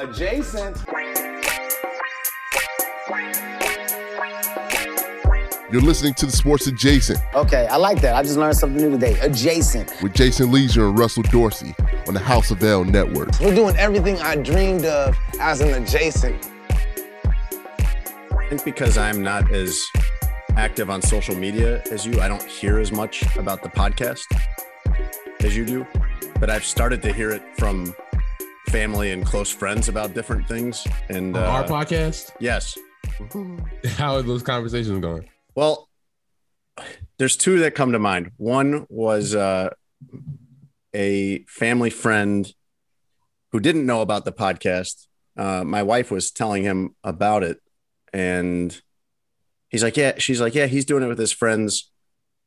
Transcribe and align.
Adjacent. 0.00 0.78
You're 5.70 5.82
listening 5.82 6.14
to 6.14 6.24
the 6.24 6.32
Sports 6.32 6.66
Adjacent 6.66 7.18
Okay, 7.34 7.66
I 7.66 7.76
like 7.76 8.00
that. 8.00 8.16
I 8.16 8.22
just 8.22 8.38
learned 8.38 8.56
something 8.56 8.82
new 8.82 8.90
today. 8.90 9.20
Adjacent. 9.20 9.92
with 10.02 10.14
Jason 10.14 10.50
Lieser 10.50 10.88
and 10.88 10.98
Russell 10.98 11.22
Dorsey 11.24 11.74
on 12.08 12.14
the 12.14 12.20
House 12.20 12.50
of 12.50 12.62
L 12.64 12.82
Network. 12.82 13.38
We're 13.40 13.54
doing 13.54 13.76
everything 13.76 14.16
I 14.20 14.36
dreamed 14.36 14.86
of 14.86 15.14
as 15.38 15.60
an 15.60 15.74
adjacent. 15.74 16.48
I 18.32 18.48
think 18.48 18.64
because 18.64 18.96
I'm 18.96 19.22
not 19.22 19.52
as 19.52 19.86
active 20.56 20.88
on 20.88 21.02
social 21.02 21.36
media 21.36 21.82
as 21.90 22.06
you, 22.06 22.22
I 22.22 22.28
don't 22.28 22.42
hear 22.42 22.78
as 22.78 22.90
much 22.90 23.36
about 23.36 23.62
the 23.62 23.68
podcast 23.68 24.24
as 25.40 25.54
you 25.54 25.66
do. 25.66 25.86
But 26.40 26.48
I've 26.48 26.64
started 26.64 27.02
to 27.02 27.12
hear 27.12 27.32
it 27.32 27.42
from 27.58 27.94
family 28.70 29.10
and 29.12 29.24
close 29.26 29.50
friends 29.50 29.88
about 29.88 30.14
different 30.14 30.46
things. 30.46 30.86
And 31.08 31.36
uh, 31.36 31.40
Our 31.40 31.64
podcast. 31.64 32.30
yes, 32.40 32.78
How 33.96 34.16
are 34.16 34.22
those 34.22 34.42
conversations 34.42 35.00
going? 35.00 35.28
well, 35.54 35.88
there's 37.18 37.36
two 37.36 37.58
that 37.58 37.74
come 37.74 37.92
to 37.92 37.98
mind. 37.98 38.30
One 38.38 38.86
was 38.88 39.34
uh, 39.34 39.70
a 40.94 41.44
family 41.46 41.90
friend 41.90 42.50
who 43.52 43.60
didn't 43.60 43.84
know 43.84 44.00
about 44.00 44.24
the 44.24 44.32
podcast. 44.32 45.06
Uh, 45.36 45.62
my 45.64 45.82
wife 45.82 46.10
was 46.10 46.30
telling 46.30 46.62
him 46.62 46.94
about 47.04 47.42
it, 47.42 47.58
and 48.14 48.80
he's 49.68 49.82
like, 49.82 49.96
"Yeah." 49.98 50.14
She's 50.18 50.40
like, 50.40 50.54
"Yeah." 50.54 50.66
He's 50.66 50.86
doing 50.86 51.02
it 51.02 51.08
with 51.08 51.18
his 51.18 51.32
friends, 51.32 51.90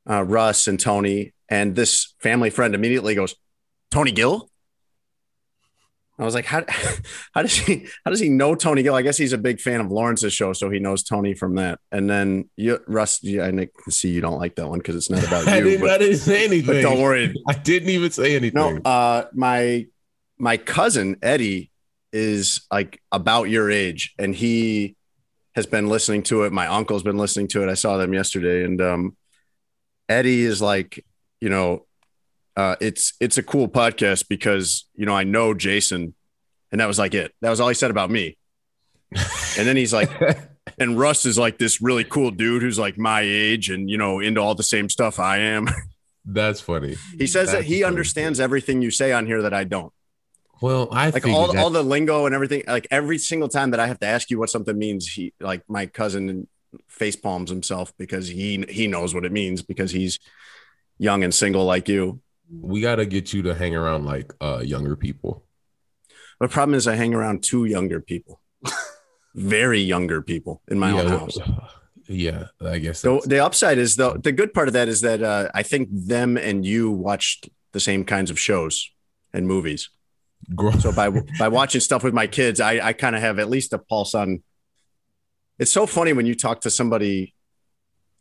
uh, 0.10 0.24
Russ 0.24 0.68
and 0.68 0.80
Tony. 0.80 1.34
And 1.50 1.76
this 1.76 2.16
family 2.20 2.50
friend 2.50 2.74
immediately 2.74 3.14
goes, 3.14 3.36
"Tony 3.92 4.12
Gill." 4.12 4.50
I 6.20 6.26
was 6.26 6.36
like, 6.36 6.46
"How? 6.46 6.64
How 7.34 7.42
does 7.42 7.56
he? 7.58 7.88
How 8.06 8.12
does 8.12 8.20
he 8.20 8.30
know 8.30 8.56
Tony 8.56 8.84
Gill?" 8.84 8.96
I 8.96 9.02
guess 9.02 9.18
he's 9.18 9.34
a 9.34 9.38
big 9.38 9.60
fan 9.60 9.82
of 9.82 9.92
Lawrence's 9.92 10.34
show, 10.34 10.54
so 10.54 10.70
he 10.70 10.80
knows 10.80 11.04
Tony 11.04 11.34
from 11.34 11.56
that. 11.56 11.80
And 11.92 12.10
then 12.10 12.50
you, 12.56 12.80
Russ, 12.88 13.24
yeah, 13.24 13.46
I 13.46 13.52
can 13.52 13.70
see 13.90 14.10
you 14.10 14.22
don't 14.22 14.40
like 14.40 14.56
that 14.56 14.68
one 14.68 14.80
because 14.80 14.96
it's 14.96 15.10
not 15.10 15.26
about 15.26 15.48
I 15.48 15.58
you. 15.58 15.64
didn't, 15.64 15.90
I 15.90 15.98
didn't 15.98 16.18
say 16.18 16.46
anything. 16.46 16.66
but 16.76 16.82
don't 16.82 17.02
worry, 17.02 17.34
I 17.48 17.54
didn't 17.54 17.90
even 17.90 18.12
say 18.12 18.36
anything. 18.36 18.60
no, 18.60 18.78
uh, 18.90 19.26
my 19.34 19.88
my 20.38 20.58
cousin 20.58 21.18
Eddie 21.22 21.72
is 22.12 22.62
like 22.72 23.02
about 23.12 23.46
your 23.46 23.72
age, 23.72 24.14
and 24.20 24.36
he 24.36 24.96
has 25.56 25.66
been 25.66 25.88
listening 25.88 26.24
to 26.24 26.44
it. 26.44 26.54
My 26.54 26.68
uncle's 26.68 27.04
been 27.04 27.18
listening 27.18 27.48
to 27.50 27.64
it. 27.64 27.70
I 27.70 27.76
saw 27.76 27.98
them 27.98 28.14
yesterday, 28.14 28.64
and 28.64 28.80
um, 28.82 29.18
Eddie 30.10 30.44
is 30.44 30.62
like, 30.62 31.04
you 31.42 31.50
know, 31.50 31.86
uh, 32.56 32.76
it's 32.82 33.14
it's 33.20 33.38
a 33.38 33.44
cool 33.44 33.68
podcast 33.68 34.28
because 34.30 34.86
you 34.96 35.06
know 35.06 35.16
I 35.16 35.24
know 35.24 35.54
Jason, 35.54 36.14
and 36.72 36.82
that 36.82 36.88
was 36.88 37.00
like 37.00 37.14
it. 37.14 37.34
That 37.42 37.50
was 37.50 37.60
all 37.60 37.68
he 37.68 37.74
said 37.76 37.92
about 37.92 38.10
me. 38.12 38.38
And 39.56 39.68
then 39.68 39.78
he's 39.78 39.94
like, 39.94 40.10
and 40.80 40.98
Russ 40.98 41.28
is 41.28 41.38
like 41.38 41.60
this 41.60 41.80
really 41.80 42.04
cool 42.04 42.32
dude 42.32 42.64
who's 42.64 42.80
like 42.80 42.98
my 42.98 43.22
age 43.22 43.70
and 43.70 43.88
you 43.88 44.00
know 44.00 44.20
into 44.20 44.42
all 44.42 44.56
the 44.56 44.64
same 44.64 44.90
stuff 44.90 45.20
I 45.20 45.38
am. 45.38 45.68
That's 46.26 46.60
funny. 46.60 46.96
He 47.20 47.28
says 47.28 47.52
that 47.52 47.66
he 47.66 47.74
funny. 47.74 47.84
understands 47.84 48.40
everything 48.40 48.82
you 48.82 48.90
say 48.90 49.12
on 49.12 49.28
here 49.28 49.44
that 49.44 49.54
I 49.54 49.66
don't. 49.66 49.94
Well, 50.62 50.88
I 50.92 51.10
Like 51.12 51.28
all, 51.28 51.52
that- 51.52 51.62
all 51.62 51.70
the 51.70 51.84
lingo 51.84 52.26
and 52.26 52.34
everything. 52.34 52.64
Like 52.66 52.88
every 52.90 53.20
single 53.20 53.50
time 53.50 53.70
that 53.72 53.80
I 53.80 53.86
have 53.86 54.00
to 54.00 54.08
ask 54.08 54.32
you 54.32 54.40
what 54.40 54.50
something 54.50 54.76
means, 54.76 55.06
he 55.08 55.34
like 55.40 55.62
my 55.70 55.86
cousin 55.86 56.48
face 56.88 57.16
palms 57.16 57.52
himself 57.52 57.94
because 58.00 58.28
he 58.28 58.66
he 58.70 58.88
knows 58.88 59.14
what 59.14 59.26
it 59.26 59.32
means 59.32 59.62
because 59.62 59.92
he's 59.92 60.18
young 60.98 61.24
and 61.24 61.34
single 61.34 61.66
like 61.66 61.88
you. 61.88 62.22
We 62.62 62.82
got 62.82 62.96
to 62.96 63.06
get 63.06 63.34
you 63.34 63.42
to 63.44 63.56
hang 63.56 63.76
around 63.76 64.06
like 64.06 64.34
uh 64.42 64.62
younger 64.64 64.96
people. 64.96 65.44
The 66.40 66.48
problem 66.48 66.76
is 66.76 66.88
I 66.88 66.96
hang 66.96 67.14
around 67.14 67.44
two 67.44 67.66
younger 67.66 68.02
people, 68.02 68.42
very 69.36 69.80
younger 69.80 70.22
people 70.22 70.62
in 70.68 70.80
my 70.80 70.94
yeah, 70.94 71.02
own 71.02 71.08
house. 71.08 71.38
Yeah, 72.10 72.48
I 72.60 72.80
guess. 72.80 73.00
So 73.00 73.22
the 73.26 73.40
upside 73.40 73.78
is 73.78 73.96
though 73.96 74.18
the 74.18 74.34
good 74.34 74.54
part 74.54 74.68
of 74.68 74.74
that 74.74 74.90
is 74.90 75.00
that 75.02 75.24
uh, 75.24 75.48
I 75.54 75.64
think 75.64 75.88
them 75.90 76.36
and 76.36 76.66
you 76.66 76.92
watched 76.92 77.50
the 77.72 77.80
same 77.80 78.04
kinds 78.04 78.30
of 78.30 78.38
shows 78.38 78.92
and 79.34 79.48
movies. 79.48 79.90
So 80.80 80.92
by 80.92 81.10
by 81.40 81.48
watching 81.60 81.80
stuff 81.80 82.04
with 82.04 82.14
my 82.14 82.28
kids, 82.28 82.60
I 82.60 82.88
I 82.88 82.94
kind 82.94 83.16
of 83.16 83.22
have 83.22 83.40
at 83.40 83.50
least 83.50 83.72
a 83.72 83.78
pulse 83.78 84.14
on. 84.14 84.44
It's 85.60 85.72
so 85.72 85.86
funny 85.86 86.12
when 86.12 86.26
you 86.26 86.36
talk 86.36 86.62
to 86.62 86.70
somebody 86.70 87.34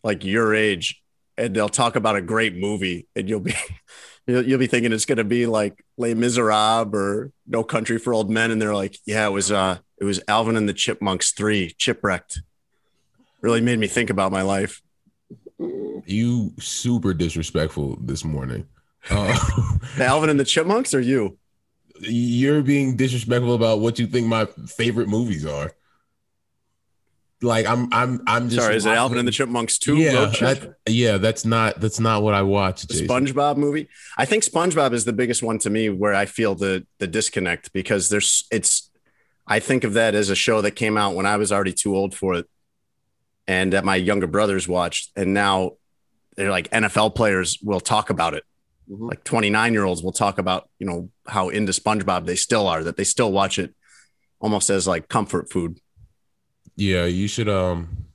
like 0.05 0.25
your 0.25 0.55
age, 0.55 1.03
and 1.37 1.55
they'll 1.55 1.69
talk 1.69 1.97
about 1.97 2.15
a 2.15 2.23
great 2.23 2.55
movie, 2.57 3.09
and 3.17 3.29
you'll 3.29 3.41
be 3.41 3.55
you'll, 4.27 4.45
you'll 4.45 4.59
be 4.59 4.67
thinking 4.67 4.93
it's 4.93 5.05
going 5.05 5.19
to 5.19 5.25
be 5.25 5.47
like 5.47 5.85
Les 5.97 6.15
Miserables 6.15 6.95
or 6.95 7.33
No 7.47 7.65
Country 7.65 7.99
for 7.99 8.15
Old 8.15 8.31
Men, 8.31 8.51
and 8.51 8.61
they're 8.61 8.75
like, 8.75 8.99
yeah, 9.07 9.27
it 9.27 9.33
was 9.33 9.51
uh 9.51 9.79
it 9.99 10.05
was 10.05 10.21
Alvin 10.29 10.57
and 10.57 10.69
the 10.69 10.75
Chipmunks 10.75 11.33
three, 11.33 11.75
Chipwrecked. 11.79 12.41
Really 13.41 13.61
made 13.61 13.79
me 13.79 13.87
think 13.89 14.11
about 14.11 14.33
my 14.33 14.43
life. 14.43 14.83
you 15.59 16.53
super 16.59 17.13
disrespectful 17.15 17.99
this 18.01 18.25
morning. 18.25 18.67
Uh, 19.11 19.37
Alvin 19.99 20.31
and 20.31 20.39
the 20.39 20.45
Chipmunks 20.45 20.95
or 20.95 21.01
you? 21.01 21.39
you're 22.01 22.63
being 22.63 22.97
disrespectful 22.97 23.55
about 23.55 23.81
what 23.81 23.99
you 23.99 24.07
think 24.07 24.27
my 24.27 24.47
favorite 24.67 25.09
movies 25.09 25.47
are. 25.47 25.73
Like 27.43 27.67
I'm, 27.67 27.93
I'm, 27.93 28.23
I'm 28.27 28.49
just 28.49 28.63
Sorry, 28.63 28.77
is 28.77 28.87
it 28.87 28.91
Alvin 28.91 29.19
and 29.19 29.27
the 29.27 29.33
Chipmunks 29.33 29.79
too? 29.79 29.97
Yeah, 29.97 30.27
that- 30.41 30.77
yeah, 30.89 31.19
that's 31.19 31.45
not 31.45 31.81
that's 31.81 31.99
not 31.99 32.23
what 32.23 32.35
I 32.35 32.43
watch. 32.43 32.83
the 32.83 32.95
Jason. 32.95 33.09
SpongeBob 33.09 33.57
movie. 33.57 33.89
I 34.17 34.25
think 34.25 34.45
SpongeBob 34.45 34.93
is 34.93 35.05
the 35.05 35.13
biggest 35.13 35.43
one 35.43 35.59
to 35.61 35.71
me 35.71 35.91
where 35.91 36.15
I 36.15 36.27
feel 36.27 36.55
the 36.55 36.87
the 36.99 37.07
disconnect 37.07 37.73
because 37.73 38.09
there's 38.09 38.47
it's 38.51 38.91
I 39.47 39.59
think 39.59 39.85
of 39.85 39.95
that 39.95 40.15
as 40.15 40.31
a 40.31 40.37
show 40.37 40.61
that 40.61 40.73
came 40.73 40.97
out 40.97 41.15
when 41.15 41.27
I 41.27 41.37
was 41.37 41.51
already 41.51 41.73
too 41.73 41.97
old 41.97 42.15
for 42.15 42.35
it 42.35 42.49
and 43.49 43.73
that 43.73 43.85
my 43.85 43.97
younger 43.97 44.29
brothers 44.29 44.69
watched 44.69 45.11
and 45.17 45.35
now 45.35 45.73
they're 46.37 46.51
like 46.51 46.71
NFL 46.71 47.15
players 47.15 47.59
will 47.63 47.81
talk 47.81 48.09
about 48.11 48.35
it. 48.35 48.45
Mm-hmm. 48.91 49.09
Like 49.09 49.25
29 49.25 49.73
year 49.73 49.85
olds 49.85 50.03
will 50.03 50.13
talk 50.13 50.39
about, 50.39 50.69
you 50.79 50.87
know, 50.87 51.11
how 51.27 51.49
into 51.49 51.73
SpongeBob 51.73 52.27
they 52.27 52.37
still 52.37 52.67
are, 52.69 52.85
that 52.85 52.97
they 52.97 53.05
still 53.05 53.33
watch 53.33 53.59
it 53.59 53.75
almost 54.41 54.71
as 54.71 54.87
like 54.87 55.09
comfort 55.09 55.51
food. 55.51 55.79
Yeah, 56.77 57.05
you 57.05 57.29
should. 57.29 57.49
Um, 57.49 58.07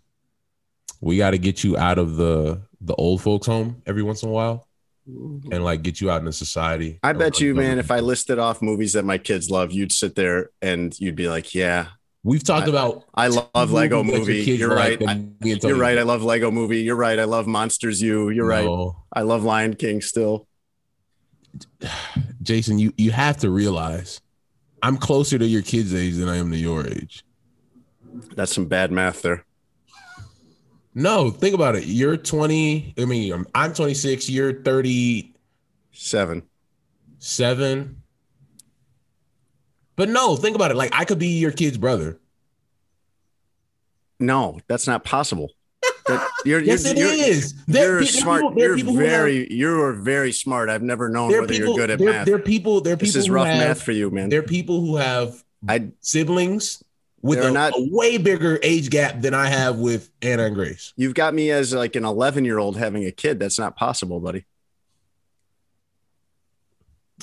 we 1.01 1.17
got 1.17 1.31
to 1.31 1.37
get 1.37 1.63
you 1.63 1.77
out 1.77 1.97
of 1.99 2.15
the 2.15 2.61
the 2.81 2.95
old 2.95 3.21
folks' 3.21 3.47
home 3.47 3.81
every 3.85 4.03
once 4.03 4.23
in 4.23 4.29
a 4.29 4.31
while, 4.31 4.67
and 5.05 5.63
like 5.63 5.83
get 5.83 6.01
you 6.01 6.09
out 6.09 6.19
into 6.19 6.33
society. 6.33 6.99
I 7.03 7.13
bet 7.13 7.39
you, 7.39 7.53
man, 7.55 7.79
if 7.79 7.91
I 7.91 7.99
listed 7.99 8.39
off 8.39 8.61
movies 8.61 8.93
that 8.93 9.05
my 9.05 9.17
kids 9.17 9.49
love, 9.49 9.71
you'd 9.71 9.91
sit 9.91 10.15
there 10.15 10.49
and 10.61 10.97
you'd 10.99 11.15
be 11.15 11.29
like, 11.29 11.53
yeah, 11.53 11.87
we've 12.23 12.43
talked 12.43 12.67
I- 12.67 12.71
about, 12.71 13.05
I 13.13 13.27
love 13.27 13.71
Lego 13.71 14.03
movie. 14.03 14.41
You're 14.43 14.73
right. 14.75 14.99
like, 14.99 15.09
I- 15.09 15.13
and 15.13 15.35
me 15.41 15.51
and 15.51 15.63
You're 15.63 15.77
right. 15.77 15.97
I 15.97 16.03
love 16.03 16.23
Lego 16.23 16.49
movie. 16.51 16.81
You're 16.81 16.95
right. 16.95 17.19
I 17.19 17.25
love 17.25 17.47
Monsters 17.47 18.01
U. 18.01 18.29
You're 18.29 18.47
right. 18.47 18.67
I 19.13 19.21
love 19.21 19.43
Lion 19.43 19.75
King 19.75 20.01
still. 20.01 20.47
Jason, 22.41 22.79
you 22.79 22.93
you 22.97 23.11
have 23.11 23.37
to 23.37 23.49
realize, 23.49 24.21
I'm 24.81 24.97
closer 24.97 25.37
to 25.37 25.45
your 25.45 25.61
kids' 25.61 25.93
age 25.93 26.15
than 26.15 26.29
I 26.29 26.37
am 26.37 26.51
to 26.51 26.57
your 26.57 26.87
age. 26.87 27.23
That's 28.35 28.53
some 28.53 28.65
bad 28.65 28.91
math 28.91 29.21
there. 29.21 29.43
No, 30.93 31.29
think 31.29 31.53
about 31.53 31.75
it. 31.75 31.85
You're 31.85 32.17
20. 32.17 32.95
I 32.97 33.05
mean, 33.05 33.31
I'm, 33.31 33.45
I'm 33.53 33.73
26. 33.73 34.29
You're 34.29 34.61
37. 34.63 36.43
Seven. 37.19 38.01
But 39.95 40.09
no, 40.09 40.35
think 40.35 40.55
about 40.55 40.71
it. 40.71 40.77
Like 40.77 40.91
I 40.93 41.05
could 41.05 41.19
be 41.19 41.39
your 41.39 41.51
kid's 41.51 41.77
brother. 41.77 42.19
No, 44.19 44.59
that's 44.67 44.87
not 44.87 45.03
possible. 45.03 45.51
That- 46.07 46.27
you're, 46.45 46.59
Yes, 46.63 46.83
you're, 46.85 46.93
it 46.93 46.97
you're, 47.19 47.27
is. 47.29 47.53
There- 47.65 47.85
You're 47.93 47.99
there 47.99 48.07
smart. 48.07 48.41
people- 48.43 48.57
you're 48.59 48.75
people 48.75 48.93
have- 48.93 49.01
very. 49.03 49.53
You're 49.53 49.93
very 49.93 50.31
smart. 50.31 50.69
I've 50.69 50.81
never 50.83 51.09
known 51.09 51.31
whether 51.31 51.47
people. 51.47 51.67
you're 51.69 51.77
good 51.77 51.89
at 51.91 51.99
there, 51.99 52.11
math. 52.11 52.25
there 52.25 52.35
are 52.35 52.39
people. 52.39 52.81
There 52.81 52.93
are 52.93 52.97
people 52.97 53.13
this 53.13 53.15
is 53.15 53.29
rough 53.29 53.47
have, 53.47 53.57
math 53.59 53.81
for 53.83 53.91
you, 53.91 54.09
man. 54.09 54.29
There 54.29 54.39
are 54.39 54.43
people 54.43 54.81
who 54.81 54.95
have 54.97 55.43
I 55.67 55.89
siblings 56.01 56.83
with 57.21 57.39
a, 57.39 57.51
not- 57.51 57.73
a 57.75 57.89
way 57.91 58.17
bigger 58.17 58.59
age 58.63 58.89
gap 58.89 59.21
than 59.21 59.33
I 59.33 59.47
have 59.47 59.77
with 59.77 60.09
Anna 60.21 60.43
and 60.45 60.55
Grace. 60.55 60.93
you've 60.95 61.13
got 61.15 61.33
me 61.33 61.51
as 61.51 61.73
like 61.73 61.95
an 61.95 62.05
11 62.05 62.45
year 62.45 62.57
old 62.59 62.77
having 62.77 63.05
a 63.05 63.11
kid. 63.11 63.39
That's 63.39 63.57
not 63.59 63.75
possible, 63.75 64.19
buddy. 64.19 64.45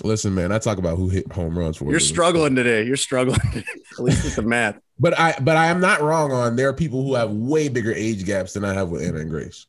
Listen, 0.02 0.34
man, 0.34 0.50
I 0.50 0.58
talk 0.58 0.78
about 0.78 0.98
who 0.98 1.08
hit 1.08 1.30
home 1.30 1.56
runs 1.56 1.76
for. 1.76 1.88
You're 1.88 2.00
struggling 2.00 2.56
today. 2.56 2.82
You're 2.84 2.96
struggling, 2.96 3.38
at 3.54 3.98
least 4.00 4.24
with 4.24 4.34
the 4.34 4.42
math. 4.42 4.76
but 4.98 5.16
I 5.18 5.36
but 5.40 5.56
I 5.56 5.66
am 5.66 5.80
not 5.80 6.02
wrong 6.02 6.32
on 6.32 6.56
there 6.56 6.68
are 6.68 6.72
people 6.74 7.04
who 7.04 7.14
have 7.14 7.30
way 7.30 7.68
bigger 7.68 7.92
age 7.92 8.24
gaps 8.24 8.54
than 8.54 8.64
I 8.64 8.74
have 8.74 8.88
with 8.88 9.02
Anna 9.02 9.20
and 9.20 9.30
Grace. 9.30 9.66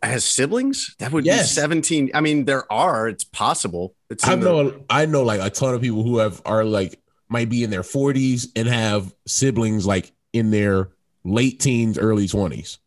As 0.00 0.24
siblings, 0.24 0.94
that 1.00 1.10
would 1.10 1.24
Yes. 1.26 1.54
be 1.56 1.60
17. 1.60 2.12
I 2.14 2.20
mean, 2.20 2.44
there 2.44 2.72
are. 2.72 3.08
It's 3.08 3.24
possible. 3.24 3.96
It's 4.10 4.24
I 4.26 4.34
in 4.34 4.40
the- 4.40 4.46
know 4.46 4.84
I 4.88 5.06
know 5.06 5.24
like 5.24 5.40
a 5.40 5.50
ton 5.50 5.74
of 5.74 5.80
people 5.80 6.04
who 6.04 6.18
have 6.18 6.40
are 6.46 6.64
like 6.64 7.00
might 7.32 7.48
be 7.48 7.64
in 7.64 7.70
their 7.70 7.82
40s 7.82 8.48
and 8.54 8.68
have 8.68 9.12
siblings 9.26 9.86
like 9.86 10.12
in 10.32 10.50
their 10.50 10.90
late 11.24 11.58
teens, 11.58 11.98
early 11.98 12.26
20s. 12.26 12.78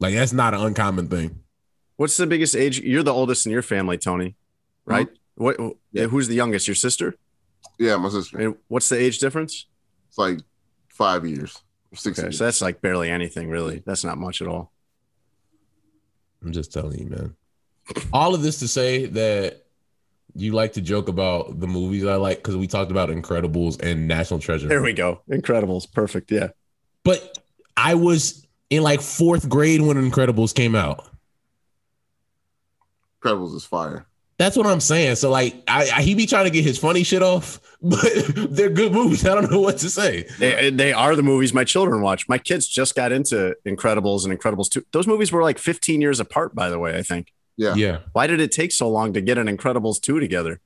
Like 0.00 0.14
that's 0.14 0.32
not 0.32 0.54
an 0.54 0.60
uncommon 0.60 1.08
thing. 1.08 1.38
What's 1.96 2.16
the 2.16 2.26
biggest 2.26 2.56
age? 2.56 2.80
You're 2.80 3.02
the 3.04 3.12
oldest 3.12 3.46
in 3.46 3.52
your 3.52 3.62
family, 3.62 3.98
Tony, 3.98 4.34
right? 4.84 5.08
What? 5.36 5.56
Yeah. 5.92 6.06
Who's 6.06 6.26
the 6.26 6.34
youngest? 6.34 6.66
Your 6.66 6.74
sister? 6.74 7.14
Yeah, 7.78 7.96
my 7.96 8.08
sister. 8.08 8.38
And 8.38 8.56
what's 8.68 8.88
the 8.88 8.98
age 8.98 9.18
difference? 9.18 9.66
It's 10.08 10.18
like 10.18 10.40
five 10.88 11.24
years, 11.24 11.62
six 11.94 12.18
Okay, 12.18 12.26
years. 12.26 12.38
so 12.38 12.44
that's 12.44 12.60
like 12.60 12.80
barely 12.80 13.10
anything, 13.10 13.48
really. 13.48 13.82
That's 13.86 14.04
not 14.04 14.18
much 14.18 14.42
at 14.42 14.48
all. 14.48 14.72
I'm 16.44 16.52
just 16.52 16.72
telling 16.72 16.98
you, 16.98 17.06
man. 17.06 17.36
All 18.12 18.34
of 18.34 18.42
this 18.42 18.58
to 18.60 18.68
say 18.68 19.06
that 19.06 19.61
you 20.34 20.52
like 20.52 20.72
to 20.74 20.80
joke 20.80 21.08
about 21.08 21.60
the 21.60 21.66
movies 21.66 22.04
I 22.04 22.16
like 22.16 22.38
because 22.38 22.56
we 22.56 22.66
talked 22.66 22.90
about 22.90 23.08
Incredibles 23.08 23.80
and 23.82 24.08
National 24.08 24.40
Treasure. 24.40 24.68
There 24.68 24.82
we 24.82 24.92
go. 24.92 25.20
Incredibles. 25.30 25.90
Perfect. 25.90 26.30
Yeah. 26.30 26.48
But 27.04 27.38
I 27.76 27.94
was 27.94 28.46
in 28.70 28.82
like 28.82 29.00
fourth 29.00 29.48
grade 29.48 29.82
when 29.82 29.96
Incredibles 29.96 30.54
came 30.54 30.74
out. 30.74 31.08
Incredibles 33.22 33.54
is 33.54 33.64
fire. 33.64 34.06
That's 34.38 34.56
what 34.56 34.66
I'm 34.66 34.80
saying. 34.80 35.16
So 35.16 35.30
like, 35.30 35.62
I, 35.68 35.90
I 35.94 36.02
he 36.02 36.14
be 36.14 36.26
trying 36.26 36.44
to 36.44 36.50
get 36.50 36.64
his 36.64 36.78
funny 36.78 37.04
shit 37.04 37.22
off, 37.22 37.60
but 37.82 38.00
they're 38.34 38.70
good 38.70 38.92
movies. 38.92 39.26
I 39.26 39.34
don't 39.34 39.50
know 39.50 39.60
what 39.60 39.78
to 39.78 39.90
say. 39.90 40.26
They, 40.38 40.70
they 40.70 40.92
are 40.92 41.14
the 41.14 41.22
movies 41.22 41.52
my 41.52 41.64
children 41.64 42.02
watch. 42.02 42.28
My 42.28 42.38
kids 42.38 42.66
just 42.66 42.94
got 42.94 43.12
into 43.12 43.54
Incredibles 43.66 44.24
and 44.24 44.36
Incredibles 44.36 44.70
2. 44.70 44.84
Those 44.92 45.06
movies 45.06 45.30
were 45.30 45.42
like 45.42 45.58
15 45.58 46.00
years 46.00 46.18
apart, 46.18 46.54
by 46.54 46.70
the 46.70 46.78
way, 46.78 46.96
I 46.96 47.02
think. 47.02 47.32
Yeah. 47.56 47.74
Yeah, 47.74 47.98
Why 48.12 48.26
did 48.26 48.40
it 48.40 48.50
take 48.50 48.72
so 48.72 48.88
long 48.88 49.12
to 49.12 49.20
get 49.20 49.38
an 49.38 49.46
Incredibles 49.46 50.00
2 50.00 50.20
together? 50.20 50.60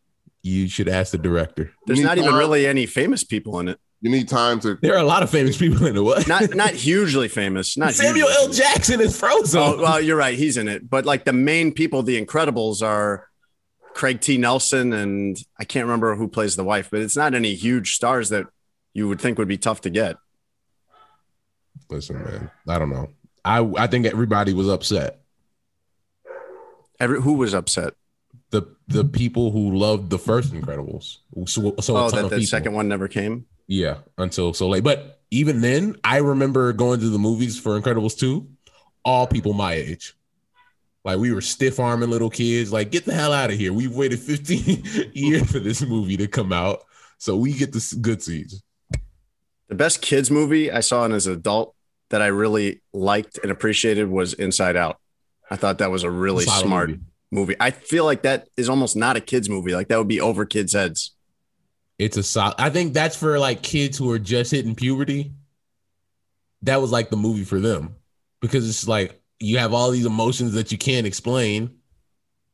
you 0.46 0.68
should 0.68 0.88
ask 0.88 1.10
the 1.10 1.18
director. 1.18 1.72
There's 1.86 1.98
need 1.98 2.04
not 2.04 2.18
even 2.18 2.34
really 2.34 2.66
any 2.66 2.86
famous 2.86 3.24
people 3.24 3.58
in 3.58 3.68
it. 3.68 3.80
You 4.00 4.10
need 4.10 4.28
time 4.28 4.60
to. 4.60 4.78
There 4.80 4.94
are 4.94 5.00
a 5.00 5.06
lot 5.06 5.22
of 5.24 5.30
famous 5.30 5.56
people 5.56 5.84
in 5.86 5.96
it. 5.96 6.00
What? 6.00 6.28
Not 6.28 6.54
not 6.54 6.70
hugely 6.70 7.28
famous. 7.28 7.76
Not 7.76 7.94
Samuel 7.94 8.28
hugely 8.28 8.44
L. 8.44 8.52
Jackson 8.52 9.00
is 9.00 9.20
Frozone. 9.20 9.78
Oh, 9.78 9.82
well, 9.82 10.00
you're 10.00 10.16
right. 10.16 10.38
He's 10.38 10.56
in 10.56 10.68
it. 10.68 10.88
But 10.88 11.04
like 11.04 11.24
the 11.24 11.32
main 11.32 11.72
people, 11.72 12.02
the 12.02 12.22
Incredibles 12.24 12.82
are 12.82 13.26
Craig 13.94 14.20
T. 14.20 14.38
Nelson 14.38 14.92
and 14.92 15.36
I 15.58 15.64
can't 15.64 15.86
remember 15.86 16.14
who 16.14 16.28
plays 16.28 16.54
the 16.54 16.64
wife, 16.64 16.90
but 16.90 17.00
it's 17.00 17.16
not 17.16 17.34
any 17.34 17.54
huge 17.54 17.94
stars 17.94 18.28
that 18.28 18.46
you 18.92 19.08
would 19.08 19.20
think 19.20 19.38
would 19.38 19.48
be 19.48 19.58
tough 19.58 19.80
to 19.80 19.90
get. 19.90 20.16
Listen, 21.90 22.22
man, 22.22 22.50
I 22.68 22.78
don't 22.78 22.90
know. 22.90 23.08
I 23.44 23.60
I 23.76 23.86
think 23.86 24.06
everybody 24.06 24.52
was 24.52 24.68
upset. 24.68 25.20
Every, 27.00 27.20
who 27.20 27.34
was 27.34 27.54
upset? 27.54 27.94
The 28.50 28.62
the 28.88 29.04
people 29.04 29.50
who 29.50 29.76
loved 29.76 30.10
the 30.10 30.18
first 30.18 30.52
Incredibles. 30.52 31.18
So, 31.46 31.74
so 31.80 31.96
a 31.96 32.04
Oh, 32.06 32.10
that 32.10 32.30
people. 32.30 32.44
second 32.46 32.74
one 32.74 32.88
never 32.88 33.08
came. 33.08 33.46
Yeah, 33.66 33.98
until 34.18 34.54
so 34.54 34.68
late. 34.68 34.84
But 34.84 35.20
even 35.30 35.60
then, 35.60 35.96
I 36.04 36.18
remember 36.18 36.72
going 36.72 37.00
to 37.00 37.08
the 37.08 37.18
movies 37.18 37.58
for 37.58 37.78
Incredibles 37.80 38.16
2, 38.16 38.46
all 39.04 39.26
people 39.26 39.52
my 39.52 39.74
age. 39.74 40.14
Like 41.04 41.18
we 41.18 41.32
were 41.32 41.40
stiff 41.40 41.80
arming 41.80 42.10
little 42.10 42.30
kids, 42.30 42.72
like, 42.72 42.90
get 42.92 43.04
the 43.04 43.14
hell 43.14 43.32
out 43.32 43.50
of 43.50 43.58
here. 43.58 43.72
We've 43.72 43.94
waited 43.94 44.20
15 44.20 45.10
years 45.14 45.50
for 45.50 45.58
this 45.58 45.82
movie 45.82 46.16
to 46.16 46.28
come 46.28 46.52
out. 46.52 46.84
So 47.18 47.36
we 47.36 47.52
get 47.54 47.72
the 47.72 47.98
good 48.00 48.22
seeds. 48.22 48.62
The 49.68 49.74
best 49.74 50.00
kids 50.02 50.30
movie 50.30 50.70
I 50.70 50.80
saw 50.80 51.06
as 51.08 51.26
an 51.26 51.32
adult 51.34 51.74
that 52.10 52.22
I 52.22 52.26
really 52.26 52.82
liked 52.92 53.38
and 53.42 53.50
appreciated 53.50 54.08
was 54.08 54.32
Inside 54.34 54.76
Out. 54.76 55.00
I 55.50 55.56
thought 55.56 55.78
that 55.78 55.90
was 55.90 56.02
a 56.02 56.10
really 56.10 56.44
Solid 56.44 56.66
smart 56.66 56.88
movie. 56.90 57.00
movie. 57.30 57.56
I 57.60 57.70
feel 57.70 58.04
like 58.04 58.22
that 58.22 58.48
is 58.56 58.68
almost 58.68 58.96
not 58.96 59.16
a 59.16 59.20
kids 59.20 59.48
movie. 59.48 59.74
Like 59.74 59.88
that 59.88 59.98
would 59.98 60.08
be 60.08 60.20
over 60.20 60.44
kids' 60.44 60.72
heads. 60.72 61.12
It's 61.98 62.16
a 62.16 62.22
solid. 62.22 62.56
I 62.58 62.70
think 62.70 62.92
that's 62.92 63.16
for 63.16 63.38
like 63.38 63.62
kids 63.62 63.96
who 63.96 64.10
are 64.10 64.18
just 64.18 64.50
hitting 64.50 64.74
puberty. 64.74 65.32
That 66.62 66.80
was 66.80 66.90
like 66.90 67.10
the 67.10 67.16
movie 67.16 67.44
for 67.44 67.60
them 67.60 67.96
because 68.40 68.68
it's 68.68 68.88
like 68.88 69.20
you 69.38 69.58
have 69.58 69.72
all 69.72 69.90
these 69.90 70.06
emotions 70.06 70.52
that 70.54 70.72
you 70.72 70.78
can't 70.78 71.06
explain. 71.06 71.70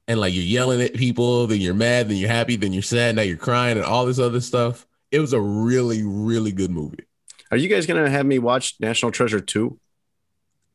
And 0.09 0.19
like 0.21 0.35
you're 0.35 0.43
yelling 0.43 0.83
at 0.83 0.95
people, 0.95 1.47
then 1.47 1.61
you're 1.61 1.75
mad, 1.75 2.09
then 2.09 2.17
you're 2.17 2.29
happy, 2.29 2.57
then 2.57 2.73
you're 2.73 2.83
sad, 2.83 3.15
now 3.15 3.23
you're 3.23 3.37
crying, 3.37 3.77
and 3.77 3.87
all 3.87 4.05
this 4.05 4.19
other 4.19 4.41
stuff. 4.41 4.85
It 5.13 5.21
was 5.21 5.33
a 5.33 5.41
really, 5.41 6.03
really 6.05 6.51
good 6.51 6.71
movie. 6.73 7.05
Are 7.53 7.57
you 7.57 7.69
guys 7.69 7.87
gonna 7.87 8.11
have 8.11 8.27
me 8.27 8.39
watch 8.41 8.75
National 8.81 9.13
Treasure 9.13 9.41
2? 9.41 9.79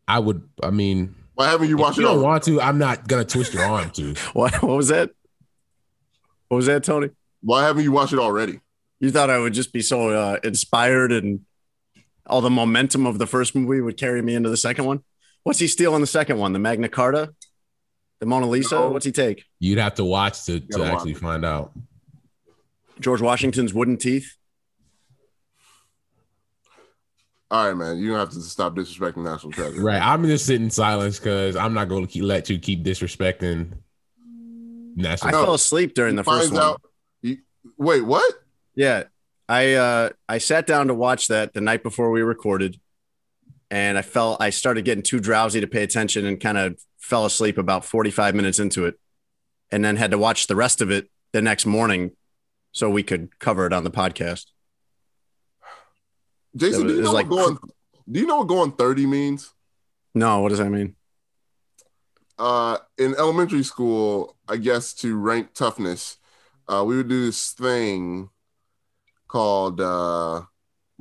I 0.07 0.19
would, 0.19 0.47
I 0.63 0.69
mean, 0.69 1.13
Why 1.37 1.49
haven't 1.49 1.69
you 1.69 1.75
if 1.75 1.81
watched 1.81 1.97
you 1.99 2.03
it? 2.03 2.07
don't 2.09 2.17
all? 2.17 2.23
want 2.23 2.43
to, 2.45 2.59
I'm 2.59 2.79
not 2.79 3.07
gonna 3.07 3.23
twist 3.23 3.53
your 3.53 3.63
arm 3.63 3.91
to. 3.91 4.15
What 4.33 4.59
what 4.63 4.75
was 4.75 4.87
that? 4.87 5.11
What 6.47 6.57
was 6.57 6.65
that, 6.65 6.83
Tony? 6.83 7.09
Why 7.41 7.63
haven't 7.63 7.83
you 7.83 7.91
watched 7.91 8.13
it 8.13 8.17
already? 8.19 8.59
You 8.99 9.11
thought 9.11 9.29
I 9.29 9.37
would 9.37 9.53
just 9.53 9.71
be 9.71 9.81
so 9.83 10.09
uh, 10.09 10.37
inspired 10.43 11.11
and 11.11 11.41
all 12.25 12.41
the 12.41 12.49
momentum 12.49 13.05
of 13.05 13.19
the 13.19 13.27
first 13.27 13.53
movie 13.53 13.81
would 13.81 13.97
carry 13.97 14.21
me 14.23 14.33
into 14.33 14.49
the 14.49 14.57
second 14.57 14.85
one? 14.85 15.03
What's 15.43 15.59
he 15.59 15.67
steal 15.67 15.93
in 15.93 16.01
the 16.01 16.07
second 16.07 16.39
one? 16.39 16.53
The 16.53 16.59
Magna 16.59 16.89
Carta? 16.89 17.33
The 18.19 18.25
Mona 18.25 18.47
Lisa? 18.49 18.73
No. 18.73 18.89
What's 18.89 19.05
he 19.05 19.11
take? 19.11 19.45
You'd 19.59 19.77
have 19.77 19.93
to 19.95 20.03
watch 20.03 20.45
to, 20.45 20.59
to 20.59 20.65
Gotta 20.65 20.83
watch 20.85 20.93
actually 20.93 21.11
it. 21.11 21.17
find 21.19 21.45
out. 21.45 21.71
George 22.99 23.21
Washington's 23.21 23.73
wooden 23.75 23.97
teeth? 23.97 24.35
All 27.49 27.67
right, 27.67 27.77
man. 27.77 27.97
You 27.97 28.09
don't 28.09 28.19
have 28.19 28.31
to 28.31 28.41
stop 28.41 28.75
disrespecting 28.75 29.23
National 29.23 29.53
Treasure. 29.53 29.81
Right. 29.81 30.01
I'm 30.01 30.25
just 30.25 30.45
sitting 30.45 30.65
in 30.65 30.69
silence 30.69 31.17
because 31.17 31.55
I'm 31.55 31.73
not 31.73 31.87
going 31.87 32.05
to 32.05 32.11
keep, 32.11 32.23
let 32.23 32.49
you 32.49 32.59
keep 32.59 32.83
disrespecting 32.83 33.71
I 33.71 35.01
national. 35.01 35.29
I 35.29 35.31
fell 35.43 35.53
asleep 35.53 35.93
during 35.93 36.13
He 36.13 36.17
the 36.17 36.23
first 36.25 36.51
one. 36.51 36.61
out. 36.61 36.81
He, 37.21 37.39
wait, 37.77 38.01
what? 38.01 38.33
Yeah. 38.75 39.03
I 39.49 39.75
uh 39.75 40.09
I 40.27 40.39
sat 40.39 40.67
down 40.67 40.87
to 40.87 40.93
watch 40.93 41.27
that 41.29 41.53
the 41.53 41.61
night 41.61 41.81
before 41.81 42.11
we 42.11 42.21
recorded 42.21 42.79
and 43.71 43.97
I 43.97 44.01
felt 44.01 44.41
I 44.41 44.49
started 44.49 44.83
getting 44.83 45.03
too 45.03 45.21
drowsy 45.21 45.61
to 45.61 45.67
pay 45.67 45.83
attention 45.83 46.25
and 46.25 46.39
kind 46.39 46.57
of 46.57 46.77
fell 46.99 47.25
asleep 47.25 47.57
about 47.57 47.85
45 47.85 48.35
minutes 48.35 48.59
into 48.59 48.85
it 48.85 48.99
and 49.71 49.85
then 49.85 49.95
had 49.95 50.11
to 50.11 50.17
watch 50.17 50.47
the 50.47 50.55
rest 50.55 50.81
of 50.81 50.91
it 50.91 51.09
the 51.31 51.41
next 51.41 51.65
morning 51.65 52.11
so 52.73 52.89
we 52.89 53.03
could 53.03 53.39
cover 53.39 53.65
it 53.65 53.73
on 53.73 53.85
the 53.85 53.91
podcast. 53.91 54.47
Jason, 56.57 56.87
do 56.87 56.95
you 56.95 57.01
know 57.01 57.11
like- 57.11 57.29
what 57.29 57.37
going? 57.37 57.57
Do 58.09 58.19
you 58.19 58.25
know 58.25 58.37
what 58.37 58.47
going 58.47 58.71
thirty 58.71 59.05
means? 59.05 59.53
No, 60.13 60.39
what 60.39 60.49
does 60.49 60.59
that 60.59 60.69
mean? 60.69 60.95
uh, 62.39 62.77
in 62.97 63.15
elementary 63.15 63.63
school, 63.63 64.35
I 64.47 64.57
guess 64.57 64.93
to 64.95 65.17
rank 65.17 65.53
toughness, 65.53 66.17
uh, 66.67 66.83
we 66.85 66.97
would 66.97 67.07
do 67.07 67.25
this 67.25 67.51
thing 67.51 68.29
called 69.27 69.81
uh, 69.81 70.43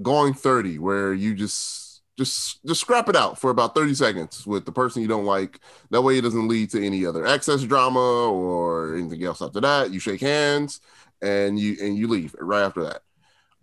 going 0.03 0.35
30, 0.35 0.79
where 0.79 1.13
you 1.13 1.35
just 1.35 2.03
just 2.19 2.65
just 2.65 2.81
scrap 2.81 3.11
it 3.11 3.17
out 3.17 3.39
for 3.39 3.51
about 3.51 3.75
30 3.75 3.93
seconds 3.95 4.47
with 4.47 4.65
the 4.65 4.73
person 4.73 5.03
you 5.03 5.09
don't 5.09 5.27
like. 5.27 5.61
That 5.91 6.03
way 6.03 6.17
it 6.17 6.23
doesn't 6.23 6.49
lead 6.49 6.71
to 6.71 6.85
any 6.85 7.05
other 7.05 7.27
excess 7.27 7.63
drama 7.63 8.01
or 8.01 8.97
anything 8.97 9.23
else 9.25 9.43
after 9.43 9.61
that. 9.61 9.93
You 9.93 10.01
shake 10.01 10.23
hands 10.23 10.81
and 11.21 11.59
you 11.59 11.77
and 11.81 11.97
you 11.97 12.09
leave 12.09 12.35
right 12.39 12.63
after 12.63 12.85
that. 12.85 13.03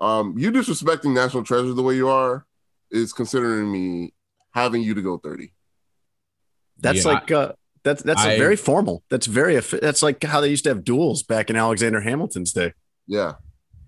Um, 0.03 0.35
you 0.37 0.51
disrespecting 0.51 1.13
National 1.13 1.43
Treasure 1.43 1.73
the 1.73 1.81
way 1.81 1.95
you 1.95 2.09
are 2.09 2.45
is 2.91 3.13
considering 3.13 3.71
me 3.71 4.13
having 4.51 4.81
you 4.83 4.93
to 4.93 5.01
go 5.01 5.17
30. 5.17 5.53
That's 6.79 7.05
Yeah, 7.05 7.11
like 7.13 7.31
uh 7.31 7.53
that's 7.83 8.03
that's 8.03 8.21
I- 8.21 8.37
very 8.37 8.55
formal. 8.55 9.03
That's 9.09 9.25
very 9.27 9.57
that's 9.59 10.03
like 10.03 10.23
how 10.23 10.41
they 10.41 10.49
used 10.49 10.63
to 10.65 10.69
have 10.71 10.83
duels 10.83 11.23
back 11.23 11.49
in 11.49 11.55
Alexander 11.55 12.01
Hamilton's 12.01 12.51
day. 12.53 12.73
Yeah. 13.07 13.33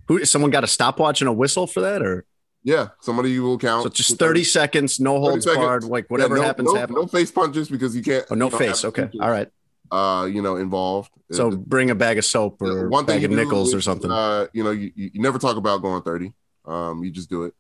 Who 0.07 0.23
someone 0.25 0.51
got 0.51 0.63
a 0.63 0.67
stopwatch 0.67 1.21
and 1.21 1.27
a 1.27 1.33
whistle 1.33 1.67
for 1.67 1.81
that 1.81 2.01
or 2.01 2.25
Yeah, 2.63 2.89
somebody 3.01 3.31
you 3.31 3.43
will 3.43 3.57
count. 3.57 3.83
so 3.83 3.89
just 3.89 4.17
30 4.17 4.43
seconds, 4.43 4.99
no 4.99 5.19
holds 5.19 5.45
barred, 5.45 5.83
like 5.83 6.03
Yeah, 6.05 6.07
whatever 6.09 6.35
no, 6.35 6.41
happens 6.43 6.71
no, 6.73 6.79
happens. 6.79 6.95
No 6.97 7.07
face 7.07 7.31
punches 7.31 7.69
because 7.69 7.95
you 7.95 8.03
can't. 8.03 8.25
oh, 8.29 8.35
no 8.35 8.49
face. 8.49 8.85
Okay. 8.85 9.03
punches, 9.03 9.19
All 9.21 9.29
right. 9.31 9.49
Uh, 9.91 10.27
you 10.31 10.41
know, 10.41 10.55
involved. 10.55 11.11
So 11.31 11.49
Uh, 11.51 11.55
bring 11.55 11.91
a 11.91 11.95
bag 11.95 12.17
of 12.17 12.25
soap 12.25 12.61
or 12.61 12.89
one 12.89 13.05
thing 13.05 13.17
bag 13.17 13.25
of 13.25 13.31
nickels 13.31 13.73
or 13.73 13.81
something. 13.81 14.11
Uh, 14.11 14.47
you 14.53 14.63
know, 14.63 14.71
you, 14.71 14.91
you 14.95 15.21
never 15.21 15.37
talk 15.37 15.57
about 15.57 15.81
going 15.81 16.01
thirty. 16.01 16.33
Um, 16.65 17.03
you 17.03 17.11
just 17.11 17.29
do 17.29 17.43
it. 17.43 17.53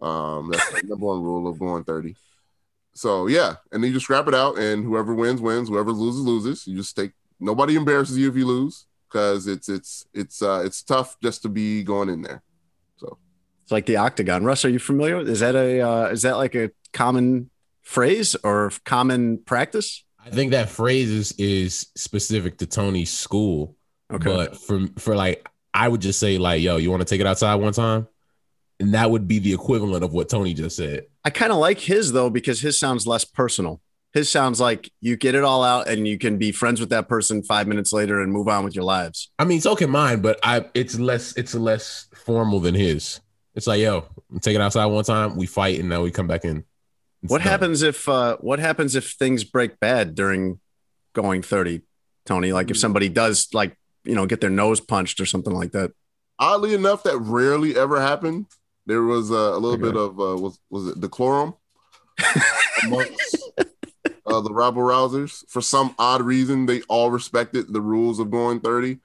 Um, 0.00 0.50
that's 0.50 0.82
the 0.82 0.86
number 0.86 1.06
one 1.06 1.22
rule 1.22 1.48
of 1.48 1.58
going 1.58 1.84
thirty. 1.84 2.16
So 2.94 3.26
yeah, 3.26 3.56
and 3.72 3.82
then 3.82 3.88
you 3.88 3.94
just 3.94 4.04
scrap 4.04 4.28
it 4.28 4.34
out, 4.34 4.58
and 4.58 4.84
whoever 4.84 5.14
wins 5.14 5.40
wins. 5.40 5.68
Whoever 5.68 5.92
loses 5.92 6.22
loses. 6.22 6.66
You 6.66 6.76
just 6.76 6.96
take. 6.96 7.12
Nobody 7.38 7.76
embarrasses 7.76 8.16
you 8.16 8.28
if 8.28 8.36
you 8.36 8.46
lose 8.46 8.86
because 9.08 9.46
it's 9.46 9.68
it's 9.68 10.06
it's 10.14 10.42
uh 10.42 10.62
it's 10.64 10.82
tough 10.82 11.16
just 11.22 11.42
to 11.42 11.48
be 11.48 11.82
going 11.82 12.08
in 12.08 12.22
there. 12.22 12.42
So 12.96 13.18
it's 13.62 13.72
like 13.72 13.86
the 13.86 13.96
octagon. 13.96 14.44
Russ, 14.44 14.64
are 14.64 14.70
you 14.70 14.78
familiar 14.78 15.18
with? 15.18 15.28
Is 15.28 15.40
that 15.40 15.54
a 15.54 15.80
uh, 15.80 16.06
is 16.08 16.22
that 16.22 16.36
like 16.36 16.54
a 16.54 16.70
common 16.92 17.50
phrase 17.82 18.34
or 18.42 18.72
common 18.84 19.38
practice? 19.38 20.02
I 20.26 20.30
think 20.30 20.50
that 20.50 20.68
phrase 20.68 21.10
is, 21.10 21.32
is 21.38 21.86
specific 21.94 22.58
to 22.58 22.66
Tony's 22.66 23.12
school. 23.12 23.76
Okay. 24.12 24.24
But 24.24 24.56
for 24.56 24.86
for 24.98 25.14
like, 25.14 25.46
I 25.72 25.88
would 25.88 26.00
just 26.00 26.18
say 26.18 26.38
like, 26.38 26.62
"Yo, 26.62 26.76
you 26.76 26.90
want 26.90 27.00
to 27.00 27.06
take 27.06 27.20
it 27.20 27.26
outside 27.26 27.56
one 27.56 27.72
time?" 27.72 28.08
And 28.78 28.92
that 28.94 29.10
would 29.10 29.26
be 29.26 29.38
the 29.38 29.52
equivalent 29.52 30.04
of 30.04 30.12
what 30.12 30.28
Tony 30.28 30.52
just 30.52 30.76
said. 30.76 31.06
I 31.24 31.30
kind 31.30 31.52
of 31.52 31.58
like 31.58 31.78
his 31.78 32.12
though 32.12 32.30
because 32.30 32.60
his 32.60 32.78
sounds 32.78 33.06
less 33.06 33.24
personal. 33.24 33.80
His 34.12 34.28
sounds 34.28 34.60
like 34.60 34.90
you 35.00 35.16
get 35.16 35.34
it 35.34 35.44
all 35.44 35.62
out 35.62 35.88
and 35.88 36.06
you 36.08 36.18
can 36.18 36.38
be 36.38 36.50
friends 36.50 36.80
with 36.80 36.88
that 36.90 37.08
person 37.08 37.42
five 37.42 37.66
minutes 37.66 37.92
later 37.92 38.20
and 38.20 38.32
move 38.32 38.48
on 38.48 38.64
with 38.64 38.74
your 38.74 38.84
lives. 38.84 39.30
I 39.38 39.44
mean, 39.44 39.60
so 39.60 39.76
can 39.76 39.90
mine, 39.90 40.20
but 40.20 40.38
I 40.42 40.66
it's 40.74 40.98
less 40.98 41.36
it's 41.36 41.54
less 41.54 42.08
formal 42.14 42.60
than 42.60 42.74
his. 42.74 43.20
It's 43.54 43.66
like, 43.66 43.80
yo, 43.80 44.04
take 44.40 44.54
it 44.54 44.60
outside 44.60 44.86
one 44.86 45.04
time, 45.04 45.36
we 45.36 45.46
fight, 45.46 45.80
and 45.80 45.88
now 45.88 46.02
we 46.02 46.10
come 46.10 46.26
back 46.26 46.44
in. 46.44 46.64
It's 47.22 47.30
what 47.32 47.38
done. 47.42 47.48
happens 47.48 47.82
if 47.82 48.08
uh, 48.08 48.36
what 48.40 48.58
happens 48.58 48.94
if 48.94 49.12
things 49.12 49.44
break 49.44 49.80
bad 49.80 50.14
during 50.14 50.60
going 51.14 51.42
30, 51.42 51.82
Tony? 52.24 52.52
Like 52.52 52.70
if 52.70 52.78
somebody 52.78 53.08
does 53.08 53.48
like, 53.52 53.76
you 54.04 54.14
know, 54.14 54.26
get 54.26 54.40
their 54.40 54.50
nose 54.50 54.80
punched 54.80 55.20
or 55.20 55.26
something 55.26 55.52
like 55.54 55.72
that. 55.72 55.92
Oddly 56.38 56.74
enough, 56.74 57.02
that 57.04 57.18
rarely 57.18 57.76
ever 57.76 58.00
happened. 58.00 58.46
There 58.86 59.02
was 59.02 59.30
uh, 59.32 59.34
a 59.34 59.58
little 59.58 59.72
Okay. 59.74 59.82
bit 59.82 59.96
of 59.96 60.10
uh, 60.20 60.36
was 60.40 60.58
was 60.70 60.88
it 60.88 61.00
decorum 61.00 61.54
amongst 62.84 63.50
uh, 64.26 64.40
the 64.40 64.52
rabble 64.52 64.82
rousers. 64.82 65.44
For 65.48 65.60
some 65.60 65.94
odd 65.98 66.22
reason, 66.22 66.66
they 66.66 66.82
all 66.82 67.10
respected 67.10 67.72
the 67.72 67.80
rules 67.80 68.18
of 68.20 68.30
going 68.30 68.60
thirty. 68.60 68.98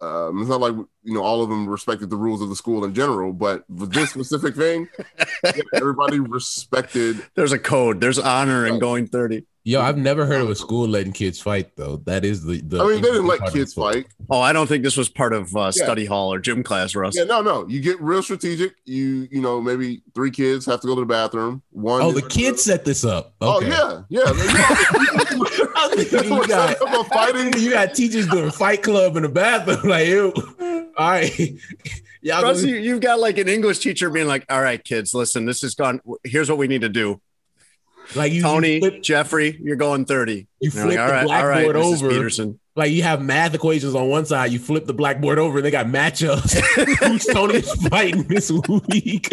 Um, 0.00 0.40
it's 0.40 0.48
not 0.48 0.60
like 0.60 0.74
you 0.74 1.14
know 1.14 1.22
all 1.22 1.42
of 1.42 1.48
them 1.48 1.68
respected 1.68 2.08
the 2.10 2.16
rules 2.16 2.40
of 2.40 2.48
the 2.48 2.56
school 2.56 2.84
in 2.84 2.94
general, 2.94 3.32
but 3.32 3.68
with 3.68 3.92
this 3.92 4.10
specific 4.10 4.54
thing, 4.54 4.88
everybody 5.74 6.20
respected. 6.20 7.20
There's 7.34 7.52
a 7.52 7.58
code. 7.58 8.00
There's 8.00 8.18
honor 8.18 8.66
in 8.66 8.78
going 8.78 9.08
30. 9.08 9.44
Yo, 9.64 9.82
I've 9.82 9.98
never 9.98 10.24
heard 10.24 10.40
of 10.40 10.48
a 10.48 10.54
school 10.54 10.88
letting 10.88 11.12
kids 11.12 11.40
fight 11.40 11.76
though. 11.76 11.96
That 12.06 12.24
is 12.24 12.42
the. 12.44 12.60
the 12.62 12.82
I 12.82 12.86
mean, 12.86 13.02
they 13.02 13.08
didn't 13.10 13.26
let 13.26 13.40
part 13.40 13.48
of 13.48 13.54
the 13.54 13.58
kids 13.60 13.74
fight. 13.74 14.06
Oh, 14.30 14.40
I 14.40 14.52
don't 14.54 14.66
think 14.66 14.82
this 14.82 14.96
was 14.96 15.10
part 15.10 15.34
of 15.34 15.54
uh, 15.54 15.64
Yeah. 15.74 15.84
study 15.84 16.06
hall 16.06 16.32
or 16.32 16.38
gym 16.38 16.62
class, 16.62 16.94
Russ. 16.94 17.16
Yeah, 17.16 17.24
no, 17.24 17.42
no. 17.42 17.68
You 17.68 17.80
get 17.80 18.00
real 18.00 18.22
strategic. 18.22 18.76
You 18.86 19.28
you 19.30 19.42
know 19.42 19.60
maybe 19.60 20.00
three 20.14 20.30
kids 20.30 20.64
have 20.66 20.80
to 20.80 20.86
go 20.86 20.94
to 20.94 21.00
the 21.00 21.06
bathroom. 21.06 21.60
One. 21.70 22.00
Oh, 22.00 22.12
the 22.12 22.22
kids 22.22 22.62
set 22.62 22.84
this 22.86 23.04
up. 23.04 23.34
Oh 23.42 23.60
yeah, 23.60 24.02
yeah. 24.08 24.32
I 25.92 25.94
was 25.96 26.10
thinking 26.10 26.32
you 26.32 26.46
got, 26.46 27.08
fighting. 27.08 27.52
you 27.60 27.70
got 27.70 27.94
teachers 27.94 28.26
doing 28.28 28.50
fight 28.50 28.82
club 28.82 29.16
in 29.16 29.22
the 29.22 29.28
bathroom. 29.28 29.78
Like, 29.88 30.08
ew. 30.08 30.32
All 30.96 31.10
right. 31.10 31.58
Y'all 32.22 32.56
you, 32.60 32.76
you've 32.76 33.00
got 33.00 33.20
like 33.20 33.38
an 33.38 33.48
English 33.48 33.78
teacher 33.78 34.10
being 34.10 34.26
like, 34.26 34.44
all 34.50 34.60
right, 34.60 34.82
kids, 34.82 35.14
listen, 35.14 35.46
this 35.46 35.62
is 35.62 35.74
gone. 35.74 36.00
Here's 36.24 36.48
what 36.48 36.58
we 36.58 36.66
need 36.66 36.80
to 36.80 36.88
do. 36.88 37.20
like 38.16 38.32
you, 38.32 38.42
Tony, 38.42 38.74
you 38.74 38.80
flip, 38.80 39.02
Jeffrey, 39.02 39.56
you're 39.62 39.76
going 39.76 40.04
30. 40.04 40.48
you 40.60 40.70
flip 40.70 40.98
like, 40.98 41.20
the 41.20 41.26
blackboard 41.26 41.76
Mrs. 41.76 42.02
over. 42.02 42.08
Peterson. 42.08 42.58
Like 42.74 42.92
you 42.92 43.02
have 43.02 43.22
math 43.22 43.54
equations 43.54 43.94
on 43.94 44.08
one 44.08 44.24
side, 44.24 44.52
you 44.52 44.58
flip 44.58 44.86
the 44.86 44.94
blackboard 44.94 45.38
over, 45.38 45.58
and 45.58 45.64
they 45.64 45.70
got 45.70 45.86
matchups. 45.86 46.58
Who's 47.06 47.26
Tony's 47.26 47.72
fighting 47.88 48.24
this 48.24 48.50
week? 48.50 49.32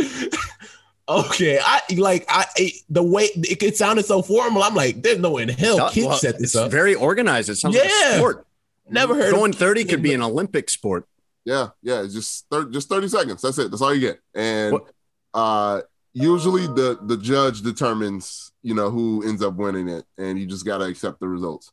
Okay, 1.10 1.60
I 1.64 1.82
like 1.98 2.26
I 2.30 2.46
the 2.90 3.04
way 3.04 3.24
it, 3.36 3.62
it 3.64 3.78
sounded 3.78 4.06
so 4.06 4.22
formal. 4.22 4.64
I'm 4.64 4.76
like, 4.76 5.02
there's 5.02 5.20
no 5.20 5.32
way 5.32 5.44
in 5.44 5.50
hell 5.50 5.90
kids 5.90 6.08
Well, 6.08 6.18
set 6.18 6.34
this 6.36 6.44
it's 6.54 6.56
up. 6.56 6.72
very 6.72 6.96
organized. 6.96 7.50
It 7.50 7.56
sounds 7.56 7.76
like 7.76 7.86
a 7.86 8.16
sport. 8.18 8.46
Never 8.90 9.16
heard. 9.16 9.34
Going 9.34 9.52
of, 9.54 9.58
30 9.60 9.86
could 9.86 10.04
be 10.04 10.14
an 10.14 10.22
Olympic 10.22 10.70
sport. 10.70 11.08
Yeah, 11.44 11.70
yeah. 11.82 12.02
It's 12.04 12.14
just 12.14 12.46
thir- 12.52 12.70
just 12.70 12.90
thirty 12.90 13.08
seconds. 13.08 13.42
That's 13.42 13.58
it. 13.60 13.70
That's 13.72 13.82
all 13.82 13.94
you 13.94 14.02
get. 14.02 14.20
And 14.34 14.74
What- 14.74 14.90
uh, 15.34 15.82
usually 16.14 16.66
the 16.68 16.98
the 17.04 17.18
judge 17.18 17.62
determines 17.62 18.52
you 18.64 18.74
know 18.74 18.90
who 18.90 19.28
ends 19.28 19.44
up 19.44 19.54
winning 19.56 19.90
it, 19.90 20.06
and 20.18 20.40
you 20.40 20.46
just 20.48 20.66
gotta 20.66 20.86
accept 20.86 21.20
the 21.20 21.28
results. 21.28 21.72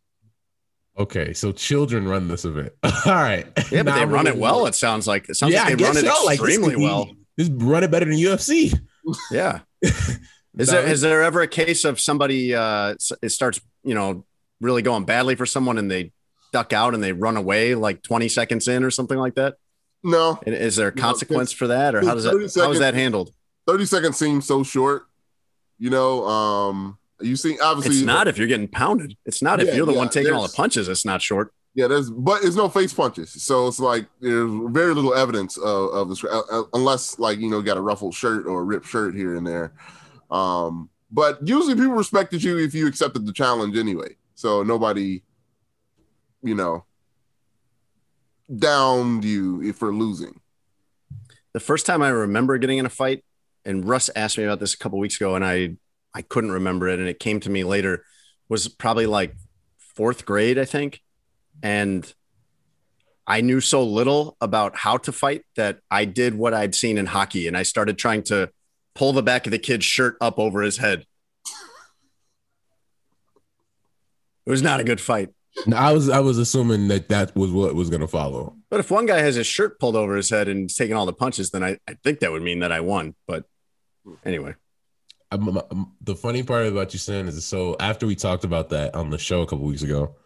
okay, 0.98 1.32
so 1.32 1.52
children 1.52 2.06
run 2.06 2.28
this 2.28 2.44
event. 2.44 2.72
All 2.82 2.92
right. 3.06 3.46
Yeah, 3.70 3.82
but 3.82 3.92
Now 3.92 3.94
they 3.96 4.02
I'm 4.02 4.10
run 4.10 4.26
it 4.26 4.30
really- 4.30 4.40
well. 4.42 4.66
It 4.66 4.74
sounds 4.74 5.06
like 5.06 5.28
it 5.28 5.36
sounds 5.36 5.52
yeah, 5.54 5.64
like 5.64 5.78
they 5.78 5.84
run 5.84 5.96
it 5.96 6.04
so. 6.04 6.24
Like 6.24 6.38
this 6.38 6.48
extremely 6.48 6.70
could 6.74 6.78
be- 6.80 6.84
well. 6.84 7.10
This 7.36 7.48
run 7.48 7.82
it 7.84 7.90
better 7.90 8.04
than 8.04 8.16
UFC. 8.16 8.78
Yeah. 9.30 9.60
Is 10.58 10.68
there 10.68 10.86
is 10.86 11.00
there 11.00 11.22
ever 11.22 11.40
a 11.40 11.48
case 11.48 11.84
of 11.86 11.98
somebody 11.98 12.54
uh 12.54 12.94
it 13.22 13.30
starts, 13.30 13.58
you 13.84 13.94
know, 13.94 14.26
really 14.60 14.82
going 14.82 15.04
badly 15.04 15.34
for 15.34 15.46
someone 15.46 15.78
and 15.78 15.90
they 15.90 16.12
duck 16.52 16.74
out 16.74 16.92
and 16.92 17.02
they 17.02 17.12
run 17.12 17.38
away 17.38 17.74
like 17.74 18.02
20 18.02 18.28
seconds 18.28 18.68
in 18.68 18.84
or 18.84 18.90
something 18.90 19.16
like 19.16 19.34
that? 19.36 19.54
No, 20.04 20.38
And 20.44 20.54
Is 20.54 20.76
there 20.76 20.88
a 20.88 20.94
No, 20.94 21.00
consequence 21.00 21.52
for 21.52 21.68
that 21.68 21.94
or 21.94 22.04
how 22.04 22.14
does 22.14 22.24
that 22.24 22.32
30 22.32 22.60
how 22.60 22.70
is 22.70 22.80
that 22.80 22.92
handled? 22.92 23.32
thirty 23.66 23.86
seconds 23.86 24.18
seems 24.18 24.46
so 24.46 24.62
short. 24.62 25.04
You 25.78 25.88
know, 25.90 26.26
um, 26.26 26.98
you 27.20 27.34
see, 27.36 27.58
obviously, 27.58 27.96
It's 27.96 28.04
not 28.04 28.28
if 28.28 28.36
you're 28.36 28.46
getting 28.46 28.68
pounded. 28.68 29.16
It's 29.24 29.42
not 29.42 29.60
if 29.60 29.74
you're 29.74 29.86
the 29.86 29.92
yeah, 29.92 29.98
one 29.98 30.10
taking 30.10 30.32
all 30.34 30.46
the 30.46 30.52
punches. 30.52 30.88
It's 30.88 31.06
not 31.06 31.22
short. 31.22 31.52
Yeah, 31.74 31.86
there's 31.86 32.10
but 32.10 32.44
it's 32.44 32.56
no 32.56 32.68
face 32.68 32.92
punches, 32.92 33.42
so 33.42 33.66
it's 33.66 33.80
like 33.80 34.06
there's 34.20 34.50
very 34.72 34.94
little 34.94 35.14
evidence 35.14 35.56
of, 35.56 35.90
of 35.90 36.08
this, 36.10 36.22
uh, 36.22 36.42
uh, 36.50 36.62
unless 36.74 37.18
like 37.18 37.38
you 37.38 37.48
know 37.48 37.62
got 37.62 37.78
a 37.78 37.80
ruffled 37.80 38.14
shirt 38.14 38.46
or 38.46 38.60
a 38.60 38.64
ripped 38.64 38.86
shirt 38.86 39.14
here 39.14 39.36
and 39.36 39.46
there. 39.46 39.72
Um, 40.30 40.90
but 41.10 41.38
usually 41.46 41.74
people 41.74 41.92
respected 41.92 42.42
you 42.42 42.58
if 42.58 42.74
you 42.74 42.86
accepted 42.86 43.26
the 43.26 43.32
challenge 43.32 43.76
anyway. 43.78 44.16
So 44.34 44.62
nobody, 44.62 45.22
you 46.42 46.54
know, 46.54 46.84
downed 48.54 49.24
you 49.24 49.62
if 49.62 49.76
for 49.76 49.94
losing. 49.94 50.40
The 51.54 51.60
first 51.60 51.86
time 51.86 52.02
I 52.02 52.08
remember 52.08 52.58
getting 52.58 52.78
in 52.78 52.86
a 52.86 52.90
fight, 52.90 53.24
and 53.64 53.88
Russ 53.88 54.10
asked 54.14 54.36
me 54.36 54.44
about 54.44 54.60
this 54.60 54.74
a 54.74 54.78
couple 54.78 54.98
weeks 54.98 55.16
ago, 55.16 55.36
and 55.36 55.44
I 55.44 55.76
I 56.14 56.20
couldn't 56.20 56.52
remember 56.52 56.88
it, 56.88 56.98
and 56.98 57.08
it 57.08 57.18
came 57.18 57.40
to 57.40 57.50
me 57.50 57.64
later, 57.64 58.04
was 58.50 58.68
probably 58.68 59.06
like 59.06 59.34
fourth 59.78 60.26
grade, 60.26 60.58
I 60.58 60.66
think. 60.66 61.00
And 61.62 62.12
I 63.26 63.40
knew 63.40 63.60
so 63.60 63.82
little 63.84 64.36
about 64.40 64.76
how 64.76 64.96
to 64.98 65.12
fight 65.12 65.42
that 65.56 65.78
I 65.90 66.04
did 66.04 66.34
what 66.34 66.54
I'd 66.54 66.74
seen 66.74 66.98
in 66.98 67.06
hockey, 67.06 67.46
and 67.46 67.56
I 67.56 67.62
started 67.62 67.96
trying 67.98 68.24
to 68.24 68.50
pull 68.94 69.12
the 69.12 69.22
back 69.22 69.46
of 69.46 69.52
the 69.52 69.58
kid's 69.58 69.84
shirt 69.84 70.16
up 70.20 70.38
over 70.38 70.60
his 70.62 70.76
head. 70.78 71.06
It 74.44 74.50
was 74.50 74.62
not 74.62 74.80
a 74.80 74.84
good 74.84 75.00
fight. 75.00 75.30
No, 75.66 75.76
I 75.76 75.92
was 75.92 76.08
I 76.08 76.20
was 76.20 76.38
assuming 76.38 76.88
that 76.88 77.08
that 77.10 77.36
was 77.36 77.50
what 77.52 77.74
was 77.74 77.90
going 77.90 78.00
to 78.00 78.08
follow. 78.08 78.56
But 78.70 78.80
if 78.80 78.90
one 78.90 79.06
guy 79.06 79.18
has 79.18 79.34
his 79.36 79.46
shirt 79.46 79.78
pulled 79.78 79.96
over 79.96 80.16
his 80.16 80.30
head 80.30 80.48
and 80.48 80.68
taking 80.68 80.96
all 80.96 81.06
the 81.06 81.12
punches, 81.12 81.50
then 81.50 81.62
I, 81.62 81.78
I 81.86 81.94
think 82.02 82.20
that 82.20 82.32
would 82.32 82.42
mean 82.42 82.60
that 82.60 82.72
I 82.72 82.80
won. 82.80 83.14
But 83.26 83.44
anyway, 84.24 84.54
I'm- 85.30 85.56
I'm- 85.58 85.92
the 86.00 86.16
funny 86.16 86.42
part 86.42 86.66
about 86.66 86.92
you 86.94 86.98
saying 86.98 87.28
is 87.28 87.44
so 87.44 87.76
after 87.78 88.06
we 88.06 88.16
talked 88.16 88.44
about 88.44 88.70
that 88.70 88.94
on 88.94 89.10
the 89.10 89.18
show 89.18 89.42
a 89.42 89.46
couple 89.46 89.66
weeks 89.66 89.82
ago, 89.82 90.16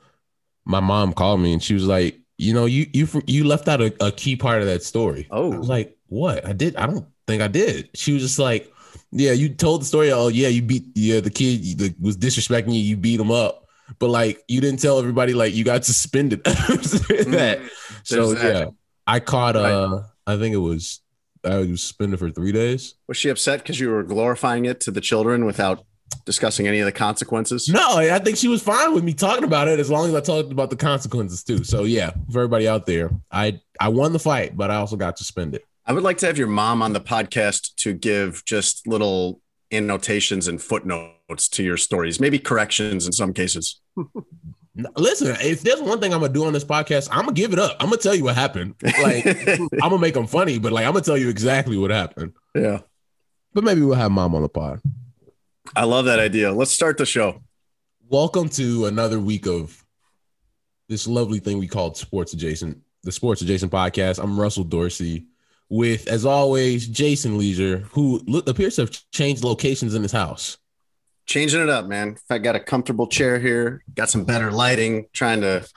my 0.66 0.80
mom 0.80 1.14
called 1.14 1.40
me 1.40 1.52
and 1.52 1.62
she 1.62 1.72
was 1.72 1.86
like, 1.86 2.18
you 2.36 2.52
know, 2.52 2.66
you 2.66 2.86
you 2.92 3.08
you 3.26 3.44
left 3.44 3.66
out 3.68 3.80
a, 3.80 3.94
a 4.04 4.12
key 4.12 4.36
part 4.36 4.60
of 4.60 4.66
that 4.66 4.82
story. 4.82 5.26
Oh. 5.30 5.48
Like, 5.48 5.96
what? 6.08 6.44
I 6.44 6.52
did? 6.52 6.76
I 6.76 6.86
don't 6.86 7.06
think 7.26 7.40
I 7.40 7.48
did. 7.48 7.88
She 7.94 8.12
was 8.12 8.22
just 8.22 8.38
like, 8.38 8.70
yeah, 9.10 9.32
you 9.32 9.48
told 9.48 9.80
the 9.80 9.86
story. 9.86 10.12
Oh 10.12 10.28
yeah, 10.28 10.48
you 10.48 10.60
beat 10.60 10.84
yeah 10.94 11.20
the 11.20 11.30
kid 11.30 11.78
that 11.78 11.98
was 12.00 12.18
disrespecting 12.18 12.74
you. 12.74 12.80
You 12.80 12.96
beat 12.96 13.20
him 13.20 13.30
up. 13.30 13.66
But 13.98 14.08
like 14.08 14.42
you 14.48 14.60
didn't 14.60 14.80
tell 14.80 14.98
everybody 14.98 15.32
like 15.32 15.54
you 15.54 15.64
got 15.64 15.84
suspended. 15.84 16.44
that. 16.44 17.70
So 18.02 18.34
that. 18.34 18.56
yeah, 18.56 18.66
I 19.06 19.20
caught 19.20 19.56
uh 19.56 20.02
I 20.26 20.36
think 20.36 20.54
it 20.54 20.58
was 20.58 21.00
I 21.44 21.58
was 21.58 21.80
suspended 21.80 22.18
for 22.18 22.30
three 22.30 22.52
days. 22.52 22.94
was 23.06 23.16
she 23.16 23.28
upset 23.28 23.62
because 23.62 23.78
you 23.78 23.90
were 23.90 24.02
glorifying 24.02 24.64
it 24.64 24.80
to 24.80 24.90
the 24.90 25.00
children 25.00 25.44
without 25.44 25.84
discussing 26.24 26.66
any 26.66 26.80
of 26.80 26.86
the 26.86 26.92
consequences? 26.92 27.68
No, 27.68 27.96
I 27.96 28.18
think 28.18 28.36
she 28.36 28.48
was 28.48 28.62
fine 28.62 28.94
with 28.94 29.04
me 29.04 29.14
talking 29.14 29.44
about 29.44 29.68
it 29.68 29.80
as 29.80 29.90
long 29.90 30.08
as 30.08 30.14
I 30.14 30.20
talked 30.20 30.52
about 30.52 30.70
the 30.70 30.76
consequences 30.76 31.42
too. 31.42 31.64
So 31.64 31.84
yeah, 31.84 32.10
for 32.30 32.40
everybody 32.40 32.68
out 32.68 32.86
there, 32.86 33.10
I 33.30 33.60
I 33.80 33.88
won 33.88 34.12
the 34.12 34.18
fight, 34.18 34.56
but 34.56 34.70
I 34.70 34.76
also 34.76 34.96
got 34.96 35.18
suspended. 35.18 35.62
I 35.86 35.92
would 35.92 36.02
like 36.02 36.18
to 36.18 36.26
have 36.26 36.36
your 36.36 36.48
mom 36.48 36.82
on 36.82 36.92
the 36.92 37.00
podcast 37.00 37.74
to 37.76 37.92
give 37.92 38.44
just 38.44 38.86
little 38.88 39.40
annotations 39.72 40.48
and 40.48 40.60
footnotes 40.60 41.48
to 41.50 41.62
your 41.62 41.76
stories, 41.76 42.20
maybe 42.20 42.38
corrections 42.38 43.06
in 43.06 43.12
some 43.12 43.32
cases. 43.32 43.80
Listen, 44.96 45.36
if 45.40 45.62
there's 45.62 45.80
one 45.80 46.00
thing 46.00 46.12
I'm 46.12 46.20
gonna 46.20 46.32
do 46.32 46.44
on 46.44 46.52
this 46.52 46.64
podcast, 46.64 47.08
I'm 47.10 47.24
gonna 47.24 47.32
give 47.32 47.52
it 47.52 47.58
up. 47.58 47.76
I'm 47.80 47.86
gonna 47.86 47.96
tell 47.96 48.14
you 48.14 48.24
what 48.24 48.34
happened. 48.34 48.74
Like 48.82 49.26
I'm 49.48 49.68
gonna 49.78 49.98
make 49.98 50.14
them 50.14 50.26
funny, 50.26 50.58
but 50.58 50.72
like 50.72 50.84
I'm 50.84 50.92
gonna 50.92 51.04
tell 51.04 51.16
you 51.16 51.28
exactly 51.28 51.78
what 51.78 51.90
happened. 51.90 52.32
yeah. 52.54 52.80
But 53.54 53.64
maybe 53.64 53.80
we'll 53.80 53.94
have 53.94 54.10
mom 54.10 54.34
on 54.34 54.42
the 54.42 54.50
pod. 54.50 54.80
I 55.74 55.84
love 55.84 56.04
that 56.04 56.20
idea. 56.20 56.52
Let's 56.52 56.70
start 56.70 56.98
the 56.98 57.06
show. 57.06 57.42
Welcome 58.08 58.48
to 58.50 58.86
another 58.86 59.18
week 59.18 59.46
of 59.46 59.84
this 60.88 61.06
lovely 61.08 61.40
thing 61.40 61.58
we 61.58 61.66
called 61.66 61.96
Sports 61.96 62.32
Adjacent, 62.32 62.78
the 63.02 63.10
Sports 63.10 63.42
Adjacent 63.42 63.72
podcast. 63.72 64.22
I'm 64.22 64.38
Russell 64.38 64.64
Dorsey 64.64 65.26
with, 65.68 66.06
as 66.06 66.24
always, 66.24 66.86
Jason 66.86 67.38
Lieser, 67.38 67.78
who 67.90 68.22
look, 68.26 68.48
appears 68.48 68.76
to 68.76 68.82
have 68.82 69.10
changed 69.10 69.42
locations 69.42 69.94
in 69.94 70.02
his 70.02 70.12
house. 70.12 70.58
Changing 71.26 71.62
it 71.62 71.68
up, 71.68 71.86
man. 71.86 72.10
If 72.10 72.30
I 72.30 72.38
got 72.38 72.54
a 72.54 72.60
comfortable 72.60 73.08
chair 73.08 73.40
here, 73.40 73.82
got 73.94 74.08
some 74.08 74.24
better 74.24 74.52
lighting, 74.52 75.06
trying 75.12 75.40
to 75.40 75.68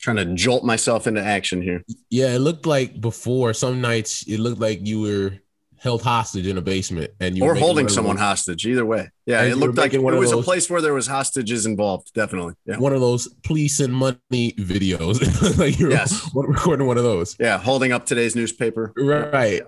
trying 0.00 0.16
to 0.16 0.24
jolt 0.34 0.64
myself 0.64 1.06
into 1.06 1.22
action 1.22 1.62
here. 1.62 1.84
Yeah, 2.10 2.34
it 2.34 2.40
looked 2.40 2.66
like 2.66 3.00
before 3.00 3.54
some 3.54 3.80
nights 3.80 4.24
it 4.26 4.40
looked 4.40 4.60
like 4.60 4.84
you 4.84 5.00
were 5.00 5.38
held 5.82 6.00
hostage 6.00 6.46
in 6.46 6.56
a 6.56 6.60
basement 6.62 7.10
and 7.18 7.36
you 7.36 7.42
or 7.42 7.48
were 7.48 7.54
holding 7.56 7.88
someone 7.88 8.14
those- 8.16 8.22
hostage. 8.22 8.64
Either 8.66 8.86
way, 8.86 9.10
yeah, 9.26 9.42
it 9.42 9.56
looked 9.56 9.76
like 9.76 9.86
it 9.92 9.96
making 9.96 10.04
one 10.04 10.14
of 10.14 10.20
was 10.20 10.30
a 10.30 10.40
place 10.40 10.70
where 10.70 10.80
there 10.80 10.94
was 10.94 11.08
hostages 11.08 11.66
involved. 11.66 12.12
Definitely, 12.14 12.54
yeah, 12.66 12.76
one 12.78 12.92
of 12.92 13.00
those 13.00 13.26
please 13.42 13.76
send 13.76 13.92
money 13.92 14.16
videos. 14.58 15.18
like 15.58 15.78
you're 15.78 15.90
Yes. 15.90 16.30
recording 16.34 16.86
one 16.86 16.98
of 16.98 17.04
those. 17.04 17.36
yeah, 17.40 17.58
holding 17.58 17.90
up 17.92 18.06
today's 18.06 18.36
newspaper. 18.36 18.92
Right. 18.96 19.62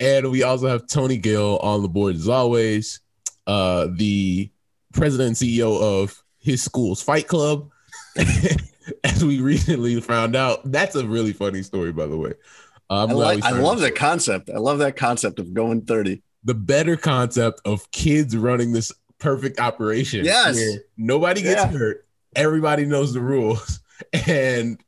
And 0.00 0.30
we 0.32 0.42
also 0.42 0.66
have 0.66 0.88
Tony 0.88 1.16
Gill 1.16 1.58
on 1.58 1.82
the 1.82 1.88
board 1.88 2.16
as 2.16 2.28
always, 2.28 2.98
uh, 3.46 3.86
the 3.92 4.50
president 4.92 5.28
and 5.28 5.36
CEO 5.36 5.80
of 5.80 6.20
his 6.40 6.60
school's 6.62 7.00
Fight 7.00 7.28
Club. 7.28 7.70
As 9.04 9.24
we 9.24 9.40
recently 9.40 10.00
found 10.00 10.34
out, 10.34 10.70
that's 10.72 10.96
a 10.96 11.06
really 11.06 11.32
funny 11.32 11.62
story, 11.62 11.92
by 11.92 12.06
the 12.06 12.16
way. 12.16 12.32
I, 12.90 13.04
like, 13.04 13.42
I 13.44 13.52
love 13.52 13.80
that 13.80 13.94
concept. 13.94 14.50
I 14.50 14.58
love 14.58 14.78
that 14.80 14.96
concept 14.96 15.38
of 15.38 15.54
going 15.54 15.82
thirty. 15.82 16.22
the 16.44 16.54
better 16.54 16.96
concept 16.96 17.60
of 17.64 17.90
kids 17.90 18.36
running 18.36 18.72
this 18.72 18.92
perfect 19.18 19.60
operation. 19.60 20.24
Yes. 20.24 20.60
nobody 20.96 21.40
gets 21.42 21.62
Yeah. 21.62 21.68
hurt, 21.78 22.06
everybody 22.36 22.84
knows 22.84 23.12
the 23.14 23.20
rules, 23.20 23.80
and 24.26 24.78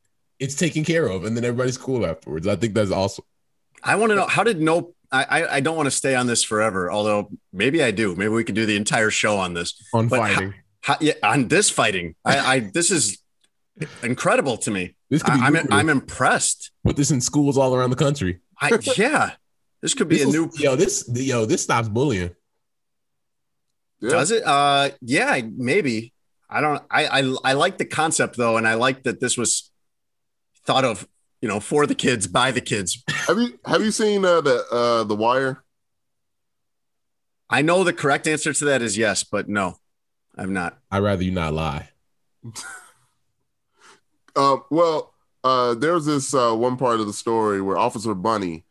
it's 0.40 0.56
taken 0.56 0.84
care 0.84 1.06
of, 1.06 1.24
and 1.24 1.36
then 1.36 1.44
everybody's 1.44 1.78
cool 1.78 2.04
afterwards. 2.04 2.46
I 2.46 2.56
think 2.56 2.74
that's 2.74 2.90
awesome. 2.90 3.24
I 3.82 3.96
want 3.96 4.10
to 4.10 4.16
know 4.16 4.26
how 4.26 4.42
did 4.44 4.60
no. 4.60 4.94
I, 5.12 5.46
I 5.46 5.60
don't 5.60 5.76
want 5.76 5.86
to 5.86 5.92
stay 5.92 6.16
on 6.16 6.26
this 6.26 6.42
forever. 6.42 6.90
Although 6.90 7.30
maybe 7.52 7.84
I 7.84 7.92
do. 7.92 8.16
Maybe 8.16 8.30
we 8.30 8.42
could 8.42 8.56
do 8.56 8.66
the 8.66 8.74
entire 8.74 9.10
show 9.10 9.36
on 9.36 9.54
this. 9.54 9.80
On 9.94 10.08
But 10.08 10.16
fighting. 10.18 10.54
How, 10.80 10.96
yeah, 11.00 11.12
on 11.22 11.46
this 11.46 11.70
fighting, 11.70 12.16
I, 12.24 12.38
I 12.38 12.60
this 12.74 12.90
is 12.90 13.18
incredible 14.02 14.56
to 14.58 14.70
me. 14.72 14.96
This 15.14 15.22
could 15.22 15.34
be 15.34 15.40
I, 15.40 15.46
I'm 15.46 15.52
lucrative. 15.52 15.72
I'm 15.78 15.88
impressed. 15.88 16.72
Put 16.84 16.96
this 16.96 17.10
in 17.12 17.20
schools 17.20 17.56
all 17.56 17.72
around 17.74 17.90
the 17.90 17.96
country. 17.96 18.40
I 18.60 18.76
yeah, 18.96 19.30
this 19.80 19.94
could 19.94 20.08
be 20.08 20.16
This 20.16 20.24
a 20.24 20.28
is- 20.28 20.34
new. 20.34 20.50
yo. 20.58 20.74
This 20.76 21.08
yo. 21.14 21.46
This 21.46 21.62
stops 21.62 21.88
bullying. 21.88 22.34
Yeah. 24.00 24.10
Does 24.10 24.30
it? 24.32 24.42
Uh, 24.44 24.90
yeah, 25.00 25.40
maybe. 25.56 26.12
I 26.50 26.60
don't. 26.60 26.82
I, 26.90 27.06
I 27.22 27.34
I 27.44 27.52
like 27.52 27.78
the 27.78 27.84
concept 27.84 28.36
though, 28.36 28.56
and 28.56 28.66
I 28.66 28.74
like 28.74 29.04
that 29.04 29.20
this 29.20 29.36
was 29.38 29.70
thought 30.66 30.84
of. 30.84 31.06
You 31.40 31.48
know, 31.48 31.60
for 31.60 31.86
the 31.86 31.94
kids, 31.94 32.26
by 32.26 32.50
the 32.50 32.60
kids. 32.60 33.04
Have 33.28 33.38
you 33.38 33.58
have 33.66 33.82
you 33.82 33.90
seen 33.92 34.24
uh, 34.24 34.40
the 34.40 34.64
uh, 34.72 35.04
the 35.04 35.14
Wire? 35.14 35.62
I 37.50 37.62
know 37.62 37.84
the 37.84 37.92
correct 37.92 38.26
answer 38.26 38.52
to 38.52 38.64
that 38.64 38.82
is 38.82 38.96
yes, 38.98 39.22
but 39.22 39.48
no, 39.48 39.76
I've 40.36 40.48
not. 40.50 40.78
I'd 40.90 41.02
rather 41.02 41.22
you 41.22 41.30
not 41.30 41.52
lie. 41.52 41.90
Uh, 44.36 44.58
well, 44.70 45.14
uh, 45.44 45.74
there's 45.74 46.06
this 46.06 46.34
uh, 46.34 46.52
one 46.52 46.76
part 46.76 47.00
of 47.00 47.06
the 47.06 47.12
story 47.12 47.60
where 47.60 47.76
Officer 47.76 48.14
Bunny 48.14 48.64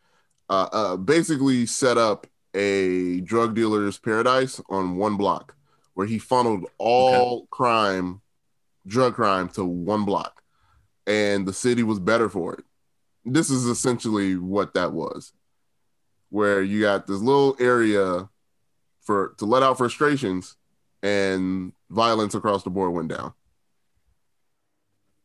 uh, 0.49 0.67
uh, 0.71 0.97
basically 0.97 1.65
set 1.65 1.97
up 1.97 2.27
a 2.53 3.21
drug 3.21 3.55
dealer's 3.55 3.97
paradise 3.97 4.61
on 4.69 4.97
one 4.97 5.17
block, 5.17 5.55
where 5.93 6.07
he 6.07 6.19
funneled 6.19 6.65
all 6.77 7.47
crime, 7.47 8.21
drug 8.85 9.13
crime, 9.13 9.49
to 9.49 9.63
one 9.63 10.05
block, 10.05 10.43
and 11.07 11.47
the 11.47 11.53
city 11.53 11.83
was 11.83 11.99
better 11.99 12.29
for 12.29 12.55
it. 12.55 12.65
This 13.25 13.49
is 13.49 13.65
essentially 13.65 14.35
what 14.35 14.73
that 14.73 14.91
was, 14.91 15.31
where 16.29 16.61
you 16.61 16.81
got 16.81 17.07
this 17.07 17.21
little 17.21 17.55
area 17.59 18.29
for 19.01 19.33
to 19.37 19.45
let 19.45 19.63
out 19.63 19.77
frustrations, 19.77 20.57
and 21.01 21.73
violence 21.89 22.35
across 22.35 22.63
the 22.63 22.69
board 22.69 22.93
went 22.93 23.09
down. 23.09 23.33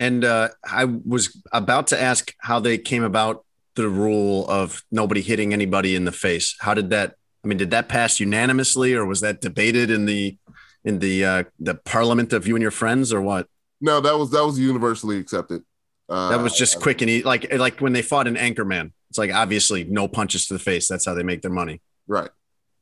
And 0.00 0.24
uh, 0.24 0.48
I 0.64 0.84
was 0.84 1.40
about 1.52 1.88
to 1.88 2.00
ask 2.00 2.34
how 2.38 2.60
they 2.60 2.78
came 2.78 3.02
about 3.02 3.44
the 3.74 3.88
rule 3.88 4.48
of 4.48 4.82
nobody 4.90 5.22
hitting 5.22 5.52
anybody 5.52 5.94
in 5.94 6.04
the 6.04 6.12
face. 6.12 6.56
How 6.60 6.74
did 6.74 6.90
that? 6.90 7.14
I 7.44 7.48
mean, 7.48 7.58
did 7.58 7.70
that 7.70 7.88
pass 7.88 8.20
unanimously, 8.20 8.94
or 8.94 9.04
was 9.06 9.20
that 9.20 9.40
debated 9.40 9.90
in 9.90 10.06
the 10.06 10.36
in 10.84 10.98
the 11.00 11.24
uh, 11.24 11.44
the 11.60 11.74
parliament 11.74 12.32
of 12.32 12.46
you 12.46 12.54
and 12.56 12.62
your 12.62 12.70
friends, 12.70 13.12
or 13.12 13.20
what? 13.20 13.48
No, 13.80 14.00
that 14.00 14.16
was 14.18 14.30
that 14.30 14.44
was 14.44 14.58
universally 14.58 15.18
accepted. 15.18 15.62
Uh, 16.08 16.30
That 16.30 16.40
was 16.42 16.56
just 16.56 16.80
quick 16.80 17.00
and 17.02 17.10
easy, 17.10 17.22
like 17.24 17.52
like 17.54 17.80
when 17.80 17.92
they 17.92 18.02
fought 18.02 18.26
in 18.26 18.34
Anchorman. 18.34 18.92
It's 19.10 19.18
like 19.18 19.32
obviously 19.32 19.84
no 19.84 20.06
punches 20.08 20.46
to 20.48 20.54
the 20.54 20.58
face. 20.60 20.86
That's 20.88 21.04
how 21.06 21.14
they 21.14 21.22
make 21.22 21.42
their 21.42 21.50
money. 21.52 21.80
right. 22.06 22.30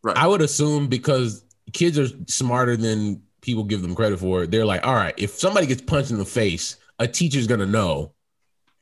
Right. 0.02 0.16
I 0.16 0.26
would 0.28 0.40
assume 0.42 0.86
because 0.86 1.44
kids 1.72 1.98
are 1.98 2.06
smarter 2.28 2.76
than 2.76 3.22
people 3.40 3.64
give 3.64 3.82
them 3.82 3.94
credit 3.94 4.20
for. 4.20 4.46
They're 4.46 4.64
like, 4.64 4.86
all 4.86 4.94
right, 4.94 5.14
if 5.16 5.30
somebody 5.30 5.66
gets 5.66 5.82
punched 5.82 6.12
in 6.12 6.18
the 6.18 6.24
face, 6.24 6.76
a 6.98 7.06
teacher's 7.08 7.46
gonna 7.46 7.66
know 7.66 8.12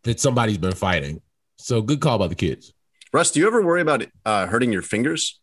that 0.05 0.21
somebody's 0.21 0.59
been 0.59 0.75
fighting. 0.75 1.21
So 1.59 1.81
good 1.83 2.01
call 2.01 2.19
by 2.19 2.27
the 2.29 2.35
kids 2.35 2.73
Russ, 3.13 3.31
do 3.31 3.41
you 3.41 3.47
ever 3.47 3.63
worry 3.63 3.81
about 3.81 4.05
uh, 4.25 4.47
hurting 4.47 4.73
your 4.73 4.83
fingers? 4.83 5.41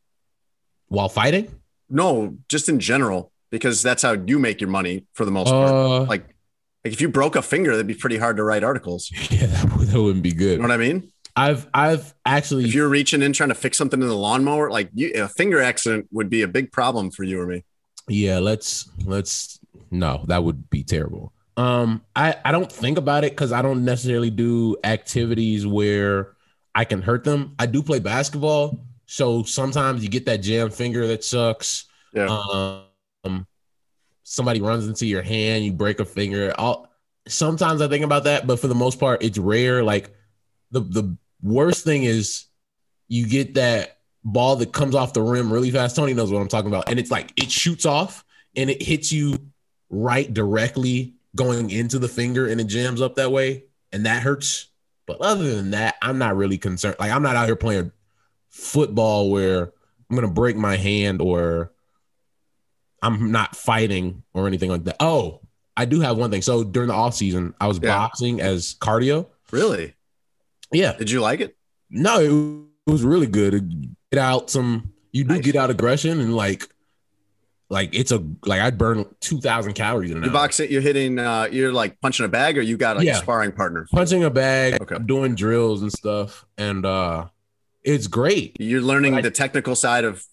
while 0.87 1.07
fighting. 1.07 1.47
No, 1.89 2.37
just 2.49 2.67
in 2.67 2.79
general, 2.81 3.31
because 3.49 3.81
that's 3.81 4.03
how 4.03 4.11
you 4.11 4.39
make 4.39 4.59
your 4.59 4.69
money 4.69 5.05
for 5.13 5.23
the 5.23 5.31
most 5.31 5.47
part. 5.49 5.71
Uh, 5.71 5.99
Like, 6.03 6.25
like 6.83 6.93
if 6.93 6.99
you 6.99 7.07
broke 7.07 7.37
a 7.37 7.41
finger, 7.41 7.71
that'd 7.71 7.87
be 7.87 7.93
pretty 7.93 8.17
hard 8.17 8.35
to 8.37 8.43
write 8.43 8.61
articles. 8.63 9.09
yeah, 9.31 9.45
that, 9.45 9.77
would- 9.77 9.87
that 9.87 10.01
wouldn't 10.01 10.21
be 10.23 10.29
You 10.29 10.35
good. 10.35 10.59
know 10.59 10.63
what 10.67 10.71
I 10.73 10.77
mean? 10.77 11.09
I've 11.33 11.65
I've 11.73 12.13
actually 12.25 12.65
If 12.65 12.73
you're 12.75 12.89
reaching 12.89 13.21
in 13.21 13.31
trying 13.31 13.49
to 13.49 13.55
fix 13.55 13.77
something 13.77 14.01
in 14.01 14.07
the 14.09 14.15
lawnmower, 14.17 14.69
like 14.69 14.89
you, 14.93 15.13
a 15.15 15.29
finger 15.29 15.61
accident 15.61 16.07
would 16.11 16.29
be 16.29 16.41
a 16.41 16.47
big 16.49 16.73
problem 16.73 17.09
for 17.09 17.23
you 17.23 17.39
or 17.39 17.45
me. 17.47 17.63
yeah 18.09 18.39
let's 18.39 18.89
let's 19.05 19.57
no 19.91 20.25
that 20.27 20.43
would 20.43 20.69
be 20.69 20.83
terrible 20.83 21.31
um 21.61 22.01
i 22.15 22.35
i 22.45 22.51
don't 22.51 22.71
think 22.71 22.97
about 22.97 23.23
it 23.23 23.31
because 23.31 23.51
i 23.51 23.61
don't 23.61 23.85
necessarily 23.85 24.29
do 24.29 24.75
activities 24.83 25.65
where 25.65 26.33
i 26.75 26.83
can 26.83 27.01
hurt 27.01 27.23
them 27.23 27.53
i 27.59 27.65
do 27.65 27.83
play 27.83 27.99
basketball 27.99 28.85
so 29.05 29.43
sometimes 29.43 30.03
you 30.03 30.09
get 30.09 30.25
that 30.25 30.37
jam 30.37 30.69
finger 30.69 31.07
that 31.07 31.23
sucks 31.23 31.85
Yeah. 32.13 32.27
um 33.23 33.45
somebody 34.23 34.61
runs 34.61 34.87
into 34.87 35.05
your 35.05 35.21
hand 35.21 35.65
you 35.65 35.73
break 35.73 35.99
a 35.99 36.05
finger 36.05 36.53
I'll, 36.57 36.89
sometimes 37.27 37.81
i 37.81 37.87
think 37.87 38.03
about 38.05 38.23
that 38.23 38.47
but 38.47 38.59
for 38.59 38.67
the 38.67 38.75
most 38.75 38.99
part 38.99 39.23
it's 39.23 39.37
rare 39.37 39.83
like 39.83 40.15
the 40.71 40.79
the 40.79 41.17
worst 41.41 41.83
thing 41.83 42.03
is 42.03 42.45
you 43.07 43.27
get 43.27 43.55
that 43.55 43.97
ball 44.23 44.55
that 44.57 44.71
comes 44.71 44.95
off 44.95 45.13
the 45.13 45.21
rim 45.21 45.51
really 45.51 45.71
fast. 45.71 45.95
Tony 45.95 46.13
knows 46.13 46.31
what 46.31 46.39
I'm 46.39 46.47
talking 46.47 46.69
about. 46.69 46.89
And 46.89 46.99
it's 46.99 47.11
like 47.11 47.33
it 47.35 47.51
shoots 47.51 47.85
off 47.85 48.23
and 48.55 48.69
it 48.69 48.81
hits 48.81 49.11
you 49.11 49.37
right 49.89 50.31
directly 50.33 51.15
going 51.35 51.69
into 51.69 51.99
the 51.99 52.07
finger 52.07 52.47
and 52.47 52.59
it 52.59 52.65
jams 52.67 53.01
up 53.01 53.15
that 53.15 53.31
way. 53.31 53.63
And 53.91 54.05
that 54.05 54.21
hurts. 54.23 54.67
But 55.05 55.19
other 55.21 55.55
than 55.55 55.71
that, 55.71 55.95
I'm 56.01 56.17
not 56.17 56.35
really 56.35 56.57
concerned. 56.57 56.95
Like 56.99 57.11
I'm 57.11 57.23
not 57.23 57.35
out 57.35 57.45
here 57.45 57.55
playing 57.55 57.91
football 58.49 59.29
where 59.29 59.71
I'm 60.09 60.15
gonna 60.15 60.27
break 60.29 60.55
my 60.55 60.75
hand 60.77 61.21
or 61.21 61.71
I'm 63.01 63.31
not 63.31 63.55
fighting 63.55 64.23
or 64.33 64.47
anything 64.47 64.69
like 64.69 64.83
that. 64.85 64.97
Oh, 64.99 65.41
I 65.75 65.85
do 65.85 66.01
have 66.01 66.17
one 66.17 66.29
thing. 66.31 66.41
So 66.41 66.63
during 66.63 66.89
the 66.89 66.93
off 66.93 67.15
season, 67.15 67.53
I 67.59 67.67
was 67.67 67.79
Yeah. 67.81 67.89
boxing 67.97 68.39
as 68.41 68.75
cardio. 68.75 69.27
Really? 69.51 69.95
Yeah. 70.71 70.93
Did 70.93 71.09
you 71.09 71.21
like 71.21 71.39
it? 71.39 71.57
No, 71.89 72.67
it 72.87 72.91
was 72.91 73.03
really 73.03 73.27
good. 73.27 73.53
It 73.53 73.63
get 74.11 74.19
out 74.19 74.49
some. 74.49 74.93
You 75.11 75.23
do 75.25 75.33
Nice. 75.35 75.43
get 75.43 75.55
out 75.57 75.69
aggression 75.69 76.19
and 76.21 76.35
like, 76.35 76.69
like 77.71 77.95
it's 77.95 78.11
a 78.11 78.21
like 78.45 78.59
I'd 78.61 78.77
burn 78.77 79.05
two 79.21 79.39
thousand 79.39 79.73
calories 79.73 80.11
in 80.11 80.17
an 80.17 80.23
You 80.23 80.29
hour. 80.29 80.33
box 80.33 80.59
it, 80.59 80.69
you're 80.69 80.81
hitting, 80.81 81.17
uh, 81.17 81.47
you're 81.51 81.71
like 81.71 81.99
punching 82.01 82.25
a 82.25 82.29
bag, 82.29 82.57
or 82.57 82.61
you 82.61 82.75
got 82.77 82.97
like 82.97 83.05
Yeah. 83.05 83.17
a 83.17 83.21
sparring 83.21 83.53
partner. 83.53 83.87
punching 83.91 84.23
a 84.23 84.29
bag, 84.29 84.81
Okay. 84.81 84.95
I'm 84.95 85.05
doing 85.05 85.35
drills 85.35 85.81
and 85.81 85.91
stuff, 85.91 86.45
and 86.57 86.85
uh 86.85 87.27
it's 87.83 88.07
great. 88.07 88.57
You're 88.59 88.81
learning 88.81 89.13
But 89.13 89.19
I- 89.19 89.21
the 89.21 89.31
technical 89.31 89.75
side 89.75 90.03
of 90.03 90.23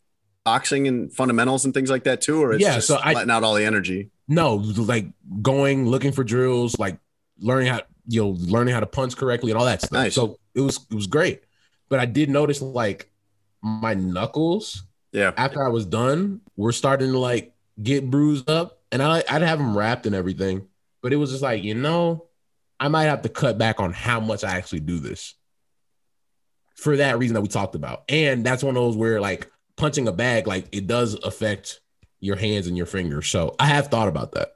boxing 0.45 0.89
and 0.89 1.13
fundamentals 1.15 1.65
and 1.65 1.73
things 1.73 1.91
like 1.91 2.05
that 2.05 2.21
too, 2.21 2.43
or 2.43 2.53
it's 2.55 2.63
Yeah, 2.63 2.75
just 2.75 2.89
so 2.89 2.97
I- 2.97 3.13
letting 3.13 3.31
out 3.31 3.45
all 3.45 3.55
the 3.55 3.65
energy. 3.65 4.11
No, 4.27 4.57
like 4.57 5.07
going 5.41 5.87
looking 5.89 6.13
for 6.13 6.25
drills, 6.25 6.79
like 6.79 6.99
learning 7.41 7.69
how 7.69 7.83
you 8.09 8.23
know 8.23 8.31
learning 8.31 8.75
how 8.75 8.81
to 8.81 8.87
punch 8.87 9.17
correctly 9.17 9.51
and 9.53 9.59
all 9.59 9.65
that 9.67 9.81
stuff. 9.83 9.93
Nice. 9.93 10.15
So 10.15 10.39
it 10.55 10.61
was 10.61 10.81
it 10.91 10.95
was 10.95 11.07
great, 11.07 11.43
but 11.89 12.01
I 12.01 12.05
did 12.07 12.29
notice 12.31 12.61
like 12.61 13.11
my 13.63 13.95
knuckles 13.95 14.83
Yeah. 15.13 15.33
after 15.37 15.65
I 15.65 15.69
was 15.69 15.87
done 15.87 16.43
we're 16.57 16.73
starting 16.73 17.13
to 17.13 17.19
like 17.19 17.55
get 17.83 18.11
bruised 18.11 18.51
up, 18.51 18.81
and 18.93 19.03
I 19.03 19.23
I'd 19.29 19.43
have 19.43 19.59
them 19.59 19.77
wrapped 19.77 20.07
and 20.07 20.15
everything, 20.15 20.67
but 21.03 21.13
it 21.13 21.17
was 21.17 21.31
just 21.31 21.43
like 21.43 21.63
you 21.63 21.75
know, 21.75 22.27
I 22.81 22.89
might 22.89 23.05
have 23.05 23.23
to 23.23 23.29
cut 23.29 23.59
back 23.59 23.81
on 23.81 23.93
how 23.93 24.21
much 24.21 24.45
I 24.45 24.57
actually 24.57 24.81
do 24.81 24.99
this 24.99 25.35
for 26.75 26.97
that 26.97 27.19
reason 27.19 27.35
that 27.35 27.41
we 27.41 27.49
talked 27.49 27.75
about, 27.75 28.03
and 28.09 28.45
that's 28.45 28.63
one 28.63 28.77
of 28.77 28.83
those 28.83 28.97
where 28.97 29.21
like 29.21 29.51
punching 29.77 30.09
a 30.09 30.13
bag, 30.13 30.47
like 30.47 30.67
it 30.73 30.87
does 30.87 31.15
affect 31.15 31.81
your 32.21 32.37
hands 32.37 32.67
and 32.67 32.77
your 32.77 32.87
fingers. 32.87 33.29
So 33.29 33.55
I 33.59 33.67
have 33.67 33.87
thought 33.87 34.09
about 34.09 34.33
that. 34.33 34.49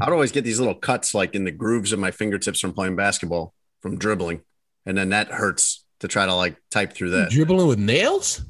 I'd 0.00 0.12
always 0.12 0.32
get 0.32 0.44
these 0.44 0.58
little 0.58 0.74
cuts 0.74 1.14
like 1.14 1.34
in 1.34 1.44
the 1.44 1.50
grooves 1.50 1.92
of 1.92 1.98
my 1.98 2.10
fingertips 2.10 2.60
from 2.60 2.72
playing 2.72 2.96
basketball 2.96 3.54
from 3.80 3.96
dribbling. 3.98 4.42
And 4.86 4.96
then 4.96 5.10
that 5.10 5.28
hurts 5.28 5.84
to 6.00 6.08
try 6.08 6.26
to 6.26 6.34
like 6.34 6.56
type 6.70 6.92
through 6.92 7.10
that. 7.10 7.30
Dribbling 7.30 7.66
with 7.66 7.78
nails? 7.78 8.42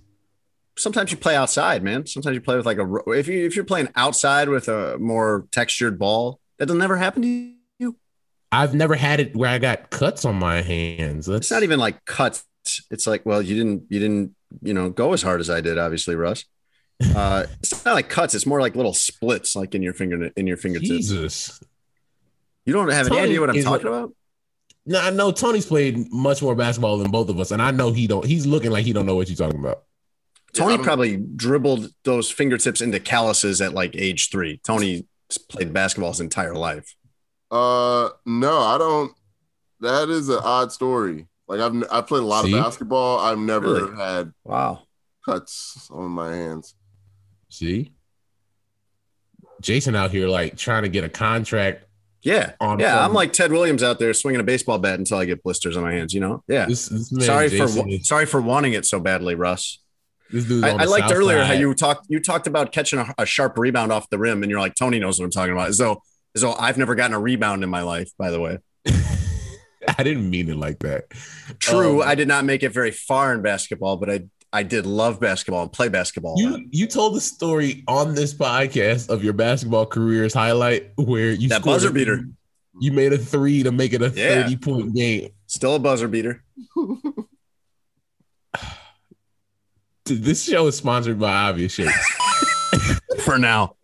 Sometimes 0.81 1.11
you 1.11 1.17
play 1.17 1.37
outside, 1.37 1.83
man. 1.83 2.07
Sometimes 2.07 2.35
you 2.35 2.41
play 2.41 2.57
with 2.57 2.67
like 2.67 2.79
a 2.79 2.95
if 3.09 3.29
you 3.29 3.47
if 3.47 3.55
you're 3.55 3.65
playing 3.65 3.89
outside 3.97 4.49
with 4.49 4.69
a 4.69 4.99
more 4.99 5.47
textured 5.53 5.99
ball, 5.99 6.41
that'll 6.59 6.77
never 6.77 6.97
happen 6.97 7.23
to 7.23 7.53
you. 7.79 7.97
I've 8.51 8.75
never 8.75 8.95
had 8.95 9.21
it 9.21 9.37
where 9.37 9.51
I 9.51 9.59
got 9.59 9.91
cuts 9.91 10.25
on 10.25 10.37
my 10.37 10.63
hands. 10.63 11.27
That's 11.27 11.47
It's 11.47 11.51
not 11.51 11.63
even 11.63 11.79
like 11.79 12.05
cuts. 12.05 12.45
It's 12.91 13.07
like, 13.07 13.25
well, 13.25 13.43
you 13.43 13.57
didn't 13.57 13.85
you 13.89 14.01
didn't 14.01 14.35
you 14.63 14.75
know, 14.75 14.91
go 14.91 15.13
as 15.13 15.23
hard 15.23 15.41
as 15.41 15.51
I 15.51 15.61
did, 15.61 15.79
obviously, 15.79 16.17
Russ. 16.17 16.45
Uh, 17.17 17.47
it's 17.61 17.83
not 17.87 17.95
like 17.95 18.11
cuts; 18.11 18.35
it's 18.35 18.45
more 18.45 18.61
like 18.61 18.77
little 18.77 18.93
splits, 18.93 19.57
like 19.57 19.75
in 19.75 19.81
your 19.81 19.95
finger 19.95 20.31
in 20.37 20.47
your 20.47 20.59
fingertips. 20.59 20.91
Jesus. 20.91 21.61
You 22.67 22.75
don't 22.75 22.91
have 22.93 23.07
any 23.07 23.19
idea 23.19 23.41
what 23.41 23.49
I'm 23.49 23.57
talking 23.57 23.71
like- 23.71 23.81
about. 23.85 24.13
No, 24.85 25.01
I 25.01 25.09
know 25.09 25.33
Tony's 25.33 25.65
played 25.65 26.13
much 26.13 26.43
more 26.43 26.55
basketball 26.55 26.99
than 26.99 27.11
both 27.11 27.31
of 27.31 27.41
us, 27.41 27.53
and 27.53 27.63
I 27.63 27.71
know 27.71 27.91
he 27.91 28.07
don't. 28.07 28.27
He's 28.27 28.47
looking 28.47 28.71
like 28.71 28.85
he 28.85 28.93
don't 28.93 29.07
know 29.07 29.15
what 29.15 29.31
you're 29.31 29.37
talking 29.37 29.59
about. 29.59 29.85
Tony 30.53 30.75
I 30.75 30.77
don't- 30.77 30.85
probably 30.85 31.17
dribbled 31.17 31.91
those 32.05 32.31
fingertips 32.31 32.81
into 32.81 32.99
calluses 33.01 33.61
at 33.61 33.73
like 33.75 33.95
age 33.97 34.31
three. 34.31 34.61
Tony 34.65 35.07
played 35.49 35.73
basketball 35.73 36.11
his 36.11 36.21
entire 36.21 36.55
life. 36.55 36.95
Uh, 37.51 38.11
no, 38.27 38.59
I 38.59 38.79
don't. 38.79 39.13
That 39.81 40.09
is 40.09 40.29
an 40.29 40.41
odd 40.43 40.73
story. 40.73 41.27
Like 41.49 41.61
I've 41.61 41.83
I 41.91 42.01
played 42.03 42.23
a 42.23 42.27
lot 42.27 42.45
See? 42.45 42.55
of 42.57 42.63
basketball. 42.65 43.19
I've 43.19 43.39
never 43.39 43.73
Really? 43.75 43.97
had 43.97 44.33
Wow. 44.45 44.83
cuts 45.25 45.89
on 45.91 46.11
my 46.11 46.35
hands. 46.35 46.75
See, 47.49 47.93
Jason 49.61 49.95
out 49.95 50.11
here 50.11 50.29
like 50.29 50.57
trying 50.57 50.83
to 50.85 50.89
get 50.89 51.05
a 51.05 51.09
contract. 51.09 51.85
Yeah. 52.23 52.53
On 52.61 52.79
yeah. 52.79 52.97
some- 52.97 53.05
I'm 53.07 53.15
like 53.15 53.33
Ted 53.33 53.51
Williams 53.53 53.83
out 53.83 53.99
there 53.99 54.13
swinging 54.15 54.41
a 54.41 54.45
baseball 54.45 54.79
bat 54.79 54.99
until 54.99 55.19
I 55.19 55.25
get 55.25 55.43
blisters 55.43 55.77
on 55.77 55.83
my 55.83 55.93
hands, 55.93 56.13
you 56.15 56.21
know? 56.21 56.45
Yeah. 56.49 56.67
This, 56.67 56.89
this 56.89 57.11
man, 57.13 57.25
sorry 57.27 57.49
for 57.49 57.57
Jason 57.57 57.89
wa- 57.89 57.95
is- 57.95 58.09
sorry 58.09 58.27
for 58.27 58.41
wanting 58.41 58.75
it 58.75 58.85
so 58.87 59.01
badly, 59.01 59.35
Russ. 59.35 59.79
I, 60.33 60.71
I 60.71 60.85
liked 60.85 61.13
earlier 61.13 61.43
how 61.45 61.53
you 61.53 61.75
talked 61.75 62.07
you 62.09 62.21
talked 62.21 62.47
about 62.47 62.73
catching 62.73 62.99
a, 62.99 63.15
a 63.19 63.27
sharp 63.27 63.59
rebound 63.59 63.93
off 63.93 64.09
the 64.11 64.19
rim, 64.19 64.43
and 64.43 64.51
you're 64.51 64.61
like, 64.61 64.75
Tony 64.75 64.99
knows 64.99 65.19
what 65.19 65.25
I'm 65.25 65.31
talking 65.31 65.53
about. 65.53 65.75
So 65.75 66.03
though 66.35 66.55
I've 66.55 66.79
never 66.79 66.95
gotten 66.95 67.15
a 67.15 67.21
rebound 67.21 67.65
in 67.65 67.71
my 67.71 67.83
life, 67.83 68.11
by 68.19 68.31
the 68.31 68.41
way. 68.41 68.59
I 69.99 70.03
didn't 70.03 70.29
mean 70.29 70.49
it 70.51 70.57
like 70.57 70.79
that. 70.81 71.11
True, 71.59 72.03
Um, 72.03 72.09
I 72.09 72.15
did 72.15 72.29
not 72.29 72.45
make 72.45 72.63
it 72.63 72.69
very 72.69 72.91
far 72.91 73.35
in 73.35 73.43
basketball, 73.43 73.97
but 73.97 74.11
I 74.11 74.21
I 74.53 74.63
did 74.63 74.85
love 74.87 75.21
basketball 75.21 75.63
and 75.63 75.73
play 75.73 75.89
basketball. 75.89 76.35
You 76.39 76.67
you 76.71 76.87
told 76.87 77.15
the 77.17 77.21
story 77.21 77.83
on 77.89 78.15
this 78.15 78.35
podcast 78.35 79.09
of 79.09 79.25
your 79.25 79.33
basketball 79.33 79.87
career's 79.87 80.35
highlight 80.35 80.91
where 80.97 81.31
you 81.33 81.49
That 81.49 81.65
buzzer 81.65 81.91
beater. 81.91 82.25
You 82.81 82.93
made 82.93 83.13
a 83.13 83.19
three 83.19 83.63
to 83.65 83.73
make 83.73 83.93
it 83.93 84.03
a 84.03 84.09
Yeah. 84.11 84.43
30 84.45 84.57
point 84.57 84.95
game. 84.95 85.31
Still 85.47 85.75
a 85.75 85.79
buzzer 85.79 86.09
beater. 86.09 86.43
Dude, 90.05 90.23
This 90.25 90.43
show 90.45 90.67
is 90.67 90.77
sponsored 90.77 91.19
by 91.19 91.33
Obvious 91.33 91.73
Shirts. 91.75 91.93
For 93.25 93.39
now. 93.39 93.77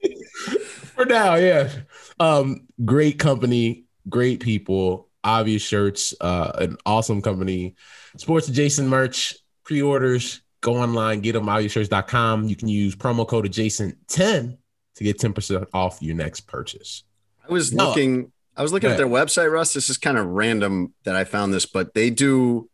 For 0.95 1.05
now, 1.05 1.35
yeah. 1.35 1.71
Um, 2.19 2.67
great 2.85 3.19
company, 3.19 3.85
great 4.09 4.41
people, 4.41 5.09
obvious 5.23 5.61
shirts, 5.63 6.15
uh, 6.21 6.53
an 6.57 6.77
awesome 6.87 7.21
company. 7.21 7.75
Sports 8.17 8.49
adjacent 8.49 8.89
merch, 8.89 9.35
pre-orders, 9.65 10.41
go 10.63 10.77
online, 10.77 11.21
get 11.21 11.33
them 11.33 11.47
obviousshirts.com. 11.47 12.49
You 12.49 12.57
can 12.57 12.69
use 12.69 12.97
promo 12.97 13.29
code 13.29 13.45
adjacent10 13.45 14.57
to 14.95 15.05
get 15.05 15.19
10% 15.19 15.67
off 15.75 15.99
your 16.01 16.17
next 16.17 16.43
purchase. 16.43 17.05
I 17.47 17.53
was 17.53 17.73
No. 17.73 17.89
looking. 17.89 18.33
I 18.57 18.63
was 18.63 18.73
looking 18.73 18.91
at 18.91 18.97
their 18.97 19.07
website, 19.07 19.53
Russ. 19.53 19.75
This 19.75 19.91
is 19.91 19.99
kind 19.99 20.17
of 20.17 20.25
random 20.27 20.95
that 21.05 21.15
I 21.15 21.25
found 21.25 21.53
this, 21.53 21.67
but 21.67 21.93
they 21.93 22.09
do 22.09 22.71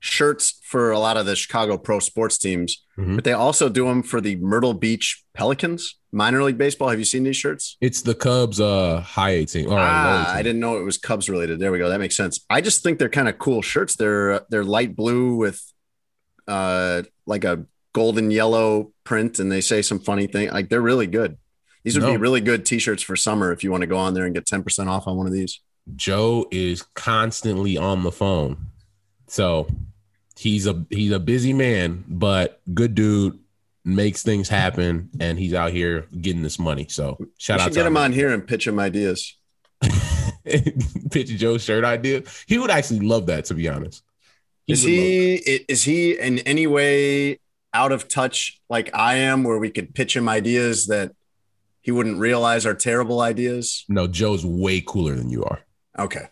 shirts 0.00 0.58
for 0.64 0.90
a 0.90 0.98
lot 0.98 1.16
of 1.16 1.26
the 1.26 1.36
Chicago 1.36 1.76
pro 1.78 1.98
sports 2.00 2.38
teams, 2.38 2.82
Mhm. 2.98 3.16
but 3.16 3.24
they 3.24 3.32
also 3.32 3.68
do 3.68 3.84
them 3.86 4.02
for 4.02 4.20
the 4.20 4.36
Myrtle 4.36 4.72
Beach 4.74 5.22
Pelicans 5.34 5.96
minor 6.10 6.42
league 6.42 6.56
baseball. 6.58 6.88
Have 6.88 6.98
you 6.98 7.04
seen 7.04 7.22
these 7.24 7.36
shirts? 7.36 7.76
It's 7.80 8.00
the 8.02 8.14
Cubs 8.14 8.60
uh 8.60 9.00
high 9.00 9.30
18 9.30 9.66
or 9.68 9.78
Ah, 9.78 10.22
18. 10.24 10.36
I 10.36 10.42
didn't 10.42 10.60
know 10.60 10.78
it 10.78 10.82
was 10.84 10.96
Cubs 10.98 11.28
related. 11.28 11.58
There 11.60 11.70
we 11.70 11.78
go. 11.78 11.88
That 11.90 12.00
makes 12.00 12.16
sense. 12.16 12.40
I 12.50 12.60
just 12.62 12.82
think 12.82 12.98
they're 12.98 13.08
kind 13.10 13.28
of 13.28 13.38
cool 13.38 13.62
shirts. 13.62 13.94
They're 13.96 14.40
they're 14.50 14.64
light 14.64 14.96
blue 14.96 15.36
with 15.36 15.62
uh 16.48 17.02
like 17.26 17.44
a 17.44 17.64
golden 17.92 18.30
yellow 18.30 18.92
print, 19.04 19.38
and 19.38 19.50
they 19.52 19.60
say 19.60 19.82
some 19.82 19.98
funny 19.98 20.26
thing. 20.26 20.50
Like 20.50 20.68
they're 20.70 20.80
really 20.80 21.06
good. 21.06 21.36
These 21.84 21.94
would 21.96 22.04
No. 22.04 22.10
be 22.12 22.16
really 22.18 22.40
good 22.40 22.64
t-shirts 22.66 23.02
for 23.02 23.16
summer 23.16 23.52
if 23.52 23.64
you 23.64 23.70
want 23.70 23.80
to 23.82 23.86
go 23.86 23.96
on 23.96 24.14
there 24.14 24.24
and 24.26 24.34
get 24.34 24.46
10% 24.46 24.88
off 24.88 25.06
on 25.06 25.16
one 25.16 25.26
of 25.26 25.32
these. 25.32 25.60
Joe 25.96 26.46
is 26.50 26.84
constantly 26.94 27.76
on 27.76 28.02
the 28.02 28.12
phone. 28.12 28.66
So 29.28 29.66
he's 30.40 30.66
a 30.66 30.86
he's 30.88 31.12
a 31.12 31.20
busy 31.20 31.52
man, 31.52 32.02
but 32.08 32.60
good 32.72 32.94
dude 32.94 33.38
makes 33.84 34.22
things 34.22 34.48
happen 34.48 35.10
and 35.20 35.38
he's 35.38 35.52
out 35.52 35.70
here 35.70 36.06
getting 36.18 36.42
this 36.42 36.58
money. 36.58 36.86
So 36.88 37.18
shout 37.36 37.58
we 37.58 37.60
out 37.60 37.64
should 37.64 37.72
to 37.74 37.78
get 37.80 37.86
him 37.86 37.92
him 37.92 37.96
on 37.98 38.12
here 38.12 38.32
and 38.32 38.46
pitch 38.46 38.66
him 38.66 38.78
ideas. 38.78 39.36
Picture 41.10 41.36
Joe's 41.36 41.62
shirt 41.62 41.84
idea. 41.84 42.22
He 42.46 42.58
would 42.58 42.70
actually 42.70 43.00
love 43.00 43.26
that, 43.26 43.44
to 43.46 43.54
be 43.54 43.68
honest. 43.68 44.02
Is 44.66 44.82
he 44.82 45.34
is 45.34 45.84
he 45.84 46.18
in 46.18 46.38
any 46.40 46.66
way 46.66 47.38
out 47.74 47.92
of 47.92 48.08
touch 48.08 48.60
like 48.70 48.90
I 48.94 49.16
am, 49.16 49.44
where 49.44 49.58
we 49.58 49.70
could 49.70 49.94
pitch 49.94 50.16
him 50.16 50.28
ideas 50.28 50.86
that 50.86 51.12
he 51.82 51.90
wouldn't 51.90 52.18
realize 52.18 52.64
are 52.64 52.74
terrible 52.74 53.20
ideas? 53.20 53.84
No, 53.88 54.06
Joe's 54.06 54.46
way 54.46 54.80
cooler 54.80 55.16
than 55.16 55.28
you 55.28 55.44
are. 55.44 55.60
Okay. 55.98 56.28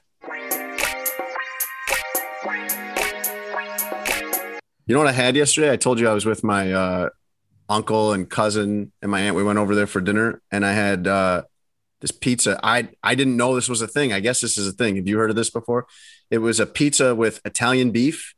You 4.88 4.94
know 4.94 5.00
what 5.00 5.08
I 5.08 5.12
had 5.12 5.36
yesterday? 5.36 5.70
I 5.70 5.76
told 5.76 6.00
you 6.00 6.08
I 6.08 6.14
was 6.14 6.24
with 6.24 6.42
my 6.42 6.72
uh, 6.72 7.08
uncle 7.68 8.14
and 8.14 8.28
cousin 8.28 8.90
and 9.02 9.10
my 9.10 9.20
aunt. 9.20 9.36
We 9.36 9.44
went 9.44 9.58
over 9.58 9.74
there 9.74 9.86
for 9.86 10.00
dinner, 10.00 10.40
and 10.50 10.64
I 10.64 10.72
had 10.72 11.06
uh, 11.06 11.42
this 12.00 12.10
pizza. 12.10 12.58
I 12.62 12.88
I 13.02 13.14
didn't 13.14 13.36
know 13.36 13.54
this 13.54 13.68
was 13.68 13.82
a 13.82 13.86
thing. 13.86 14.14
I 14.14 14.20
guess 14.20 14.40
this 14.40 14.56
is 14.56 14.66
a 14.66 14.72
thing. 14.72 14.96
Have 14.96 15.06
you 15.06 15.18
heard 15.18 15.28
of 15.28 15.36
this 15.36 15.50
before? 15.50 15.86
It 16.30 16.38
was 16.38 16.58
a 16.58 16.64
pizza 16.64 17.14
with 17.14 17.42
Italian 17.44 17.90
beef, 17.90 18.34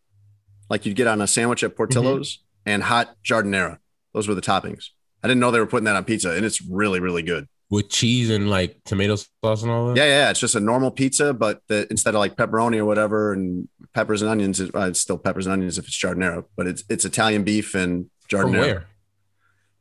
like 0.69 0.85
you'd 0.85 0.97
get 0.97 1.07
on 1.07 1.21
a 1.21 1.29
sandwich 1.29 1.63
at 1.63 1.77
Portillo's, 1.77 2.41
and 2.67 2.83
hot 2.83 3.15
giardiniera. 3.25 3.79
Those 4.13 4.27
were 4.27 4.35
the 4.35 4.41
toppings. 4.41 4.87
I 5.23 5.29
didn't 5.29 5.39
know 5.39 5.53
they 5.53 5.61
were 5.61 5.67
putting 5.67 5.85
that 5.85 5.95
on 5.95 6.03
pizza, 6.03 6.33
and 6.33 6.45
it's 6.45 6.61
really 6.63 6.99
really 6.99 7.23
good. 7.23 7.47
With 7.71 7.91
cheese 7.91 8.29
and 8.29 8.51
like 8.51 8.83
tomato 8.85 9.15
sauce 9.15 9.63
and 9.63 9.71
all 9.71 9.87
that. 9.87 9.97
Yeah, 9.97 10.07
yeah, 10.07 10.31
it's 10.31 10.41
just 10.41 10.57
a 10.57 10.61
normal 10.61 10.91
pizza, 10.91 11.33
but 11.33 11.63
the, 11.69 11.87
instead 11.91 12.17
of 12.17 12.19
like 12.19 12.35
pepperoni 12.35 12.79
or 12.79 12.85
whatever 12.85 13.33
and 13.33 13.69
peppers 13.95 14.23
and 14.23 14.31
onions, 14.31 14.61
it, 14.61 14.75
uh, 14.75 14.87
it's 14.89 15.01
still 15.01 15.19
peppers 15.19 15.47
and 15.47 15.53
onions 15.53 15.79
if 15.79 15.87
it's 15.87 15.99
giardiniera, 15.99 16.45
but 16.57 16.67
it's 16.67 16.85
it's 16.89 17.05
Italian 17.05 17.43
beef 17.45 17.75
and 17.75 18.11
From 18.29 18.53
where? 18.53 18.87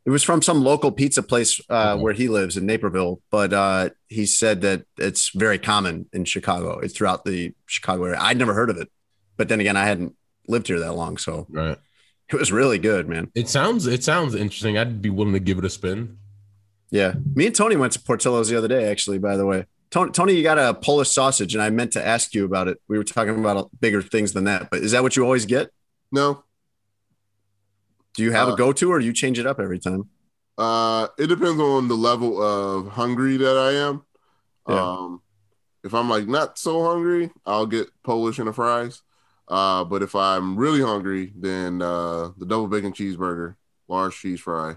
It 0.05 0.11
was 0.11 0.23
from 0.23 0.41
some 0.41 0.63
local 0.63 0.91
pizza 0.91 1.21
place 1.21 1.59
uh, 1.69 1.91
Okay. 1.93 2.01
where 2.01 2.13
he 2.13 2.29
lives 2.29 2.57
in 2.57 2.65
Naperville, 2.65 3.21
but 3.29 3.53
uh, 3.53 3.89
he 4.07 4.25
said 4.25 4.61
that 4.61 4.85
it's 4.97 5.29
very 5.35 5.59
common 5.59 6.07
in 6.13 6.25
Chicago. 6.25 6.79
It's 6.79 6.95
throughout 6.95 7.25
the 7.25 7.53
Chicago 7.67 8.05
area. 8.05 8.17
I'd 8.19 8.37
never 8.37 8.53
heard 8.55 8.69
of 8.71 8.77
it, 8.77 8.89
but 9.37 9.49
then 9.49 9.59
again, 9.59 9.77
I 9.77 9.85
hadn't 9.85 10.15
lived 10.47 10.67
here 10.67 10.79
that 10.79 10.93
long, 10.93 11.17
so 11.17 11.45
Right. 11.49 11.77
it 12.29 12.35
was 12.39 12.51
really 12.51 12.79
good, 12.79 13.07
man. 13.07 13.29
It 13.35 13.49
sounds 13.49 13.85
it 13.85 14.03
sounds 14.03 14.33
interesting. 14.33 14.77
I'd 14.77 15.01
be 15.01 15.09
willing 15.11 15.33
to 15.33 15.39
give 15.39 15.59
it 15.59 15.65
a 15.65 15.69
spin. 15.69 16.17
Yeah, 16.89 17.13
me 17.35 17.45
and 17.45 17.55
Tony 17.55 17.75
went 17.75 17.93
to 17.93 17.99
Portillo's 17.99 18.49
the 18.49 18.57
other 18.57 18.67
day. 18.67 18.89
Actually, 18.89 19.19
by 19.19 19.37
the 19.37 19.45
way, 19.45 19.65
Tony, 19.91 20.11
Tony, 20.11 20.33
you 20.33 20.43
got 20.43 20.59
a 20.59 20.73
Polish 20.73 21.09
sausage, 21.09 21.55
and 21.55 21.63
I 21.63 21.69
meant 21.71 21.93
to 21.93 22.05
ask 22.05 22.33
you 22.35 22.45
about 22.45 22.67
it. 22.67 22.77
We 22.87 22.97
were 22.97 23.03
talking 23.03 23.39
about 23.39 23.69
bigger 23.79 24.01
things 24.01 24.33
than 24.33 24.43
that, 24.43 24.69
but 24.69 24.81
is 24.81 24.91
that 24.91 25.01
what 25.01 25.15
you 25.15 25.23
always 25.23 25.45
get? 25.45 25.71
No, 26.11 26.43
Do 28.15 28.23
you 28.23 28.31
have 28.31 28.49
Uh, 28.49 28.53
a 28.53 28.57
go-to, 28.57 28.91
or 28.91 28.99
do 28.99 29.05
you 29.05 29.13
change 29.13 29.39
it 29.39 29.45
up 29.47 29.59
every 29.59 29.79
time? 29.79 30.09
uh, 30.57 31.07
it 31.17 31.27
depends 31.27 31.59
on 31.61 31.87
the 31.87 31.95
level 31.95 32.41
of 32.41 32.89
hungry 32.89 33.37
that 33.37 33.57
I 33.57 33.71
am. 33.87 34.03
Yeah. 34.67 34.75
Um, 34.91 35.21
if 35.83 35.93
I'm 35.93 36.09
like 36.09 36.27
not 36.27 36.57
so 36.59 36.83
hungry, 36.83 37.31
I'll 37.45 37.65
get 37.65 37.87
Polish 38.03 38.39
and 38.39 38.47
the 38.47 38.53
fries. 38.53 39.01
Uh, 39.47 39.83
but 39.85 40.03
if 40.03 40.15
I'm 40.15 40.57
really 40.57 40.81
hungry, 40.81 41.31
then 41.35 41.81
uh, 41.81 42.31
the 42.37 42.45
double 42.45 42.67
bacon 42.67 42.91
cheeseburger, 42.93 43.55
large 43.87 44.15
cheese 44.19 44.41
fry. 44.41 44.75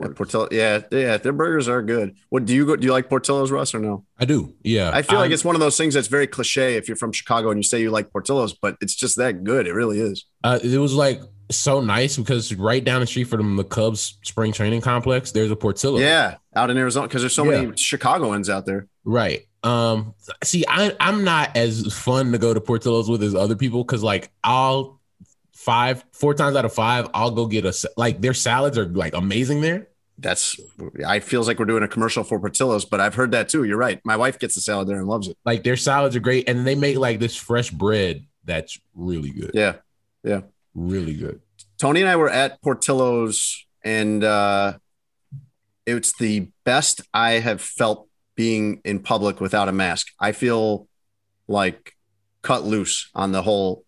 The 0.00 0.08
Yeah. 0.08 0.14
Portillo, 0.14 0.48
yeah, 0.50 0.80
yeah, 0.90 1.16
their 1.16 1.32
burgers 1.32 1.68
are 1.68 1.82
good. 1.82 2.14
What 2.30 2.44
do 2.44 2.54
you 2.54 2.66
go? 2.66 2.76
Do 2.76 2.84
you 2.86 2.92
like 2.92 3.08
Portillo's, 3.08 3.50
Russ, 3.50 3.74
or 3.74 3.78
no? 3.80 4.04
I 4.18 4.24
do. 4.24 4.54
Yeah. 4.62 4.90
I 4.92 5.02
feel 5.02 5.18
like 5.18 5.24
I'm- 5.24 5.32
it's 5.32 5.44
one 5.44 5.54
of 5.54 5.60
those 5.60 5.76
things 5.76 5.94
that's 5.94 6.08
very 6.08 6.26
cliche 6.26 6.76
if 6.76 6.88
you're 6.88 6.96
from 6.96 7.12
Chicago 7.12 7.50
and 7.50 7.58
you 7.58 7.62
say 7.62 7.80
you 7.80 7.90
like 7.90 8.10
Portillo's, 8.12 8.52
but 8.54 8.76
it's 8.80 8.94
just 8.94 9.16
that 9.16 9.44
good. 9.44 9.66
It 9.66 9.72
really 9.74 10.00
is. 10.00 10.24
Uh, 10.44 10.58
it 10.62 10.78
was 10.78 10.94
like 10.94 11.20
so 11.50 11.80
nice 11.80 12.16
because 12.16 12.54
right 12.54 12.82
down 12.82 13.00
the 13.00 13.06
street 13.06 13.24
from 13.24 13.56
the 13.56 13.64
Cubs 13.64 14.16
spring 14.22 14.52
training 14.52 14.80
complex, 14.80 15.32
there's 15.32 15.50
a 15.50 15.56
Portillo. 15.56 15.98
Yeah, 15.98 16.36
out 16.56 16.70
in 16.70 16.78
Arizona 16.78 17.06
because 17.08 17.22
there's 17.22 17.34
so 17.34 17.44
Yeah. 17.44 17.60
many 17.62 17.76
Chicagoans 17.76 18.48
out 18.48 18.64
there. 18.66 18.88
Right. 19.04 19.42
Um. 19.64 20.14
See, 20.42 20.64
I 20.66 20.96
I'm 20.98 21.22
not 21.24 21.56
as 21.56 21.92
fun 21.92 22.32
to 22.32 22.38
go 22.38 22.52
to 22.54 22.60
Portillo's 22.60 23.08
with 23.08 23.22
as 23.22 23.34
other 23.34 23.54
people 23.54 23.84
because 23.84 24.02
like 24.02 24.30
I'll 24.42 25.00
five 25.64 26.04
four 26.12 26.34
times 26.34 26.56
out 26.56 26.64
of 26.64 26.72
five 26.72 27.08
I'll 27.14 27.30
go 27.30 27.46
get 27.46 27.64
a 27.64 27.72
like 27.96 28.20
their 28.20 28.34
salads 28.34 28.76
are 28.76 28.86
like 28.86 29.14
amazing 29.14 29.60
there. 29.60 29.88
That's 30.18 30.58
I 31.06 31.20
feels 31.20 31.46
like 31.46 31.58
we're 31.58 31.66
doing 31.66 31.84
a 31.84 31.88
commercial 31.88 32.24
for 32.24 32.38
Portillo's, 32.38 32.84
but 32.84 33.00
I've 33.00 33.14
heard 33.14 33.30
that 33.30 33.48
too. 33.48 33.64
You're 33.64 33.78
right. 33.78 34.00
My 34.04 34.16
wife 34.16 34.38
gets 34.38 34.56
the 34.56 34.60
salad 34.60 34.88
there 34.88 34.98
and 34.98 35.06
loves 35.06 35.28
it. 35.28 35.36
Like 35.44 35.62
their 35.62 35.76
salads 35.76 36.16
are 36.16 36.20
great, 36.20 36.48
and 36.48 36.66
they 36.66 36.74
make 36.74 36.96
like 36.96 37.20
this 37.20 37.36
fresh 37.36 37.70
bread 37.70 38.26
that's 38.44 38.78
really 38.94 39.30
good. 39.30 39.52
Yeah, 39.54 39.76
yeah. 40.24 40.42
Really 40.74 41.14
good. 41.14 41.40
Tony 41.78 42.00
and 42.00 42.10
I 42.10 42.16
were 42.16 42.30
at 42.30 42.60
Portillo's, 42.62 43.64
and 43.84 44.22
uh, 44.22 44.74
it's 45.86 46.16
the 46.18 46.48
best 46.64 47.02
I 47.14 47.32
have 47.32 47.60
felt 47.60 48.08
being 48.34 48.80
in 48.84 49.00
public 49.00 49.40
without 49.40 49.68
a 49.68 49.72
mask. 49.72 50.08
I 50.18 50.32
feel 50.32 50.88
like 51.48 51.94
cut 52.42 52.64
loose 52.64 53.10
on 53.14 53.32
the 53.32 53.42
whole 53.42 53.84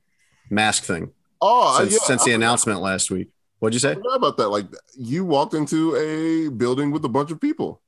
mask 0.51 0.85
thing. 0.85 1.11
Oh, 1.47 1.79
since, 1.79 1.93
yeah, 1.93 1.99
since 1.99 2.23
I 2.23 2.25
the 2.25 2.31
forgot- 2.33 2.35
announcement 2.37 2.81
last 2.81 3.11
week. 3.11 3.29
What'd 3.59 3.75
you 3.75 3.81
say? 3.81 3.95
forgot 3.95 4.17
about 4.17 4.37
that. 4.39 4.49
Like 4.49 4.67
you 4.97 5.25
walked 5.25 5.55
into 5.55 5.95
a 5.97 6.49
building 6.51 6.91
with 6.91 7.05
a 7.05 7.09
bunch 7.09 7.31
of 7.31 7.41
people. 7.41 7.81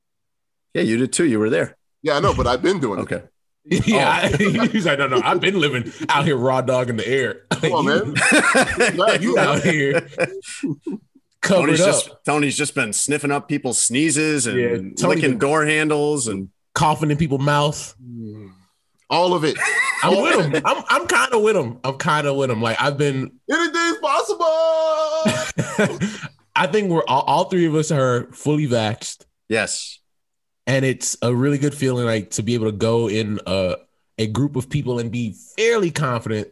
Yeah, 0.73 0.83
you 0.83 0.97
did 0.97 1.11
too. 1.13 1.25
You 1.25 1.39
were 1.39 1.49
there. 1.49 1.75
Yeah, 2.03 2.17
I 2.17 2.19
know, 2.19 2.33
but 2.35 2.45
I've 2.47 2.61
been 2.61 2.79
doing 2.79 2.99
it. 2.99 3.03
Okay. 3.03 3.23
Yeah, 3.85 4.29
oh. 4.33 4.37
he's 4.71 4.85
like, 4.85 4.97
no, 4.97 5.07
no, 5.07 5.21
I've 5.23 5.41
been 5.41 5.59
living 5.59 5.91
out 6.07 6.23
here 6.23 6.37
raw 6.37 6.61
dog 6.61 6.89
in 6.89 6.95
the 6.95 7.05
air. 7.07 7.41
Come 7.51 7.73
on, 7.73 7.83
You- 7.83 8.13
man. 8.13 8.95
Yeah, 8.95 9.13
You 9.19 9.37
out 9.37 9.61
here 9.61 10.07
covered 11.41 11.65
Tony's 11.65 11.81
up, 11.81 11.87
just 11.87 12.09
Tony's 12.25 12.57
just 12.57 12.75
been 12.75 12.93
sniffing 12.93 13.31
up 13.31 13.47
people's 13.49 13.77
sneezes 13.77 14.47
and 14.47 14.97
Yeah, 14.97 15.07
licking 15.07 15.37
door 15.37 15.65
handles 15.65 16.27
and 16.29 16.49
coughing 16.73 17.11
in 17.11 17.17
people's 17.17 17.41
mouth. 17.41 17.93
Mm. 18.01 18.46
All 19.09 19.33
of 19.33 19.43
it. 19.43 19.57
I'm 20.03 20.21
with 20.21 20.45
him. 20.53 20.61
I'm 20.65 20.83
I'm 20.89 21.07
kind 21.07 21.33
of 21.33 21.41
with 21.41 21.55
him. 21.57 21.79
I'm 21.83 21.97
kind 21.97 22.27
of 22.27 22.35
with 22.35 22.51
him. 22.51 22.61
Like 22.61 22.79
I've 22.81 22.97
been. 22.97 23.31
Anything's 23.51 23.97
possible. 23.99 24.45
I 26.55 26.67
think 26.67 26.89
we're 26.89 27.03
all, 27.07 27.21
all 27.21 27.43
three 27.45 27.65
of 27.67 27.75
us 27.75 27.91
are 27.91 28.27
fully 28.31 28.67
vaxxed, 28.67 29.25
yes. 29.47 29.99
and 30.65 30.83
it's 30.83 31.15
a 31.21 31.33
really 31.33 31.57
good 31.59 31.73
feeling 31.75 32.05
like 32.05 32.31
to 32.31 32.41
be 32.43 32.55
able 32.55 32.65
to 32.65 32.71
go 32.77 33.07
in 33.09 33.39
a 33.45 33.75
a 34.17 34.27
group 34.27 34.55
of 34.55 34.67
people 34.69 34.97
and 34.99 35.11
be 35.11 35.35
fairly 35.55 35.91
confident 35.91 36.47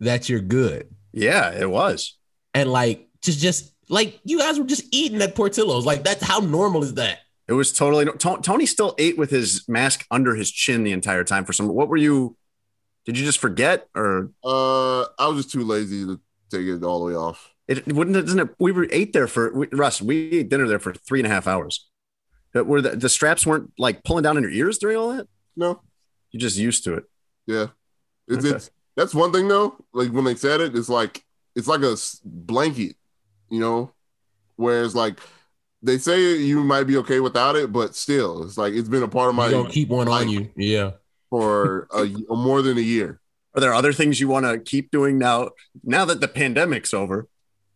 that 0.00 0.28
you're 0.28 0.40
good, 0.40 0.88
Yeah, 1.12 1.52
it 1.52 1.70
was. 1.70 2.16
and 2.54 2.70
like 2.72 3.08
just 3.22 3.38
just 3.38 3.72
like 3.88 4.18
you 4.24 4.38
guys 4.38 4.58
were 4.58 4.64
just 4.64 4.84
eating 4.92 5.22
at 5.22 5.34
Portillo's. 5.36 5.86
Like 5.86 6.02
that's 6.02 6.22
how 6.22 6.40
normal 6.40 6.82
is 6.82 6.94
that? 6.94 7.18
It 7.50 7.54
was 7.54 7.72
totally 7.72 8.06
Tony 8.18 8.64
still 8.64 8.94
ate 8.96 9.18
with 9.18 9.30
his 9.30 9.68
mask 9.68 10.06
under 10.10 10.36
his 10.36 10.50
chin 10.50 10.84
the 10.84 10.92
entire 10.92 11.24
time 11.24 11.44
for 11.44 11.52
some 11.52 11.66
what 11.68 11.88
were 11.88 11.96
you 11.96 12.36
did 13.04 13.18
you 13.18 13.24
just 13.24 13.40
forget 13.40 13.88
or 13.94 14.30
uh, 14.44 15.00
I 15.18 15.26
was 15.26 15.38
just 15.44 15.50
too 15.50 15.64
lazy 15.64 16.06
to 16.06 16.20
take 16.50 16.66
it 16.66 16.84
all 16.84 17.00
the 17.00 17.06
way 17.06 17.14
off. 17.14 17.52
it, 17.66 17.86
wouldn't 17.92 18.16
it 18.16 18.22
doesn't 18.22 18.38
it, 18.38 18.48
we 18.60 18.70
were 18.72 18.86
ate 18.92 19.12
there 19.12 19.26
for 19.26 19.52
we, 19.52 19.66
Russ 19.72 20.00
we 20.00 20.38
ate 20.38 20.48
dinner 20.48 20.68
there 20.68 20.78
for 20.78 20.94
three 20.94 21.18
and 21.20 21.26
a 21.26 21.30
half 21.30 21.46
hours. 21.48 21.88
But 22.52 22.66
were 22.66 22.80
the, 22.80 22.90
the 22.96 23.08
straps 23.08 23.44
weren't 23.46 23.72
like 23.78 24.04
pulling 24.04 24.22
down 24.24 24.36
in 24.36 24.42
your 24.44 24.52
ears 24.52 24.78
during 24.78 24.96
all 24.96 25.12
that? 25.16 25.26
No, 25.56 25.82
You're 26.30 26.40
just 26.40 26.56
used 26.56 26.84
to 26.84 26.94
it. 26.94 27.04
yeah, 27.46 27.66
it's, 28.28 28.44
Okay. 28.44 28.56
it's 28.56 28.70
that's 28.96 29.14
one 29.14 29.32
thing 29.32 29.48
though. 29.48 29.76
Like 29.92 30.10
when 30.10 30.24
they 30.24 30.34
said 30.36 30.60
it, 30.60 30.76
it's 30.76 30.88
like 30.88 31.24
it's 31.56 31.68
like 31.68 31.82
a 31.82 31.96
blanket, 32.24 32.96
you 33.50 33.58
know. 33.60 33.92
Whereas 34.56 34.94
like 34.94 35.18
they 35.82 35.98
say 35.98 36.36
you 36.36 36.62
might 36.62 36.84
be 36.84 36.96
okay 36.98 37.20
without 37.20 37.56
it, 37.56 37.72
but 37.72 37.94
still, 37.94 38.42
it's 38.44 38.58
like 38.58 38.74
it's 38.74 38.88
been 38.88 39.02
a 39.02 39.08
part 39.08 39.28
of 39.28 39.34
You 39.34 39.40
my 39.40 39.50
don't 39.50 39.70
keep 39.70 39.88
one 39.88 40.08
on 40.08 40.28
you. 40.28 40.50
Yeah. 40.56 40.92
for 41.30 41.88
a, 41.92 42.02
a 42.02 42.36
more 42.36 42.62
than 42.62 42.76
a 42.78 42.82
year. 42.82 43.20
Are 43.54 43.60
there 43.60 43.74
other 43.74 43.92
things 43.92 44.20
you 44.20 44.28
want 44.28 44.46
to 44.46 44.58
keep 44.58 44.90
doing 44.90 45.18
now 45.18 45.50
now 45.82 46.04
that 46.04 46.20
the 46.20 46.28
pandemic's 46.28 46.94
over? 46.94 47.26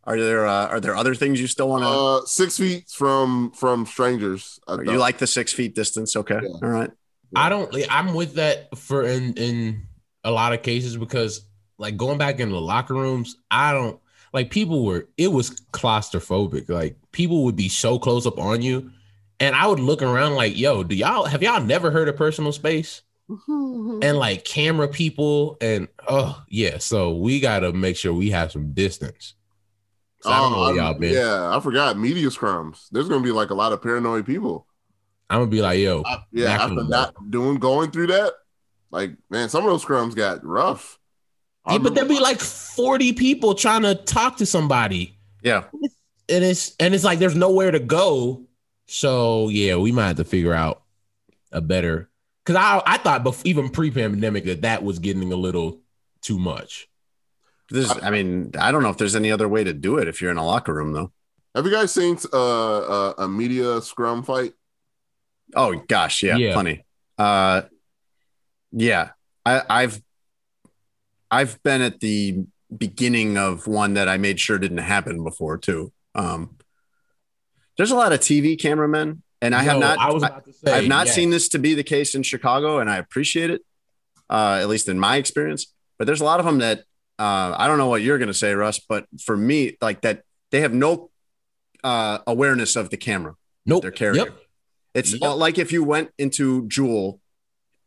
Are 0.05 0.21
there 0.21 0.47
uh, 0.47 0.69
are 0.69 0.81
there 0.81 0.95
other 0.95 1.14
things 1.14 1.40
you 1.40 1.47
still 1.47 1.69
want 1.69 1.83
to 1.83 1.88
Uh, 1.88 2.27
six 2.27 2.59
feet 2.59 2.88
from 2.90 3.51
from 3.53 3.87
strangers. 3.87 4.61
You 4.69 4.99
like 4.99 5.19
the 5.19 5.27
six 5.27 5.53
feet 5.53 5.75
distance? 5.75 6.14
Okay. 6.14 6.38
Yeah. 6.43 6.49
All 6.62 6.69
right. 6.69 6.90
I 7.35 7.49
don't. 7.49 7.75
I'm 7.90 8.14
with 8.14 8.35
that 8.35 8.77
for 8.79 9.03
in 9.03 9.35
in 9.35 9.87
a 10.23 10.31
lot 10.31 10.53
of 10.53 10.62
cases 10.62 10.97
because 10.97 11.47
like 11.79 11.97
going 11.97 12.19
back 12.19 12.38
into 12.38 12.55
the 12.55 12.61
locker 12.61 12.95
rooms, 12.95 13.37
I 13.51 13.73
don't 13.73 13.99
like 14.35 14.51
people 14.51 14.85
were. 14.85 15.09
It 15.16 15.29
was 15.29 15.51
claustrophobic. 15.73 16.68
Like 16.68 16.97
people 17.12 17.44
would 17.44 17.57
be 17.57 17.68
so 17.70 17.99
close 17.99 18.27
up 18.27 18.38
on 18.38 18.61
you, 18.61 18.90
and 19.40 19.55
I 19.55 19.66
would 19.66 19.81
look 19.81 20.03
around 20.03 20.35
like, 20.35 20.59
"Yo, 20.59 20.83
do 20.83 20.94
y'all 20.94 21.25
have 21.25 21.42
y'all 21.42 21.62
never 21.62 21.90
heard 21.90 22.09
of 22.09 22.16
personal 22.16 22.53
space?" 22.53 23.03
Mm-hmm. 23.31 24.01
And 24.03 24.18
like 24.18 24.44
camera 24.44 24.88
people, 24.88 25.57
and 25.61 25.88
oh 26.09 26.42
yeah, 26.49 26.79
so 26.79 27.16
we 27.16 27.40
got 27.40 27.61
to 27.61 27.73
make 27.73 27.97
sure 27.97 28.12
we 28.12 28.31
have 28.31 28.53
some 28.53 28.73
distance. 28.73 29.35
So 30.20 30.31
I 30.31 30.38
don't 30.38 30.53
know 30.53 30.59
Oh, 30.59 30.66
where 30.66 30.77
y'all 30.77 30.94
been. 30.99 31.14
Yeah, 31.14 31.57
I 31.57 31.61
forgot 31.61 31.97
media 31.97 32.29
scrums. 32.29 32.88
There's 32.90 33.09
gonna 33.09 33.23
be 33.23 33.31
like 33.33 33.51
a 33.51 33.55
lot 33.55 33.73
of 33.73 33.83
paranoid 33.83 34.27
people. 34.27 34.66
I'm 35.31 35.38
gonna 35.38 35.51
be 35.51 35.62
like, 35.62 35.79
"Yo, 35.79 36.03
I- 36.05 36.25
yeah, 36.33 36.47
Back 36.47 36.61
after 36.61 36.85
not 36.85 37.14
doing 37.31 37.59
going 37.59 37.90
through 37.92 38.09
that, 38.09 38.33
like 38.90 39.12
man, 39.31 39.49
some 39.49 39.64
of 39.64 39.70
those 39.70 39.85
scrums 39.85 40.14
got 40.14 40.44
rough. 40.44 40.99
I 41.66 41.72
yeah, 41.72 41.79
but 41.79 41.94
there'd 41.94 42.09
be 42.09 42.20
like 42.20 42.40
40 42.40 43.12
people 43.14 43.55
trying 43.55 43.83
to 43.83 43.94
talk 43.94 44.37
to 44.38 44.46
somebody." 44.46 45.16
Yeah. 45.42 45.64
and 46.29 46.44
it's 46.44 46.74
and 46.81 46.94
it's 46.94 47.05
like 47.05 47.18
there's 47.18 47.35
nowhere 47.37 47.70
to 47.70 47.81
go. 47.81 48.44
So 48.87 49.48
yeah, 49.48 49.77
we 49.77 49.92
might 49.92 50.09
have 50.09 50.16
to 50.16 50.24
figure 50.24 50.55
out 50.55 50.83
a 51.53 51.61
better 51.61 52.11
because 52.44 52.57
I 52.57 52.83
I 52.85 52.98
thought 52.98 53.24
bef- 53.24 53.42
even 53.44 53.68
pre-pandemic 53.70 54.44
that 54.44 54.62
that 54.62 54.83
was 54.83 54.98
getting 54.98 55.33
a 55.33 55.37
little 55.37 55.81
too 56.20 56.38
much. 56.38 56.88
This 57.70 57.90
I 58.03 58.11
mean, 58.11 58.53
I 58.59 58.70
don't 58.72 58.83
know 58.83 58.90
if 58.90 58.98
there's 58.98 59.16
any 59.16 59.33
other 59.33 59.48
way 59.48 59.64
to 59.64 59.72
do 59.72 59.96
it 59.98 60.07
if 60.09 60.20
you're 60.20 60.31
in 60.31 60.37
a 60.37 60.44
locker 60.46 60.74
room 60.74 60.92
though. 60.92 61.12
Have 61.55 61.64
you 61.64 61.70
guys 61.72 61.92
seen 61.94 62.18
uh, 62.33 62.79
uh, 62.79 63.14
a 63.18 63.29
media 63.29 63.81
scrum 63.81 64.22
fight? 64.22 64.53
Oh 65.55 65.74
gosh, 65.88 66.22
yeah, 66.22 66.37
Yeah. 66.37 66.53
plenty. 66.53 66.85
Uh 67.16 67.62
yeah. 68.72 69.11
I, 69.46 69.62
I've 69.68 70.03
I've 71.35 71.62
been 71.62 71.83
at 71.83 72.01
the 72.01 72.44
beginning 72.77 73.37
of 73.37 73.66
one 73.66 73.94
that 73.94 74.09
I 74.09 74.16
made 74.18 74.38
sure 74.40 74.59
didn't 74.59 74.79
happen 74.79 75.23
before 75.25 75.59
too. 75.59 75.92
Um 76.14 76.57
there's 77.77 77.90
a 77.90 77.97
lot 77.97 78.12
of 78.12 78.20
TV 78.20 78.57
cameramen, 78.61 79.23
and 79.42 79.53
I 79.55 79.62
have 79.64 79.81
not 79.81 79.99
I 79.99 80.12
was 80.12 80.23
about 80.23 80.44
to 80.47 80.53
say 80.53 80.73
I've 80.73 80.87
not 80.88 81.07
yeah. 81.07 81.12
seen 81.12 81.31
this 81.31 81.49
to 81.51 81.59
be 81.59 81.75
the 81.75 81.83
case 81.83 82.14
in 82.14 82.23
Chicago, 82.23 82.79
and 82.79 82.88
I 82.88 82.99
appreciate 82.99 83.51
it, 83.51 83.62
uh, 84.31 84.59
at 84.62 84.68
least 84.68 84.88
in 84.88 84.99
my 84.99 85.16
experience. 85.16 85.73
But 85.99 86.07
there's 86.07 86.20
a 86.20 86.25
lot 86.25 86.38
of 86.38 86.47
them 86.47 86.59
that 86.59 86.85
uh, 87.18 87.55
I 87.57 87.66
don't 87.66 87.79
know 87.79 87.88
what 87.88 88.03
you're 88.03 88.18
going 88.18 88.29
to 88.29 88.35
say, 88.35 88.55
Russ, 88.55 88.79
but 88.88 89.07
for 89.20 89.37
me, 89.37 89.77
like 89.81 90.03
that, 90.03 90.23
they 90.53 90.61
have 90.61 90.73
no 90.73 91.11
uh, 91.83 92.18
awareness 92.27 92.77
of 92.77 92.90
the 92.90 92.97
camera 92.97 93.35
Nope. 93.66 93.83
they're 93.83 93.90
carrying. 93.90 94.25
Yep. 94.27 94.38
It's 94.94 95.12
Yep. 95.12 95.23
all- 95.23 95.37
like 95.37 95.59
if 95.59 95.73
you 95.73 95.83
went 95.83 96.11
into 96.16 96.66
Jewel 96.68 97.20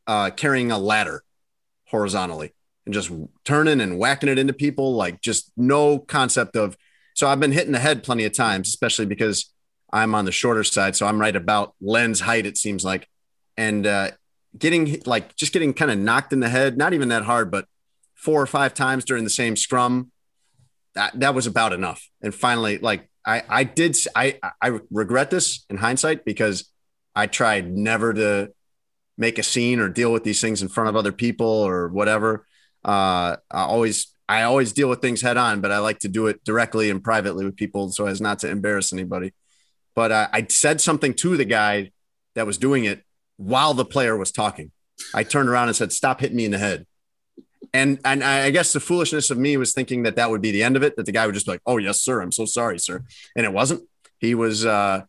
uh, 0.05 0.31
carrying 0.31 0.71
a 0.71 0.77
ladder 0.77 1.23
horizontally 1.86 2.53
and 2.88 2.93
just 2.93 3.12
turning 3.43 3.82
and 3.82 4.00
whacking 4.00 4.30
it 4.30 4.39
into 4.39 4.54
people, 4.54 4.95
like 4.95 5.21
just 5.21 5.52
no 5.58 6.00
concept 6.00 6.56
of. 6.56 6.78
So 7.13 7.28
I've 7.28 7.39
been 7.39 7.52
hitting 7.52 7.73
the 7.73 7.80
head 7.80 8.02
plenty 8.02 8.23
of 8.23 8.34
times, 8.34 8.69
especially 8.69 9.06
because 9.06 9.52
I'm 9.91 10.15
on 10.15 10.26
the 10.26 10.32
shorter 10.32 10.63
side. 10.63 10.95
So 10.95 11.06
I'm 11.06 11.19
right 11.19 11.36
about 11.36 11.76
lens 11.82 12.21
height, 12.21 12.45
it 12.45 12.58
seems 12.58 12.86
like. 12.86 13.08
And 13.58 13.86
uh, 13.86 14.12
getting 14.58 15.02
like 15.06 15.36
just 15.36 15.54
getting 15.54 15.73
kind 15.73 15.91
of 15.91 15.97
knocked 15.97 16.32
in 16.32 16.39
the 16.39 16.50
head, 16.50 16.78
not 16.78 16.93
even 16.93 17.10
that 17.10 17.23
hard, 17.23 17.52
but 17.52 17.65
four 18.15 18.41
or 18.41 18.47
five 18.47 18.73
times 18.73 19.04
during 19.04 19.23
the 19.23 19.30
same 19.30 19.56
scrum. 19.56 20.12
That, 20.95 21.19
that 21.19 21.36
was 21.36 21.45
about 21.45 21.73
enough. 21.73 22.08
And 22.21 22.34
finally, 22.34 22.78
like 22.78 23.10
I, 23.26 23.43
I 23.50 23.63
did, 23.65 23.97
I, 24.15 24.39
I 24.62 24.80
regret 24.89 25.30
this 25.30 25.65
in 25.69 25.78
hindsight 25.78 26.26
because 26.26 26.71
I 27.15 27.28
tried 27.28 27.69
never 27.69 28.13
to 28.13 28.52
make 29.17 29.38
a 29.38 29.43
scene 29.43 29.80
or 29.80 29.89
deal 29.89 30.13
with 30.13 30.23
these 30.23 30.39
things 30.39 30.62
in 30.62 30.69
front 30.69 30.89
of 30.89 30.95
other 30.95 31.12
people 31.12 31.47
or 31.47 31.89
whatever. 31.89 32.46
Uh, 32.88 33.36
I 33.52 33.62
always, 33.63 34.08
I 34.30 34.43
always 34.43 34.71
deal 34.71 34.89
with 34.89 35.02
things 35.02 35.21
head 35.21 35.38
on, 35.38 35.62
but 35.62 35.71
I 35.71 35.80
like 35.80 36.00
to 36.00 36.08
do 36.08 36.28
it 36.28 36.43
directly 36.43 36.89
and 36.89 37.04
privately 37.04 37.45
with 37.45 37.58
people 37.58 37.91
so 37.91 38.08
as 38.08 38.21
not 38.21 38.39
to 38.39 38.50
embarrass 38.50 38.93
anybody. 38.93 39.34
But 39.93 40.12
uh, 40.12 40.28
I 40.32 40.45
said 40.50 40.80
something 40.80 41.13
to 41.15 41.38
the 41.38 41.45
guy 41.45 41.91
that 42.36 42.45
was 42.45 42.58
doing 42.58 42.86
it 42.86 43.04
while 43.36 43.73
the 43.73 43.86
player 43.86 44.15
was 44.15 44.32
talking. 44.32 44.71
I 45.13 45.23
turned 45.23 45.50
around 45.50 45.67
and 45.67 45.76
said, 45.76 45.91
"Stop 45.91 46.21
hitting 46.21 46.38
me 46.38 46.45
in 46.45 46.52
the 46.52 46.58
head." 46.58 46.86
And 47.73 48.00
and 48.06 48.23
I 48.23 48.50
guess 48.52 48.73
the 48.73 48.80
foolishness 48.80 49.30
of 49.32 49.38
me 49.38 49.58
was 49.58 49.73
thinking 49.73 50.04
that 50.04 50.15
that 50.15 50.30
would 50.30 50.41
be 50.41 50.52
the 50.52 50.63
end 50.63 50.76
of 50.76 50.84
it. 50.84 50.95
That 50.95 51.06
the 51.06 51.12
guy 51.12 51.26
would 51.26 51.34
just 51.36 51.45
be 51.45 51.54
like, 51.54 51.62
"Oh 51.65 51.78
yes, 51.78 52.02
sir. 52.02 52.21
I'm 52.21 52.32
so 52.32 52.45
sorry, 52.45 52.80
sir," 52.80 53.04
and 53.36 53.45
it 53.45 53.54
wasn't. 53.54 53.84
He 54.19 54.34
was 54.34 54.65
uh, 54.65 55.04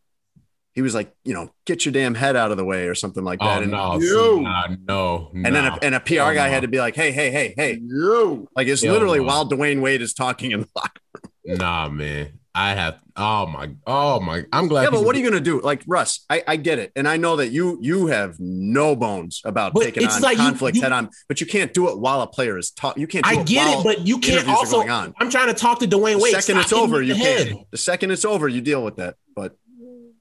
he 0.79 0.83
was 0.83 0.95
like, 0.95 1.13
you 1.25 1.35
know, 1.35 1.51
get 1.67 1.85
your 1.85 1.93
damn 1.93 2.15
head 2.15 2.37
out 2.37 2.53
of 2.53 2.57
the 2.57 2.65
way 2.65 2.87
or 2.87 2.95
something 2.95 3.25
like 3.25 3.41
that. 3.41 3.59
Oh 3.59 3.63
and, 3.63 3.73
no, 3.73 3.99
Yo. 4.01 4.37
see, 4.37 4.43
nah, 4.43 4.69
no, 4.87 5.31
and 5.35 5.47
then 5.47 5.65
a, 5.67 5.77
and 5.83 5.95
a 5.97 5.99
PR 6.01 6.13
Oh, 6.21 6.35
guy 6.35 6.47
no. 6.47 6.51
had 6.53 6.63
to 6.63 6.69
be 6.69 6.79
like, 6.79 6.95
hey, 6.95 7.11
hey, 7.11 7.33
hey, 7.33 7.53
hey. 7.57 7.81
Yo, 7.85 8.47
Like 8.55 8.69
it's 8.69 8.85
Yo, 8.85 8.93
literally 8.93 9.19
no. 9.19 9.25
while 9.25 9.49
Dwyane 9.49 9.81
Wade 9.81 10.03
is 10.03 10.15
talking 10.15 10.53
in 10.53 10.61
the 10.61 10.69
locker. 10.77 11.01
room. 11.45 11.59
nah, 11.59 11.89
man. 11.89 12.35
I 12.55 12.75
have. 12.75 12.99
Oh 13.17 13.47
my. 13.47 13.71
Oh 13.87 14.21
my. 14.21 14.45
I'm 14.53 14.69
glad. 14.69 14.85
Yeah, 14.85 14.91
but 14.91 15.05
what 15.05 15.15
are 15.15 15.19
you 15.19 15.29
gonna 15.29 15.41
do? 15.41 15.61
Like 15.61 15.83
Russ, 15.87 16.25
I, 16.31 16.43
I 16.47 16.57
get 16.57 16.79
it, 16.79 16.91
and 16.97 17.07
I 17.09 17.17
know 17.17 17.37
that 17.37 17.49
you 17.49 17.79
you 17.81 18.07
have 18.07 18.37
no 18.41 18.95
bones 18.97 19.43
about 19.45 19.75
But 19.75 19.83
taking 19.85 20.05
it's 20.05 20.17
on 20.17 20.23
like 20.23 20.37
conflict 20.39 20.77
you- 20.77 20.83
head 20.83 20.93
on, 20.93 21.11
but 21.29 21.41
you 21.41 21.47
can't 21.47 21.73
do 21.75 21.89
it 21.89 21.99
while 21.99 22.21
a 22.21 22.27
player 22.29 22.57
is 22.59 22.71
talking. 22.71 23.01
You 23.01 23.07
can't. 23.09 23.25
Do 23.25 23.31
I 23.31 23.41
it 23.41 23.47
get 23.47 23.67
while 23.67 23.81
it, 23.81 23.85
but 23.99 24.07
you 24.07 24.19
can't 24.19 24.49
also. 24.49 24.79
going 24.79 24.91
on. 24.91 25.15
I'm 25.19 25.31
trying 25.31 25.49
to 25.49 25.55
talk 25.55 25.81
to 25.81 25.87
Dwyane 25.87 26.15
The 26.15 26.19
Wade. 26.23 26.33
second 26.35 26.63
Stop 26.63 26.63
it's 26.63 26.73
over, 26.73 27.03
you 27.03 27.13
in 27.15 27.19
the 27.19 27.25
head. 27.25 27.49
can. 27.49 27.65
The 27.73 27.79
second 27.79 28.11
it's 28.13 28.25
over, 28.25 28.49
you 28.49 28.61
deal 28.61 28.83
with 28.85 28.97
that. 28.97 29.17
But 29.37 29.57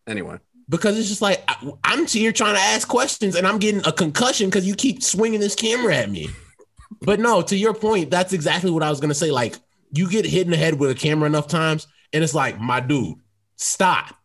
anyway, 0.07 0.37
because 0.69 0.97
it's 0.97 1.07
just 1.07 1.21
like 1.21 1.43
I, 1.47 1.71
I'm 1.83 2.07
here 2.07 2.31
trying 2.31 2.55
to 2.55 2.61
ask 2.61 2.87
questions 2.87 3.35
and 3.35 3.45
I'm 3.45 3.57
getting 3.59 3.81
a 3.85 3.91
concussion 3.91 4.47
because 4.49 4.65
you 4.65 4.75
keep 4.75 5.03
swinging 5.03 5.39
this 5.39 5.55
camera 5.55 5.95
at 5.95 6.09
me. 6.09 6.29
But 7.01 7.19
no, 7.19 7.41
to 7.43 7.55
your 7.55 7.73
point, 7.73 8.09
that's 8.09 8.33
exactly 8.33 8.71
what 8.71 8.83
I 8.83 8.89
was 8.89 8.99
gonna 8.99 9.13
say. 9.13 9.31
Like 9.31 9.55
you 9.91 10.09
get 10.09 10.25
hit 10.25 10.45
in 10.45 10.51
the 10.51 10.57
head 10.57 10.79
with 10.79 10.91
a 10.91 10.95
camera 10.95 11.27
enough 11.27 11.47
times, 11.47 11.87
and 12.13 12.23
it's 12.23 12.33
like, 12.33 12.59
my 12.59 12.79
dude, 12.79 13.17
stop. 13.55 14.15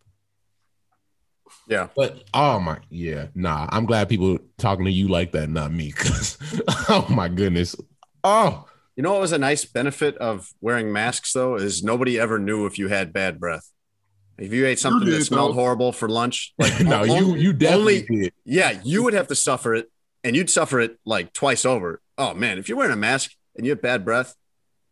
yeah. 1.68 1.88
But 1.95 2.25
oh 2.35 2.59
my, 2.61 2.79
yeah, 2.90 3.27
nah. 3.35 3.68
I'm 3.71 3.87
glad 3.87 4.09
people 4.09 4.38
talking 4.59 4.85
to 4.85 4.90
you 4.90 5.09
like 5.09 5.33
that, 5.33 5.49
not 5.49 5.73
me. 5.73 5.92
Cause 5.92 6.38
oh 6.88 7.07
my 7.11 7.29
goodness, 7.29 7.77
oh 8.25 8.66
You 8.97 9.03
know 9.03 9.12
what 9.12 9.21
was 9.21 9.33
a 9.33 9.38
nice 9.38 9.64
benefit 9.64 10.16
of 10.18 10.53
wearing 10.61 10.92
masks 10.92 11.33
though 11.33 11.57
is 11.57 11.83
nobody 11.83 12.18
ever 12.18 12.38
knew 12.38 12.66
if 12.66 12.79
you 12.79 12.88
had 12.88 13.12
bad 13.12 13.40
breath. 13.40 13.71
If 14.38 14.53
you 14.53 14.66
ate 14.66 14.79
something 14.79 15.09
did, 15.09 15.21
that 15.21 15.25
smelled 15.25 15.53
though. 15.53 15.61
horrible 15.61 15.92
for 15.92 16.09
lunch, 16.09 16.53
like 16.59 16.81
no, 16.85 17.03
on- 17.03 17.09
you 17.09 17.37
you 17.37 17.53
definitely 17.53 18.07
only 18.09 18.23
did. 18.25 18.33
yeah, 18.45 18.81
you 18.83 19.03
would 19.05 19.14
have 19.14 19.29
to 19.29 19.35
suffer 19.35 19.75
it, 19.75 19.90
and 20.25 20.35
you'd 20.35 20.51
suffer 20.51 20.81
it 20.81 20.99
like 21.05 21.33
twice 21.33 21.64
over. 21.64 22.01
Oh 22.18 22.35
man, 22.35 22.59
if 22.59 22.68
you're 22.68 22.79
wearing 22.79 22.92
a 22.92 22.97
mask 22.97 23.33
and 23.57 23.64
you 23.66 23.71
have 23.73 23.83
bad 23.83 24.05
breath 24.05 24.35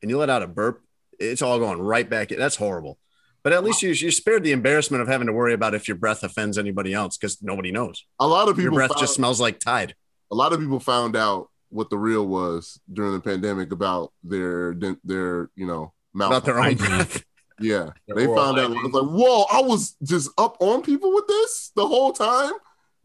and 0.02 0.10
you 0.10 0.18
let 0.18 0.30
out 0.30 0.42
a 0.42 0.46
burp, 0.46 0.82
it's 1.18 1.42
all 1.42 1.58
going 1.58 1.80
right 1.80 2.08
back. 2.08 2.30
in. 2.32 2.38
That's 2.38 2.56
horrible. 2.56 2.98
But 3.42 3.52
at 3.54 3.64
least 3.64 3.82
you 3.82 3.90
you 3.90 4.10
spared 4.10 4.44
the 4.44 4.52
embarrassment 4.52 5.00
of 5.02 5.08
having 5.08 5.26
to 5.26 5.32
worry 5.32 5.54
about 5.54 5.74
if 5.74 5.88
your 5.88 5.96
breath 5.96 6.22
offends 6.22 6.58
anybody 6.58 6.92
else 6.92 7.16
because 7.16 7.42
nobody 7.42 7.72
knows. 7.72 8.04
A 8.20 8.26
lot 8.26 8.48
of 8.48 8.54
people 8.56 8.62
Your 8.64 8.70
people 8.72 8.76
breath 8.78 8.90
found, 8.90 9.00
just 9.00 9.14
smells 9.14 9.40
like 9.40 9.58
Tide. 9.58 9.94
a 10.30 10.34
lot 10.34 10.52
of 10.52 10.60
people 10.60 10.78
found 10.80 11.16
out 11.16 11.48
what 11.70 11.88
the 11.88 11.96
real 11.96 12.26
was 12.26 12.78
during 12.92 13.12
the 13.12 13.20
pandemic 13.20 13.72
about 13.72 14.12
their 14.22 14.74
their 15.04 15.50
you 15.56 15.66
know 15.66 15.92
mouth 16.12 16.32
About 16.32 16.44
their 16.44 16.60
own 16.60 16.74
breath. 16.74 17.24
Yeah, 17.60 17.90
Their 18.06 18.16
they 18.16 18.26
oral 18.26 18.42
found 18.42 18.58
out. 18.58 18.70
I 18.70 18.82
was 18.82 18.92
like, 18.92 19.10
whoa! 19.10 19.44
I 19.52 19.60
was 19.60 19.94
just 20.02 20.30
up 20.38 20.56
on 20.60 20.82
people 20.82 21.14
with 21.14 21.26
this 21.28 21.70
the 21.76 21.86
whole 21.86 22.12
time. 22.12 22.52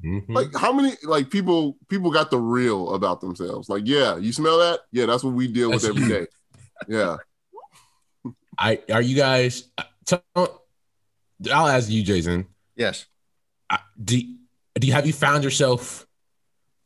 Mhm. 0.03 0.25
Like, 0.29 0.55
how 0.55 0.71
many 0.73 0.93
like 1.03 1.29
people 1.29 1.77
people 1.89 2.09
got 2.11 2.31
the 2.31 2.39
real 2.39 2.93
about 2.93 3.19
themselves? 3.21 3.67
Like, 3.69 3.83
yeah, 3.85 4.17
you 4.17 4.31
smell 4.33 4.57
that? 4.59 4.81
Yeah, 4.91 5.05
that's 5.07 5.23
what 5.23 5.33
we 5.33 5.47
deal 5.47 5.69
with 5.69 5.81
That's 5.81 5.89
every 5.89 6.03
you. 6.03 6.09
day. 6.09 6.27
Yeah, 6.87 7.17
I 8.57 8.81
are 8.91 9.01
you 9.01 9.15
guys? 9.15 9.65
Tell, 10.05 10.21
I'll 10.35 11.67
ask 11.67 11.89
you, 11.89 12.03
Jason. 12.03 12.47
Yes. 12.75 13.05
I- 13.69 13.79
Do 14.01 14.21
do 14.79 14.87
you 14.87 14.93
have 14.93 15.07
you 15.07 15.13
found 15.13 15.43
yourself 15.43 16.05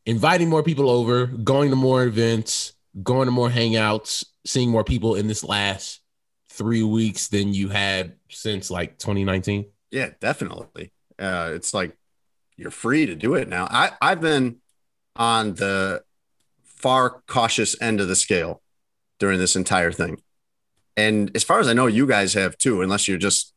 inviting 0.05 0.49
more 0.49 0.63
people 0.63 0.89
over, 0.89 1.25
going 1.27 1.69
to 1.71 1.75
more 1.75 2.03
events, 2.03 2.73
going 3.03 3.25
to 3.25 3.31
more 3.31 3.49
hangouts, 3.49 4.23
seeing 4.45 4.69
more 4.69 4.83
people 4.83 5.15
in 5.15 5.27
this 5.27 5.43
last 5.43 5.99
three 6.59 6.83
weeks 6.83 7.29
than 7.29 7.53
you 7.53 7.69
had 7.69 8.13
since 8.29 8.69
like 8.69 8.99
2019? 8.99 9.65
Yeah, 9.91 10.09
definitely. 10.19 10.91
Uh, 11.17 11.51
it's 11.53 11.73
like 11.73 11.97
you're 12.57 12.69
free 12.69 13.05
to 13.05 13.15
do 13.15 13.35
it 13.35 13.47
now. 13.47 13.65
I, 13.71 13.91
I've 14.01 14.19
been 14.19 14.57
on 15.15 15.55
the 15.55 16.03
far 16.65 17.21
cautious 17.27 17.81
end 17.81 18.01
of 18.01 18.09
the 18.09 18.15
scale 18.15 18.61
during 19.19 19.39
this 19.39 19.55
entire 19.55 19.91
thing. 19.91 20.21
And 20.97 21.31
as 21.33 21.45
far 21.45 21.59
as 21.59 21.69
I 21.69 21.73
know, 21.73 21.87
you 21.87 22.05
guys 22.05 22.33
have 22.33 22.57
too, 22.57 22.81
unless 22.81 23.07
you're 23.07 23.17
just 23.17 23.53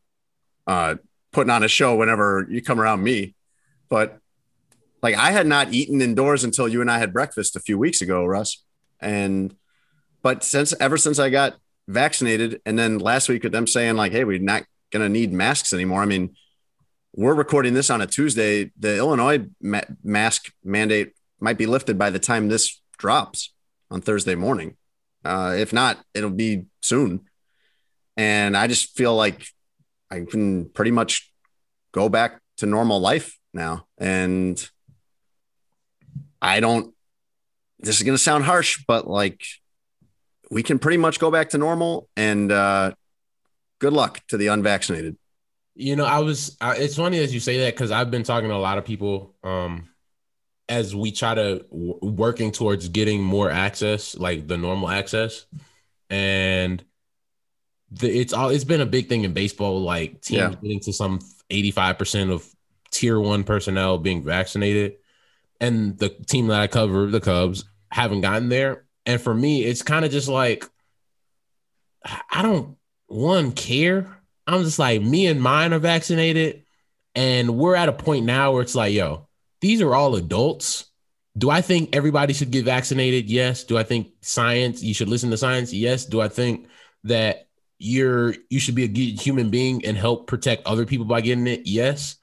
uh, 0.69 0.95
putting 1.33 1.51
on 1.51 1.65
a 1.65 1.69
show 1.69 1.97
whenever 1.97 2.47
you 2.49 2.63
come 2.63 2.81
around 2.81 3.03
me. 3.03 3.35
But 3.89 4.19
like 5.03 5.17
I 5.17 5.33
had 5.33 5.49
not 5.49 5.73
eaten 5.73 6.01
indoors 6.01 6.45
until 6.45 6.69
you 6.69 6.81
and 6.81 6.91
I 6.91 6.99
had 6.99 7.13
breakfast 7.13 7.57
a 7.57 7.61
few 7.61 7.79
weeks 7.79 8.01
ago, 8.01 8.25
Russ. 8.25 8.63
And 9.01 9.57
but 10.23 10.45
since 10.45 10.73
ever 10.79 10.97
since 10.97 11.19
I 11.19 11.31
got 11.31 11.57
vaccinated, 11.89 12.61
and 12.65 12.79
then 12.79 12.99
last 12.99 13.29
week 13.29 13.43
with 13.43 13.53
them 13.53 13.67
saying 13.67 13.97
like, 13.97 14.13
"Hey, 14.13 14.25
we're 14.25 14.39
not 14.39 14.65
going 14.91 15.05
to 15.05 15.09
need 15.09 15.33
masks 15.33 15.73
anymore." 15.73 16.03
I 16.03 16.07
mean, 16.07 16.35
we're 17.15 17.35
recording 17.35 17.75
this 17.75 17.91
on 17.91 18.01
a 18.01 18.07
Tuesday. 18.07 18.71
The 18.79 18.97
Illinois 18.97 19.47
ma- 19.61 19.81
mask 20.03 20.53
mandate 20.65 21.13
might 21.41 21.59
be 21.59 21.67
lifted 21.67 21.99
by 21.99 22.11
the 22.11 22.19
time 22.19 22.49
this 22.49 22.81
drops 22.99 23.53
on 23.91 24.01
Thursday 24.01 24.35
morning. 24.35 24.77
Uh, 25.25 25.55
if 25.57 25.73
not, 25.73 25.99
it'll 26.15 26.31
be 26.31 26.67
soon. 26.81 27.21
And 28.17 28.57
I 28.57 28.67
just 28.67 28.97
feel 28.97 29.15
like 29.15 29.47
I 30.11 30.21
can 30.21 30.69
pretty 30.69 30.91
much 30.91 31.33
go 31.93 32.09
back 32.09 32.41
to 32.59 32.67
normal 32.67 33.01
life 33.01 33.39
now. 33.53 33.87
And 33.99 34.63
I 36.41 36.61
don't, 36.61 36.95
this 37.79 37.97
is 37.97 38.03
going 38.03 38.17
to 38.17 38.23
sound 38.23 38.45
harsh, 38.45 38.85
but 38.87 39.09
like 39.09 39.43
we 40.53 40.63
can 40.63 40.79
pretty 40.79 40.99
much 40.99 41.19
go 41.19 41.31
back 41.31 41.49
to 41.51 41.59
normal. 41.59 42.11
And 42.15 42.53
uh, 42.53 42.93
good 43.79 43.95
luck 43.95 44.21
to 44.29 44.37
the 44.37 44.49
unvaccinated. 44.49 45.17
You 45.75 45.97
know, 45.97 46.05
I 46.05 46.19
was. 46.19 46.59
I, 46.61 46.77
it's 46.77 46.97
funny 46.97 47.19
as 47.21 47.33
you 47.33 47.41
say 47.41 47.61
that 47.61 47.75
because 47.75 47.91
I've 47.91 48.11
been 48.11 48.23
talking 48.23 48.51
to 48.51 48.55
a 48.55 48.57
lot 48.57 48.77
of 48.77 48.85
people 48.85 49.35
um, 49.43 49.89
as 50.69 50.95
we 50.95 51.11
try 51.11 51.35
to 51.35 51.65
w- 51.71 51.99
working 52.03 52.53
towards 52.53 52.91
getting 52.91 53.23
more 53.23 53.51
access, 53.51 54.15
like 54.15 54.47
the 54.47 54.59
normal 54.59 54.91
access, 54.91 55.47
and 56.11 56.85
the, 57.91 58.11
it's 58.21 58.35
all. 58.35 58.51
It's 58.51 58.65
been 58.65 58.83
a 58.83 58.87
big 58.87 59.09
thing 59.09 59.25
in 59.25 59.33
baseball, 59.33 59.81
like 59.81 60.21
teams 60.21 60.39
Yeah. 60.39 60.55
getting 60.63 60.81
to 60.81 60.93
some 60.93 61.21
eighty 61.49 61.71
five 61.71 61.97
percent 61.97 62.31
of 62.31 62.47
tier 62.91 63.19
one 63.19 63.43
personnel 63.43 63.97
being 63.97 64.23
vaccinated, 64.23 64.97
and 65.59 65.97
the 65.97 66.11
team 66.11 66.49
that 66.49 66.61
I 66.61 66.67
cover, 66.67 67.07
the 67.07 67.21
Cubs, 67.21 67.65
haven't 67.91 68.21
gotten 68.21 68.51
there. 68.51 68.85
And 69.07 69.21
for 69.21 69.35
me, 69.35 69.65
it's 69.65 69.83
kind 69.83 70.05
of 70.05 70.11
just 70.11 70.29
like 70.29 70.65
I 72.31 72.43
don't 72.43 72.77
one 73.07 73.53
care. 73.53 74.07
I'm 74.47 74.63
just 74.65 74.79
like 74.79 75.03
me 75.03 75.27
and 75.27 75.41
mine 75.41 75.73
are 75.73 75.79
vaccinated, 75.79 76.65
and 77.15 77.57
we're 77.57 77.77
at 77.77 77.89
a 77.89 77.93
point 77.93 78.25
now 78.25 78.53
where 78.53 78.63
it's 78.63 78.75
like, 78.75 78.93
yo, 78.93 79.29
these 79.61 79.81
are 79.81 79.95
all 79.95 80.17
adults. 80.17 80.87
Do 81.37 81.49
I 81.49 81.63
think 81.63 81.97
everybody 81.97 82.35
should 82.35 82.51
get 82.51 82.65
vaccinated? 82.65 83.31
Yes. 83.31 83.65
Do 83.65 83.79
I 83.79 83.85
think 83.85 84.09
science? 84.21 84.83
You 84.83 84.93
should 84.93 85.09
listen 85.09 85.31
to 85.31 85.37
science. 85.37 85.73
Yes. 85.73 86.05
Do 86.05 86.21
I 86.21 86.29
think 86.29 86.67
that 87.05 87.49
you're 87.79 88.35
you 88.51 88.61
should 88.61 88.75
be 88.75 88.85
a 88.85 88.89
good 88.89 89.21
human 89.21 89.51
being 89.51 89.85
and 89.85 89.97
help 89.97 90.27
protect 90.27 90.67
other 90.67 90.85
people 90.85 91.07
by 91.07 91.21
getting 91.21 91.47
it? 91.47 91.63
Yes. 91.65 92.17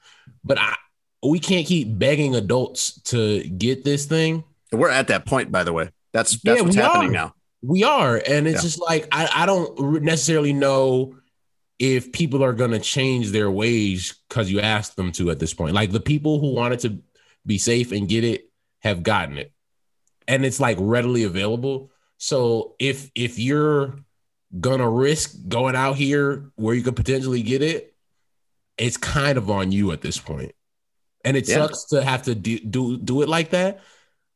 But 0.44 0.58
I 0.58 0.76
we 1.22 1.38
can't 1.38 1.66
keep 1.66 1.98
begging 1.98 2.34
adults 2.34 3.00
to 3.02 3.42
get 3.42 3.84
this 3.84 4.06
thing. 4.06 4.44
We're 4.72 4.90
at 4.90 5.08
that 5.08 5.26
point, 5.26 5.50
by 5.50 5.64
the 5.64 5.72
way. 5.72 5.90
That's 6.12 6.40
that's 6.42 6.60
Yeah, 6.60 6.64
what's 6.64 6.76
happening 6.76 7.10
are. 7.10 7.12
now. 7.12 7.34
We 7.62 7.84
are, 7.84 8.22
and 8.26 8.46
it's 8.46 8.60
Yeah. 8.60 8.62
just 8.62 8.80
like 8.80 9.06
I, 9.12 9.28
I 9.34 9.46
don't 9.46 10.02
necessarily 10.02 10.52
know 10.52 11.16
if 11.78 12.10
people 12.12 12.42
are 12.42 12.52
going 12.52 12.70
to 12.72 12.78
change 12.78 13.30
their 13.30 13.50
ways 13.50 14.14
because 14.28 14.50
you 14.50 14.60
asked 14.60 14.96
them 14.96 15.12
to 15.12 15.30
at 15.30 15.38
this 15.38 15.52
point. 15.54 15.74
Like 15.74 15.92
the 15.92 16.00
people 16.00 16.40
who 16.40 16.54
wanted 16.54 16.80
to 16.80 16.98
be 17.46 17.58
safe 17.58 17.92
and 17.92 18.08
get 18.08 18.24
it 18.24 18.50
have 18.80 19.02
gotten 19.02 19.36
it, 19.38 19.52
and 20.26 20.44
it's 20.44 20.58
like 20.60 20.78
readily 20.80 21.24
available. 21.24 21.90
So 22.16 22.76
if 22.78 23.10
if 23.14 23.38
you're 23.38 23.98
gonna 24.58 24.88
risk 24.90 25.36
going 25.48 25.76
out 25.76 25.96
here 25.96 26.50
where 26.56 26.74
you 26.74 26.82
could 26.82 26.96
potentially 26.96 27.42
get 27.42 27.62
it, 27.62 27.94
it's 28.78 28.96
kind 28.96 29.36
of 29.38 29.50
on 29.50 29.70
you 29.70 29.92
at 29.92 30.00
this 30.00 30.18
point. 30.18 30.52
And 31.24 31.36
it 31.36 31.46
Yeah. 31.46 31.56
sucks 31.66 31.84
to 31.86 32.02
have 32.02 32.22
to 32.22 32.34
do, 32.34 32.58
do 32.58 32.96
do 32.96 33.20
it 33.20 33.28
like 33.28 33.50
that, 33.50 33.80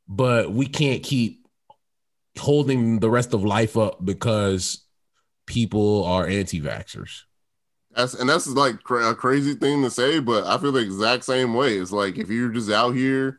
but 0.06 0.52
we 0.52 0.66
can't 0.66 1.02
keep 1.02 1.43
holding 2.38 2.98
the 3.00 3.10
rest 3.10 3.32
of 3.34 3.44
life 3.44 3.76
up 3.76 4.04
because 4.04 4.84
people 5.46 6.04
are 6.04 6.26
anti-vaxxers. 6.26 7.22
that's 7.94 8.14
and 8.14 8.28
that's 8.28 8.46
like 8.46 8.82
cra- 8.82 9.10
a 9.10 9.14
crazy 9.14 9.54
thing 9.54 9.82
to 9.82 9.90
say, 9.90 10.18
but 10.18 10.44
I 10.44 10.58
feel 10.58 10.72
the 10.72 10.80
exact 10.80 11.24
same 11.24 11.54
way. 11.54 11.76
It's 11.78 11.92
like 11.92 12.18
if 12.18 12.28
you're 12.30 12.50
just 12.50 12.70
out 12.70 12.92
here, 12.92 13.38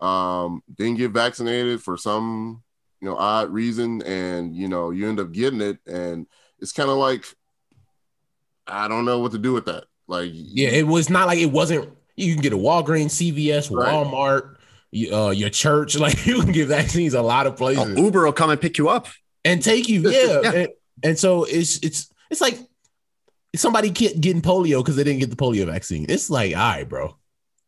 um, 0.00 0.62
didn't 0.74 0.98
get 0.98 1.12
vaccinated 1.12 1.82
for 1.82 1.96
some 1.96 2.62
you 3.00 3.08
know 3.08 3.16
odd 3.16 3.50
reason, 3.50 4.02
and 4.02 4.54
you 4.54 4.68
know 4.68 4.90
you 4.90 5.08
end 5.08 5.20
up 5.20 5.32
getting 5.32 5.60
it, 5.60 5.78
and 5.86 6.26
it's 6.58 6.72
kind 6.72 6.90
of 6.90 6.96
like 6.96 7.24
I 8.66 8.88
don't 8.88 9.04
know 9.04 9.20
what 9.20 9.32
to 9.32 9.38
do 9.38 9.52
with 9.52 9.66
that. 9.66 9.84
Like, 10.08 10.30
Yeah, 10.32 10.68
it 10.68 10.86
was 10.86 11.08
not 11.08 11.26
like 11.26 11.38
it 11.38 11.52
wasn't. 11.52 11.88
You 12.16 12.32
can 12.34 12.42
get 12.42 12.52
a 12.52 12.56
Walgreens, 12.56 13.10
CVS, 13.12 13.70
Right. 13.70 13.92
Walmart, 13.92 14.55
uh, 15.12 15.30
your 15.30 15.50
church. 15.50 15.96
Like 16.06 16.26
you 16.26 16.40
can 16.40 16.52
get 16.52 16.68
vaccines 16.68 17.14
a 17.14 17.22
lot 17.22 17.46
of 17.46 17.56
places. 17.56 17.84
Oh, 17.96 18.02
Uber 18.04 18.24
will 18.24 18.32
come 18.32 18.50
and 18.50 18.60
pick 18.60 18.78
you 18.78 18.88
up. 18.88 19.08
and 19.44 19.62
take 19.62 19.88
you. 19.88 20.08
Yeah. 20.08 20.40
Yeah. 20.42 20.52
And, 20.52 20.68
and 21.02 21.18
so 21.18 21.44
it's 21.44 21.78
it's 21.78 22.10
it's 22.30 22.40
like 22.40 22.58
somebody 23.54 23.90
get, 23.90 24.20
getting 24.20 24.42
polio 24.42 24.78
because 24.80 24.96
they 24.96 25.04
didn't 25.04 25.20
get 25.20 25.30
the 25.30 25.36
polio 25.36 25.66
vaccine. 25.66 26.06
It's 26.08 26.30
like, 26.30 26.56
all 26.56 26.60
right, 26.62 26.88
bro. 26.88 27.16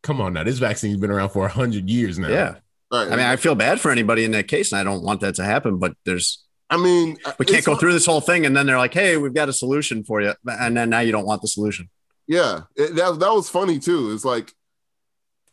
Come 0.01 0.21
on 0.21 0.33
now. 0.33 0.43
This 0.43 0.59
vaccine's 0.59 0.97
been 0.97 1.11
around 1.11 1.29
for 1.29 1.47
hundred 1.47 1.89
years 1.89 2.17
now. 2.17 2.29
Yeah. 2.29 2.55
right. 2.91 3.07
I 3.07 3.09
mean, 3.11 3.25
I 3.25 3.35
feel 3.35 3.55
bad 3.55 3.79
for 3.81 3.91
anybody 3.91 4.23
in 4.23 4.31
that 4.31 4.47
case, 4.47 4.71
and 4.71 4.79
I 4.79 4.83
don't 4.83 5.03
want 5.03 5.21
that 5.21 5.35
to 5.35 5.43
happen. 5.43 5.77
But 5.77 5.93
there's 6.05 6.43
I 6.69 6.77
mean, 6.77 7.17
we 7.39 7.45
can't 7.45 7.65
go 7.65 7.75
through 7.75 7.93
this 7.93 8.05
whole 8.05 8.21
thing, 8.21 8.45
and 8.45 8.55
then 8.55 8.65
they're 8.67 8.77
like, 8.77 8.93
"Hey, 8.93 9.17
we've 9.17 9.33
got 9.33 9.49
a 9.49 9.53
solution 9.53 10.03
for 10.03 10.21
you," 10.21 10.33
and 10.47 10.77
then 10.77 10.89
now 10.89 10.99
you 10.99 11.11
don't 11.11 11.25
want 11.25 11.41
the 11.41 11.47
solution. 11.47 11.89
Yeah, 12.27 12.61
it, 12.75 12.95
that 12.95 13.19
that 13.19 13.33
was 13.33 13.49
funny 13.49 13.79
too. 13.79 14.11
It's 14.13 14.23
like 14.23 14.53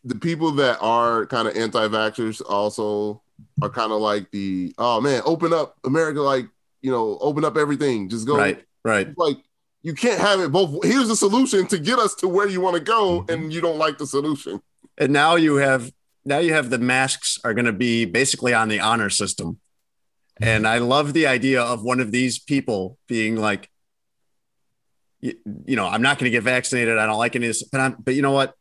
the 0.06 0.14
people 0.14 0.52
that 0.52 0.78
are 0.80 1.26
kind 1.26 1.48
of 1.48 1.56
anti-vaxxers 1.56 2.40
also 2.48 3.22
are 3.60 3.68
kind 3.68 3.90
of 3.92 4.00
like 4.00 4.30
the 4.30 4.72
oh 4.78 5.00
man, 5.00 5.20
open 5.24 5.52
up 5.52 5.76
America, 5.84 6.20
like 6.20 6.46
you 6.80 6.90
know, 6.90 7.18
open 7.20 7.44
up 7.44 7.56
everything, 7.56 8.08
just 8.08 8.26
go. 8.26 8.36
Right. 8.36 8.64
Right. 8.84 9.08
Like 9.18 9.38
you 9.82 9.94
can't 9.94 10.20
have 10.20 10.40
it 10.40 10.52
both. 10.52 10.84
Here's 10.84 11.08
the 11.08 11.16
solution 11.16 11.66
to 11.68 11.78
get 11.78 11.98
us 11.98 12.14
to 12.16 12.28
where 12.28 12.48
you 12.48 12.60
want 12.60 12.76
to 12.76 12.82
go, 12.82 13.20
Mm-hmm. 13.20 13.32
and 13.32 13.52
you 13.52 13.60
don't 13.60 13.78
like 13.78 13.98
the 13.98 14.06
solution. 14.06 14.62
And 14.96 15.12
now 15.12 15.34
you 15.34 15.56
have 15.56 15.92
now 16.24 16.38
you 16.38 16.54
have 16.54 16.70
the 16.70 16.78
masks 16.78 17.38
are 17.44 17.54
going 17.54 17.66
to 17.66 17.72
be 17.72 18.04
basically 18.04 18.54
on 18.54 18.68
the 18.68 18.80
honor 18.80 19.10
system. 19.10 19.58
And 20.40 20.66
I 20.68 20.78
love 20.78 21.12
the 21.14 21.26
idea 21.26 21.62
of 21.62 21.82
one 21.82 21.98
of 22.00 22.12
these 22.12 22.38
people 22.38 22.98
being 23.06 23.36
like, 23.36 23.70
you, 25.20 25.34
you 25.64 25.76
know, 25.76 25.86
I'm 25.86 26.02
not 26.02 26.18
going 26.18 26.30
to 26.30 26.30
get 26.30 26.42
vaccinated. 26.42 26.98
I 26.98 27.06
don't 27.06 27.18
like 27.18 27.36
any 27.36 27.46
of 27.46 27.50
this, 27.50 27.62
but 27.62 27.80
I'm, 27.80 27.96
but 27.98 28.14
you 28.14 28.22
know 28.22 28.32
what? 28.32 28.54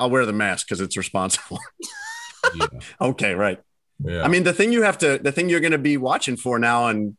I'll 0.00 0.10
wear 0.10 0.26
the 0.26 0.32
mask 0.32 0.66
because 0.66 0.80
it's 0.80 0.96
responsible. 0.96 1.58
Yeah. 2.54 2.66
okay, 3.00 3.34
right. 3.34 3.58
Yeah. 4.02 4.22
I 4.22 4.28
mean, 4.28 4.44
the 4.44 4.52
thing 4.52 4.72
you 4.72 4.82
have 4.82 4.96
to, 4.98 5.18
the 5.18 5.32
thing 5.32 5.48
you're 5.50 5.60
going 5.60 5.72
to 5.72 5.76
be 5.76 5.96
watching 5.96 6.36
for 6.36 6.58
now, 6.58 6.86
and 6.86 7.16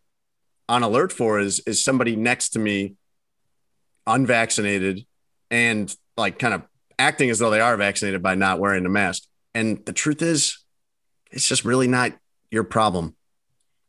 on 0.68 0.82
alert 0.82 1.12
for 1.12 1.40
is 1.40 1.60
is 1.68 1.84
somebody 1.84 2.16
next 2.16 2.52
to 2.52 2.60
me, 2.60 2.96
unvaccinated, 4.08 5.06
and 5.52 5.94
like 6.16 6.40
kind 6.40 6.54
of 6.54 6.64
acting 6.98 7.30
as 7.30 7.38
though 7.38 7.50
they 7.50 7.60
are 7.60 7.76
vaccinated 7.76 8.24
by 8.24 8.36
not 8.36 8.60
wearing 8.60 8.86
a 8.86 8.90
mask. 8.90 9.24
And 9.54 9.86
the 9.86 9.94
truth 9.94 10.22
is, 10.22 10.58
it's 11.32 11.48
just 11.48 11.66
really 11.66 11.88
not 11.88 12.14
your 12.50 12.64
problem. 12.64 13.16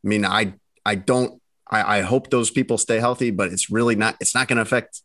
I 0.05 0.09
mean, 0.09 0.27
I 0.27 0.55
I 0.85 0.97
don't 0.97 1.41
I, 1.71 1.99
I 1.99 2.01
hope 2.03 2.31
those 2.31 2.51
people 2.51 2.77
stay 2.77 2.99
healthy, 2.99 3.31
but 3.31 3.53
it's 3.53 3.71
really 3.71 3.95
not. 3.95 4.17
It's 4.21 4.35
not 4.35 4.49
going 4.49 4.57
to 4.57 4.63
affect 4.63 5.03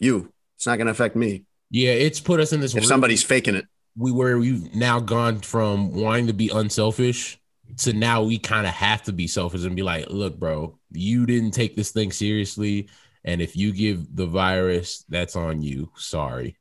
you. 0.00 0.32
It's 0.56 0.66
not 0.66 0.76
going 0.76 0.86
to 0.86 0.92
affect 0.92 1.14
me. 1.14 1.44
Yeah, 1.70 1.90
it's 1.90 2.20
put 2.20 2.40
us 2.40 2.52
in 2.52 2.60
this. 2.60 2.72
If 2.72 2.82
weird- 2.82 2.88
somebody's 2.88 3.22
faking 3.22 3.54
it, 3.54 3.66
we 3.96 4.12
where 4.12 4.38
we've 4.38 4.74
now 4.74 5.00
gone 5.00 5.40
from 5.40 5.92
wanting 5.92 6.28
to 6.28 6.32
be 6.32 6.48
unselfish 6.48 7.38
to 7.78 7.92
now 7.92 8.22
we 8.22 8.38
kind 8.38 8.66
of 8.66 8.72
have 8.72 9.02
to 9.02 9.12
be 9.12 9.26
selfish 9.26 9.64
and 9.64 9.76
be 9.76 9.82
like, 9.82 10.06
look, 10.08 10.38
bro, 10.38 10.78
you 10.92 11.26
didn't 11.26 11.50
take 11.50 11.76
this 11.76 11.90
thing 11.90 12.10
seriously, 12.10 12.88
and 13.24 13.42
if 13.42 13.56
you 13.56 13.72
give 13.72 14.14
the 14.16 14.26
virus, 14.26 15.04
that's 15.08 15.36
on 15.36 15.60
you. 15.62 15.90
Sorry. 15.96 16.56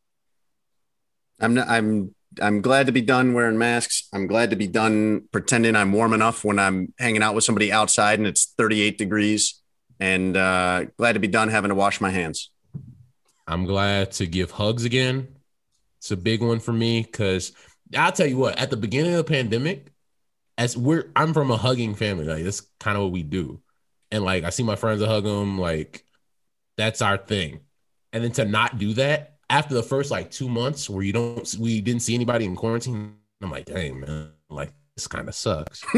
I'm 1.39 1.53
not, 1.53 1.70
I'm 1.70 2.14
I'm 2.41 2.62
glad 2.62 2.88
to 2.88 2.91
be 2.91 3.01
done 3.01 3.34
wearing 3.34 3.58
masks. 3.58 4.08
I'm 4.14 4.28
glad 4.28 4.49
to 4.49 4.55
be 4.55 4.68
done 4.68 5.24
pretending 5.32 5.76
I'm 5.76 5.91
warm 5.91 6.14
enough 6.14 6.43
when 6.43 6.60
I'm 6.60 6.93
hanging 6.99 7.24
out 7.24 7.36
with 7.36 7.43
somebody 7.43 7.72
outside 7.72 8.20
and 8.20 8.28
it's 8.28 8.53
38 8.58 8.97
degrees. 8.97 9.62
And 9.99 10.38
uh, 10.38 10.86
glad 10.97 11.14
to 11.14 11.20
be 11.20 11.28
done 11.28 11.49
having 11.49 11.70
to 11.70 11.76
wash 11.76 11.99
my 11.99 12.12
hands. 12.12 12.51
I'm 13.48 13.66
glad 13.66 14.12
to 14.14 14.28
give 14.28 14.52
hugs 14.52 14.84
again. 14.84 15.28
It's 16.00 16.12
a 16.12 16.18
big 16.18 16.41
one 16.41 16.60
for 16.60 16.74
me 16.74 17.02
because 17.02 17.54
I'll 17.95 18.12
tell 18.12 18.28
you 18.28 18.38
what, 18.38 18.58
at 18.60 18.70
the 18.70 18.78
beginning 18.78 19.14
of 19.14 19.18
the 19.18 19.32
pandemic, 19.32 19.91
as 20.58 20.76
we're 20.76 21.12
I'm 21.16 21.34
from 21.34 21.52
a 21.52 21.58
hugging 21.58 21.95
family, 21.95 22.26
like 22.26 22.43
that's 22.43 22.62
kind 22.80 22.98
of 22.98 23.04
what 23.04 23.12
we 23.12 23.24
do. 23.24 23.62
And 24.12 24.24
like 24.24 24.43
I 24.43 24.50
see 24.50 24.64
my 24.64 24.76
friends 24.76 25.02
I 25.02 25.08
hug 25.08 25.24
them, 25.24 25.60
like 25.60 26.04
that's 26.78 27.02
our 27.02 27.18
thing. 27.18 27.62
And 28.14 28.24
then 28.24 28.32
to 28.34 28.45
not 28.45 28.78
do 28.78 28.93
that 28.93 29.38
after 29.50 29.74
the 29.74 29.84
first 29.84 30.12
like 30.12 30.32
two 30.32 30.50
months 30.50 30.89
where 30.89 31.04
you 31.04 31.14
don't 31.14 31.56
we 31.60 31.82
didn't 31.82 32.02
see 32.02 32.16
anybody 32.16 32.45
in 32.45 32.56
quarantine, 32.56 33.16
I'm 33.41 33.52
like, 33.52 33.66
dang 33.66 34.00
man, 34.00 34.32
like 34.50 34.74
this 34.95 35.08
kind 35.08 35.28
of 35.28 35.36
sucks. 35.36 35.84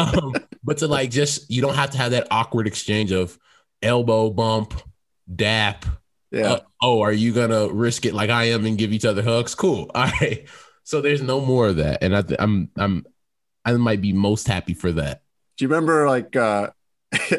um, 0.00 0.34
but 0.62 0.78
to 0.78 0.86
like 0.86 1.10
just 1.10 1.50
you 1.50 1.60
don't 1.60 1.74
have 1.74 1.90
to 1.90 1.98
have 1.98 2.12
that 2.12 2.28
awkward 2.30 2.66
exchange 2.66 3.12
of 3.12 3.38
elbow 3.82 4.30
bump, 4.30 4.80
dap, 5.34 5.84
Yeah. 6.34 6.52
uh, 6.52 6.60
oh, 6.82 7.00
are 7.02 7.12
you 7.12 7.32
gonna 7.32 7.68
risk 7.68 8.04
it 8.06 8.14
like 8.14 8.30
I 8.30 8.44
am 8.44 8.66
and 8.66 8.76
give 8.76 8.92
each 8.92 9.04
other 9.04 9.22
hugs? 9.22 9.54
Cool. 9.54 9.90
All 9.94 10.10
right. 10.20 10.46
So 10.82 11.00
there's 11.00 11.22
no 11.22 11.40
more 11.40 11.68
of 11.68 11.76
that, 11.76 12.02
and 12.02 12.14
I 12.14 12.22
th- 12.22 12.40
I'm 12.40 12.70
I'm 12.76 13.06
I 13.64 13.72
might 13.74 14.00
be 14.00 14.12
most 14.12 14.46
happy 14.48 14.74
for 14.74 14.92
that. 14.92 15.22
Do 15.56 15.64
you 15.64 15.68
remember 15.68 16.06
like 16.08 16.34
uh 16.36 16.70
do 17.12 17.26
you 17.28 17.38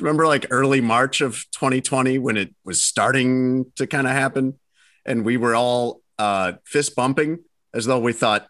remember 0.00 0.26
like 0.26 0.46
early 0.50 0.80
March 0.80 1.20
of 1.20 1.44
2020 1.52 2.18
when 2.18 2.36
it 2.36 2.54
was 2.64 2.82
starting 2.82 3.70
to 3.76 3.86
kind 3.86 4.06
of 4.06 4.14
happen 4.14 4.58
and 5.04 5.24
we 5.24 5.36
were 5.36 5.54
all 5.54 6.00
uh 6.18 6.54
fist 6.64 6.96
bumping 6.96 7.40
as 7.74 7.84
though 7.84 7.98
we 7.98 8.12
thought, 8.14 8.46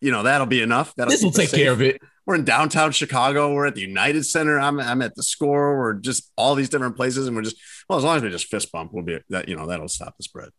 you 0.00 0.12
know, 0.12 0.22
that'll 0.22 0.46
be 0.46 0.60
enough. 0.60 0.94
That'll 0.96 1.10
This 1.10 1.22
will 1.22 1.30
take 1.30 1.50
care 1.50 1.72
of 1.72 1.80
it. 1.80 2.00
We're 2.30 2.36
in 2.36 2.44
downtown 2.44 2.92
Chicago. 2.92 3.52
We're 3.52 3.66
at 3.66 3.74
the 3.74 3.80
United 3.80 4.22
Center. 4.24 4.56
I'm 4.60 4.78
I'm 4.78 5.02
at 5.02 5.16
the 5.16 5.22
score. 5.24 5.76
We're 5.76 5.94
just 5.94 6.30
all 6.36 6.54
these 6.54 6.68
different 6.68 6.94
places, 6.94 7.26
and 7.26 7.34
we're 7.34 7.42
just 7.42 7.56
well, 7.88 7.98
as 7.98 8.04
long 8.04 8.18
as 8.18 8.22
we 8.22 8.30
just 8.30 8.46
fist 8.46 8.70
bump, 8.70 8.92
we'll 8.92 9.02
be 9.02 9.18
that 9.30 9.48
you 9.48 9.56
know 9.56 9.66
that'll 9.66 9.88
stop 9.88 10.16
the 10.16 10.22
spread. 10.22 10.50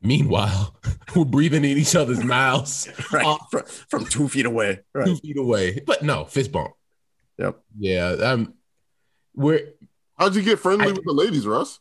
Meanwhile, 0.00 0.76
we're 1.16 1.24
breathing 1.24 1.64
in 1.64 1.76
each 1.78 1.96
other's 1.96 2.22
mouths 2.22 2.88
Right 3.12 3.26
Uh, 3.26 3.38
from, 3.50 3.62
from 3.90 4.04
two 4.04 4.28
feet 4.28 4.46
away. 4.46 4.78
two 5.04 5.16
feet 5.16 5.36
away. 5.36 5.80
But 5.84 6.04
no, 6.04 6.24
fist 6.26 6.52
bump. 6.52 6.70
Yep. 7.38 7.58
Yeah. 7.76 8.10
Um. 8.10 8.54
We're. 9.34 9.70
How'd 10.16 10.36
you 10.36 10.42
get 10.42 10.60
friendly 10.60 10.86
I- 10.90 10.92
with 10.92 11.04
the 11.04 11.12
ladies, 11.12 11.44
Russ? 11.44 11.80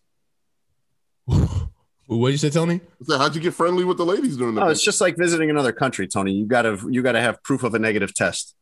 What 2.09 2.29
did 2.29 2.31
you 2.31 2.37
say, 2.37 2.49
Tony? 2.49 2.75
I 2.75 3.03
said, 3.03 3.17
how'd 3.17 3.35
you 3.35 3.41
get 3.41 3.53
friendly 3.53 3.83
with 3.83 3.97
the 3.97 4.05
ladies 4.05 4.37
during 4.37 4.55
the? 4.55 4.61
Oh, 4.63 4.69
it's 4.69 4.81
just 4.81 5.01
like 5.01 5.17
visiting 5.17 5.49
another 5.49 5.73
country, 5.73 6.07
Tony. 6.07 6.31
You 6.31 6.45
gotta 6.45 6.79
you 6.89 7.01
gotta 7.03 7.19
have 7.19 7.43
proof 7.43 7.63
of 7.63 7.73
a 7.75 7.79
negative 7.79 8.15
test. 8.15 8.55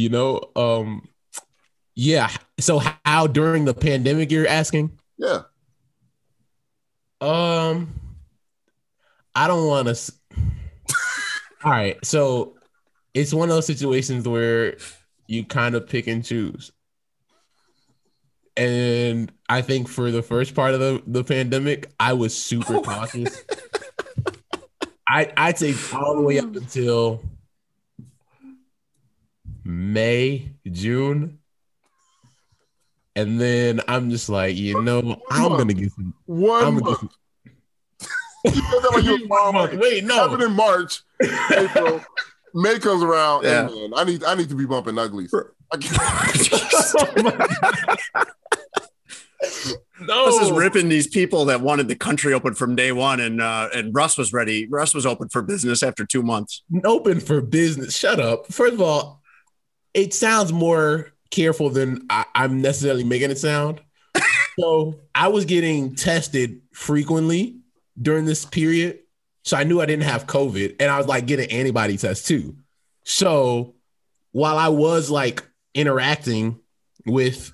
You 0.00 0.08
know. 0.08 0.50
Um. 0.56 1.08
Yeah. 1.94 2.30
So 2.58 2.80
how 3.04 3.26
during 3.26 3.64
the 3.64 3.74
pandemic 3.74 4.30
you're 4.30 4.46
asking? 4.46 4.98
yeah. 5.18 5.42
Um, 7.20 7.92
I 9.34 9.46
don't 9.46 9.66
want 9.66 9.86
to. 9.86 9.90
S- 9.90 10.12
All 11.64 11.70
right, 11.70 12.02
so 12.04 12.56
it's 13.12 13.34
one 13.34 13.50
of 13.50 13.54
those 13.54 13.66
situations 13.66 14.26
where 14.26 14.78
you 15.26 15.44
kind 15.44 15.74
of 15.74 15.86
pick 15.86 16.06
and 16.06 16.24
choose, 16.24 16.72
and 18.56 19.30
I 19.50 19.60
think 19.60 19.88
for 19.88 20.10
the 20.10 20.22
first 20.22 20.54
part 20.54 20.72
of 20.72 20.80
the 20.80 21.02
the 21.06 21.22
pandemic, 21.22 21.90
I 22.00 22.14
was 22.14 22.34
super 22.34 22.80
cautious. 22.80 23.44
I 25.06 25.30
I'd 25.36 25.58
say 25.58 25.74
all 25.92 26.16
the 26.16 26.22
way 26.22 26.38
up 26.38 26.56
until 26.56 27.22
May 29.70 30.52
June. 30.70 31.38
And 33.16 33.40
then 33.40 33.80
I'm 33.88 34.10
just 34.10 34.28
like, 34.28 34.56
you 34.56 34.80
know, 34.82 35.20
I'm 35.30 35.48
gonna 35.56 35.74
get 35.74 35.92
some 35.92 36.14
One 36.26 36.64
I'm 36.64 36.74
month. 36.74 36.84
gonna 37.00 37.10
You 38.44 38.50
said 38.52 38.82
that 38.82 38.90
like 38.94 39.04
you 39.04 39.12
was 39.12 39.22
One 39.28 39.54
month. 39.54 39.74
Wait, 39.74 40.04
no. 40.04 40.14
Happened 40.14 40.42
in 40.42 40.52
March, 40.52 41.02
April, 41.52 42.02
May 42.54 42.78
comes 42.78 43.02
around, 43.02 43.44
Yeah. 43.44 43.66
and 43.66 43.74
man, 43.74 43.90
I 43.96 44.04
need 44.04 44.24
I 44.24 44.34
need 44.34 44.48
to 44.48 44.54
be 44.54 44.64
bumping 44.66 44.98
uglies. 44.98 45.32
I 45.72 45.76
can't- 45.76 46.00
no. 50.00 50.26
Russ 50.26 50.42
is 50.46 50.50
ripping 50.52 50.88
these 50.88 51.06
people 51.06 51.44
that 51.46 51.60
wanted 51.60 51.88
the 51.88 51.94
country 51.96 52.32
open 52.32 52.54
from 52.54 52.74
day 52.76 52.92
one, 52.92 53.20
and 53.20 53.40
uh, 53.40 53.68
and 53.74 53.94
Russ 53.94 54.16
was 54.18 54.32
ready. 54.32 54.66
Russ 54.68 54.94
was 54.94 55.06
open 55.06 55.28
for 55.28 55.42
business 55.42 55.82
after 55.82 56.04
two 56.04 56.22
months. 56.22 56.62
open 56.84 57.20
for 57.20 57.40
business. 57.40 57.96
Shut 57.96 58.18
up. 58.20 58.46
First 58.52 58.74
of 58.74 58.80
all, 58.82 59.19
it 59.94 60.14
sounds 60.14 60.52
more 60.52 61.12
careful 61.30 61.70
than 61.70 62.06
I, 62.10 62.24
I'm 62.34 62.60
necessarily 62.60 63.04
making 63.04 63.30
it 63.30 63.38
sound. 63.38 63.80
so 64.58 65.00
I 65.14 65.28
was 65.28 65.44
getting 65.44 65.94
tested 65.94 66.60
frequently 66.72 67.58
during 68.00 68.24
this 68.24 68.44
period. 68.44 69.00
So 69.44 69.56
I 69.56 69.64
knew 69.64 69.80
I 69.80 69.86
didn't 69.86 70.04
have 70.04 70.26
COVID 70.26 70.76
and 70.80 70.90
I 70.90 70.98
was 70.98 71.06
like 71.06 71.26
getting 71.26 71.50
antibody 71.50 71.96
tests 71.96 72.26
too. 72.26 72.56
So 73.04 73.74
while 74.32 74.58
I 74.58 74.68
was 74.68 75.10
like 75.10 75.42
interacting 75.74 76.60
with 77.06 77.52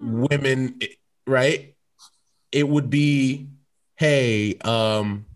women, 0.00 0.78
right? 1.26 1.74
It 2.52 2.68
would 2.68 2.88
be, 2.88 3.48
hey, 3.96 4.56
um, 4.58 5.26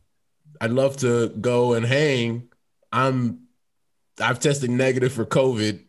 I'd 0.60 0.70
love 0.70 0.98
to 0.98 1.28
go 1.28 1.74
and 1.74 1.84
hang. 1.84 2.48
I'm 2.92 3.47
I've 4.20 4.40
tested 4.40 4.70
negative 4.70 5.12
for 5.12 5.24
COVID 5.24 5.84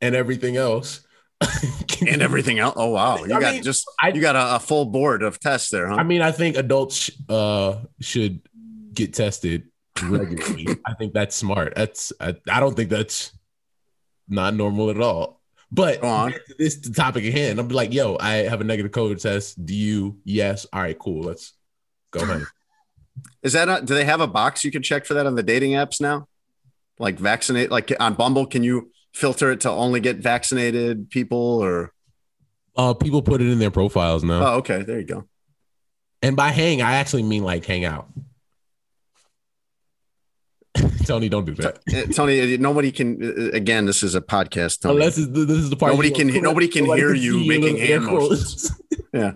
and 0.00 0.14
everything 0.14 0.56
else. 0.56 1.00
and 2.06 2.20
everything 2.20 2.58
else. 2.58 2.74
Oh 2.76 2.90
wow, 2.90 3.18
you 3.24 3.32
I 3.34 3.40
got 3.40 3.54
mean, 3.54 3.62
just 3.62 3.88
I- 4.02 4.08
you 4.08 4.20
got 4.20 4.34
a, 4.34 4.56
a 4.56 4.58
full 4.58 4.86
board 4.86 5.22
of 5.22 5.38
tests 5.38 5.70
there, 5.70 5.86
huh? 5.86 5.94
I 5.94 6.02
mean, 6.02 6.20
I 6.20 6.32
think 6.32 6.56
adults 6.56 7.10
uh 7.28 7.76
should 8.00 8.40
get 8.92 9.14
tested 9.14 9.68
regularly. 10.02 10.66
I 10.86 10.94
think 10.94 11.12
that's 11.12 11.36
smart. 11.36 11.74
That's 11.76 12.12
I, 12.20 12.34
I 12.50 12.58
don't 12.58 12.74
think 12.74 12.90
that's 12.90 13.32
not 14.28 14.54
normal 14.54 14.90
at 14.90 15.00
all. 15.00 15.40
But 15.70 16.00
this 16.58 16.76
the 16.76 16.92
topic 16.92 17.24
at 17.24 17.32
hand. 17.34 17.60
I'm 17.60 17.68
like, 17.68 17.92
yo, 17.92 18.16
I 18.18 18.36
have 18.48 18.60
a 18.60 18.64
negative 18.64 18.90
COVID 18.90 19.20
test. 19.22 19.64
Do 19.64 19.74
you? 19.74 20.18
Yes. 20.24 20.66
All 20.72 20.80
right, 20.80 20.98
cool. 20.98 21.22
Let's 21.22 21.52
go 22.10 22.20
ahead. 22.20 22.42
Is 23.42 23.52
that 23.52 23.68
a, 23.68 23.84
do 23.84 23.94
they 23.94 24.04
have 24.04 24.20
a 24.20 24.26
box 24.26 24.64
you 24.64 24.70
can 24.70 24.82
check 24.82 25.04
for 25.04 25.14
that 25.14 25.26
on 25.26 25.34
the 25.34 25.42
dating 25.42 25.72
apps 25.72 26.00
now? 26.00 26.26
Like 26.98 27.18
vaccinate, 27.18 27.70
like 27.70 27.92
on 28.00 28.14
Bumble, 28.14 28.46
can 28.46 28.62
you 28.64 28.90
filter 29.14 29.50
it 29.52 29.60
to 29.60 29.70
only 29.70 30.00
get 30.00 30.16
vaccinated 30.18 31.10
people 31.10 31.38
or? 31.62 31.92
Uh, 32.76 32.94
people 32.94 33.22
put 33.22 33.40
it 33.40 33.48
in 33.48 33.58
their 33.58 33.70
profiles 33.70 34.22
now. 34.24 34.40
Oh, 34.44 34.56
okay, 34.58 34.82
there 34.82 34.98
you 34.98 35.04
go. 35.06 35.24
And 36.22 36.36
by 36.36 36.48
hang, 36.50 36.82
I 36.82 36.94
actually 36.96 37.22
mean 37.24 37.42
like 37.44 37.64
hang 37.64 37.84
out. 37.84 38.08
Tony, 41.06 41.28
don't 41.28 41.44
do 41.44 41.54
that. 41.54 41.78
Uh, 41.92 42.12
Tony, 42.12 42.54
uh, 42.54 42.58
nobody 42.60 42.92
can. 42.92 43.22
uh, 43.22 43.50
Again, 43.56 43.86
this 43.86 44.02
is 44.02 44.14
a 44.14 44.20
podcast. 44.20 44.80
Tony. 44.80 44.96
Unless 44.96 45.16
this 45.16 45.26
is 45.50 45.70
the 45.70 45.76
part 45.76 45.92
Nobody 45.92 46.10
can- 46.10 46.42
nobody 46.42 46.68
can 46.68 46.84
hear 46.96 47.14
you 47.14 47.46
making 47.46 47.78
hand 47.78 48.04
motions. 48.04 48.70
yeah, 49.12 49.32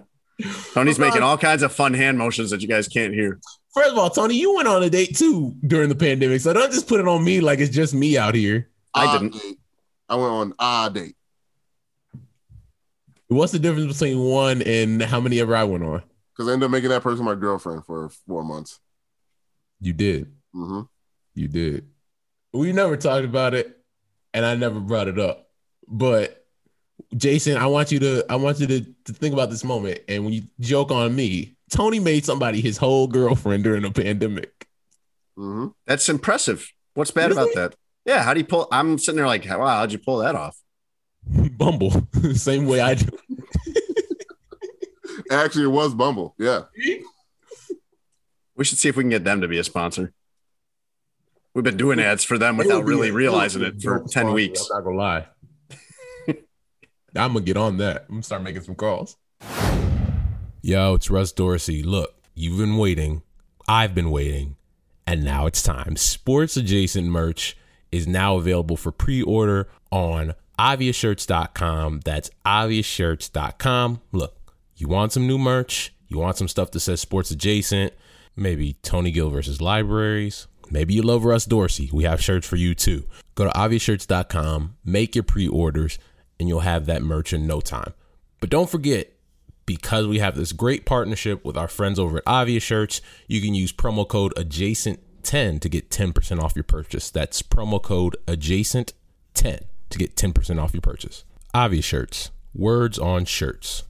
Tony's 0.74 0.98
making 1.06 1.22
all 1.22 1.38
kinds 1.38 1.62
of 1.62 1.72
fun 1.72 1.94
hand 1.94 2.18
motions 2.18 2.50
that 2.50 2.60
you 2.62 2.68
guys 2.68 2.88
can't 2.88 3.14
hear. 3.14 3.40
First 3.74 3.90
of 3.92 3.98
all, 3.98 4.10
Tony, 4.10 4.36
you 4.38 4.54
went 4.54 4.68
on 4.68 4.82
a 4.82 4.90
date 4.90 5.16
too 5.16 5.54
during 5.66 5.88
the 5.88 5.94
pandemic, 5.94 6.40
so 6.40 6.52
don't 6.52 6.70
just 6.72 6.86
put 6.88 7.00
it 7.00 7.08
on 7.08 7.24
me 7.24 7.40
like 7.40 7.58
it's 7.58 7.74
just 7.74 7.94
me 7.94 8.18
out 8.18 8.34
here. 8.34 8.68
I 8.94 9.18
didn't. 9.18 9.32
date. 9.32 9.58
I 10.08 10.16
went 10.16 10.30
on 10.30 10.54
a 10.58 10.90
date 10.92 11.16
What's 13.28 13.52
the 13.52 13.58
difference 13.58 13.98
between 13.98 14.18
one 14.20 14.60
and 14.60 15.02
how 15.02 15.18
many 15.20 15.40
ever 15.40 15.56
I 15.56 15.64
went 15.64 15.84
on? 15.84 16.02
because 16.34 16.48
I 16.48 16.52
ended 16.52 16.66
up 16.66 16.70
making 16.70 16.90
that 16.90 17.02
person 17.02 17.24
my 17.24 17.34
girlfriend 17.34 17.84
for 17.86 18.10
four 18.26 18.42
months. 18.44 18.78
You 19.80 19.92
did, 19.94 20.32
hmm 20.52 20.82
you 21.34 21.48
did. 21.48 21.88
We 22.52 22.72
never 22.74 22.96
talked 22.98 23.24
about 23.24 23.54
it. 23.54 23.78
and 24.34 24.44
I 24.44 24.54
never 24.54 24.80
brought 24.80 25.08
it 25.08 25.18
up. 25.18 25.48
But 25.88 26.44
Jason, 27.16 27.56
I 27.56 27.66
want 27.66 27.90
you 27.90 27.98
to 28.00 28.24
I 28.28 28.36
want 28.36 28.60
you 28.60 28.66
to, 28.66 28.80
to 28.80 29.12
think 29.14 29.32
about 29.32 29.48
this 29.48 29.64
moment. 29.64 30.00
And 30.08 30.24
when 30.24 30.34
you 30.34 30.42
joke 30.60 30.90
on 30.90 31.14
me, 31.16 31.56
Tony 31.72 31.98
made 31.98 32.24
somebody 32.24 32.60
his 32.60 32.76
whole 32.76 33.06
girlfriend 33.06 33.64
during 33.64 33.84
a 33.84 33.90
pandemic. 33.90 34.66
hmm 35.36 35.68
That's 35.86 36.08
impressive. 36.08 36.70
What's 36.94 37.10
bad 37.10 37.30
Really? 37.30 37.42
about 37.42 37.54
that? 37.54 37.74
Yeah, 38.04 38.22
how 38.22 38.34
do 38.34 38.40
you 38.40 38.46
pull? 38.46 38.68
I'm 38.70 38.98
sitting 38.98 39.16
there 39.16 39.26
like, 39.26 39.46
wow, 39.46 39.66
how'd 39.78 39.90
you 39.92 39.98
pull 39.98 40.18
that 40.18 40.34
off? 40.34 40.56
Bumble, 41.56 41.90
same 42.34 42.66
way 42.66 42.80
I 42.80 42.94
do. 42.94 43.08
Actually, 45.30 45.64
it 45.64 45.68
was 45.68 45.94
Bumble. 45.94 46.34
Yeah. 46.38 46.64
We 48.54 48.64
should 48.64 48.76
see 48.78 48.90
if 48.90 48.96
we 48.96 49.02
can 49.02 49.10
get 49.10 49.24
them 49.24 49.40
to 49.40 49.48
be 49.48 49.58
a 49.58 49.64
sponsor. 49.64 50.12
We've 51.54 51.64
been 51.64 51.76
doing 51.78 52.00
ads 52.00 52.22
for 52.24 52.36
them 52.38 52.56
without 52.58 52.84
really 52.84 53.10
realizing 53.10 53.62
it 53.62 53.80
for 53.82 54.04
10 54.08 54.32
weeks. 54.32 54.68
I'm 54.70 54.78
not 54.78 54.84
gonna 54.84 54.96
lie. 54.96 55.26
I'm 57.14 57.32
gonna 57.34 57.40
get 57.40 57.56
on 57.56 57.78
that. 57.78 58.02
I'm 58.08 58.16
gonna 58.16 58.22
start 58.22 58.42
making 58.42 58.62
some 58.62 58.74
calls. 58.74 59.16
Yo, 60.64 60.94
it's 60.94 61.10
Russ 61.10 61.32
Dorsey. 61.32 61.82
Look, 61.82 62.14
you've 62.36 62.56
been 62.56 62.76
waiting. 62.76 63.22
I've 63.66 63.96
been 63.96 64.12
waiting. 64.12 64.54
And 65.04 65.24
now 65.24 65.46
it's 65.46 65.60
time. 65.60 65.96
Sports 65.96 66.56
adjacent 66.56 67.08
merch 67.08 67.56
is 67.90 68.06
now 68.06 68.36
available 68.36 68.76
for 68.76 68.92
pre-order 68.92 69.68
on 69.90 70.34
obviousshirts.com. 70.60 72.02
That's 72.04 72.30
obviousshirts.com. 72.46 74.02
Look, 74.12 74.36
you 74.76 74.86
want 74.86 75.10
some 75.10 75.26
new 75.26 75.36
merch? 75.36 75.92
You 76.06 76.18
want 76.18 76.36
some 76.36 76.46
stuff 76.46 76.70
that 76.70 76.78
says 76.78 77.00
sports 77.00 77.32
adjacent? 77.32 77.92
Maybe 78.36 78.74
Tony 78.82 79.10
Gill 79.10 79.30
versus 79.30 79.60
libraries. 79.60 80.46
Maybe 80.70 80.94
you 80.94 81.02
love 81.02 81.24
Russ 81.24 81.44
Dorsey. 81.44 81.90
We 81.92 82.04
have 82.04 82.22
shirts 82.22 82.46
for 82.46 82.54
you 82.54 82.76
too. 82.76 83.08
Go 83.34 83.46
to 83.46 83.50
obviousshirts.com, 83.50 84.76
make 84.84 85.16
your 85.16 85.24
pre-orders, 85.24 85.98
and 86.38 86.48
you'll 86.48 86.60
have 86.60 86.86
that 86.86 87.02
merch 87.02 87.32
in 87.32 87.48
no 87.48 87.60
time. 87.60 87.94
But 88.38 88.50
don't 88.50 88.70
forget, 88.70 89.11
because 89.76 90.06
we 90.06 90.18
have 90.18 90.36
this 90.36 90.52
great 90.52 90.84
partnership 90.84 91.44
with 91.44 91.56
our 91.56 91.68
friends 91.68 91.98
over 91.98 92.18
at 92.18 92.24
Obvious 92.26 92.62
Shirts, 92.62 93.00
you 93.26 93.40
can 93.40 93.54
use 93.54 93.72
promo 93.72 94.06
code 94.06 94.34
adjacent10 94.36 95.60
to 95.60 95.68
get 95.68 95.88
10% 95.88 96.42
off 96.42 96.54
your 96.54 96.62
purchase. 96.62 97.10
That's 97.10 97.40
promo 97.40 97.82
code 97.82 98.16
adjacent10 98.26 98.92
to 99.34 99.98
get 99.98 100.14
10% 100.14 100.62
off 100.62 100.74
your 100.74 100.82
purchase. 100.82 101.24
Obvious 101.54 101.86
Shirts, 101.86 102.30
words 102.54 102.98
on 102.98 103.24
shirts. 103.24 103.84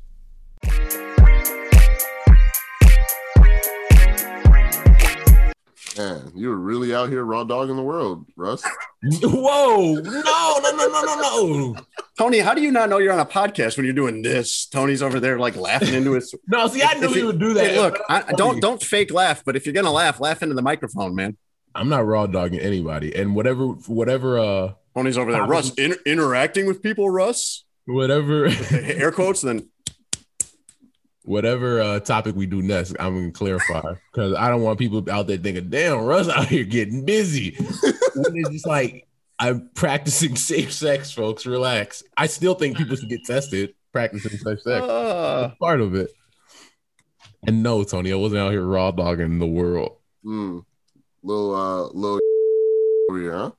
Man, 5.97 6.32
you 6.34 6.49
were 6.49 6.57
really 6.57 6.95
out 6.95 7.11
here 7.11 7.22
raw 7.24 7.45
dogging 7.45 7.76
the 7.76 7.82
world, 7.82 8.24
Russ. 8.36 8.64
Whoa, 9.22 9.95
no, 9.95 10.01
no, 10.01 10.61
no, 10.70 10.86
no, 10.88 11.03
no, 11.05 11.16
no. 11.72 11.76
Tony, 12.18 12.38
how 12.38 12.55
do 12.55 12.62
you 12.62 12.70
not 12.70 12.88
know 12.88 12.99
you're 12.99 13.12
on 13.12 13.18
a 13.18 13.26
podcast 13.26 13.76
when 13.76 13.84
you're 13.84 13.95
doing 13.95 14.22
this? 14.22 14.66
Tony's 14.66 15.03
over 15.03 15.20
there 15.20 15.38
like 15.38 15.57
laughing 15.57 15.93
into 15.95 16.12
his. 16.12 16.34
No, 16.47 16.66
see, 16.68 16.82
I 16.82 16.95
knew 16.95 17.09
he 17.09 17.20
you- 17.20 17.26
would 17.26 17.38
do 17.38 17.53
that. 17.55 17.64
Hey, 17.70 17.78
look, 17.78 17.99
I, 18.09 18.32
don't 18.32 18.61
don't 18.61 18.82
fake 18.82 19.12
laugh, 19.12 19.43
but 19.45 19.55
if 19.57 19.66
you're 19.66 19.74
gonna 19.74 19.93
laugh, 19.93 20.18
laugh 20.20 20.43
into 20.43 20.55
the 20.55 20.62
microphone, 20.62 21.14
man. 21.14 21.36
I'm 21.74 21.88
not 21.88 22.07
raw 22.07 22.26
dogging 22.26 22.61
anybody. 22.61 23.14
And 23.14 23.34
whatever, 23.34 23.66
whatever, 23.66 24.38
uh, 24.38 24.72
Tony's 24.95 25.16
over 25.18 25.32
there, 25.32 25.45
Russ, 25.45 25.72
inter- 25.74 25.99
interacting 26.07 26.66
with 26.66 26.82
people, 26.82 27.09
Russ. 27.11 27.64
whatever, 27.86 28.49
Air 28.70 29.11
quotes, 29.12 29.40
then 29.43 29.68
whatever 31.24 31.80
uh 31.80 32.00
topic 32.00 32.34
we 32.36 32.46
do 32.46 32.62
next, 32.62 32.94
I'm 32.98 33.14
gonna 33.14 33.30
clarify 33.32 33.94
because 34.12 34.34
I 34.34 34.48
don't 34.48 34.62
want 34.62 34.78
people 34.78 35.08
out 35.10 35.26
there 35.26 35.38
thinking, 35.38 35.70
"Damn, 35.70 36.00
Russ 36.04 36.28
out 36.28 36.48
here 36.48 36.64
getting 36.64 37.04
busy." 37.04 37.54
it's 37.58 38.50
just 38.50 38.66
like 38.66 39.06
I'm 39.38 39.70
practicing 39.74 40.36
safe 40.36 40.72
sex, 40.72 41.12
folks. 41.12 41.46
Relax. 41.46 42.02
I 42.16 42.26
still 42.26 42.54
think 42.54 42.76
people 42.76 42.96
should 42.96 43.08
get 43.08 43.24
tested 43.24 43.74
practicing 43.92 44.38
safe 44.38 44.60
sex. 44.60 44.84
uh, 44.84 45.52
part 45.60 45.80
of 45.80 45.94
it. 45.94 46.10
And 47.46 47.62
no, 47.62 47.84
Tony, 47.84 48.12
I 48.12 48.16
wasn't 48.16 48.40
out 48.40 48.52
here 48.52 48.64
raw 48.64 48.90
dogging 48.90 49.38
the 49.38 49.46
world. 49.46 49.96
Mm. 50.24 50.64
Little 51.22 51.54
uh 51.54 51.82
little 51.92 52.18
over 53.10 53.20
here, 53.20 53.32
huh? 53.32 53.50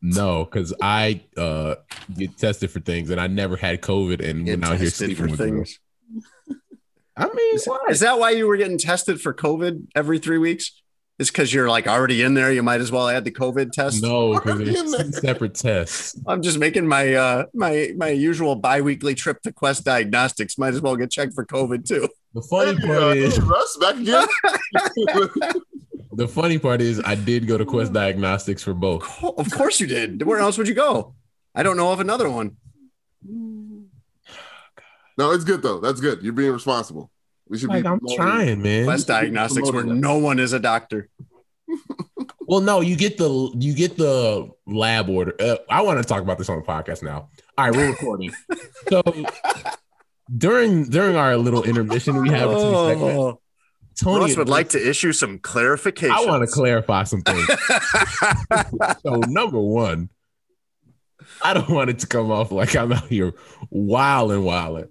No, 0.00 0.44
because 0.44 0.72
I 0.80 1.22
uh 1.36 1.76
get 2.16 2.38
tested 2.38 2.70
for 2.70 2.80
things 2.80 3.10
and 3.10 3.20
I 3.20 3.26
never 3.26 3.56
had 3.56 3.82
COVID 3.82 4.24
and 4.26 4.46
get 4.46 4.60
went 4.60 4.72
out 4.72 4.78
here 4.78 4.90
sleeping 4.90 5.30
with 5.30 5.38
girls. 5.38 5.78
Things. 7.18 7.30
I 7.30 7.34
mean, 7.34 7.54
Is, 7.54 7.68
is 7.90 8.00
that 8.00 8.18
why 8.18 8.30
you 8.30 8.46
were 8.46 8.56
getting 8.56 8.78
tested 8.78 9.20
for 9.20 9.34
COVID 9.34 9.86
every 9.94 10.18
three 10.18 10.38
weeks? 10.38 10.80
It's 11.18 11.30
because 11.30 11.52
you're 11.52 11.68
like 11.68 11.88
already 11.88 12.22
in 12.22 12.34
there. 12.34 12.52
You 12.52 12.62
might 12.62 12.80
as 12.80 12.92
well 12.92 13.08
add 13.08 13.24
the 13.24 13.32
COVID 13.32 13.72
test. 13.72 14.02
no, 14.02 14.34
because 14.34 14.52
Already 14.52 14.70
in 14.78 14.90
there's 14.90 15.02
two 15.04 15.10
there. 15.10 15.20
separate 15.20 15.54
tests. 15.56 16.16
I'm 16.28 16.42
just 16.42 16.58
making 16.58 16.86
my 16.86 17.12
uh 17.14 17.44
my 17.54 17.90
my 17.96 18.10
usual 18.10 18.54
biweekly 18.54 19.16
trip 19.16 19.42
to 19.42 19.52
Quest 19.52 19.84
Diagnostics. 19.84 20.56
Might 20.58 20.74
as 20.74 20.80
well 20.80 20.94
get 20.94 21.10
checked 21.10 21.34
for 21.34 21.44
COVID 21.44 21.84
too. 21.88 22.08
The 22.34 22.42
funny 22.42 22.78
Hey, 22.80 22.86
part 22.86 23.02
uh, 23.02 23.06
is 23.08 23.36
hey, 23.36 23.42
Russ, 23.42 23.76
back 23.80 23.96
again. 23.96 24.28
the 26.12 26.28
funny 26.28 26.58
part 26.58 26.80
is 26.80 27.00
I 27.04 27.16
did 27.16 27.48
go 27.48 27.58
to 27.58 27.64
Quest 27.64 27.92
Diagnostics 27.92 28.62
for 28.62 28.74
both. 28.74 29.02
Of 29.24 29.50
course 29.50 29.80
you 29.80 29.88
did. 29.88 30.22
Where 30.22 30.38
else 30.38 30.56
would 30.56 30.68
you 30.68 30.74
go? 30.74 31.14
I 31.54 31.64
don't 31.64 31.76
know 31.76 31.90
of 31.90 31.98
another 31.98 32.30
one. 32.30 32.56
No, 35.18 35.32
it's 35.32 35.44
good 35.44 35.62
though. 35.62 35.80
That's 35.80 36.00
good. 36.00 36.22
You're 36.22 36.32
being 36.32 36.52
responsible. 36.52 37.10
We 37.48 37.58
should 37.58 37.68
Like 37.70 37.82
be 37.82 37.88
I'm 37.88 38.00
trying, 38.16 38.62
man. 38.62 38.84
Quest 38.84 39.06
Diagnostics, 39.06 39.70
where 39.72 39.82
that. 39.82 39.94
no 39.94 40.18
one 40.18 40.38
is 40.38 40.52
a 40.52 40.60
doctor. 40.60 41.08
Well, 42.48 42.62
no, 42.62 42.80
you 42.80 42.96
get 42.96 43.18
the 43.18 43.52
you 43.58 43.74
get 43.74 43.98
the 43.98 44.48
lab 44.66 45.10
order. 45.10 45.34
Uh, 45.38 45.56
I 45.68 45.82
want 45.82 45.98
to 45.98 46.04
talk 46.04 46.22
about 46.22 46.38
this 46.38 46.48
on 46.48 46.56
the 46.58 46.64
podcast 46.64 47.02
now. 47.02 47.28
All 47.58 47.66
right, 47.66 47.76
we're 47.76 47.90
recording. 47.90 48.32
so 48.88 49.02
during 50.34 50.84
during 50.84 51.14
our 51.14 51.36
little 51.36 51.62
intermission 51.62 52.22
we 52.22 52.30
have 52.30 52.48
between 52.48 52.74
segments, 52.88 53.18
Oh, 53.18 53.40
Tony 54.02 54.20
Russ 54.24 54.36
would 54.38 54.48
like 54.48 54.70
to 54.70 54.88
issue 54.88 55.12
some 55.12 55.38
clarification. 55.40 56.16
I 56.16 56.24
want 56.24 56.42
to 56.42 56.50
clarify 56.50 57.02
some 57.04 57.20
things. 57.20 57.46
so 59.02 59.16
number 59.28 59.60
one, 59.60 60.08
I 61.42 61.52
don't 61.52 61.68
want 61.68 61.90
it 61.90 61.98
to 61.98 62.06
come 62.06 62.30
off 62.30 62.50
like 62.50 62.74
I'm 62.74 62.92
out 62.94 63.08
here 63.08 63.34
wilding, 63.68 64.42
wilding. 64.42 64.88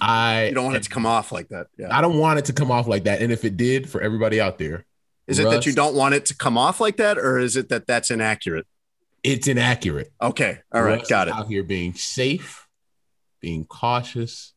I 0.00 0.46
you 0.48 0.54
don't 0.54 0.64
want 0.64 0.76
it 0.76 0.82
to 0.84 0.90
come 0.90 1.06
off 1.06 1.32
like 1.32 1.48
that. 1.48 1.68
Yeah. 1.78 1.96
I 1.96 2.00
don't 2.00 2.18
want 2.18 2.38
it 2.38 2.44
to 2.46 2.52
come 2.52 2.70
off 2.70 2.86
like 2.86 3.04
that. 3.04 3.22
And 3.22 3.32
if 3.32 3.44
it 3.44 3.56
did, 3.56 3.88
for 3.88 4.00
everybody 4.00 4.40
out 4.40 4.58
there, 4.58 4.84
Is 5.26 5.38
it 5.38 5.44
that 5.50 5.64
you 5.66 5.72
don't 5.72 5.94
want 5.94 6.14
it 6.14 6.26
to 6.26 6.36
come 6.36 6.58
off 6.58 6.80
like 6.80 6.96
that, 6.98 7.16
or 7.18 7.38
is 7.38 7.56
it 7.56 7.68
that 7.70 7.86
that's 7.86 8.10
inaccurate? 8.10 8.66
it's 9.22 9.46
inaccurate. 9.48 10.10
Okay. 10.20 10.60
All 10.72 10.82
right. 10.82 10.98
Russ 10.98 11.08
Got 11.08 11.28
it. 11.28 11.34
Out 11.34 11.46
here 11.46 11.62
being 11.62 11.92
safe, 11.94 12.66
being 13.40 13.64
cautious 13.66 14.54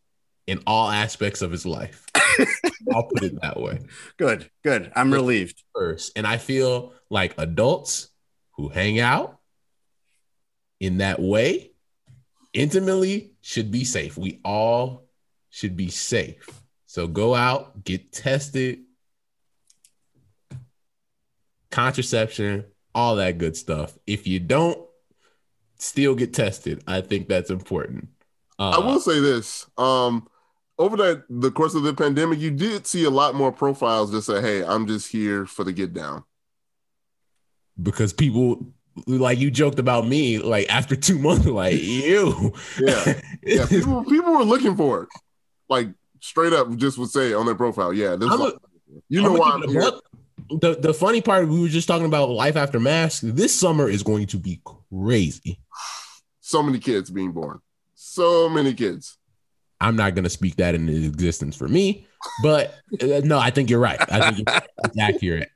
in 0.48 0.62
all 0.66 0.90
aspects 0.90 1.42
of 1.42 1.52
his 1.52 1.66
life. 1.66 2.06
I'll 2.94 3.04
put 3.04 3.24
it 3.24 3.42
that 3.42 3.60
way 3.60 3.80
Good. 4.18 4.50
Good. 4.64 4.92
I'm 4.96 5.12
relieved. 5.14 5.62
first. 5.76 6.14
And 6.16 6.26
I 6.26 6.38
feel 6.38 6.94
like 7.10 7.34
adults 7.38 8.10
who 8.54 8.70
hang 8.70 9.00
out 9.00 9.40
in 10.80 10.98
that 10.98 11.20
way 11.22 11.72
intimately 12.54 13.34
should 13.42 13.72
be 13.72 13.84
safe. 13.84 14.18
We 14.18 14.40
all 14.44 15.03
should 15.54 15.78
be 15.78 15.90
safe. 15.90 16.50
So 16.88 17.08
go 17.08 17.36
out, 17.36 17.84
get 17.84 18.12
tested, 18.12 18.80
contraception, 21.70 22.66
all 22.96 23.18
that 23.18 23.38
good 23.38 23.56
stuff. 23.56 23.98
If 24.08 24.26
you 24.26 24.40
don't, 24.40 24.80
still 25.78 26.16
get 26.16 26.34
tested. 26.34 26.84
I 26.88 27.02
think 27.02 27.28
that's 27.28 27.50
important. 27.52 28.10
Uh, 28.58 28.72
I 28.72 28.78
will 28.80 29.00
say 29.00 29.20
this. 29.20 29.68
Um, 29.78 30.28
over 30.80 30.98
that 30.98 31.26
the 31.30 31.52
course 31.52 31.76
of 31.76 31.84
the 31.84 31.94
pandemic, 31.94 32.40
you 32.40 32.52
did 32.52 32.88
see 32.88 33.04
a 33.04 33.10
lot 33.10 33.36
more 33.36 33.52
profiles 33.52 34.12
that 34.12 34.24
say, 34.24 34.42
"Hey, 34.42 34.64
I'm 34.64 34.88
just 34.88 35.12
here 35.12 35.46
for 35.46 35.64
the 35.64 35.72
get 35.72 35.94
down." 35.94 36.24
because 37.82 38.14
people 38.14 38.66
like 39.08 39.40
you 39.40 39.50
joked 39.50 39.80
about 39.80 40.08
me 40.08 40.38
like 40.38 40.70
after 40.70 40.96
two 40.96 41.18
months 41.18 41.46
like 41.46 41.82
you 41.82 42.54
Yeah, 42.80 43.22
yeah. 43.44 43.66
People, 43.66 44.04
people 44.06 44.34
were 44.34 44.44
looking 44.44 44.76
for 44.76 45.04
it, 45.04 45.10
like 45.70 45.90
straight 46.20 46.54
up, 46.54 46.76
just 46.76 46.98
would 46.98 47.10
say 47.10 47.34
on 47.34 47.46
their 47.46 47.56
profile, 47.56 47.94
"Yeah, 47.94 48.16
this." 48.16 48.30
I'm 48.32 48.42
is 48.42 48.54
a- 48.54 48.60
you 49.10 49.22
know 49.22 49.34
I'm 49.34 49.40
why 49.40 49.52
I'm 49.52 49.62
keep 49.62 49.70
it 49.72 49.78
a 49.78 49.82
here. 49.82 49.92
The 50.60 50.76
the 50.76 50.94
funny 50.94 51.22
part 51.22 51.48
we 51.48 51.62
were 51.62 51.68
just 51.68 51.88
talking 51.88 52.06
about 52.06 52.30
life 52.30 52.56
after 52.56 52.80
mask. 52.80 53.22
This 53.24 53.54
summer 53.54 53.90
is 53.90 54.04
going 54.04 54.28
to 54.28 54.38
be 54.38 54.62
crazy. 54.92 55.60
So 56.42 56.62
many 56.62 56.80
kids 56.80 57.10
being 57.10 57.32
born. 57.32 57.60
So 57.96 58.50
many 58.50 58.74
kids. 58.74 59.18
I'm 59.80 59.96
not 59.96 60.16
going 60.16 60.24
to 60.24 60.30
speak 60.30 60.56
that 60.58 60.76
into 60.76 60.94
existence 60.94 61.56
for 61.56 61.68
me, 61.68 62.08
but 62.42 62.76
uh, 63.02 63.22
no, 63.24 63.38
I 63.38 63.50
think 63.50 63.70
you're 63.70 63.80
right. 63.80 64.00
I 64.12 64.32
think 64.32 64.48
you're 64.48 64.56
right. 64.56 64.70
it's 64.86 64.98
accurate. 65.00 65.50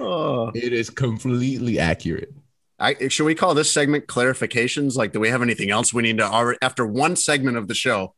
Oh. 0.00 0.50
it 0.54 0.72
is 0.72 0.88
completely 0.88 1.78
accurate. 1.78 2.32
I, 2.78 3.08
should 3.08 3.24
we 3.26 3.34
call 3.34 3.54
this 3.54 3.70
segment 3.70 4.06
clarifications? 4.06 4.96
Like, 4.96 5.12
do 5.12 5.20
we 5.20 5.28
have 5.28 5.42
anything 5.42 5.70
else 5.70 5.92
we 5.92 6.02
need 6.02 6.18
to 6.18 6.24
already 6.24 6.58
after 6.62 6.86
one 6.86 7.14
segment 7.14 7.56
of 7.56 7.68
the 7.68 7.74
show? 7.74 8.14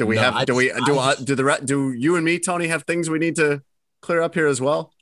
Do 0.00 0.06
we 0.06 0.14
No, 0.16 0.22
have? 0.22 0.34
I 0.34 0.44
do 0.46 0.54
we? 0.54 0.68
just- 0.70 0.86
Do 0.86 0.96
I 0.98 1.10
uh, 1.10 1.14
do 1.16 1.34
the 1.34 1.44
re- 1.44 1.58
do 1.62 1.92
you 1.92 2.16
and 2.16 2.24
me, 2.24 2.38
Tony, 2.38 2.68
have 2.68 2.84
things 2.84 3.10
we 3.10 3.18
need 3.18 3.36
to 3.36 3.60
clear 4.00 4.22
up 4.22 4.34
here 4.34 4.46
as 4.46 4.58
well? 4.58 4.94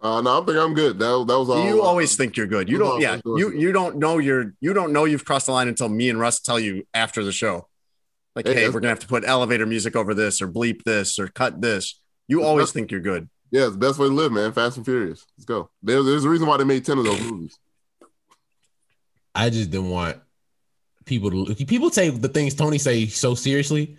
Uh, 0.00 0.20
no, 0.20 0.42
I 0.42 0.44
think 0.44 0.58
I'm 0.58 0.74
good. 0.74 0.98
That, 0.98 1.24
that 1.28 1.38
was 1.38 1.48
all. 1.48 1.64
You 1.64 1.82
always 1.82 2.16
think 2.16 2.36
you're 2.36 2.48
good. 2.48 2.68
You 2.68 2.78
don't. 2.78 2.94
on, 2.94 3.00
Yeah, 3.00 3.10
let's 3.12 3.22
do 3.22 3.36
it. 3.36 3.38
you 3.38 3.52
you 3.52 3.70
don't 3.70 3.98
know 3.98 4.18
you're 4.18 4.54
you 4.60 4.72
don't 4.72 4.92
know 4.92 5.04
you've 5.04 5.24
crossed 5.24 5.46
the 5.46 5.52
line 5.52 5.68
until 5.68 5.88
me 5.88 6.10
and 6.10 6.18
Russ 6.18 6.40
tell 6.40 6.58
you 6.58 6.82
after 6.92 7.22
the 7.22 7.30
show. 7.30 7.68
Like, 8.34 8.48
Hey, 8.48 8.54
hey, 8.54 8.68
we're 8.70 8.80
gonna 8.80 8.88
have 8.88 8.98
to 8.98 9.06
put 9.06 9.22
elevator 9.24 9.66
music 9.66 9.94
over 9.94 10.14
this 10.14 10.42
or 10.42 10.48
bleep 10.48 10.82
this 10.82 11.20
or 11.20 11.28
cut 11.28 11.60
this. 11.62 12.00
You 12.26 12.42
always 12.42 12.72
think 12.72 12.90
you're 12.90 13.00
good. 13.00 13.28
Yeah, 13.52 13.66
it's 13.66 13.72
the 13.74 13.78
best 13.78 14.00
way 14.00 14.08
to 14.08 14.12
live, 14.14 14.32
man. 14.32 14.50
Fast 14.52 14.78
and 14.78 14.84
Furious. 14.86 15.24
Let's 15.38 15.44
go. 15.44 15.70
There, 15.80 16.02
there's 16.02 16.24
a 16.24 16.28
reason 16.28 16.48
why 16.48 16.56
they 16.56 16.64
made 16.64 16.84
ten 16.84 16.98
of 16.98 17.04
those 17.04 17.20
movies. 17.20 17.56
I 19.34 19.50
just 19.50 19.70
didn't 19.70 19.90
want 19.90 20.16
people 21.04 21.30
to 21.46 21.66
people 21.66 21.90
take 21.90 22.20
the 22.20 22.28
things 22.28 22.54
Tony 22.54 22.78
say 22.78 23.06
so 23.06 23.34
seriously, 23.34 23.96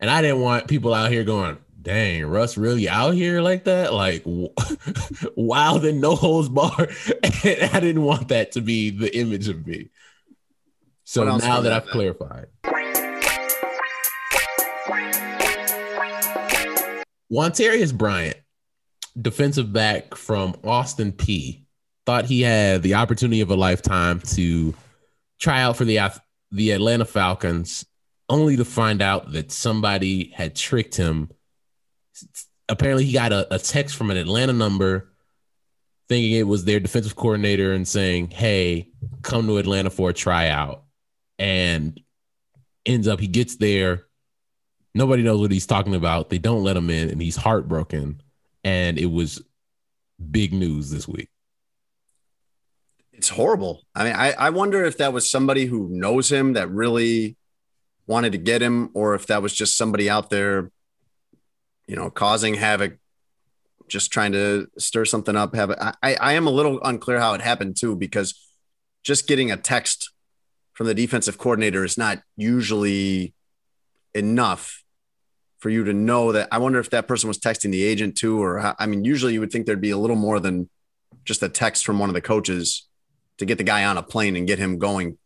and 0.00 0.10
I 0.10 0.22
didn't 0.22 0.40
want 0.40 0.68
people 0.68 0.94
out 0.94 1.10
here 1.10 1.24
going, 1.24 1.58
"Dang, 1.80 2.26
Russ 2.26 2.56
really 2.56 2.88
out 2.88 3.14
here 3.14 3.40
like 3.40 3.64
that?" 3.64 3.92
Like 3.92 4.22
wild 5.36 5.84
and 5.84 6.00
no 6.00 6.16
holds 6.16 6.48
bar. 6.48 6.72
and 7.22 7.70
I 7.72 7.80
didn't 7.80 8.02
want 8.02 8.28
that 8.28 8.52
to 8.52 8.60
be 8.60 8.90
the 8.90 9.16
image 9.16 9.48
of 9.48 9.66
me. 9.66 9.90
So 11.04 11.24
now 11.24 11.38
that 11.38 11.62
that 11.62 11.72
I've 11.72 11.84
then? 11.84 11.92
clarified. 11.92 12.46
Wantarius 17.32 17.96
Bryant, 17.96 18.36
defensive 19.20 19.72
back 19.72 20.14
from 20.14 20.54
Austin 20.64 21.12
Peay, 21.12 21.64
thought 22.04 22.26
he 22.26 22.42
had 22.42 22.82
the 22.82 22.94
opportunity 22.94 23.40
of 23.40 23.50
a 23.50 23.56
lifetime 23.56 24.20
to 24.20 24.74
try 25.38 25.62
out 25.62 25.76
for 25.76 25.84
the 25.84 25.98
the 26.52 26.70
Atlanta 26.70 27.04
Falcons, 27.04 27.84
only 28.28 28.56
to 28.56 28.64
find 28.64 29.02
out 29.02 29.32
that 29.32 29.50
somebody 29.50 30.30
had 30.34 30.54
tricked 30.54 30.94
him. 30.94 31.30
Apparently, 32.68 33.04
he 33.04 33.12
got 33.12 33.32
a, 33.32 33.52
a 33.54 33.58
text 33.58 33.96
from 33.96 34.10
an 34.10 34.16
Atlanta 34.16 34.52
number 34.52 35.12
thinking 36.08 36.32
it 36.32 36.46
was 36.46 36.64
their 36.64 36.78
defensive 36.78 37.16
coordinator 37.16 37.72
and 37.72 37.88
saying, 37.88 38.30
Hey, 38.30 38.90
come 39.22 39.46
to 39.46 39.56
Atlanta 39.56 39.90
for 39.90 40.10
a 40.10 40.14
tryout. 40.14 40.84
And 41.38 42.00
ends 42.84 43.08
up, 43.08 43.18
he 43.18 43.26
gets 43.26 43.56
there. 43.56 44.04
Nobody 44.94 45.22
knows 45.22 45.40
what 45.40 45.50
he's 45.50 45.66
talking 45.66 45.94
about. 45.94 46.28
They 46.28 46.38
don't 46.38 46.62
let 46.62 46.76
him 46.76 46.90
in, 46.90 47.08
and 47.08 47.20
he's 47.20 47.36
heartbroken. 47.36 48.22
And 48.62 48.98
it 48.98 49.06
was 49.06 49.42
big 50.30 50.52
news 50.52 50.90
this 50.90 51.08
week. 51.08 51.30
It's 53.12 53.28
horrible. 53.28 53.82
I 53.94 54.04
mean, 54.04 54.14
I, 54.14 54.32
I 54.32 54.50
wonder 54.50 54.84
if 54.84 54.98
that 54.98 55.12
was 55.12 55.30
somebody 55.30 55.66
who 55.66 55.88
knows 55.90 56.32
him 56.32 56.54
that 56.54 56.70
really 56.70 57.36
wanted 58.06 58.32
to 58.32 58.38
get 58.38 58.62
him, 58.62 58.90
or 58.94 59.14
if 59.14 59.26
that 59.26 59.42
was 59.42 59.54
just 59.54 59.76
somebody 59.76 60.10
out 60.10 60.30
there, 60.30 60.70
you 61.86 61.94
know, 61.94 62.10
causing 62.10 62.54
havoc, 62.54 62.98
just 63.88 64.10
trying 64.10 64.32
to 64.32 64.66
stir 64.78 65.04
something 65.04 65.36
up. 65.36 65.54
Have 65.54 65.70
I, 65.70 66.14
I 66.14 66.32
am 66.32 66.46
a 66.46 66.50
little 66.50 66.80
unclear 66.82 67.20
how 67.20 67.34
it 67.34 67.42
happened 67.42 67.76
too, 67.76 67.94
because 67.94 68.34
just 69.04 69.28
getting 69.28 69.50
a 69.50 69.56
text 69.56 70.10
from 70.72 70.86
the 70.86 70.94
defensive 70.94 71.36
coordinator 71.36 71.84
is 71.84 71.98
not 71.98 72.22
usually 72.36 73.34
enough 74.14 74.82
for 75.58 75.68
you 75.70 75.84
to 75.84 75.92
know 75.92 76.32
that. 76.32 76.48
I 76.50 76.58
wonder 76.58 76.80
if 76.80 76.90
that 76.90 77.06
person 77.06 77.28
was 77.28 77.38
texting 77.38 77.70
the 77.70 77.84
agent 77.84 78.16
too, 78.16 78.42
or 78.42 78.74
I 78.78 78.86
mean, 78.86 79.04
usually 79.04 79.34
you 79.34 79.40
would 79.40 79.52
think 79.52 79.66
there'd 79.66 79.80
be 79.80 79.90
a 79.90 79.98
little 79.98 80.16
more 80.16 80.40
than 80.40 80.70
just 81.24 81.42
a 81.42 81.48
text 81.48 81.84
from 81.84 81.98
one 81.98 82.08
of 82.08 82.14
the 82.14 82.20
coaches 82.20 82.88
to 83.42 83.46
get 83.46 83.58
the 83.58 83.64
guy 83.64 83.84
on 83.84 83.98
a 83.98 84.02
plane 84.02 84.36
and 84.36 84.46
get 84.46 84.58
him 84.58 84.78
going 84.78 85.18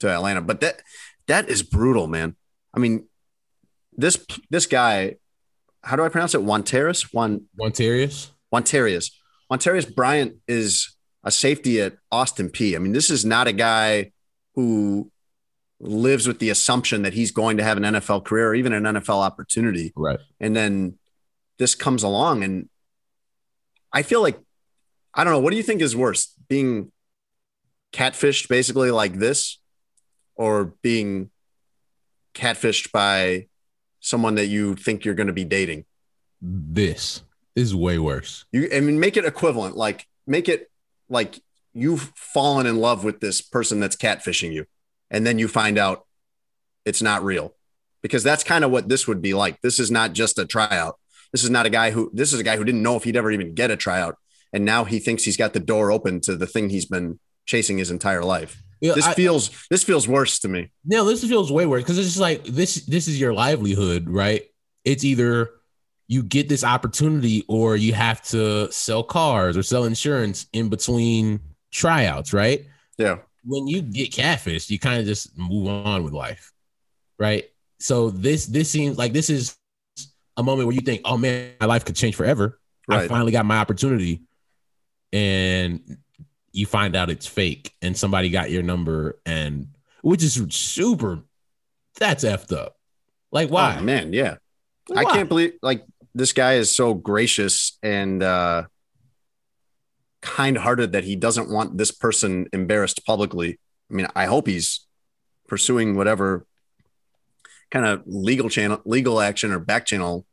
to 0.00 0.10
Atlanta. 0.10 0.40
But 0.40 0.60
that 0.60 0.82
that 1.28 1.48
is 1.48 1.62
brutal, 1.62 2.06
man. 2.06 2.36
I 2.74 2.80
mean, 2.80 3.06
this 3.96 4.24
this 4.48 4.66
guy, 4.66 5.16
how 5.82 5.96
do 5.96 6.02
I 6.02 6.08
pronounce 6.08 6.34
it? 6.34 6.40
Wanteris? 6.40 7.12
Juan 7.12 7.46
Wantarius? 7.60 8.30
Wantarius. 8.52 9.12
Wantarius 9.50 9.94
Bryant 9.94 10.36
is 10.48 10.96
a 11.22 11.30
safety 11.30 11.80
at 11.80 11.94
Austin 12.10 12.48
Peay. 12.48 12.74
I 12.74 12.78
mean, 12.78 12.92
this 12.92 13.10
is 13.10 13.24
not 13.24 13.46
a 13.46 13.52
guy 13.52 14.12
who 14.54 15.10
lives 15.78 16.26
with 16.26 16.38
the 16.38 16.50
assumption 16.50 17.02
that 17.02 17.14
he's 17.14 17.30
going 17.30 17.56
to 17.56 17.64
have 17.64 17.76
an 17.76 17.82
NFL 17.82 18.24
career 18.24 18.48
or 18.48 18.54
even 18.54 18.72
an 18.72 18.84
NFL 18.84 19.22
opportunity. 19.22 19.92
Right. 19.96 20.18
And 20.38 20.54
then 20.54 20.98
this 21.58 21.74
comes 21.74 22.02
along 22.02 22.42
and 22.42 22.68
I 23.92 24.02
feel 24.02 24.22
like 24.22 24.38
I 25.12 25.24
don't 25.24 25.32
know, 25.32 25.40
what 25.40 25.50
do 25.50 25.56
you 25.56 25.62
think 25.62 25.82
is 25.82 25.96
worse? 25.96 26.34
Being 26.48 26.92
catfished 27.92 28.48
basically 28.48 28.90
like 28.90 29.14
this 29.14 29.58
or 30.36 30.74
being 30.82 31.30
catfished 32.34 32.92
by 32.92 33.46
someone 34.00 34.36
that 34.36 34.46
you 34.46 34.74
think 34.74 35.04
you're 35.04 35.14
going 35.14 35.26
to 35.26 35.32
be 35.32 35.44
dating? 35.44 35.84
This 36.40 37.22
is 37.54 37.74
way 37.74 37.98
worse. 37.98 38.46
You, 38.52 38.68
I 38.72 38.80
mean, 38.80 38.98
make 38.98 39.16
it 39.16 39.24
equivalent. 39.24 39.76
Like, 39.76 40.06
make 40.26 40.48
it 40.48 40.70
like 41.08 41.40
you've 41.74 42.12
fallen 42.16 42.66
in 42.66 42.78
love 42.78 43.04
with 43.04 43.20
this 43.20 43.40
person 43.40 43.80
that's 43.80 43.96
catfishing 43.96 44.52
you, 44.52 44.66
and 45.10 45.26
then 45.26 45.38
you 45.38 45.48
find 45.48 45.76
out 45.76 46.06
it's 46.86 47.02
not 47.02 47.22
real, 47.22 47.54
because 48.02 48.22
that's 48.22 48.44
kind 48.44 48.64
of 48.64 48.70
what 48.70 48.88
this 48.88 49.06
would 49.06 49.20
be 49.20 49.34
like. 49.34 49.60
This 49.60 49.78
is 49.78 49.90
not 49.90 50.12
just 50.12 50.38
a 50.38 50.46
tryout. 50.46 50.98
This 51.32 51.44
is 51.44 51.50
not 51.50 51.66
a 51.66 51.70
guy 51.70 51.90
who. 51.90 52.10
This 52.14 52.32
is 52.32 52.40
a 52.40 52.44
guy 52.44 52.56
who 52.56 52.64
didn't 52.64 52.82
know 52.82 52.96
if 52.96 53.04
he'd 53.04 53.16
ever 53.16 53.30
even 53.30 53.54
get 53.54 53.70
a 53.70 53.76
tryout, 53.76 54.16
and 54.52 54.64
now 54.64 54.84
he 54.84 54.98
thinks 54.98 55.24
he's 55.24 55.36
got 55.36 55.52
the 55.52 55.60
door 55.60 55.92
open 55.92 56.20
to 56.22 56.36
the 56.36 56.46
thing 56.46 56.70
he's 56.70 56.86
been 56.86 57.18
chasing 57.50 57.76
his 57.78 57.90
entire 57.90 58.22
life. 58.24 58.62
Yeah, 58.80 58.94
This 58.94 59.06
I- 59.06 59.14
feels. 59.14 59.50
This 59.68 59.82
feels 59.84 60.06
worse 60.08 60.38
to 60.40 60.48
me. 60.48 60.70
No, 60.84 61.04
this 61.04 61.22
feels 61.22 61.50
way 61.52 61.66
worse 61.66 61.82
because 61.82 61.98
it's 61.98 62.08
just 62.08 62.20
like 62.20 62.44
this. 62.44 62.86
This 62.86 63.08
is 63.08 63.20
your 63.20 63.34
livelihood, 63.34 64.08
right? 64.08 64.42
It's 64.84 65.04
either 65.04 65.50
you 66.08 66.22
get 66.22 66.48
this 66.48 66.64
opportunity 66.64 67.44
or 67.48 67.76
you 67.76 67.92
have 67.92 68.22
to 68.30 68.70
sell 68.72 69.02
cars 69.02 69.56
or 69.56 69.62
sell 69.62 69.84
insurance 69.84 70.46
in 70.52 70.68
between 70.68 71.40
tryouts, 71.72 72.32
right? 72.32 72.66
Yeah. 72.96 73.18
When 73.44 73.66
you 73.66 73.82
get 73.82 74.10
catfished, 74.12 74.70
you 74.70 74.78
kind 74.78 75.00
of 75.00 75.06
just 75.06 75.36
move 75.36 75.68
on 75.68 76.02
with 76.02 76.12
life, 76.14 76.52
right? 77.18 77.44
So 77.80 78.10
this 78.10 78.46
this 78.46 78.70
seems 78.70 78.96
like 78.96 79.12
this 79.12 79.28
is 79.28 79.56
a 80.36 80.42
moment 80.42 80.66
where 80.66 80.74
you 80.74 80.82
think, 80.82 81.02
"Oh 81.04 81.18
man, 81.18 81.52
my 81.60 81.66
life 81.66 81.84
could 81.84 81.96
change 81.96 82.14
forever." 82.16 82.60
I 82.88 83.06
finally 83.08 83.30
got 83.32 83.44
my 83.46 83.58
opportunity, 83.58 84.22
and 85.12 85.98
you 86.52 86.66
find 86.66 86.96
out 86.96 87.10
it's 87.10 87.26
fake, 87.26 87.72
and 87.82 87.96
somebody 87.96 88.30
got 88.30 88.50
your 88.50 88.62
number, 88.62 89.20
and 89.24 89.68
which 90.02 90.22
is 90.22 90.34
super. 90.50 91.20
That's 91.98 92.24
effed 92.24 92.56
up. 92.56 92.76
Like 93.32 93.50
why? 93.50 93.76
Oh, 93.78 93.82
man, 93.82 94.12
yeah. 94.12 94.36
Why? 94.86 95.02
I 95.02 95.04
can't 95.04 95.28
believe 95.28 95.52
like 95.62 95.84
this 96.14 96.32
guy 96.32 96.54
is 96.54 96.74
so 96.74 96.94
gracious 96.94 97.78
and 97.82 98.22
uh 98.22 98.64
kind-hearted 100.22 100.92
that 100.92 101.04
he 101.04 101.16
doesn't 101.16 101.48
want 101.48 101.78
this 101.78 101.90
person 101.90 102.46
embarrassed 102.52 103.06
publicly. 103.06 103.58
I 103.90 103.94
mean, 103.94 104.06
I 104.14 104.26
hope 104.26 104.46
he's 104.46 104.86
pursuing 105.48 105.96
whatever 105.96 106.46
kind 107.70 107.86
of 107.86 108.02
legal 108.06 108.48
channel 108.48 108.80
legal 108.84 109.20
action 109.20 109.52
or 109.52 109.58
back 109.58 109.86
channel 109.86 110.26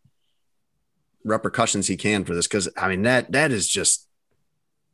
repercussions 1.24 1.88
he 1.88 1.97
can 1.97 2.24
for 2.24 2.34
this 2.34 2.47
cuz 2.47 2.68
I 2.78 2.88
mean 2.88 3.03
that 3.03 3.32
that 3.32 3.51
is 3.51 3.68
just 3.68 4.07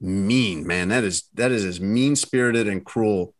mean, 0.03 0.67
man. 0.67 0.89
That 0.89 1.03
is 1.03 1.23
that 1.33 1.51
is 1.51 1.65
as 1.65 1.79
mean-spirited 1.79 2.67
and 2.67 2.85
cruel 2.85 3.33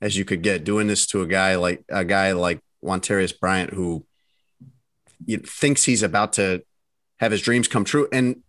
as 0.00 0.16
you 0.16 0.24
could 0.24 0.42
get 0.42 0.64
doing 0.64 0.86
this 0.86 1.06
to 1.08 1.22
a 1.22 1.26
guy 1.26 1.56
like 1.56 1.84
a 1.88 2.04
guy 2.04 2.32
like 2.32 2.60
Wantarius 2.84 3.38
Bryant 3.38 3.72
who 3.72 4.04
you 5.26 5.38
thinks 5.38 5.84
he's 5.84 6.02
about 6.02 6.32
to 6.34 6.62
have 7.18 7.32
his 7.32 7.42
dreams 7.42 7.68
come 7.68 7.84
true. 7.84 8.08
And 8.12 8.42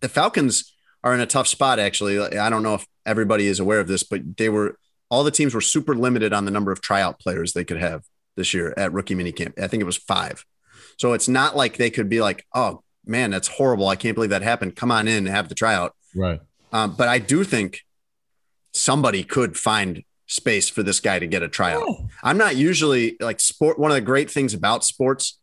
the 0.00 0.08
Falcons 0.08 0.72
are 1.02 1.14
in 1.14 1.20
a 1.20 1.26
tough 1.26 1.48
spot, 1.48 1.78
actually. 1.78 2.38
I 2.38 2.50
don't 2.50 2.62
know 2.62 2.74
if 2.74 2.86
everybody 3.06 3.46
is 3.46 3.60
aware 3.60 3.80
of 3.80 3.88
this, 3.88 4.02
but 4.02 4.36
they 4.36 4.48
were 4.48 4.76
all 5.10 5.24
the 5.24 5.30
teams 5.30 5.54
were 5.54 5.60
super 5.60 5.94
limited 5.94 6.32
on 6.32 6.44
the 6.44 6.50
number 6.50 6.72
of 6.72 6.80
tryout 6.80 7.18
players 7.18 7.52
they 7.52 7.64
could 7.64 7.78
have 7.78 8.04
this 8.36 8.54
year 8.54 8.72
at 8.76 8.92
rookie 8.92 9.14
minicamp. 9.14 9.60
I 9.60 9.66
think 9.66 9.80
it 9.80 9.86
was 9.86 9.96
five. 9.96 10.44
So 10.98 11.12
it's 11.12 11.28
not 11.28 11.56
like 11.56 11.76
they 11.76 11.90
could 11.90 12.08
be 12.08 12.20
like, 12.20 12.46
oh 12.54 12.82
man, 13.04 13.30
that's 13.30 13.48
horrible. 13.48 13.88
I 13.88 13.96
can't 13.96 14.14
believe 14.14 14.30
that 14.30 14.42
happened. 14.42 14.76
Come 14.76 14.92
on 14.92 15.08
in 15.08 15.26
and 15.26 15.28
have 15.28 15.48
the 15.48 15.54
tryout. 15.54 15.94
Right. 16.14 16.40
Um, 16.72 16.94
but 16.96 17.08
I 17.08 17.18
do 17.18 17.44
think 17.44 17.80
somebody 18.72 19.24
could 19.24 19.56
find 19.56 20.04
space 20.26 20.68
for 20.68 20.82
this 20.82 21.00
guy 21.00 21.18
to 21.18 21.26
get 21.26 21.42
a 21.42 21.48
tryout. 21.48 21.82
I'm 22.22 22.38
not 22.38 22.56
usually 22.56 23.16
like 23.20 23.40
sport. 23.40 23.78
One 23.78 23.90
of 23.90 23.96
the 23.96 24.00
great 24.00 24.30
things 24.30 24.54
about 24.54 24.84
sports 24.84 25.38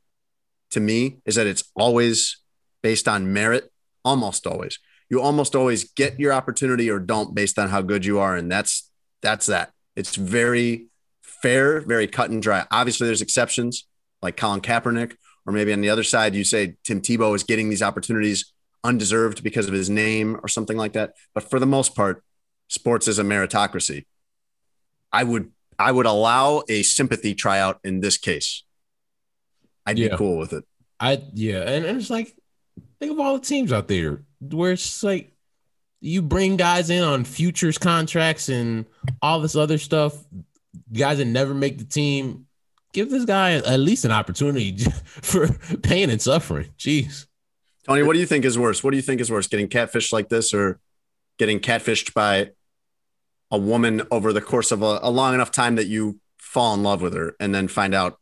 to 0.71 0.79
me 0.79 1.17
is 1.25 1.35
that 1.35 1.47
it's 1.47 1.63
always 1.75 2.37
based 2.81 3.07
on 3.07 3.33
merit, 3.33 3.71
almost 4.05 4.47
always. 4.47 4.79
You 5.09 5.21
almost 5.21 5.55
always 5.55 5.91
get 5.91 6.19
your 6.19 6.33
opportunity 6.33 6.89
or 6.89 6.99
don't 6.99 7.35
based 7.35 7.59
on 7.59 7.69
how 7.69 7.81
good 7.81 8.05
you 8.05 8.19
are. 8.19 8.35
And 8.35 8.51
that's 8.51 8.89
that's 9.21 9.47
that. 9.47 9.71
It's 9.95 10.15
very 10.15 10.87
fair, 11.21 11.81
very 11.81 12.07
cut 12.07 12.29
and 12.29 12.41
dry. 12.41 12.65
Obviously, 12.71 13.07
there's 13.07 13.21
exceptions 13.21 13.87
like 14.21 14.37
Colin 14.37 14.61
Kaepernick, 14.61 15.15
or 15.45 15.53
maybe 15.53 15.73
on 15.73 15.81
the 15.81 15.89
other 15.89 16.03
side, 16.03 16.35
you 16.35 16.43
say 16.43 16.75
Tim 16.83 17.01
Tebow 17.01 17.35
is 17.35 17.43
getting 17.43 17.69
these 17.69 17.81
opportunities 17.81 18.53
undeserved 18.87 19.43
because 19.43 19.67
of 19.67 19.73
his 19.73 19.89
name 19.89 20.39
or 20.41 20.47
something 20.47 20.77
like 20.77 20.93
that. 20.93 21.13
But 21.33 21.43
for 21.49 21.59
the 21.59 21.65
most 21.65 21.95
part, 21.95 22.23
sports 22.69 23.07
is 23.07 23.19
a 23.19 23.23
meritocracy. 23.23 24.05
I 25.11 25.23
would 25.23 25.51
I 25.79 25.91
would 25.91 26.05
allow 26.07 26.63
a 26.69 26.81
sympathy 26.83 27.35
tryout 27.35 27.79
in 27.83 27.99
this 27.99 28.17
case. 28.17 28.63
I'd 29.85 29.99
Yeah. 29.99 30.09
be 30.09 30.17
cool 30.17 30.37
with 30.37 30.53
it. 30.53 30.63
I 30.99 31.21
yeah, 31.33 31.59
and, 31.61 31.85
and 31.85 31.99
it's 31.99 32.09
like 32.09 32.33
think 32.99 33.11
of 33.11 33.19
all 33.19 33.37
the 33.37 33.45
teams 33.45 33.71
out 33.71 33.87
there 33.87 34.23
where 34.39 34.71
it's 34.71 35.03
like 35.03 35.31
you 35.99 36.21
bring 36.21 36.57
guys 36.57 36.89
in 36.89 37.03
on 37.03 37.23
futures 37.25 37.77
contracts 37.77 38.49
and 38.49 38.85
all 39.21 39.39
this 39.39 39.55
other 39.55 39.77
stuff, 39.77 40.15
guys 40.93 41.17
that 41.19 41.25
never 41.25 41.53
make 41.53 41.77
the 41.77 41.85
team. 41.85 42.45
Give 42.93 43.09
this 43.11 43.25
guy 43.25 43.53
at 43.53 43.79
least 43.79 44.05
an 44.05 44.11
opportunity 44.11 44.75
for 45.05 45.47
pain 45.83 46.09
and 46.09 46.21
suffering. 46.21 46.69
Jeez. 46.79 47.26
Tony, 47.87 48.03
what 48.03 48.13
do 48.13 48.19
you 48.19 48.25
think 48.25 48.43
is 48.45 48.57
worse? 48.57 48.83
What 48.83 48.91
do 48.91 48.97
you 48.97 49.03
think 49.03 49.21
is 49.21 49.31
worse, 49.31 49.47
getting 49.47 49.67
catfished 49.69 50.11
like 50.11 50.29
this 50.29 50.53
or 50.53 50.79
getting 51.37 51.59
catfished 51.59 52.13
by 52.13 52.51
a 53.49 53.57
woman 53.57 54.01
over 54.11 54.33
the 54.33 54.41
course 54.41 54.71
of 54.71 54.81
a, 54.81 54.99
a 55.01 55.09
long 55.09 55.33
enough 55.33 55.51
time 55.51 55.75
that 55.75 55.87
you 55.87 56.19
fall 56.37 56.73
in 56.73 56.83
love 56.83 57.01
with 57.01 57.13
her 57.13 57.35
and 57.39 57.55
then 57.55 57.67
find 57.67 57.93
out 57.95 58.19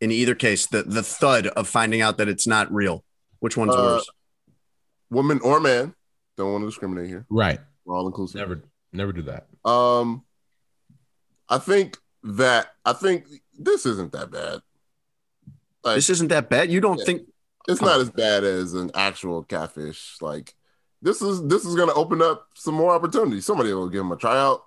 in 0.00 0.10
either 0.12 0.34
case 0.34 0.66
the, 0.66 0.82
the 0.82 1.02
thud 1.02 1.46
of 1.48 1.66
finding 1.66 2.02
out 2.02 2.18
that 2.18 2.28
it's 2.28 2.46
not 2.46 2.70
real? 2.72 3.04
Which 3.40 3.56
one's 3.56 3.74
Uh, 3.74 3.78
worse? 3.78 4.10
Woman 5.10 5.40
or 5.42 5.60
man. 5.60 5.94
Don't 6.36 6.52
want 6.52 6.62
to 6.62 6.68
discriminate 6.68 7.08
here. 7.08 7.24
Right. 7.30 7.58
We're 7.84 7.96
all 7.96 8.06
inclusive. 8.06 8.36
Never, 8.40 8.62
never 8.92 9.12
do 9.12 9.22
that. 9.22 9.46
Um, 9.68 10.24
I 11.48 11.58
think 11.58 11.96
that 12.22 12.74
I 12.84 12.92
think 12.92 13.24
this 13.58 13.86
isn't 13.86 14.12
that 14.12 14.30
bad. 14.30 14.60
Like, 15.82 15.94
This 15.96 16.10
isn't 16.10 16.28
that 16.28 16.50
bad. 16.50 16.70
You 16.70 16.80
don't 16.80 16.98
Yeah. 16.98 17.04
think 17.06 17.22
it's 17.66 17.80
not 17.80 18.00
as 18.00 18.10
bad 18.10 18.44
as 18.44 18.74
an 18.74 18.90
actual 18.94 19.42
catfish. 19.42 20.16
Like 20.20 20.54
this 21.02 21.22
is 21.22 21.46
this 21.46 21.64
is 21.64 21.74
gonna 21.74 21.94
open 21.94 22.22
up 22.22 22.48
some 22.54 22.74
more 22.74 22.92
opportunities. 22.92 23.44
Somebody 23.44 23.72
will 23.72 23.88
give 23.88 24.02
him 24.02 24.12
a 24.12 24.16
tryout. 24.16 24.62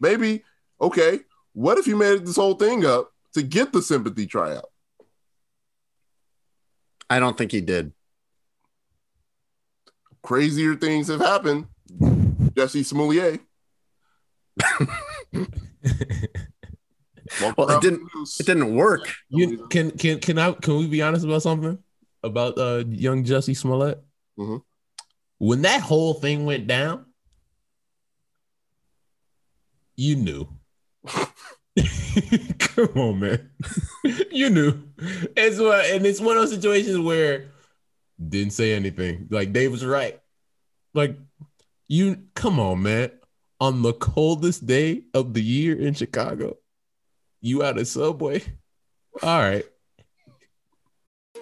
Maybe 0.00 0.44
okay. 0.80 1.20
What 1.52 1.78
if 1.78 1.86
you 1.86 1.96
made 1.96 2.26
this 2.26 2.36
whole 2.36 2.54
thing 2.54 2.84
up 2.84 3.12
to 3.34 3.42
get 3.42 3.72
the 3.72 3.82
sympathy 3.82 4.26
tryout? 4.26 4.70
I 7.10 7.18
don't 7.18 7.36
think 7.38 7.52
he 7.52 7.60
did. 7.60 7.92
Crazier 10.22 10.76
things 10.76 11.08
have 11.08 11.20
happened. 11.20 11.66
Jussie 11.90 12.84
Smollett. 12.84 13.40
Well, 17.40 17.70
it 17.70 17.82
didn't 17.82 18.08
it 18.40 18.46
didn't 18.46 18.74
work. 18.74 19.08
You 19.28 19.66
can 19.68 19.90
can 19.92 20.18
can 20.18 20.38
I 20.38 20.52
can 20.52 20.78
we 20.78 20.86
be 20.86 21.02
honest 21.02 21.24
about 21.24 21.42
something 21.42 21.78
about 22.22 22.58
uh 22.58 22.84
young 22.88 23.24
Jussie 23.24 23.56
Smollett? 23.56 24.02
Mhm. 24.38 24.62
When 25.38 25.62
that 25.62 25.80
whole 25.80 26.14
thing 26.14 26.44
went 26.44 26.66
down, 26.66 27.06
you 29.96 30.16
knew. 30.16 30.48
Come 32.58 32.88
on, 32.96 33.20
man. 33.20 33.50
you 34.30 34.50
knew. 34.50 34.82
It's 35.36 35.58
what 35.58 35.84
and 35.86 36.04
it's 36.06 36.20
one 36.20 36.36
of 36.36 36.42
those 36.42 36.54
situations 36.54 36.98
where 36.98 37.50
didn't 38.26 38.52
say 38.52 38.74
anything. 38.74 39.28
Like 39.30 39.52
Dave 39.52 39.70
was 39.70 39.84
right. 39.84 40.20
Like 40.94 41.16
you 41.86 42.24
come 42.34 42.58
on, 42.60 42.82
man. 42.82 43.10
On 43.60 43.82
the 43.82 43.92
coldest 43.92 44.66
day 44.66 45.04
of 45.14 45.34
the 45.34 45.42
year 45.42 45.76
in 45.76 45.94
Chicago, 45.94 46.56
you 47.40 47.62
out 47.62 47.78
of 47.78 47.88
Subway. 47.88 48.42
All 49.22 49.40
right. 49.40 49.64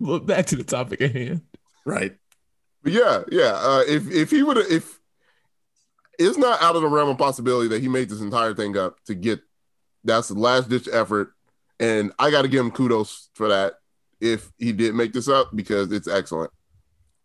But 0.00 0.26
back 0.26 0.46
to 0.46 0.56
the 0.56 0.64
topic 0.64 1.00
at 1.00 1.12
hand. 1.14 1.42
Right. 1.86 2.16
But 2.82 2.92
yeah, 2.92 3.22
yeah. 3.30 3.52
Uh, 3.54 3.84
if 3.86 4.10
if 4.10 4.30
he 4.30 4.42
would 4.42 4.56
have, 4.56 4.70
if 4.70 4.98
it's 6.18 6.36
not 6.38 6.60
out 6.62 6.76
of 6.76 6.82
the 6.82 6.88
realm 6.88 7.08
of 7.08 7.18
possibility 7.18 7.68
that 7.68 7.80
he 7.80 7.88
made 7.88 8.08
this 8.08 8.20
entire 8.20 8.54
thing 8.54 8.76
up 8.76 8.96
to 9.04 9.14
get 9.14 9.40
that's 10.04 10.28
the 10.28 10.34
last 10.34 10.68
ditch 10.68 10.88
effort, 10.92 11.32
and 11.78 12.12
I 12.18 12.30
got 12.30 12.42
to 12.42 12.48
give 12.48 12.60
him 12.64 12.70
kudos 12.70 13.30
for 13.34 13.48
that. 13.48 13.74
If 14.20 14.50
he 14.58 14.72
did 14.72 14.94
make 14.94 15.12
this 15.12 15.28
up, 15.28 15.50
because 15.54 15.92
it's 15.92 16.08
excellent. 16.08 16.50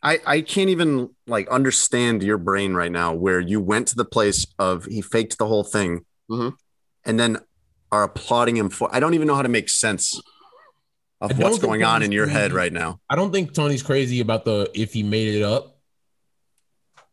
I, 0.03 0.19
I 0.27 0.41
can't 0.41 0.69
even 0.69 1.09
like 1.25 1.47
understand 1.47 2.21
your 2.23 2.37
brain 2.37 2.73
right 2.75 2.91
now 2.91 3.13
where 3.13 3.39
you 3.39 3.61
went 3.61 3.87
to 3.89 3.95
the 3.95 4.05
place 4.05 4.45
of 4.59 4.85
he 4.85 5.01
faked 5.01 5.37
the 5.37 5.47
whole 5.47 5.63
thing 5.63 6.05
Mhm. 6.29 6.53
and 7.05 7.19
then 7.19 7.39
are 7.91 8.03
applauding 8.03 8.57
him 8.57 8.69
for 8.69 8.89
I 8.93 8.99
don't 8.99 9.13
even 9.13 9.27
know 9.27 9.35
how 9.35 9.43
to 9.43 9.49
make 9.49 9.69
sense 9.69 10.19
I 10.19 10.21
of 11.23 11.39
what's 11.39 11.59
going 11.59 11.83
on 11.83 12.03
in 12.03 12.11
your 12.11 12.27
head 12.27 12.51
right 12.51 12.71
now. 12.71 12.99
I 13.09 13.15
don't 13.15 13.31
think 13.31 13.53
Tony's 13.53 13.83
crazy 13.83 14.19
about 14.19 14.45
the 14.45 14.69
if 14.73 14.93
he 14.93 15.03
made 15.03 15.35
it 15.35 15.43
up. 15.43 15.77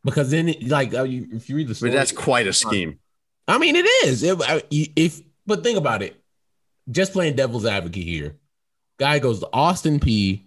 Because 0.03 0.31
then, 0.31 0.49
it, 0.49 0.67
like, 0.67 0.95
uh, 0.95 1.05
if 1.07 1.51
you 1.51 1.57
read 1.57 1.67
the 1.67 1.73
But 1.73 1.77
story, 1.77 1.93
that's 1.93 2.13
quite 2.13 2.47
a 2.47 2.53
scheme. 2.53 2.99
I 3.47 3.59
mean, 3.59 3.77
it 3.77 3.87
is. 4.07 4.23
If, 4.23 4.41
if 4.71 5.21
but 5.47 5.63
think 5.63 5.79
about 5.79 6.03
it, 6.03 6.17
just 6.91 7.13
playing 7.13 7.37
devil's 7.37 7.67
advocate 7.67 8.05
here. 8.05 8.37
Guy 8.99 9.19
goes 9.19 9.41
to 9.41 9.49
Austin 9.53 10.01
Peay. 10.01 10.45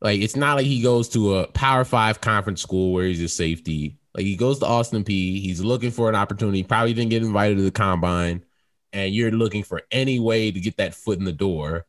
Like 0.00 0.20
it's 0.20 0.36
not 0.36 0.56
like 0.56 0.66
he 0.66 0.82
goes 0.82 1.08
to 1.10 1.36
a 1.36 1.46
Power 1.46 1.84
Five 1.84 2.20
conference 2.20 2.60
school 2.60 2.92
where 2.92 3.06
he's 3.06 3.22
a 3.22 3.28
safety. 3.28 3.98
Like 4.14 4.24
he 4.24 4.36
goes 4.36 4.58
to 4.58 4.66
Austin 4.66 5.04
Peay. 5.04 5.40
He's 5.40 5.60
looking 5.60 5.90
for 5.90 6.08
an 6.08 6.14
opportunity. 6.14 6.62
Probably 6.62 6.92
didn't 6.92 7.10
get 7.10 7.22
invited 7.22 7.56
to 7.58 7.62
the 7.62 7.70
combine, 7.70 8.44
and 8.92 9.14
you're 9.14 9.30
looking 9.30 9.62
for 9.62 9.82
any 9.90 10.18
way 10.18 10.50
to 10.50 10.60
get 10.60 10.76
that 10.78 10.94
foot 10.94 11.18
in 11.18 11.24
the 11.24 11.32
door. 11.32 11.86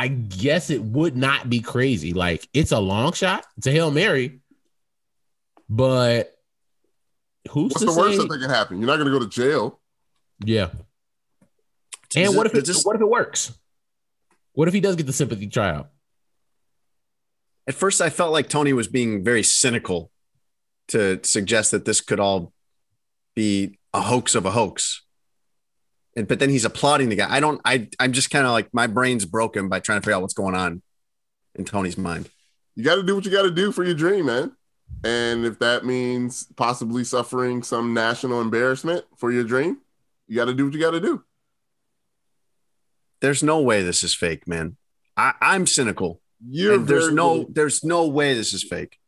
I 0.00 0.06
guess 0.06 0.70
it 0.70 0.80
would 0.80 1.16
not 1.16 1.50
be 1.50 1.58
crazy. 1.60 2.12
Like 2.12 2.48
it's 2.54 2.70
a 2.70 2.78
long 2.78 3.12
shot. 3.12 3.44
It's 3.56 3.66
a 3.66 3.72
hail 3.72 3.90
mary, 3.90 4.38
but 5.68 6.32
who's 7.50 7.72
What's 7.72 7.80
to 7.80 7.86
the 7.86 7.98
worst 7.98 8.20
say? 8.20 8.26
that 8.28 8.38
can 8.40 8.48
happen? 8.48 8.78
You're 8.78 8.86
not 8.86 8.96
going 8.98 9.10
to 9.10 9.18
go 9.18 9.24
to 9.24 9.28
jail. 9.28 9.80
Yeah. 10.44 10.68
Does 12.10 12.28
And 12.28 12.36
what 12.36 12.46
if 12.46 12.54
it, 12.54 12.64
does 12.64 12.76
this- 12.76 12.84
what 12.84 12.94
if 12.94 13.02
it 13.02 13.08
works? 13.08 13.52
What 14.52 14.68
if 14.68 14.74
he 14.74 14.80
does 14.80 14.94
get 14.96 15.06
the 15.06 15.12
sympathy 15.12 15.48
trial? 15.48 15.88
At 17.66 17.74
first, 17.74 18.00
I 18.00 18.08
felt 18.08 18.32
like 18.32 18.48
Tony 18.48 18.72
was 18.72 18.86
being 18.88 19.22
very 19.24 19.42
cynical 19.42 20.10
to 20.88 21.20
suggest 21.22 21.70
that 21.72 21.84
this 21.84 22.00
could 22.00 22.18
all 22.20 22.52
be 23.34 23.78
a 23.92 24.00
hoax 24.00 24.34
of 24.34 24.46
a 24.46 24.52
hoax. 24.52 25.02
And 26.18 26.26
but 26.26 26.40
then 26.40 26.50
he's 26.50 26.64
applauding 26.64 27.10
the 27.10 27.14
guy. 27.14 27.32
I 27.32 27.38
don't. 27.38 27.60
I 27.64 27.88
I'm 28.00 28.12
just 28.12 28.30
kind 28.30 28.44
of 28.44 28.50
like 28.50 28.74
my 28.74 28.88
brain's 28.88 29.24
broken 29.24 29.68
by 29.68 29.78
trying 29.78 30.00
to 30.00 30.02
figure 30.04 30.16
out 30.16 30.22
what's 30.22 30.34
going 30.34 30.56
on 30.56 30.82
in 31.54 31.64
Tony's 31.64 31.96
mind. 31.96 32.28
You 32.74 32.82
got 32.82 32.96
to 32.96 33.04
do 33.04 33.14
what 33.14 33.24
you 33.24 33.30
got 33.30 33.42
to 33.42 33.52
do 33.52 33.70
for 33.70 33.84
your 33.84 33.94
dream, 33.94 34.26
man. 34.26 34.50
And 35.04 35.44
if 35.44 35.60
that 35.60 35.84
means 35.84 36.48
possibly 36.56 37.04
suffering 37.04 37.62
some 37.62 37.94
national 37.94 38.40
embarrassment 38.40 39.04
for 39.16 39.30
your 39.30 39.44
dream, 39.44 39.78
you 40.26 40.34
got 40.34 40.46
to 40.46 40.54
do 40.54 40.64
what 40.64 40.74
you 40.74 40.80
got 40.80 40.90
to 40.90 41.00
do. 41.00 41.22
There's 43.20 43.44
no 43.44 43.60
way 43.60 43.82
this 43.82 44.02
is 44.02 44.12
fake, 44.14 44.48
man. 44.48 44.76
I, 45.16 45.34
I'm 45.40 45.66
cynical. 45.66 46.20
You're 46.44 46.78
there's 46.78 47.12
no 47.12 47.32
willing- 47.32 47.52
there's 47.52 47.84
no 47.84 48.08
way 48.08 48.34
this 48.34 48.54
is 48.54 48.64
fake. 48.64 48.98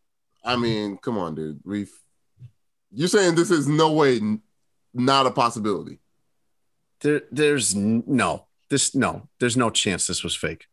I 0.44 0.56
mean, 0.56 0.96
come 0.96 1.18
on, 1.18 1.34
dude. 1.34 1.60
We've 1.64 1.90
you're 2.92 3.08
saying 3.08 3.34
this 3.34 3.50
is 3.50 3.66
no 3.66 3.92
way 3.92 4.20
not 4.94 5.26
a 5.26 5.30
possibility. 5.30 5.99
There 7.00 7.22
there's 7.30 7.74
no 7.74 8.46
this 8.68 8.94
no 8.94 9.28
there's 9.38 9.56
no 9.56 9.70
chance 9.70 10.06
this 10.06 10.22
was 10.22 10.36
fake. 10.36 10.66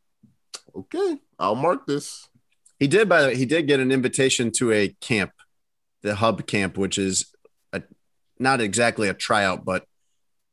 Okay, 0.75 1.17
I'll 1.39 1.55
mark 1.55 1.85
this. 1.87 2.27
He 2.79 2.87
did 2.87 3.09
by 3.09 3.21
the 3.21 3.27
way, 3.29 3.35
he 3.35 3.45
did 3.45 3.67
get 3.67 3.79
an 3.79 3.91
invitation 3.91 4.51
to 4.57 4.71
a 4.71 4.89
camp, 5.01 5.31
the 6.03 6.15
hub 6.15 6.45
camp, 6.45 6.77
which 6.77 6.97
is 6.97 7.33
a, 7.73 7.81
not 8.39 8.61
exactly 8.61 9.07
a 9.07 9.13
tryout, 9.13 9.65
but 9.65 9.85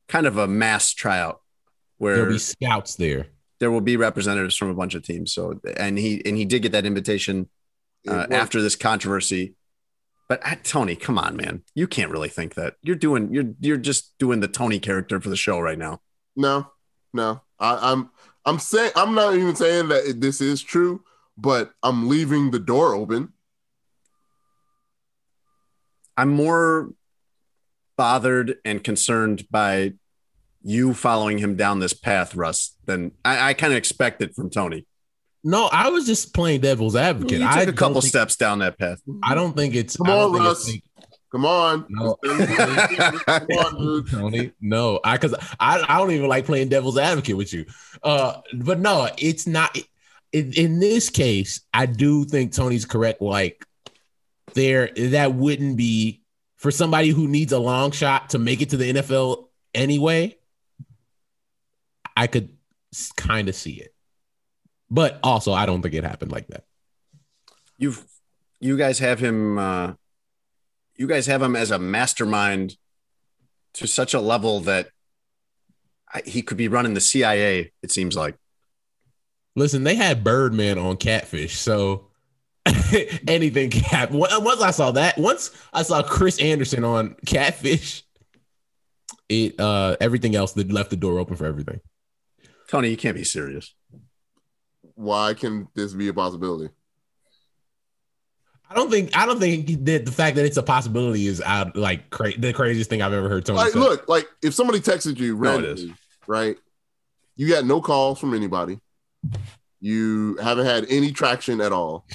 kind 0.09 0.27
of 0.27 0.39
a 0.39 0.47
mass 0.47 0.93
tryout 0.95 1.41
where 1.99 2.17
There'll 2.17 2.33
be 2.33 2.39
scouts 2.39 2.97
there. 2.97 3.27
there 3.61 3.71
will 3.71 3.81
be 3.81 3.97
representatives 3.97 4.57
from 4.57 4.71
a 4.71 4.75
bunch 4.75 4.95
of 4.95 5.03
teams. 5.03 5.33
So 5.33 5.61
and 5.77 5.99
he 5.99 6.23
and 6.25 6.37
he 6.37 6.45
did 6.45 6.63
get 6.63 6.73
that 6.73 6.87
invitation 6.87 7.49
uh, 8.09 8.27
after 8.31 8.63
this 8.63 8.77
controversy. 8.77 9.55
But 10.29 10.47
uh, 10.47 10.57
Tony, 10.63 10.97
come 10.97 11.19
on, 11.19 11.37
man, 11.37 11.63
you 11.75 11.87
can't 11.87 12.11
really 12.11 12.29
think 12.29 12.55
that. 12.55 12.75
You're 12.83 12.97
doing 12.97 13.33
you're 13.33 13.53
you're 13.61 13.77
just 13.77 14.17
doing 14.19 14.41
the 14.41 14.49
Tony 14.49 14.79
character 14.79 15.21
for 15.21 15.29
the 15.29 15.37
show 15.37 15.61
right 15.61 15.79
now. 15.79 16.01
No, 16.37 16.67
no. 17.13 17.43
I, 17.59 17.93
I'm 17.93 18.11
I'm 18.45 18.59
saying 18.59 18.93
I'm 18.97 19.15
not 19.15 19.35
even 19.35 19.55
saying 19.55 19.89
that 19.89 20.21
this 20.21 20.41
is 20.41 20.63
true, 20.63 21.03
but 21.37 21.73
I'm 21.83 22.09
leaving 22.09 22.51
the 22.51 22.59
door 22.59 22.95
open. 22.95 23.33
I'm 26.17 26.31
more 26.31 26.93
bothered 27.97 28.57
and 28.65 28.83
concerned 28.83 29.47
by 29.51 29.95
you 30.63 30.95
following 30.95 31.39
him 31.39 31.57
down 31.57 31.81
this 31.81 31.93
path, 31.93 32.35
Russ, 32.35 32.77
than 32.87 33.13
I, 33.25 33.51
I 33.51 33.55
kind 33.55 33.73
of 33.73 33.77
expected 33.77 34.35
from 34.35 34.51
Tony. 34.51 34.87
No, 35.45 35.67
I 35.71 35.89
was 35.91 36.07
just 36.07 36.33
playing 36.35 36.63
devil's 36.63 36.97
advocate. 36.97 37.33
You 37.33 37.39
took 37.41 37.49
I 37.49 37.63
a 37.63 37.67
couple 37.73 37.95
don't 37.95 38.03
think- 38.03 38.11
steps 38.11 38.37
down 38.37 38.61
that 38.61 38.79
path. 38.79 39.01
I 39.23 39.35
don't 39.35 39.55
think 39.55 39.75
it's. 39.75 39.97
Come 39.97 40.09
on, 40.09 40.33
think 40.33 40.45
Russ. 40.45 40.69
it's- 40.69 40.83
Come 41.31 41.47
on. 41.47 41.85
No. 41.89 42.17
Come 42.25 43.47
on. 43.51 44.05
Tony. 44.07 44.53
No, 44.61 45.01
I 45.05 45.17
because 45.17 45.35
I, 45.59 45.85
I 45.89 45.99
don't 45.99 46.13
even 46.13 46.29
like 46.29 46.47
playing 46.47 46.69
devil's 46.69 46.97
advocate 46.97 47.37
with 47.37 47.53
you. 47.53 47.67
Uh, 48.03 48.41
but 48.55 48.79
no, 48.79 49.09
it's 49.19 49.47
not. 49.47 49.77
In, 50.33 50.53
in 50.53 50.79
this 50.81 51.11
case, 51.11 51.61
I 51.75 51.87
do 51.87 52.25
think 52.25 52.53
Tony's 52.53 52.85
correct. 52.85 53.21
Like, 53.21 53.65
there 54.55 54.91
that 54.97 55.35
wouldn't 55.35 55.77
be 55.77 56.23
for 56.57 56.71
somebody 56.71 57.09
who 57.09 57.27
needs 57.29 57.53
a 57.53 57.59
long 57.59 57.91
shot 57.91 58.31
to 58.31 58.39
make 58.39 58.63
it 58.63 58.71
to 58.71 58.77
the 58.77 58.93
NFL 58.95 59.47
anyway. 59.75 60.37
I 62.17 62.29
could 62.29 62.51
kind 63.17 63.49
of 63.49 63.57
see 63.57 63.73
it, 63.75 63.94
but 64.91 65.19
also 65.23 65.53
I 65.53 65.67
don't 65.67 65.83
think 65.83 65.95
it 65.95 66.05
happened 66.05 66.33
like 66.33 66.49
that. 66.49 66.65
You've 67.79 68.05
you 68.61 68.77
guys 68.77 68.99
have 68.99 69.19
him 69.19 69.59
uh 69.59 69.93
you 70.97 71.07
guys 71.07 71.27
have 71.27 71.43
him 71.43 71.57
as 71.57 71.71
a 71.71 71.79
mastermind 71.79 72.77
to 73.75 73.87
such 73.87 74.15
a 74.15 74.21
level 74.21 74.61
that 74.61 74.89
I, 76.13 76.23
he 76.25 76.43
could 76.43 76.57
be 76.57 76.69
running 76.69 76.95
the 76.95 77.01
CIA, 77.01 77.73
it 77.83 77.91
seems 77.91 78.17
like. 78.17 78.37
Listen, 79.57 79.85
they 79.85 79.97
had 79.97 80.25
Birdman 80.25 80.79
on 80.79 80.97
Catfish, 80.97 81.59
so 81.59 82.09
anything 83.29 83.71
can 83.71 83.83
happen. 83.83 84.19
Once 84.19 84.63
I 84.63 84.71
saw 84.71 84.93
that, 84.93 85.19
once 85.19 85.51
I 85.73 85.83
saw 85.83 86.03
Chris 86.03 86.41
Andersen 86.41 86.85
on 86.85 87.17
Catfish, 87.27 88.05
it 89.29 89.59
uh 89.59 89.97
everything 90.01 90.37
else 90.37 90.53
that 90.53 90.71
left 90.71 90.91
the 90.91 90.97
door 90.97 91.19
open 91.19 91.37
for 91.37 91.47
everything. 91.47 91.81
Tony, 92.69 92.89
you 92.91 92.97
can't 92.97 93.17
be 93.17 93.25
serious. 93.25 93.75
Why 94.95 95.35
can 95.35 95.69
this 95.75 95.93
be 95.93 96.09
a 96.09 96.15
possibility? 96.15 96.73
I 98.71 98.75
don't 98.75 98.91
think 98.91 99.17
I 99.17 99.27
don't 99.27 99.39
think 99.39 99.85
that 99.85 100.05
the 100.05 100.13
fact 100.13 100.37
that 100.37 100.45
it's 100.45 100.57
a 100.57 100.63
possibility 100.63 101.27
is 101.27 101.41
out 101.43 101.77
like 101.77 102.11
cra- 102.11 102.37
the 102.39 102.53
craziest 102.53 102.91
thing 102.91 103.03
I've 103.03 103.13
ever 103.13 103.29
heard 103.29 103.45
Tony 103.45 103.59
Like, 103.59 103.73
say. 103.73 103.79
look, 103.79 104.09
like 104.09 104.27
if 104.43 104.55
somebody 104.55 104.81
texted 104.81 105.19
you 105.19 105.35
No, 105.37 105.51
randomly, 105.53 105.95
right? 106.27 106.57
You 107.37 107.49
got 107.49 107.65
no 107.67 107.81
calls 107.81 108.19
from 108.19 108.35
anybody. 108.35 108.81
You 109.81 110.37
haven't 110.37 110.67
had 110.67 110.87
any 110.89 111.13
traction 111.13 111.61
at 111.61 111.73
all. 111.73 112.07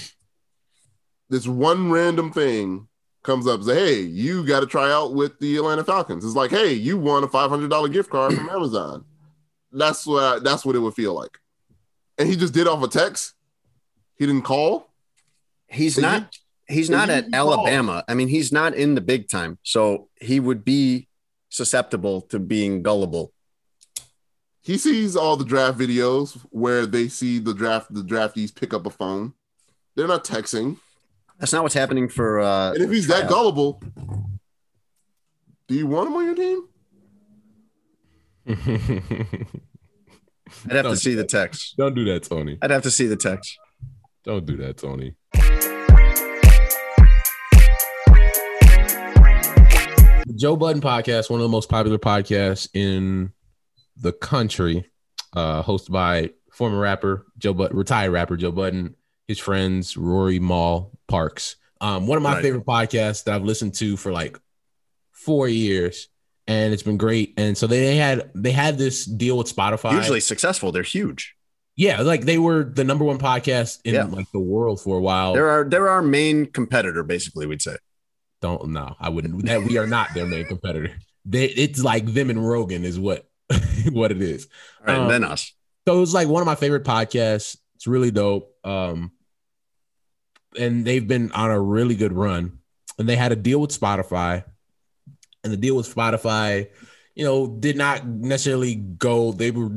This 1.30 1.48
one 1.48 1.92
random 1.92 2.32
thing 2.32 2.88
comes 3.24 3.46
up, 3.46 3.62
say, 3.62 3.76
"Hey, 3.76 4.00
you 4.02 4.46
got 4.46 4.62
to 4.62 4.66
try 4.66 4.92
out 4.92 5.14
with 5.14 5.38
the 5.40 5.58
Atlanta 5.58 5.84
Falcons." 5.84 6.26
It's 6.26 6.36
like, 6.36 6.50
"Hey, 6.50 6.74
you 6.74 6.98
won 6.98 7.24
a 7.24 7.28
five 7.28 7.50
hundred 7.50 7.70
dollar 7.70 7.90
gift 7.90 8.10
card 8.10 8.34
from 8.34 8.50
Amazon." 8.50 9.06
That's 9.72 10.08
what 10.08 10.24
I, 10.24 10.40
that's 10.40 10.66
what 10.66 10.76
it 10.76 10.80
would 10.80 10.96
feel 10.96 11.14
like. 11.14 11.38
And 12.20 12.28
he 12.28 12.36
just 12.36 12.54
did 12.54 12.68
off 12.68 12.84
a 12.84 12.88
text. 12.90 13.34
He 14.18 14.26
didn't 14.26 14.44
call. 14.44 14.92
He's 15.68 15.96
Did 15.96 16.02
not 16.02 16.38
he's 16.68 16.88
did 16.88 16.94
not 16.96 17.08
you 17.08 17.14
at 17.16 17.32
call? 17.32 17.58
Alabama. 17.66 18.04
I 18.08 18.14
mean, 18.14 18.28
he's 18.28 18.52
not 18.52 18.76
in 18.76 18.94
the 18.96 19.02
big 19.02 19.30
time. 19.30 19.58
So 19.64 20.10
he 20.20 20.40
would 20.40 20.66
be 20.66 21.08
susceptible 21.48 22.22
to 22.24 22.38
being 22.38 22.84
gullible. 22.84 23.32
He 24.62 24.78
sees 24.78 25.16
all 25.16 25.38
the 25.38 25.46
draft 25.46 25.80
videos 25.80 26.38
where 26.52 26.86
they 26.86 27.08
see 27.08 27.40
the 27.40 27.54
draft 27.54 27.94
the 27.94 28.02
draftees 28.04 28.54
pick 28.54 28.74
up 28.74 28.86
a 28.86 28.90
phone. 28.90 29.34
They're 29.96 30.08
not 30.08 30.26
texting. 30.26 30.78
That's 31.40 31.54
not 31.54 31.64
what's 31.64 31.74
happening 31.74 32.10
for 32.10 32.42
uh 32.42 32.74
And 32.74 32.84
if 32.84 32.92
he's 32.92 33.08
that 33.08 33.30
gullible, 33.30 33.82
do 35.68 35.76
you 35.76 35.88
want 35.88 36.10
him 36.10 36.16
on 36.18 36.26
your 36.26 36.36
team? 36.36 36.68
I'd 40.66 40.72
have 40.76 40.84
Don't 40.84 40.94
to 40.94 41.00
see 41.00 41.12
do 41.12 41.18
the 41.18 41.24
text. 41.26 41.76
Don't 41.78 41.96
do 41.96 42.06
that, 42.06 42.24
Tony. 42.24 42.58
I'd 42.62 42.72
have 42.72 42.84
to 42.84 42.92
see 42.92 43.08
the 43.08 43.16
text. 43.16 43.58
Don't 44.26 44.46
do 44.46 44.58
that, 44.58 44.78
Tony. 44.78 45.16
The 50.28 50.36
Joe 50.36 50.56
Budden 50.56 50.82
podcast, 50.82 51.30
one 51.30 51.40
of 51.40 51.44
the 51.44 51.50
most 51.50 51.70
popular 51.70 51.98
podcasts 51.98 52.68
in 52.74 53.32
the 53.98 54.12
country, 54.12 54.86
uh, 55.34 55.64
hosted 55.64 55.92
by 55.92 56.32
former 56.52 56.80
rapper 56.80 57.26
Joe 57.38 57.54
Budden, 57.54 57.76
retired 57.78 58.12
rapper 58.12 58.38
Joe 58.38 58.52
Budden, 58.52 58.96
his 59.28 59.40
friends 59.40 59.96
Rory 59.98 60.40
Mal 60.40 60.92
Parks. 61.08 61.56
Um, 61.82 62.06
one 62.08 62.18
of 62.18 62.24
my 62.24 62.34
Right. 62.34 62.44
favorite 62.44 62.66
podcasts 62.66 63.24
that 63.24 63.34
I've 63.36 63.44
listened 63.46 63.74
to 63.76 63.96
for 63.98 64.12
like 64.12 64.38
four 65.12 65.48
years, 65.48 66.09
and 66.50 66.74
it's 66.74 66.84
been 66.84 66.98
great. 66.98 67.34
And 67.38 67.58
so 67.58 67.66
they 67.68 67.96
had 67.96 68.30
they 68.36 68.52
had 68.52 68.78
this 68.78 69.06
deal 69.06 69.38
with 69.38 69.54
Spotify. 69.56 69.94
Usually 69.94 70.20
successful. 70.20 70.72
They're 70.74 70.84
huge. 70.84 71.34
yeah, 71.78 72.02
like 72.02 72.24
they 72.26 72.38
were 72.38 72.64
the 72.66 72.84
number 72.84 73.06
one 73.06 73.20
podcast 73.20 73.80
in 73.86 73.94
Yeah. 73.94 74.04
like 74.06 74.30
the 74.34 74.40
world 74.42 74.82
for 74.82 74.98
a 74.98 75.02
while. 75.02 75.34
They're 75.34 75.50
our 75.50 75.64
they're 75.70 75.88
our 75.90 76.02
main 76.02 76.48
competitor, 76.48 77.04
basically, 77.04 77.46
we'd 77.46 77.62
say. 77.62 77.78
Don't 78.42 78.70
no, 78.70 78.96
I 79.00 79.10
wouldn't. 79.10 79.46
That 79.50 79.64
we 79.64 79.78
are 79.78 79.88
not 79.88 80.14
their 80.14 80.26
main 80.26 80.46
competitor. 80.46 80.92
They, 81.26 81.46
it's 81.46 81.84
like 81.84 82.06
them 82.14 82.30
and 82.30 82.46
Rogan 82.48 82.84
is 82.84 82.98
what 83.00 83.30
what 83.92 84.12
it 84.12 84.22
is. 84.22 84.48
All 84.82 84.88
right, 84.88 84.96
Um, 84.96 85.02
and 85.04 85.12
then 85.12 85.24
us. 85.24 85.54
So 85.88 86.02
it's 86.02 86.14
like 86.14 86.28
one 86.28 86.42
of 86.42 86.46
my 86.48 86.56
favorite 86.56 86.84
podcasts. 86.84 87.58
It's 87.76 87.88
really 87.88 88.12
dope. 88.12 88.54
Um, 88.64 89.12
and 90.58 90.86
they've 90.86 91.08
been 91.08 91.32
on 91.32 91.52
a 91.52 91.60
really 91.60 91.96
good 91.96 92.14
run. 92.14 92.60
And 92.98 93.08
they 93.08 93.16
had 93.16 93.32
a 93.32 93.36
deal 93.36 93.60
with 93.62 93.78
Spotify, 93.78 94.44
and 95.44 95.54
the 95.54 95.58
deal 95.58 95.76
with 95.76 95.94
Spotify, 95.94 96.70
you 97.16 97.26
know, 97.26 97.48
did 97.48 97.78
not 97.78 98.08
necessarily 98.08 98.76
go. 98.76 99.32
They 99.32 99.52
were 99.52 99.70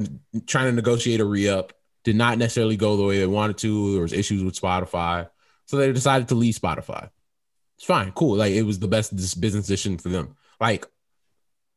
trying 0.47 0.67
to 0.67 0.73
negotiate 0.73 1.21
a 1.21 1.25
re 1.25 1.49
up. 1.49 1.73
Did 2.05 2.17
not 2.17 2.39
necessarily 2.39 2.77
go 2.77 2.97
the 2.97 3.05
way 3.05 3.19
they 3.19 3.27
wanted 3.27 3.59
to. 3.59 3.93
There 3.93 4.03
was 4.03 4.13
issues 4.13 4.43
with 4.43 4.61
Spotify, 4.61 5.29
so 5.67 5.77
they 5.77 5.93
decided 5.93 6.29
to 6.29 6.35
leave 6.35 6.55
Spotify. 6.55 7.11
It's 7.77 7.85
fine, 7.85 8.13
cool. 8.13 8.37
Like 8.37 8.53
it 8.53 8.63
was 8.63 8.79
the 8.79 8.89
best 8.89 9.13
business 9.41 9.67
decision 9.67 9.99
for 9.99 10.09
them. 10.09 10.37
Like 10.61 10.87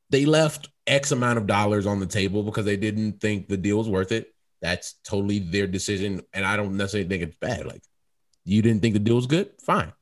they 0.09 0.25
left 0.25 0.69
X 0.87 1.11
amount 1.11 1.37
of 1.37 1.47
dollars 1.47 1.85
on 1.85 1.99
the 1.99 2.05
table 2.05 2.43
because 2.43 2.65
they 2.65 2.77
didn't 2.77 3.21
think 3.21 3.47
the 3.47 3.57
deal 3.57 3.77
was 3.77 3.89
worth 3.89 4.11
it. 4.11 4.33
That's 4.61 4.93
totally 5.03 5.39
their 5.39 5.67
decision, 5.67 6.21
and 6.33 6.45
I 6.45 6.57
don't 6.57 6.77
necessarily 6.77 7.09
think 7.09 7.23
it's 7.23 7.37
bad. 7.37 7.65
Like 7.65 7.83
you 8.45 8.61
didn't 8.61 8.81
think 8.81 8.93
the 8.93 8.99
deal 8.99 9.15
was 9.15 9.27
good, 9.27 9.51
fine. 9.61 9.93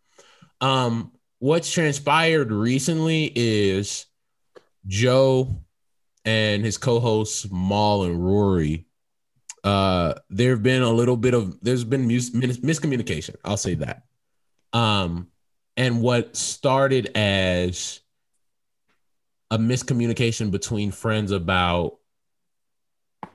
Um, 0.61 1.11
what's 1.43 1.69
transpired 1.69 2.53
recently 2.53 3.29
is 3.35 4.05
Joe 4.87 5.53
and 6.23 6.63
his 6.63 6.77
co-hosts 6.77 7.51
Mal 7.51 8.03
and 8.03 8.25
Rory. 8.25 8.85
Uh, 9.61 10.13
there 10.29 10.51
have 10.51 10.63
been 10.63 10.83
a 10.83 10.89
little 10.89 11.17
bit 11.17 11.33
of 11.33 11.59
there's 11.61 11.83
been 11.83 12.07
mis- 12.07 12.33
mis- 12.33 12.59
miscommunication. 12.59 13.35
I'll 13.43 13.57
say 13.57 13.73
that. 13.75 14.03
Um, 14.71 15.27
and 15.75 16.01
what 16.01 16.37
started 16.37 17.11
as 17.13 17.99
a 19.51 19.57
miscommunication 19.57 20.49
between 20.49 20.91
friends 20.91 21.31
about 21.31 21.97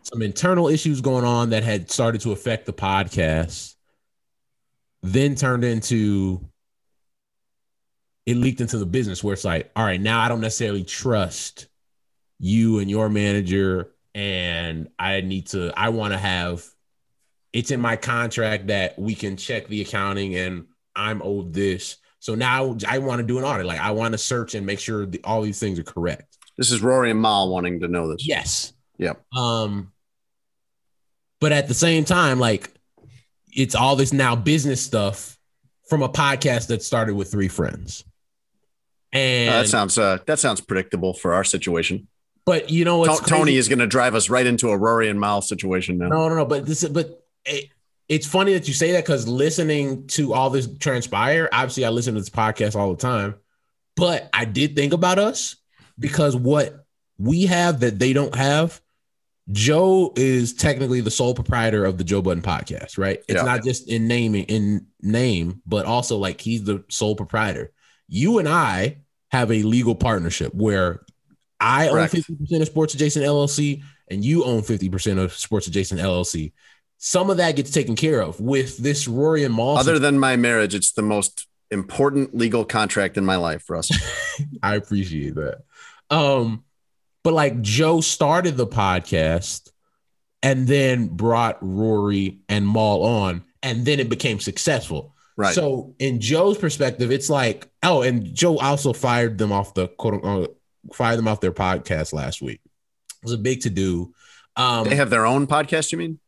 some 0.00 0.22
internal 0.22 0.68
issues 0.68 1.02
going 1.02 1.26
on 1.26 1.50
that 1.50 1.62
had 1.62 1.90
started 1.90 2.22
to 2.22 2.32
affect 2.32 2.64
the 2.64 2.72
podcast 2.72 3.74
then 5.02 5.34
turned 5.34 5.62
into 5.62 6.40
it 8.28 8.36
leaked 8.36 8.60
into 8.60 8.76
the 8.76 8.84
business 8.84 9.24
where 9.24 9.32
it's 9.32 9.44
like 9.44 9.70
all 9.74 9.84
right 9.84 10.02
now 10.02 10.20
i 10.20 10.28
don't 10.28 10.42
necessarily 10.42 10.84
trust 10.84 11.66
you 12.38 12.78
and 12.78 12.90
your 12.90 13.08
manager 13.08 13.90
and 14.14 14.88
i 14.98 15.20
need 15.22 15.46
to 15.46 15.72
i 15.78 15.88
want 15.88 16.12
to 16.12 16.18
have 16.18 16.62
it's 17.54 17.70
in 17.70 17.80
my 17.80 17.96
contract 17.96 18.66
that 18.66 18.98
we 18.98 19.14
can 19.14 19.36
check 19.36 19.66
the 19.68 19.80
accounting 19.80 20.34
and 20.36 20.66
i'm 20.94 21.22
owed 21.22 21.54
this 21.54 21.96
so 22.18 22.34
now 22.34 22.76
i 22.86 22.98
want 22.98 23.18
to 23.20 23.26
do 23.26 23.38
an 23.38 23.44
audit 23.44 23.64
like 23.64 23.80
i 23.80 23.90
want 23.90 24.12
to 24.12 24.18
search 24.18 24.54
and 24.54 24.66
make 24.66 24.78
sure 24.78 25.06
the, 25.06 25.20
all 25.24 25.40
these 25.40 25.58
things 25.58 25.78
are 25.78 25.84
correct 25.84 26.36
This 26.58 26.70
is 26.70 26.82
Rory 26.82 27.10
and 27.10 27.20
Ma 27.20 27.46
wanting 27.46 27.80
to 27.80 27.88
know 27.88 28.10
this. 28.12 28.26
yes 28.28 28.72
Yep. 28.98 29.24
um, 29.36 29.92
but 31.40 31.52
at 31.52 31.68
the 31.68 31.74
same 31.74 32.04
time, 32.04 32.40
like 32.40 32.72
it's 33.52 33.76
all 33.76 33.94
this 33.94 34.12
now 34.12 34.34
business 34.34 34.84
stuff 34.84 35.38
from 35.88 36.02
a 36.02 36.08
podcast 36.08 36.66
that 36.66 36.82
started 36.82 37.14
with 37.14 37.30
three 37.30 37.46
friends. 37.46 38.02
And 39.12 39.48
Uh, 39.54 39.62
that 39.62 39.68
sounds 39.68 39.96
uh 39.98 40.18
that 40.26 40.38
sounds 40.38 40.60
predictable 40.60 41.14
for 41.14 41.32
our 41.34 41.44
situation. 41.44 42.08
but 42.44 42.70
you 42.70 42.84
know 42.84 42.98
what's 42.98 43.20
To- 43.20 43.26
Tony 43.26 43.56
is 43.56 43.68
going 43.68 43.78
to 43.80 43.86
drive 43.86 44.14
us 44.14 44.30
right 44.30 44.46
into 44.46 44.68
a 44.70 44.76
Rory 44.76 45.08
and 45.08 45.20
Mal 45.20 45.42
situation 45.42 45.98
now. 45.98 46.08
no, 46.08 46.28
no, 46.28 46.34
no. 46.36 46.44
But 46.46 46.64
this, 46.66 46.82
but 46.88 47.22
it, 47.44 47.68
it's 48.08 48.26
funny 48.26 48.54
that 48.54 48.66
you 48.68 48.72
say 48.74 48.92
that 48.92 49.04
because 49.04 49.28
listening 49.28 50.06
to 50.08 50.32
all 50.32 50.48
this 50.48 50.66
transpire, 50.78 51.48
obviously, 51.52 51.84
I 51.84 51.90
listen 51.90 52.14
to 52.14 52.20
this 52.20 52.30
podcast 52.30 52.74
all 52.74 52.90
the 52.94 53.00
time. 53.00 53.34
But 53.96 54.30
I 54.32 54.44
did 54.46 54.76
think 54.76 54.92
about 54.94 55.18
us 55.18 55.56
because 55.98 56.34
what 56.36 56.86
we 57.18 57.42
have 57.46 57.80
that 57.80 57.98
they 57.98 58.12
don't 58.14 58.34
have. 58.34 58.80
Joe 59.50 60.12
is 60.14 60.52
technically 60.52 61.00
the 61.00 61.10
sole 61.10 61.34
proprietor 61.34 61.84
of 61.86 61.96
the 61.96 62.04
Joe 62.04 62.20
Budden 62.20 62.42
podcast, 62.42 62.98
right? 62.98 63.20
It's 63.28 63.36
Yeah. 63.38 63.44
not 63.44 63.64
just 63.64 63.88
in 63.88 64.06
naming 64.06 64.44
in 64.44 64.86
name, 65.00 65.62
but 65.66 65.86
also 65.86 66.18
like 66.18 66.40
he's 66.40 66.64
the 66.64 66.84
sole 66.90 67.16
proprietor. 67.16 67.72
You 68.08 68.38
and 68.38 68.48
I 68.48 68.98
have 69.30 69.52
a 69.52 69.62
legal 69.62 69.94
partnership 69.94 70.54
where 70.54 71.04
I 71.60 71.88
Correct. 71.88 72.14
own 72.14 72.20
50% 72.22 72.62
of 72.62 72.66
Sports 72.66 72.94
Adjacent 72.94 73.24
LLC 73.24 73.82
and 74.10 74.24
you 74.24 74.44
own 74.44 74.62
50% 74.62 75.18
of 75.22 75.32
Sports 75.34 75.66
Adjacent 75.66 76.00
LLC. 76.00 76.52
some 76.96 77.30
of 77.30 77.36
that 77.36 77.56
gets 77.56 77.70
taken 77.70 77.94
care 77.94 78.20
of 78.20 78.40
with 78.40 78.78
this 78.78 79.06
Rory 79.06 79.44
and 79.44 79.54
Mal. 79.54 79.76
Other 79.76 79.98
than 79.98 80.18
my 80.18 80.36
marriage, 80.36 80.74
it's 80.74 80.92
the 80.92 81.02
most 81.02 81.46
important 81.70 82.34
legal 82.34 82.64
contract 82.64 83.16
in 83.16 83.24
my 83.24 83.36
life, 83.36 83.68
Russ. 83.68 83.90
I 84.62 84.74
appreciate 84.76 85.34
that. 85.34 85.62
Um, 86.10 86.64
but 87.22 87.34
like 87.34 87.60
Joe 87.60 88.00
started 88.00 88.56
the 88.56 88.66
podcast 88.66 89.70
and 90.42 90.66
then 90.66 91.08
brought 91.08 91.58
Rory 91.60 92.40
and 92.48 92.66
Mal 92.66 93.02
on, 93.02 93.44
and 93.62 93.84
then 93.84 94.00
it 94.00 94.08
became 94.08 94.40
successful. 94.40 95.14
Right. 95.38 95.54
So 95.54 95.94
in 96.00 96.20
Joe's 96.20 96.58
perspective, 96.58 97.12
it's 97.12 97.30
like, 97.30 97.70
oh, 97.84 98.02
and 98.02 98.34
Joe 98.34 98.58
also 98.58 98.92
fired 98.92 99.38
them 99.38 99.52
off 99.52 99.72
the 99.72 99.86
quote 99.86 100.14
unquote 100.14 100.58
fired 100.92 101.16
them 101.16 101.28
off 101.28 101.40
their 101.40 101.52
podcast 101.52 102.12
last 102.12 102.42
week. 102.42 102.60
It 102.64 103.22
was 103.24 103.32
a 103.32 103.38
big 103.38 103.60
to 103.62 103.70
do. 103.70 104.12
Um, 104.56 104.88
they 104.88 104.96
have 104.96 105.10
their 105.10 105.24
own 105.26 105.46
podcast, 105.46 105.92
you 105.92 105.98
mean? 105.98 106.18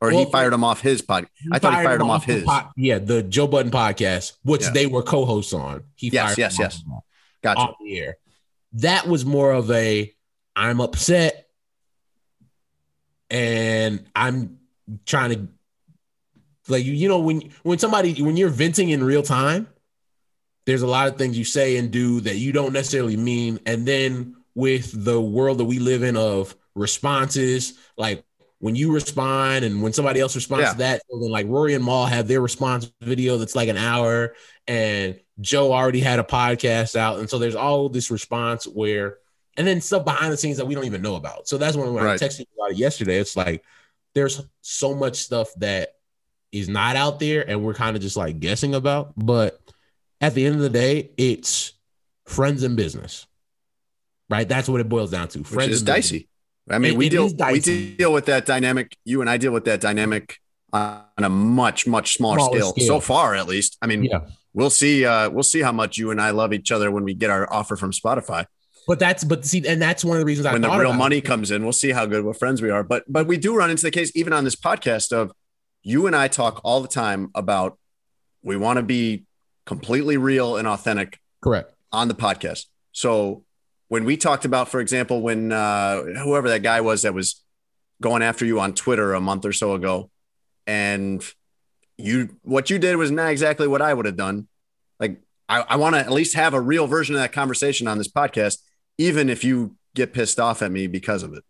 Or 0.00 0.10
Well, 0.12 0.24
he 0.26 0.30
fired 0.30 0.52
them 0.52 0.62
off 0.62 0.80
his 0.80 1.02
podcast. 1.02 1.26
I 1.50 1.58
thought 1.58 1.76
he 1.76 1.84
fired 1.84 2.00
them 2.00 2.10
off 2.10 2.24
his. 2.24 2.44
pod- 2.44 2.70
yeah, 2.76 2.98
the 3.00 3.22
Joe 3.24 3.48
Budden 3.48 3.72
podcast, 3.72 4.34
which 4.44 4.64
they 4.68 4.86
were 4.86 5.02
co-hosts 5.02 5.52
on. 5.52 5.82
He 5.96 6.08
Yes, 6.10 6.26
fired 6.26 6.38
yes, 6.38 6.58
yes. 6.60 6.82
off 6.92 7.02
Gotcha. 7.42 7.60
on 7.60 7.74
the 7.84 7.98
air. 7.98 8.16
That 8.74 9.08
was 9.08 9.24
more 9.24 9.50
of 9.52 9.70
a 9.72 10.12
I'm 10.54 10.80
upset 10.80 11.48
and 13.30 14.04
I'm 14.14 14.58
trying 15.06 15.30
to 15.30 15.48
like 16.68 16.84
you 16.84 16.92
you 16.92 17.08
know 17.08 17.18
when 17.18 17.50
when 17.62 17.78
somebody 17.78 18.22
when 18.22 18.36
you're 18.36 18.48
venting 18.48 18.90
in 18.90 19.02
real 19.04 19.22
time 19.22 19.66
there's 20.66 20.82
a 20.82 20.86
lot 20.86 21.08
of 21.08 21.16
things 21.18 21.36
you 21.36 21.44
say 21.44 21.76
and 21.76 21.90
do 21.90 22.20
that 22.20 22.36
you 22.36 22.52
don't 22.52 22.72
necessarily 22.72 23.16
mean 23.16 23.58
and 23.66 23.86
then 23.86 24.34
with 24.54 25.04
the 25.04 25.20
world 25.20 25.58
that 25.58 25.64
we 25.64 25.78
live 25.78 26.02
in 26.02 26.16
of 26.16 26.54
responses 26.74 27.74
like 27.98 28.24
when 28.60 28.74
you 28.74 28.92
respond 28.94 29.64
and 29.64 29.82
when 29.82 29.92
somebody 29.92 30.20
else 30.20 30.34
responds 30.34 30.62
Yeah. 30.64 30.72
to 30.72 30.78
that 30.78 31.02
so 31.10 31.20
then 31.20 31.30
like 31.30 31.46
Rory 31.48 31.74
and 31.74 31.84
Mal 31.84 32.06
have 32.06 32.28
their 32.28 32.40
response 32.40 32.90
video 33.02 33.36
that's 33.36 33.54
like 33.56 33.68
an 33.68 33.76
hour 33.76 34.34
and 34.66 35.18
Joe 35.40 35.72
already 35.72 36.00
had 36.00 36.18
a 36.18 36.22
podcast 36.24 36.96
out 36.96 37.18
and 37.18 37.28
so 37.28 37.38
there's 37.38 37.56
all 37.56 37.88
this 37.90 38.10
response 38.10 38.64
where 38.66 39.18
and 39.56 39.66
then 39.66 39.80
stuff 39.80 40.04
behind 40.04 40.32
the 40.32 40.36
scenes 40.36 40.56
that 40.56 40.66
we 40.66 40.74
don't 40.74 40.86
even 40.86 41.02
know 41.02 41.16
about 41.16 41.46
so 41.46 41.58
that's 41.58 41.76
when, 41.76 41.92
when 41.92 42.04
Right. 42.04 42.20
I 42.20 42.26
texted 42.26 42.40
you 42.40 42.46
about 42.58 42.70
it 42.72 42.78
yesterday 42.78 43.18
it's 43.18 43.36
like 43.36 43.62
there's 44.14 44.40
so 44.62 44.94
much 44.94 45.16
stuff 45.16 45.48
that 45.58 45.93
is 46.54 46.68
not 46.68 46.96
out 46.96 47.18
there 47.20 47.46
and 47.48 47.62
we're 47.62 47.74
kind 47.74 47.96
of 47.96 48.00
just 48.02 48.16
like 48.16 48.40
guessing 48.40 48.74
about 48.74 49.12
but 49.16 49.60
at 50.20 50.34
the 50.34 50.46
end 50.46 50.54
of 50.54 50.60
the 50.62 50.70
day 50.70 51.10
it's 51.18 51.72
friends 52.26 52.62
and 52.62 52.76
business 52.76 53.26
right 54.30 54.48
that's 54.48 54.68
what 54.68 54.80
it 54.80 54.88
boils 54.88 55.10
down 55.10 55.28
to 55.28 55.38
Which 55.40 55.48
friends 55.48 55.72
is 55.72 55.80
and 55.82 55.86
business. 55.86 56.10
dicey. 56.10 56.28
I 56.70 56.78
mean, 56.78 56.92
It- 56.92 56.96
we 56.96 57.06
it 57.08 57.10
deal 57.10 57.30
we 57.52 57.60
deal 57.60 58.10
with 58.12 58.24
that 58.26 58.46
dynamic. 58.46 58.96
You 59.04 59.20
and 59.20 59.28
I 59.28 59.36
deal 59.36 59.52
with 59.52 59.66
that 59.66 59.82
dynamic 59.82 60.38
on 60.72 61.02
a 61.18 61.28
much 61.28 61.86
much 61.86 62.14
smaller, 62.16 62.38
Smaller 62.38 62.56
scale, 62.58 62.70
scale. 62.72 62.86
so 62.86 63.00
far 63.00 63.34
at 63.34 63.46
least. 63.46 63.76
I 63.82 63.86
mean, 63.86 64.04
yeah 64.04 64.20
we'll 64.54 64.70
see. 64.70 65.04
Uh, 65.04 65.28
we'll 65.28 65.42
see 65.42 65.60
how 65.60 65.72
much 65.72 65.98
you 65.98 66.10
and 66.10 66.20
I 66.20 66.30
love 66.30 66.52
each 66.54 66.72
other 66.72 66.90
when 66.90 67.04
we 67.04 67.12
get 67.12 67.28
our 67.28 67.52
offer 67.52 67.76
from 67.76 67.90
Spotify. 67.92 68.46
but 68.88 68.98
that's 68.98 69.24
but 69.24 69.44
see 69.44 69.66
and 69.68 69.82
that's 69.82 70.04
one 70.06 70.16
of 70.16 70.20
the 70.20 70.24
reasons 70.26 70.46
I 70.46 70.52
when 70.52 70.62
the 70.62 70.70
real 70.70 70.94
money 70.94 71.18
it. 71.18 71.24
comes 71.26 71.50
in, 71.50 71.62
we'll 71.64 71.72
see 71.72 71.90
how 71.90 72.06
good 72.06 72.24
of 72.24 72.38
friends 72.38 72.62
we 72.62 72.70
are. 72.70 72.82
But 72.82 73.04
but 73.12 73.26
we 73.26 73.36
do 73.36 73.54
run 73.54 73.68
into 73.70 73.82
the 73.82 73.90
case 73.90 74.10
even 74.14 74.32
on 74.32 74.44
this 74.44 74.56
podcast 74.56 75.12
of 75.12 75.32
you 75.84 76.06
and 76.06 76.16
I 76.16 76.26
talk 76.26 76.60
all 76.64 76.80
the 76.80 76.88
time 76.88 77.30
about 77.34 77.78
we 78.42 78.56
want 78.56 78.78
to 78.78 78.82
be 78.82 79.24
completely 79.66 80.16
real 80.16 80.56
and 80.56 80.66
authentic 80.66 81.20
correct 81.40 81.72
on 81.92 82.08
the 82.08 82.14
podcast. 82.14 82.64
So 82.92 83.44
when 83.88 84.04
we 84.04 84.16
talked 84.16 84.44
about, 84.44 84.68
for 84.68 84.80
example, 84.80 85.20
when 85.22 85.52
uh, 85.52 86.02
whoever 86.02 86.48
that 86.48 86.62
guy 86.62 86.80
was 86.80 87.02
that 87.02 87.14
was 87.14 87.42
going 88.02 88.22
after 88.22 88.44
you 88.44 88.58
on 88.58 88.74
Twitter 88.74 89.14
a 89.14 89.20
month 89.20 89.44
or 89.44 89.52
so 89.52 89.74
ago, 89.74 90.10
and 90.66 91.22
you 91.98 92.36
what 92.42 92.70
you 92.70 92.78
did 92.78 92.96
was 92.96 93.10
not 93.10 93.30
exactly 93.30 93.68
what 93.68 93.82
I 93.82 93.92
would 93.94 94.06
have 94.06 94.16
done. 94.16 94.48
Like 94.98 95.20
I, 95.48 95.60
I 95.60 95.76
want 95.76 95.94
to 95.94 96.00
at 96.00 96.10
least 96.10 96.34
have 96.34 96.54
a 96.54 96.60
real 96.60 96.86
version 96.86 97.14
of 97.14 97.20
that 97.20 97.32
conversation 97.32 97.86
on 97.86 97.98
this 97.98 98.08
podcast, 98.08 98.58
even 98.96 99.28
if 99.28 99.44
you 99.44 99.76
get 99.94 100.12
pissed 100.12 100.40
off 100.40 100.62
at 100.62 100.72
me 100.72 100.86
because 100.86 101.22
of 101.22 101.34
it. 101.34 101.44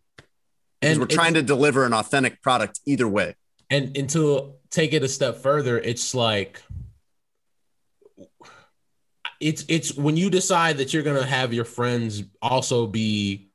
Because 0.81 0.97
and 0.97 0.99
we're 0.99 1.07
trying 1.07 1.33
to 1.35 1.41
deliver 1.41 1.85
an 1.85 1.93
authentic 1.93 2.41
product 2.41 2.79
either 2.85 3.07
way. 3.07 3.35
And 3.95 4.09
to 4.09 4.53
take 4.69 4.93
it 4.93 5.03
a 5.03 5.07
step 5.07 5.37
further 5.37 5.77
it's 5.77 6.13
like 6.15 6.61
it's 9.39 9.65
it's 9.67 9.95
when 9.95 10.15
you 10.17 10.29
decide 10.29 10.77
that 10.77 10.93
you're 10.93 11.03
gonna 11.03 11.25
have 11.25 11.53
your 11.53 11.65
friends 11.65 12.23
also 12.41 12.87
be 12.87 13.49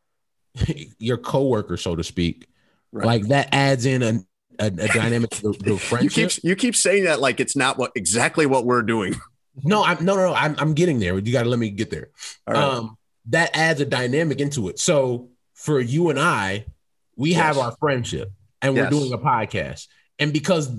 your 0.99 1.17
coworker 1.17 1.77
so 1.77 1.97
to 1.97 2.05
speak 2.05 2.47
Right. 2.93 3.07
like 3.07 3.29
that 3.29 3.51
adds 3.53 3.87
in 3.87 4.03
a, 4.03 4.15
a, 4.59 4.67
a 4.67 4.71
dynamic 4.89 5.31
to 5.31 5.43
the, 5.53 5.59
the 5.63 5.71
You 5.71 5.79
friendship. 5.79 6.31
keep 6.31 6.45
you 6.45 6.57
keep 6.57 6.75
saying 6.75 7.05
that 7.05 7.21
like 7.21 7.39
it's 7.39 7.55
not 7.55 7.79
what 7.79 7.93
exactly 7.95 8.47
what 8.47 8.67
we're 8.67 8.83
doing. 8.83 9.15
no 9.63 9.85
i'm 9.85 10.05
no 10.05 10.17
no 10.17 10.27
no 10.27 10.35
i'm, 10.35 10.57
I'm 10.59 10.75
getting 10.75 10.99
there. 10.99 11.17
You 11.17 11.33
got 11.33 11.45
to 11.45 11.49
let 11.49 11.61
me 11.61 11.71
get 11.71 11.91
there. 11.91 12.09
Right. 12.49 12.57
um 12.57 12.97
that 13.27 13.57
adds 13.57 13.81
a 13.81 13.85
dynamic 13.87 14.41
into 14.41 14.69
it. 14.69 14.81
So 14.81 15.29
for 15.55 15.79
you 15.79 16.11
and 16.11 16.19
i 16.19 16.67
we 17.15 17.35
have 17.35 17.59
our 17.59 17.77
friendship 17.79 18.33
and 18.61 18.75
we're 18.75 18.91
doing 18.91 19.13
a 19.13 19.19
podcast 19.19 19.87
and 20.21 20.33
because 20.33 20.71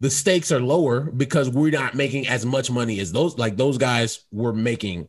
the 0.00 0.10
stakes 0.10 0.52
are 0.52 0.60
lower 0.60 1.00
because 1.00 1.48
we're 1.48 1.70
not 1.70 1.94
making 1.94 2.28
as 2.28 2.44
much 2.44 2.70
money 2.70 3.00
as 3.00 3.12
those 3.12 3.38
like 3.38 3.56
those 3.56 3.78
guys 3.78 4.24
were 4.30 4.52
making 4.52 5.08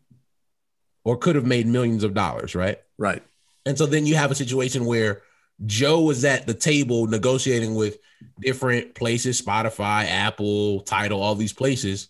or 1.03 1.17
could 1.17 1.35
have 1.35 1.45
made 1.45 1.67
millions 1.67 2.03
of 2.03 2.13
dollars 2.13 2.55
right 2.55 2.79
right. 2.97 3.23
and 3.65 3.77
so 3.77 3.85
then 3.85 4.05
you 4.05 4.15
have 4.15 4.31
a 4.31 4.35
situation 4.35 4.85
where 4.85 5.23
Joe 5.65 6.01
was 6.01 6.25
at 6.25 6.47
the 6.47 6.53
table 6.53 7.07
negotiating 7.07 7.75
with 7.75 7.99
different 8.39 8.95
places, 8.95 9.41
Spotify, 9.41 10.05
Apple, 10.07 10.81
Tidal, 10.81 11.21
all 11.21 11.35
these 11.35 11.53
places, 11.53 12.09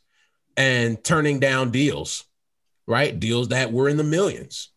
and 0.55 1.03
turning 1.03 1.39
down 1.39 1.71
deals, 1.71 2.23
right? 2.87 3.17
Deals 3.17 3.49
that 3.49 3.73
were 3.73 3.89
in 3.89 3.97
the 3.97 4.03
millions. 4.03 4.69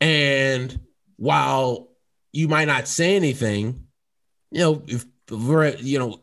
And 0.00 0.80
while 1.16 1.88
you 2.32 2.48
might 2.48 2.66
not 2.66 2.88
say 2.88 3.16
anything, 3.16 3.86
you 4.50 4.60
know, 4.60 4.82
if 4.86 5.04
you 5.32 5.98
know, 5.98 6.20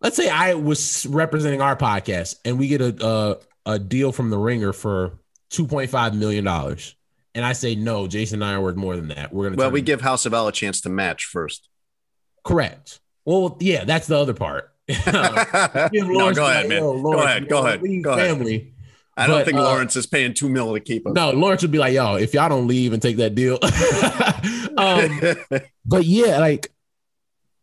let's 0.00 0.16
say 0.16 0.28
I 0.28 0.54
was 0.54 1.06
representing 1.06 1.60
our 1.60 1.76
podcast 1.76 2.36
and 2.44 2.58
we 2.58 2.68
get 2.68 2.80
a 2.80 3.38
a, 3.66 3.72
a 3.74 3.78
deal 3.78 4.12
from 4.12 4.30
the 4.30 4.38
ringer 4.38 4.72
for 4.72 5.18
$2.5 5.50 6.14
million 6.14 6.46
and 7.36 7.44
I 7.44 7.52
say 7.52 7.74
no, 7.74 8.06
Jason 8.06 8.42
and 8.42 8.50
I 8.50 8.54
are 8.54 8.60
worth 8.60 8.76
more 8.76 8.96
than 8.96 9.08
that. 9.08 9.32
We're 9.32 9.44
gonna 9.50 9.56
Well, 9.56 9.70
we 9.70 9.82
give 9.82 10.00
House 10.00 10.26
of 10.26 10.34
L 10.34 10.48
a 10.48 10.52
chance 10.52 10.80
to 10.82 10.88
match 10.88 11.24
first. 11.26 11.68
correct. 12.44 13.00
Well, 13.24 13.56
yeah, 13.60 13.84
that's 13.84 14.06
the 14.06 14.18
other 14.18 14.34
part. 14.34 14.70
No, 15.92 16.06
Lawrence 16.06 16.38
go 16.38 16.46
ahead, 16.46 16.68
man. 16.68 16.78
"Yo, 16.82 17.02
Go 17.02 17.12
ahead. 17.22 17.48
Go 17.48 17.66
ahead. 17.66 17.80
Go 18.02 18.12
ahead. 18.12 18.28
Family. 18.28 18.74
I 19.16 19.26
don't 19.28 19.38
But, 19.38 19.44
think 19.46 19.58
uh, 19.58 19.62
Lawrence 19.62 19.94
is 19.96 20.06
paying 20.06 20.34
two 20.34 20.48
mil 20.48 20.74
to 20.74 20.80
keep 20.80 21.06
us. 21.06 21.14
No, 21.14 21.30
Lawrence 21.30 21.62
would 21.62 21.70
be 21.70 21.78
like, 21.78 21.94
yo, 21.94 22.16
if 22.16 22.34
y'all 22.34 22.48
don't 22.48 22.66
leave 22.66 22.92
and 22.92 23.00
take 23.00 23.16
that 23.18 23.34
deal. 23.36 23.58
um, 24.76 25.20
but 25.86 26.04
yeah, 26.04 26.38
like 26.38 26.70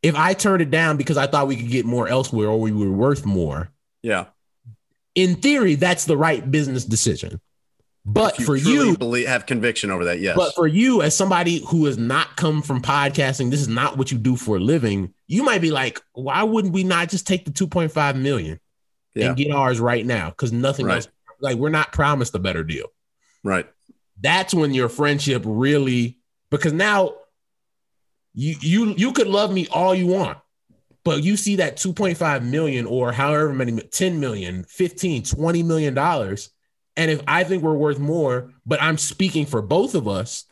if 0.04 0.16
I 0.16 0.34
turned 0.34 0.62
it 0.62 0.72
down 0.72 0.98
because 0.98 1.18
I 1.18 1.28
thought 1.28 1.48
we 1.48 1.56
could 1.56 1.70
get 1.70 1.86
more 1.86 2.08
elsewhere 2.08 2.48
or 2.48 2.60
we 2.60 2.72
were 2.72 2.92
worth 2.92 3.26
more, 3.26 3.72
yeah. 4.02 4.26
in 5.16 5.36
theory, 5.36 5.76
that's 5.76 6.06
the 6.06 6.18
right 6.18 6.50
business 6.50 6.86
decision. 6.86 7.40
But 8.04 8.40
If 8.40 8.48
for 8.48 8.56
you, 8.56 8.98
believe, 8.98 9.28
have 9.28 9.46
conviction 9.46 9.92
over 9.92 10.06
that, 10.06 10.20
yes. 10.20 10.36
But 10.36 10.56
for 10.56 10.66
you, 10.66 11.04
as 11.04 11.16
somebody 11.16 11.64
who 11.68 11.86
has 11.86 12.00
not 12.00 12.36
come 12.36 12.64
from 12.64 12.82
podcasting, 12.82 13.52
this 13.52 13.62
is 13.62 13.68
not 13.68 13.96
what 13.96 14.12
you 14.12 14.18
do 14.18 14.36
for 14.36 14.58
a 14.58 14.60
living. 14.60 15.14
You 15.28 15.44
might 15.44 15.62
be 15.62 15.70
like, 15.70 16.02
why 16.14 16.42
wouldn't 16.42 16.74
we 16.74 16.84
not 16.84 17.10
just 17.10 17.28
take 17.28 17.46
the 17.46 17.52
2.5 17.52 18.20
million 18.20 18.60
yeah. 19.14 19.28
and 19.28 19.38
get 19.38 19.52
ours 19.52 19.80
right 19.80 20.04
now? 20.04 20.32
Because 20.32 20.52
nothing 20.52 20.88
Right. 20.88 20.96
else, 20.96 21.10
like 21.40 21.58
we're 21.58 21.70
not 21.70 21.92
promised 21.92 22.34
a 22.34 22.40
better 22.40 22.64
deal. 22.64 22.88
right. 23.44 23.68
That's 24.20 24.54
when 24.54 24.74
your 24.74 24.90
friendship 24.90 25.44
really, 25.46 26.20
because 26.52 26.74
now 26.74 27.14
you 28.34 28.56
you 28.62 28.94
you 28.98 29.14
could 29.14 29.28
love 29.28 29.52
me 29.52 29.68
all 29.68 29.94
you 29.94 30.08
want, 30.08 30.38
but 31.04 31.24
you 31.24 31.36
see 31.38 31.58
that 31.58 31.78
2.5 31.78 32.44
million 32.44 32.86
or 32.86 33.12
however 33.12 33.54
many 33.54 33.80
10 33.82 34.20
million, 34.20 34.64
15, 34.64 35.24
20 35.24 35.64
million 35.64 35.94
dollars. 35.94 36.50
And 36.98 37.10
if 37.10 37.22
I 37.28 37.44
think 37.44 37.64
we're 37.64 37.74
worth 37.74 38.00
more, 38.00 38.52
but 38.66 38.82
I'm 38.82 38.98
speaking 38.98 39.46
for 39.46 39.62
both 39.62 39.96
of 39.96 40.08
us, 40.08 40.46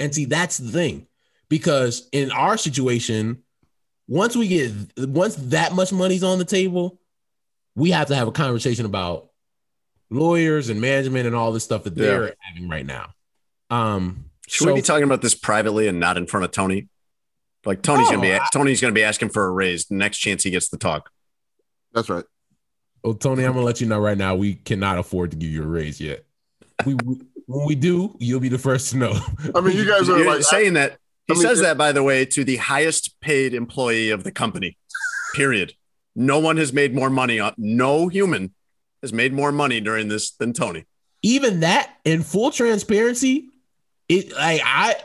and 0.00 0.14
see, 0.14 0.24
that's 0.24 0.58
the 0.58 0.70
thing. 0.70 1.06
Because 1.48 2.08
in 2.10 2.32
our 2.32 2.56
situation, 2.56 3.42
once 4.08 4.36
we 4.36 4.48
get 4.48 4.72
once 4.98 5.36
that 5.36 5.72
much 5.72 5.92
money's 5.92 6.24
on 6.24 6.38
the 6.38 6.44
table, 6.44 7.00
we 7.74 7.90
have 7.90 8.08
to 8.08 8.16
have 8.16 8.28
a 8.28 8.32
conversation 8.32 8.86
about 8.86 9.30
lawyers 10.10 10.68
and 10.68 10.80
management 10.80 11.26
and 11.26 11.34
all 11.34 11.52
this 11.52 11.64
stuff 11.64 11.84
that 11.84 11.94
they're 11.94 12.34
having 12.40 12.68
right 12.68 12.86
now. 12.86 13.10
Um 13.70 14.26
Should 14.46 14.66
so- 14.66 14.74
we 14.74 14.80
be 14.80 14.82
talking 14.82 15.04
about 15.04 15.22
this 15.22 15.34
privately 15.34 15.88
and 15.88 15.98
not 15.98 16.16
in 16.16 16.26
front 16.26 16.44
of 16.44 16.52
Tony? 16.52 16.88
Like 17.66 17.82
Tony's 17.82 18.08
gonna 18.08 18.22
be 18.22 18.32
oh, 18.32 18.36
I- 18.36 18.48
Tony's 18.52 18.80
gonna 18.80 18.92
be 18.92 19.02
asking 19.04 19.30
for 19.30 19.44
a 19.46 19.50
raise 19.50 19.86
the 19.86 19.96
next 19.96 20.18
chance 20.18 20.42
he 20.42 20.50
gets 20.50 20.68
to 20.70 20.76
talk. 20.78 21.10
That's 21.92 22.08
right. 22.08 22.24
Well, 23.02 23.14
Tony, 23.14 23.44
I'm 23.44 23.52
gonna 23.52 23.64
let 23.64 23.80
you 23.80 23.86
know 23.86 23.98
right 23.98 24.16
now. 24.18 24.34
We 24.36 24.54
cannot 24.54 24.98
afford 24.98 25.30
to 25.32 25.36
give 25.36 25.50
you 25.50 25.62
a 25.62 25.66
raise 25.66 26.00
yet. 26.00 26.24
We, 26.84 26.94
we 26.94 27.20
when 27.46 27.66
we 27.66 27.74
do, 27.74 28.16
you'll 28.18 28.40
be 28.40 28.48
the 28.48 28.58
first 28.58 28.90
to 28.90 28.96
know. 28.98 29.12
I 29.54 29.60
mean, 29.60 29.76
you 29.76 29.86
guys 29.86 30.08
are 30.08 30.24
like 30.24 30.42
saying 30.42 30.74
that 30.74 30.98
He 31.26 31.32
I 31.32 31.34
mean, 31.34 31.42
says 31.42 31.60
that, 31.60 31.78
by 31.78 31.92
the 31.92 32.02
way, 32.02 32.24
to 32.26 32.44
the 32.44 32.56
highest 32.56 33.20
paid 33.20 33.54
employee 33.54 34.10
of 34.10 34.24
the 34.24 34.32
company. 34.32 34.76
Period. 35.34 35.74
No 36.14 36.38
one 36.38 36.56
has 36.56 36.72
made 36.72 36.94
more 36.94 37.10
money 37.10 37.38
on. 37.40 37.54
No 37.58 38.08
human 38.08 38.54
has 39.02 39.12
made 39.12 39.32
more 39.32 39.52
money 39.52 39.80
during 39.80 40.08
this 40.08 40.30
than 40.32 40.52
Tony. 40.52 40.84
even 41.22 41.60
that 41.60 41.90
in 42.04 42.22
full 42.22 42.50
transparency, 42.50 43.48
it 44.08 44.32
like 44.32 44.60
I, 44.64 44.96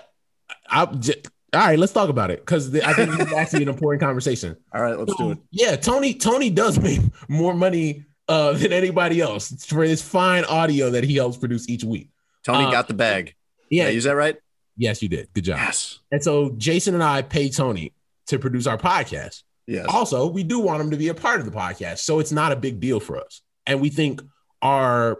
I, 0.70 0.86
j- 0.86 1.22
all 1.54 1.60
right, 1.62 1.78
let's 1.78 1.92
talk 1.94 2.10
about 2.10 2.32
it 2.32 2.40
because 2.40 2.74
I 2.80 2.94
think 2.94 3.20
is 3.20 3.34
actually 3.34 3.64
an 3.64 3.70
important 3.70 4.02
conversation. 4.02 4.56
All 4.74 4.82
right, 4.82 4.98
let's 4.98 5.14
do 5.16 5.32
it. 5.32 5.38
Yeah, 5.52 5.76
Tony, 5.76 6.14
Tony 6.14 6.50
does 6.50 6.80
make 6.80 7.02
more 7.28 7.54
money 7.54 8.06
uh, 8.30 8.54
than 8.54 8.72
anybody 8.72 9.20
else 9.20 9.66
for 9.66 9.84
his 9.84 10.02
fine 10.02 10.46
audio 10.46 10.90
that 10.92 11.04
he 11.04 11.16
helps 11.16 11.36
produce 11.38 11.68
each 11.68 11.84
week. 11.84 12.10
Tony 12.44 12.66
Uh, 12.66 12.72
got 12.72 12.88
the 12.88 12.94
bag. 12.94 13.36
Yeah, 13.70 13.88
is 13.90 14.06
that 14.06 14.16
right? 14.16 14.38
yes, 14.78 15.02
you 15.04 15.10
did. 15.10 15.28
Good 15.34 15.44
job. 15.44 15.58
Yes. 15.58 16.00
And 16.12 16.24
so 16.24 16.52
Jason 16.58 16.94
and 16.94 17.04
I 17.04 17.22
pay 17.22 17.50
Tony 17.50 17.94
to 18.28 18.40
produce 18.40 18.66
our 18.66 18.78
podcast. 18.78 19.44
Yes. 19.68 19.86
Also, 19.90 20.28
we 20.28 20.44
do 20.44 20.60
want 20.60 20.82
him 20.82 20.92
to 20.92 20.98
be 20.98 21.10
a 21.10 21.14
part 21.14 21.40
of 21.42 21.46
the 21.46 21.52
podcast, 21.52 22.00
so 22.00 22.20
it's 22.20 22.32
not 22.32 22.52
a 22.52 22.56
big 22.56 22.80
deal 22.80 23.00
for 23.00 23.18
us. 23.18 23.42
And 23.68 23.80
we 23.82 23.90
think 23.90 24.22
our 24.62 25.20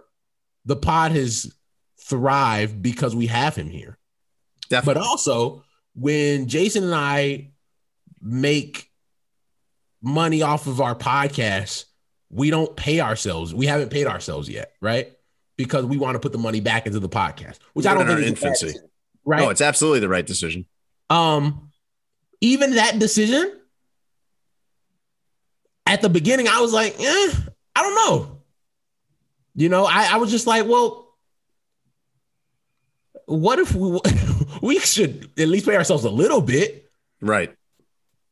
the 0.66 0.76
pod 0.78 1.12
has 1.12 1.54
thrived 2.02 2.82
because 2.82 3.16
we 3.16 3.28
have 3.28 3.56
him 3.56 3.70
here. 3.70 3.98
Definitely. 4.70 5.02
But 5.02 5.08
also, 5.08 5.64
when 6.02 6.48
Jason 6.48 6.84
and 6.84 6.96
I 6.96 7.52
make 8.20 8.90
money 10.02 10.42
off 10.42 10.66
of 10.66 10.82
our 10.82 10.96
podcast, 10.96 11.86
we 12.32 12.50
don't 12.50 12.76
pay 12.76 13.02
ourselves. 13.02 13.54
We 13.54 13.68
haven't 13.68 13.90
paid 13.90 14.08
ourselves 14.08 14.50
yet, 14.50 14.74
right? 14.82 15.14
Because 15.58 15.86
we 15.86 15.98
want 15.98 16.16
to 16.16 16.20
put 16.20 16.32
the 16.32 16.40
money 16.40 16.60
back 16.60 16.88
into 16.88 17.00
the 17.00 17.10
podcast, 17.10 17.60
which 17.74 17.86
I 17.86 17.94
don't 17.94 18.10
in 18.10 18.18
think 18.18 18.30
infancy. 18.30 18.68
decision, 18.68 18.90
right? 19.26 19.42
No, 19.42 19.50
it's 19.50 19.62
absolutely 19.62 20.00
the 20.00 20.10
right 20.10 20.26
decision. 20.26 20.66
Um, 21.12 21.70
even 22.40 22.76
that 22.76 22.98
decision 22.98 23.60
at 25.86 26.02
the 26.02 26.10
beginning, 26.10 26.48
I 26.48 26.62
was 26.62 26.74
like, 26.74 26.96
eh, 27.00 27.32
I 27.76 27.84
don't 27.84 27.96
know. 27.96 28.42
You 29.54 29.70
know, 29.70 29.86
I, 29.86 30.14
I 30.14 30.18
was 30.18 30.32
just 30.32 30.48
like, 30.48 30.66
well, 30.66 31.14
what 33.26 33.60
if 33.60 33.76
we 33.76 34.00
we 34.62 34.80
should 34.80 35.30
at 35.38 35.48
least 35.48 35.66
pay 35.66 35.76
ourselves 35.76 36.04
a 36.06 36.10
little 36.10 36.42
bit, 36.42 36.90
Right. 37.22 37.54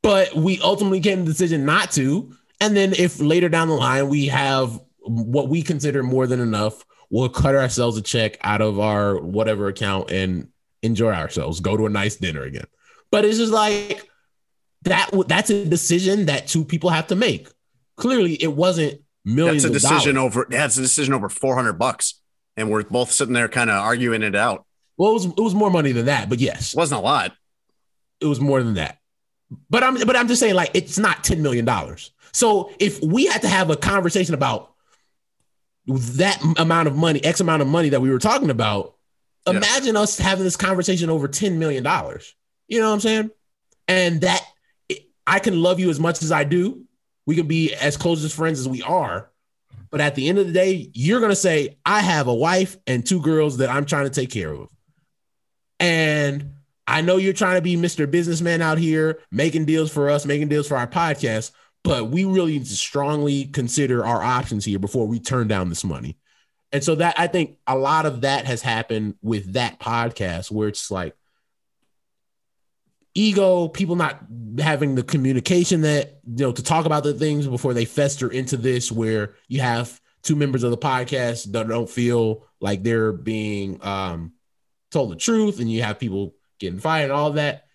but 0.03 0.35
we 0.35 0.59
ultimately 0.61 0.99
came 1.01 1.19
to 1.19 1.23
the 1.23 1.31
decision 1.31 1.65
not 1.65 1.91
to. 1.91 2.33
And 2.61 2.75
then 2.75 2.93
if 2.93 3.19
later 3.19 3.49
down 3.49 3.67
the 3.67 3.75
line 3.75 4.09
we 4.09 4.27
have 4.27 4.79
what 4.99 5.47
we 5.49 5.61
consider 5.61 6.03
more 6.03 6.27
than 6.27 6.39
enough, 6.39 6.83
we'll 7.09 7.29
cut 7.29 7.55
ourselves 7.55 7.97
a 7.97 8.01
check 8.01 8.37
out 8.41 8.61
of 8.61 8.79
our 8.79 9.19
whatever 9.19 9.67
account 9.67 10.11
and 10.11 10.49
enjoy 10.83 11.11
ourselves, 11.11 11.59
go 11.59 11.75
to 11.77 11.85
a 11.85 11.89
nice 11.89 12.15
dinner 12.17 12.43
again. 12.43 12.65
But 13.11 13.25
it's 13.25 13.37
just 13.37 13.51
like 13.51 14.07
that 14.83 15.09
that's 15.27 15.49
a 15.49 15.65
decision 15.65 16.27
that 16.27 16.47
two 16.47 16.63
people 16.63 16.89
have 16.89 17.07
to 17.07 17.15
make. 17.15 17.49
Clearly, 17.97 18.33
it 18.41 18.53
wasn't 18.53 19.01
millions. 19.25 19.63
That's 19.63 19.73
a 19.73 19.75
of 19.75 19.81
decision 19.93 20.15
dollars. 20.15 20.35
over. 20.37 20.47
Yeah, 20.51 20.65
it's 20.65 20.77
a 20.77 20.81
decision 20.81 21.13
over 21.13 21.27
four 21.29 21.55
hundred 21.55 21.73
bucks, 21.73 22.21
and 22.55 22.69
we're 22.69 22.83
both 22.83 23.11
sitting 23.11 23.33
there 23.33 23.49
kind 23.49 23.69
of 23.69 23.77
arguing 23.77 24.21
it 24.21 24.35
out. 24.35 24.65
Well, 24.99 25.09
it 25.11 25.13
was 25.13 25.25
it 25.25 25.39
was 25.39 25.55
more 25.55 25.71
money 25.71 25.91
than 25.93 26.05
that, 26.05 26.29
but 26.29 26.39
yes, 26.39 26.73
It 26.73 26.77
wasn't 26.77 26.99
a 26.99 27.03
lot. 27.03 27.33
it 28.21 28.25
was 28.27 28.39
more 28.39 28.61
than 28.61 28.75
that. 28.75 28.99
But 29.69 29.81
I'm 29.83 29.95
but 30.05 30.15
I'm 30.15 30.27
just 30.27 30.39
saying 30.39 30.53
like 30.53 30.71
it's 30.75 30.99
not 30.99 31.23
ten 31.23 31.41
million 31.41 31.65
dollars. 31.65 32.11
So 32.33 32.71
if 32.77 33.01
we 33.01 33.25
had 33.25 33.41
to 33.41 33.47
have 33.47 33.71
a 33.71 33.75
conversation 33.77 34.35
about 34.35 34.73
that 35.87 36.39
amount 36.57 36.87
of 36.87 36.95
money, 36.95 37.23
X 37.23 37.39
amount 37.39 37.61
of 37.61 37.67
money 37.67 37.89
that 37.89 38.01
we 38.01 38.09
were 38.11 38.19
talking 38.19 38.49
about, 38.51 38.95
Yeah. 39.47 39.53
imagine 39.57 39.95
us 39.95 40.19
having 40.19 40.43
this 40.43 40.55
conversation 40.57 41.09
over 41.09 41.27
ten 41.27 41.57
million 41.57 41.83
dollars. 41.83 42.35
You 42.67 42.79
know 42.79 42.87
what 42.89 42.93
I'm 42.95 42.99
saying? 42.99 43.31
And 43.87 44.21
that 44.21 44.43
I 45.25 45.39
can 45.39 45.61
love 45.61 45.79
you 45.79 45.89
as 45.89 45.99
much 45.99 46.21
as 46.21 46.31
I 46.31 46.43
do. 46.43 46.83
We 47.25 47.35
can 47.35 47.47
be 47.47 47.73
as 47.73 47.97
close 47.97 48.23
as 48.23 48.33
friends 48.33 48.59
as 48.59 48.67
we 48.67 48.81
are. 48.83 49.31
But 49.91 50.01
at 50.01 50.13
the 50.15 50.27
end 50.29 50.37
of 50.37 50.45
the 50.45 50.53
day, 50.53 50.91
you're 50.93 51.21
gonna 51.21 51.35
say, 51.35 51.77
I 51.85 52.01
have 52.01 52.27
a 52.27 52.33
wife 52.35 52.77
and 52.85 53.05
two 53.05 53.21
girls 53.21 53.57
that 53.57 53.69
I'm 53.69 53.85
trying 53.85 54.03
to 54.05 54.11
take 54.11 54.29
care 54.29 54.53
of. 54.53 54.69
And 55.79 56.53
I 56.87 57.01
know 57.01 57.17
you're 57.17 57.33
trying 57.33 57.55
to 57.55 57.61
be 57.61 57.75
Mr. 57.75 58.09
Businessman 58.09 58.61
out 58.61 58.77
here, 58.77 59.19
making 59.31 59.65
deals 59.65 59.91
for 59.91 60.09
us, 60.09 60.25
making 60.25 60.49
deals 60.49 60.67
for 60.67 60.75
our 60.75 60.87
podcast, 60.87 61.51
but 61.83 62.09
we 62.09 62.25
really 62.25 62.53
need 62.53 62.65
to 62.65 62.75
strongly 62.75 63.45
consider 63.45 64.05
our 64.05 64.23
options 64.23 64.65
here 64.65 64.79
before 64.79 65.07
we 65.07 65.19
turn 65.19 65.47
down 65.47 65.69
this 65.69 65.83
money. 65.83 66.17
And 66.71 66.83
so 66.83 66.95
that 66.95 67.15
I 67.19 67.27
think 67.27 67.57
a 67.67 67.77
lot 67.77 68.05
of 68.05 68.21
that 68.21 68.45
has 68.45 68.61
happened 68.61 69.15
with 69.21 69.53
that 69.53 69.79
podcast 69.79 70.51
where 70.51 70.67
it's 70.67 70.91
like 70.91 71.15
ego, 73.13 73.67
people 73.67 73.95
not 73.95 74.23
having 74.59 74.95
the 74.95 75.03
communication 75.03 75.81
that, 75.81 76.19
you 76.25 76.45
know, 76.45 76.51
to 76.51 76.63
talk 76.63 76.85
about 76.85 77.03
the 77.03 77.13
things 77.13 77.47
before 77.47 77.73
they 77.73 77.85
fester 77.85 78.29
into 78.29 78.57
this 78.57 78.91
where 78.91 79.35
you 79.47 79.61
have 79.61 79.99
two 80.21 80.35
members 80.35 80.63
of 80.63 80.71
the 80.71 80.77
podcast 80.77 81.51
that 81.51 81.67
don't 81.67 81.89
feel 81.89 82.45
like 82.59 82.83
they're 82.83 83.11
being 83.11 83.79
um 83.83 84.33
told 84.91 85.11
the 85.11 85.15
truth 85.15 85.59
and 85.59 85.71
you 85.71 85.83
have 85.83 85.99
people 85.99 86.35
getting 86.59 86.79
fired 86.79 87.05
and 87.05 87.13
all 87.13 87.31
that. 87.31 87.65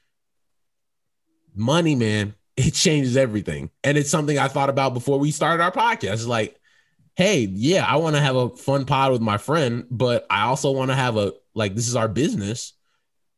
Money, 1.55 1.95
man, 1.95 2.35
it 2.57 2.75
changes 2.75 3.17
everything. 3.17 3.71
And 3.83 3.97
it's 3.97 4.11
something 4.11 4.39
I 4.39 4.49
thought 4.49 4.71
about 4.71 4.95
before 4.95 5.19
we 5.19 5.31
started 5.31 5.62
our 5.62 5.73
podcast. 5.73 6.27
Like, 6.27 6.59
hey, 7.15 7.49
yeah, 7.53 7.85
I 7.85 7.97
want 7.97 8.17
to 8.17 8.23
have 8.23 8.37
a 8.37 8.51
fun 8.51 8.85
pod 8.85 9.12
with 9.12 9.21
my 9.21 9.39
friend, 9.39 9.87
but 9.91 10.27
I 10.31 10.43
also 10.43 10.71
want 10.73 10.91
to 10.91 10.97
have 10.97 11.17
a 11.17 11.33
like 11.55 11.75
this 11.75 11.89
is 11.89 11.97
our 11.97 12.09
business. 12.09 12.73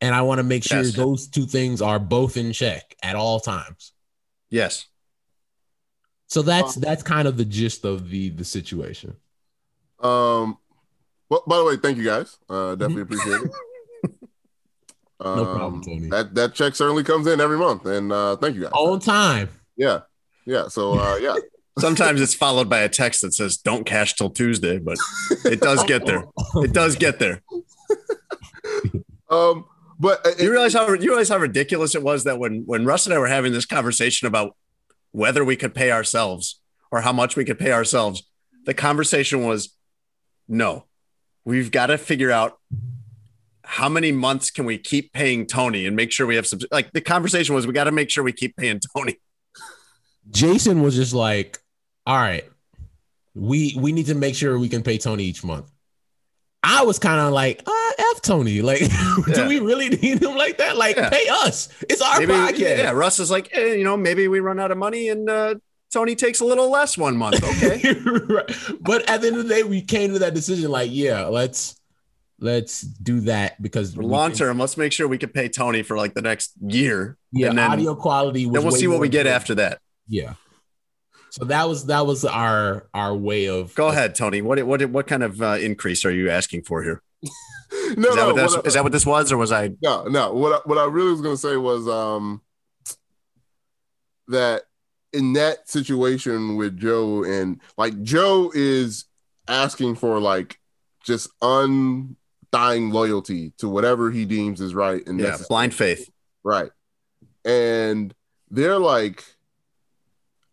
And 0.02 0.14
I 0.14 0.22
want 0.22 0.38
to 0.38 0.42
make 0.42 0.62
sure 0.62 0.82
Yes. 0.82 0.94
those 0.94 1.26
two 1.26 1.46
things 1.46 1.80
are 1.80 1.98
both 1.98 2.36
in 2.36 2.52
check 2.52 2.94
at 3.02 3.16
all 3.16 3.40
times. 3.40 3.92
Yes. 4.50 4.86
So 6.26 6.42
that's 6.42 6.74
that's 6.74 7.02
kind 7.02 7.26
of 7.26 7.36
the 7.38 7.44
gist 7.46 7.84
of 7.84 8.10
the 8.10 8.28
the 8.30 8.44
situation. 8.44 9.16
Um, 10.00 10.58
well, 11.30 11.42
by 11.46 11.56
the 11.56 11.64
way, 11.64 11.76
thank 11.76 11.96
you 11.96 12.04
guys. 12.04 12.36
Uh, 12.48 12.74
definitely 12.74 13.02
appreciate 13.02 13.40
it. 13.42 13.50
Um, 15.20 15.36
No 15.36 15.44
problem, 15.54 15.82
Tony. 15.82 16.08
That 16.08 16.34
that 16.34 16.54
check 16.54 16.74
certainly 16.74 17.02
comes 17.04 17.26
in 17.26 17.40
every 17.40 17.58
month, 17.58 17.86
and 17.86 18.12
uh, 18.12 18.36
thank 18.36 18.54
you 18.56 18.62
guys. 18.62 18.72
On 18.74 19.00
time. 19.00 19.48
Yeah, 19.76 20.00
yeah. 20.44 20.68
So 20.68 20.98
uh, 20.98 21.16
yeah, 21.20 21.36
Sometimes 21.78 22.22
it's 22.22 22.34
followed 22.34 22.70
by 22.70 22.78
a 22.80 22.88
text 22.88 23.20
that 23.22 23.34
says 23.34 23.56
"Don't 23.58 23.84
cash 23.84 24.14
till 24.14 24.30
Tuesday," 24.30 24.78
but 24.78 24.96
it 25.44 25.60
does 25.60 25.84
get 25.84 26.06
there. 26.06 26.24
It 26.56 26.72
does 26.72 26.96
get 26.96 27.18
there. 27.18 27.42
um, 29.30 29.64
but 29.98 30.26
uh, 30.26 30.30
You 30.38 30.50
realize 30.50 30.72
how 30.74 30.88
you 30.92 31.08
realize 31.10 31.28
how 31.28 31.38
ridiculous 31.38 31.94
it 31.94 32.02
was 32.02 32.24
that 32.24 32.38
when 32.38 32.62
when 32.66 32.84
Russ 32.84 33.06
and 33.06 33.14
I 33.14 33.18
were 33.18 33.26
having 33.26 33.52
this 33.52 33.66
conversation 33.66 34.26
about 34.26 34.56
whether 35.12 35.44
we 35.44 35.56
could 35.56 35.74
pay 35.74 35.90
ourselves 35.90 36.60
or 36.90 37.00
how 37.02 37.12
much 37.12 37.36
we 37.36 37.44
could 37.44 37.58
pay 37.58 37.72
ourselves, 37.72 38.22
the 38.64 38.74
conversation 38.74 39.44
was, 39.46 39.74
no, 40.46 40.84
we've 41.44 41.70
got 41.70 41.86
to 41.86 41.98
figure 41.98 42.30
out 42.30 42.58
how 43.66 43.88
many 43.88 44.12
months 44.12 44.50
can 44.50 44.64
we 44.64 44.78
keep 44.78 45.12
paying 45.12 45.44
Tony 45.46 45.86
and 45.86 45.96
make 45.96 46.12
sure 46.12 46.26
we 46.26 46.36
have 46.36 46.46
some. 46.46 46.60
Like 46.70 46.92
the 46.92 47.00
conversation 47.00 47.54
was, 47.54 47.66
we 47.66 47.72
got 47.72 47.84
to 47.84 47.92
make 47.92 48.10
sure 48.10 48.22
we 48.24 48.32
keep 48.32 48.56
paying 48.56 48.80
Tony. 48.96 49.18
Jason 50.30 50.82
was 50.82 50.94
just 50.94 51.12
like, 51.12 51.58
all 52.06 52.16
right, 52.16 52.44
we 53.34 53.76
we 53.78 53.92
need 53.92 54.06
to 54.06 54.14
make 54.14 54.34
sure 54.34 54.58
we 54.58 54.68
can 54.68 54.82
pay 54.82 54.98
Tony 54.98 55.24
each 55.24 55.44
month. 55.44 55.70
I 56.62 56.82
was 56.84 56.98
kind 56.98 57.20
of 57.20 57.32
like, 57.32 57.62
uh, 57.66 57.92
F 58.16 58.22
Tony. 58.22 58.60
Like, 58.60 58.80
Yeah. 59.28 59.34
do 59.34 59.46
we 59.48 59.60
really 59.60 59.88
need 59.88 60.20
him 60.22 60.34
like 60.36 60.58
that? 60.58 60.76
Like, 60.76 60.96
Yeah. 60.96 61.10
pay 61.10 61.26
us. 61.28 61.68
It's 61.88 62.02
our 62.02 62.18
Maybe, 62.20 62.32
podcast. 62.32 62.58
yeah, 62.78 62.90
Russ 62.90 63.20
is 63.20 63.30
like, 63.30 63.50
eh, 63.52 63.74
you 63.74 63.84
know, 63.84 63.96
maybe 63.96 64.26
we 64.26 64.40
run 64.40 64.58
out 64.58 64.72
of 64.72 64.78
money 64.78 65.08
and 65.10 65.30
uh, 65.30 65.54
Tony 65.92 66.16
takes 66.16 66.40
a 66.40 66.44
little 66.44 66.68
less 66.70 66.98
one 66.98 67.16
month. 67.16 67.42
Okay. 67.42 67.94
Right. 68.28 68.50
But 68.80 69.08
at 69.08 69.20
the 69.20 69.28
end 69.28 69.36
of 69.36 69.46
the 69.46 69.54
day, 69.54 69.62
we 69.62 69.80
came 69.80 70.12
to 70.14 70.18
that 70.20 70.34
decision 70.34 70.70
like, 70.70 70.90
yeah, 70.92 71.26
let's 71.26 71.76
let's 72.40 72.82
do 72.82 73.20
that 73.20 73.60
because 73.62 73.94
For 73.94 74.02
long 74.02 74.30
can- 74.30 74.38
term, 74.38 74.58
let's 74.58 74.76
make 74.76 74.92
sure 74.92 75.08
we 75.08 75.18
can 75.18 75.30
pay 75.30 75.48
Tony 75.48 75.82
for 75.82 75.96
like 75.96 76.14
the 76.14 76.22
next 76.22 76.52
year. 76.60 77.16
yeah, 77.32 77.48
and 77.48 77.58
then, 77.58 77.70
audio 77.70 77.94
quality. 77.94 78.46
Was 78.46 78.54
then 78.54 78.62
we'll 78.64 78.72
see 78.76 78.86
what 78.88 79.00
we 79.00 79.08
get 79.08 79.20
important. 79.26 79.34
after 79.42 79.54
that. 79.56 79.80
Yeah. 80.08 80.34
So 81.30 81.44
that 81.46 81.68
was 81.68 81.86
that 81.86 82.06
was 82.06 82.24
our 82.24 82.88
our 82.94 83.14
way 83.14 83.46
of 83.48 83.74
Go 83.74 83.88
ahead, 83.88 84.14
Tony. 84.14 84.40
What 84.42 84.62
what 84.66 84.84
what 84.90 85.06
kind 85.06 85.22
of 85.22 85.42
uh, 85.42 85.58
increase 85.60 86.04
are 86.04 86.10
you 86.10 86.30
asking 86.30 86.62
for 86.62 86.82
here? 86.82 87.02
no, 87.22 87.28
Is 87.28 87.96
that, 87.96 88.14
no, 88.16 88.26
what 88.26 88.36
that's, 88.36 88.56
what 88.56 88.64
I- 88.64 88.68
is 88.68 88.74
that 88.74 88.82
what 88.84 88.92
this 88.92 89.04
was, 89.06 89.32
or 89.32 89.36
was 89.36 89.52
I? 89.52 89.70
no, 89.82 90.04
no. 90.04 90.32
What 90.32 90.52
I, 90.52 90.56
what 90.68 90.78
I 90.78 90.84
really 90.84 91.10
was 91.10 91.20
gonna 91.20 91.36
say 91.36 91.56
was 91.56 91.86
um 91.88 92.40
that 94.28 94.62
in 95.12 95.32
that 95.34 95.68
situation 95.68 96.56
with 96.56 96.76
Joe 96.78 97.24
and 97.24 97.60
like 97.76 98.02
Joe 98.02 98.50
is 98.54 99.04
asking 99.48 99.96
for 99.96 100.18
like 100.20 100.58
just 101.04 101.28
undying 102.56 102.90
loyalty 102.90 103.52
to 103.58 103.68
whatever 103.68 104.10
he 104.10 104.24
deems 104.24 104.60
is 104.60 104.74
right 104.74 105.06
and 105.06 105.18
Yeah, 105.18 105.26
necessary. 105.26 105.46
blind 105.48 105.74
faith. 105.74 106.10
Right. 106.44 106.70
And 107.44 108.14
they're 108.50 108.78
like, 108.78 109.24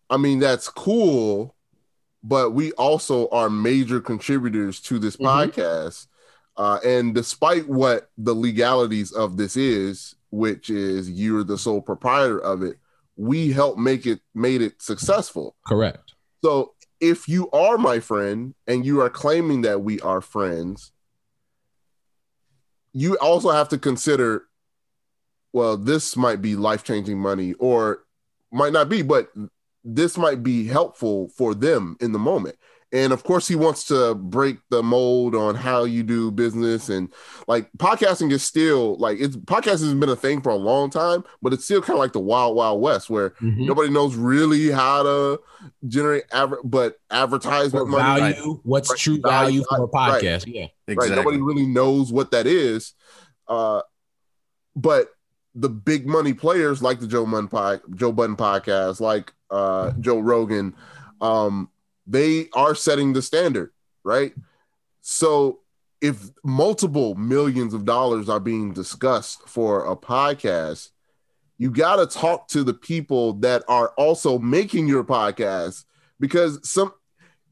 I 0.09 0.17
mean, 0.17 0.39
that's 0.39 0.69
cool, 0.69 1.55
but 2.23 2.51
we 2.51 2.71
also 2.73 3.27
are 3.29 3.49
major 3.49 3.99
contributors 3.99 4.79
to 4.81 4.99
this 4.99 5.15
Mhm. 5.17 5.25
podcast. 5.25 6.07
Uh, 6.55 6.79
and 6.85 7.15
despite 7.15 7.67
what 7.67 8.11
the 8.17 8.35
legalities 8.35 9.11
of 9.11 9.37
this 9.37 9.57
is, 9.57 10.15
which 10.29 10.69
is 10.69 11.09
you're 11.09 11.43
the 11.43 11.57
sole 11.57 11.81
proprietor 11.81 12.39
of 12.39 12.61
it, 12.61 12.77
we 13.15 13.51
help 13.51 13.77
make 13.77 14.05
it 14.05 14.21
made 14.35 14.61
it 14.61 14.81
successful. 14.81 15.55
Correct. 15.67 16.13
So 16.43 16.73
if 16.99 17.27
you 17.27 17.49
are 17.51 17.77
my 17.77 17.99
friend 17.99 18.53
and 18.67 18.85
you 18.85 19.01
are 19.01 19.09
claiming 19.09 19.61
that 19.61 19.81
we 19.81 19.99
are 20.01 20.21
friends, 20.21 20.91
you 22.93 23.17
also 23.17 23.51
have 23.51 23.69
to 23.69 23.77
consider 23.77 24.45
well, 25.53 25.77
this 25.77 26.17
might 26.17 26.41
be 26.41 26.55
life 26.55 26.83
changing 26.83 27.19
money 27.19 27.53
or 27.59 28.03
might 28.51 28.73
not 28.73 28.89
be, 28.89 29.03
but 29.03 29.29
this 29.83 30.17
might 30.17 30.41
be 30.41 30.65
helpful 30.65 31.29
for 31.29 31.53
them 31.53 31.95
in 32.01 32.11
the 32.11 32.19
moment. 32.19 32.55
And 32.93 33.11
of 33.11 33.23
course, 33.23 33.47
he 33.47 33.55
wants 33.55 33.85
to 33.85 34.13
break 34.13 34.59
the 34.69 34.83
mold 34.83 35.33
on 35.33 35.55
how 35.55 35.83
you 35.83 36.03
do 36.03 36.29
business. 36.29 36.89
And 36.89 37.11
like 37.47 37.69
podcasting 37.77 38.31
is 38.31 38.43
still 38.43 38.97
like 38.99 39.17
it's 39.19 39.35
podcasting 39.35 39.85
has 39.85 39.93
been 39.95 40.09
a 40.09 40.15
thing 40.15 40.41
for 40.41 40.51
a 40.51 40.55
long 40.55 40.91
time, 40.91 41.23
but 41.41 41.53
it's 41.53 41.65
still 41.65 41.81
kind 41.81 41.93
of 41.95 41.99
like 41.99 42.13
the 42.13 42.19
wild, 42.19 42.55
wild 42.55 42.79
west 42.81 43.09
where 43.09 43.31
Mhm. 43.41 43.65
nobody 43.65 43.89
knows 43.89 44.15
really 44.15 44.69
how 44.69 45.01
to 45.03 45.41
generate 45.87 46.25
adver- 46.31 46.61
but 46.63 46.99
advertisement 47.09 47.89
What 47.89 47.97
money. 48.03 48.33
value? 48.33 48.59
What's 48.63 48.91
Right. 48.91 48.99
true 48.99 49.19
value 49.21 49.63
for 49.67 49.77
a 49.77 49.81
Right. 49.87 50.21
podcast? 50.21 50.43
Yeah. 50.45 50.67
Right. 50.95 51.09
Nobody 51.11 51.41
really 51.41 51.65
knows 51.65 52.13
what 52.13 52.29
that 52.29 52.45
is. 52.45 52.93
Uh, 53.47 53.81
but 54.75 55.09
the 55.55 55.69
big 55.69 56.07
money 56.07 56.33
players 56.33 56.81
like 56.83 56.99
the 56.99 57.07
Joe 57.07 57.25
Budden, 57.25 57.47
pod, 57.47 57.81
Joe 57.95 58.11
Budden 58.11 58.35
podcast, 58.35 58.99
like 58.99 59.33
uh, 59.49 59.91
Joe 59.99 60.19
Rogan, 60.19 60.75
um, 61.21 61.69
they 62.05 62.49
are 62.53 62.75
setting 62.75 63.13
the 63.13 63.21
standard, 63.21 63.71
right? 64.03 64.33
So 65.01 65.59
if 66.01 66.31
multiple 66.43 67.15
millions 67.15 67.73
of 67.73 67.85
dollars 67.85 68.29
are 68.29 68.39
being 68.39 68.73
discussed 68.73 69.47
for 69.47 69.89
a 69.89 69.95
podcast, 69.95 70.89
you 71.57 71.71
got 71.71 71.95
to 71.95 72.05
talk 72.05 72.47
to 72.49 72.63
the 72.63 72.73
people 72.73 73.33
that 73.33 73.63
are 73.67 73.89
also 73.97 74.37
making 74.37 74.87
your 74.87 75.03
podcast 75.03 75.85
because 76.19 76.59
some 76.69 76.93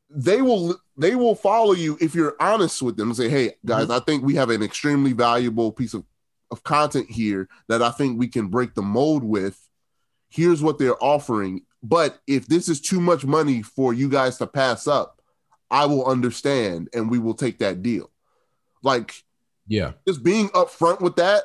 they 0.09 0.41
will 0.41 0.75
they 0.97 1.15
will 1.15 1.35
follow 1.35 1.71
you 1.73 1.97
if 2.01 2.13
you're 2.13 2.35
honest 2.39 2.81
with 2.81 2.97
them 2.97 3.09
and 3.09 3.17
say, 3.17 3.29
"Hey 3.29 3.53
guys, 3.65 3.83
mm-hmm. 3.83 3.93
I 3.93 3.99
think 3.99 4.23
we 4.23 4.35
have 4.35 4.49
an 4.49 4.61
extremely 4.61 5.13
valuable 5.13 5.71
piece 5.71 5.93
of 5.93 6.03
of 6.51 6.63
content 6.63 7.09
here 7.09 7.47
that 7.69 7.81
I 7.81 7.89
think 7.89 8.19
we 8.19 8.27
can 8.27 8.47
break 8.49 8.75
the 8.75 8.81
mold 8.81 9.23
with. 9.23 9.57
Here's 10.29 10.61
what 10.61 10.77
they're 10.77 11.01
offering. 11.01 11.61
But 11.83 12.19
if 12.27 12.47
this 12.47 12.69
is 12.69 12.79
too 12.79 13.01
much 13.01 13.25
money 13.25 13.61
for 13.61 13.93
you 13.93 14.09
guys 14.09 14.37
to 14.37 14.47
pass 14.47 14.87
up, 14.87 15.21
I 15.69 15.85
will 15.85 16.05
understand 16.05 16.89
and 16.93 17.09
we 17.09 17.19
will 17.19 17.33
take 17.33 17.59
that 17.59 17.81
deal." 17.81 18.09
Like 18.83 19.13
Yeah. 19.67 19.93
just 20.07 20.23
being 20.23 20.49
upfront 20.49 21.01
with 21.01 21.15
that 21.17 21.43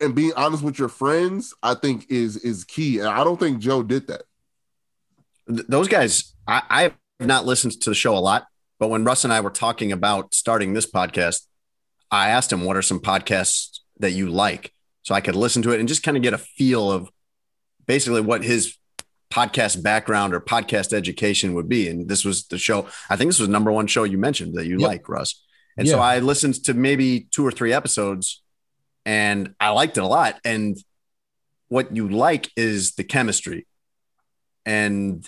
and 0.00 0.14
being 0.14 0.32
honest 0.34 0.62
with 0.62 0.78
your 0.78 0.88
friends, 0.88 1.54
I 1.62 1.74
think 1.74 2.06
is 2.10 2.36
is 2.38 2.64
key. 2.64 2.98
And 2.98 3.08
I 3.08 3.22
don't 3.24 3.38
think 3.38 3.58
Joe 3.60 3.82
did 3.82 4.06
that. 4.08 4.22
Those 5.46 5.88
guys, 5.88 6.34
I, 6.46 6.62
I 6.70 6.82
have 6.82 6.94
not 7.20 7.44
listened 7.44 7.80
to 7.82 7.90
the 7.90 7.94
show 7.94 8.16
a 8.16 8.20
lot, 8.20 8.46
but 8.78 8.88
when 8.88 9.04
Russ 9.04 9.24
and 9.24 9.32
I 9.32 9.40
were 9.40 9.50
talking 9.50 9.92
about 9.92 10.32
starting 10.34 10.72
this 10.74 10.90
podcast, 10.90 11.46
I 12.10 12.30
asked 12.30 12.52
him, 12.52 12.64
What 12.64 12.76
are 12.76 12.82
some 12.82 13.00
podcasts 13.00 13.80
that 13.98 14.12
you 14.12 14.28
like? 14.30 14.72
So 15.02 15.14
I 15.14 15.20
could 15.20 15.36
listen 15.36 15.62
to 15.62 15.72
it 15.72 15.80
and 15.80 15.88
just 15.88 16.02
kind 16.02 16.16
of 16.16 16.22
get 16.22 16.34
a 16.34 16.38
feel 16.38 16.90
of 16.90 17.10
basically 17.86 18.20
what 18.20 18.44
his 18.44 18.76
podcast 19.32 19.82
background 19.82 20.34
or 20.34 20.40
podcast 20.40 20.92
education 20.92 21.54
would 21.54 21.68
be. 21.68 21.88
And 21.88 22.08
this 22.08 22.24
was 22.24 22.46
the 22.46 22.58
show, 22.58 22.88
I 23.08 23.16
think 23.16 23.28
this 23.28 23.38
was 23.38 23.48
number 23.48 23.70
one 23.70 23.86
show 23.86 24.04
you 24.04 24.18
mentioned 24.18 24.54
that 24.54 24.66
you 24.66 24.78
Yep. 24.78 24.88
like, 24.88 25.08
Russ. 25.08 25.42
And 25.76 25.88
so 25.88 25.98
I 26.00 26.18
listened 26.18 26.62
to 26.64 26.74
maybe 26.74 27.28
two 27.30 27.46
or 27.46 27.50
three 27.50 27.72
episodes 27.72 28.42
and 29.06 29.54
I 29.60 29.70
liked 29.70 29.96
it 29.96 30.02
a 30.02 30.06
lot. 30.06 30.38
And 30.44 30.76
what 31.68 31.94
you 31.94 32.08
like 32.08 32.50
is 32.56 32.92
the 32.96 33.04
chemistry. 33.04 33.66
And 34.66 35.26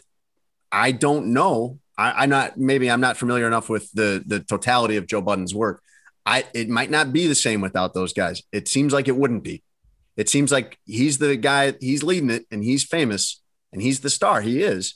I 0.70 0.92
don't 0.92 1.28
know. 1.28 1.78
I, 1.96 2.24
I'm 2.24 2.30
not 2.30 2.58
maybe 2.58 2.90
I'm 2.90 3.00
not 3.00 3.16
familiar 3.16 3.46
enough 3.46 3.68
with 3.68 3.90
the 3.92 4.22
the 4.26 4.40
totality 4.40 4.96
of 4.96 5.06
Joe 5.06 5.20
Budden's 5.20 5.54
work. 5.54 5.82
I 6.26 6.44
it 6.54 6.68
might 6.68 6.90
not 6.90 7.12
be 7.12 7.26
the 7.26 7.34
same 7.34 7.60
without 7.60 7.94
those 7.94 8.12
guys. 8.12 8.42
It 8.52 8.68
seems 8.68 8.92
like 8.92 9.08
it 9.08 9.16
wouldn't 9.16 9.44
be. 9.44 9.62
It 10.16 10.28
seems 10.28 10.52
like 10.52 10.78
he's 10.84 11.18
the 11.18 11.36
guy, 11.36 11.74
he's 11.80 12.02
leading 12.02 12.30
it 12.30 12.46
and 12.50 12.62
he's 12.62 12.84
famous 12.84 13.41
and 13.72 13.80
he's 13.82 14.00
the 14.00 14.10
star. 14.10 14.40
He 14.40 14.62
is. 14.62 14.94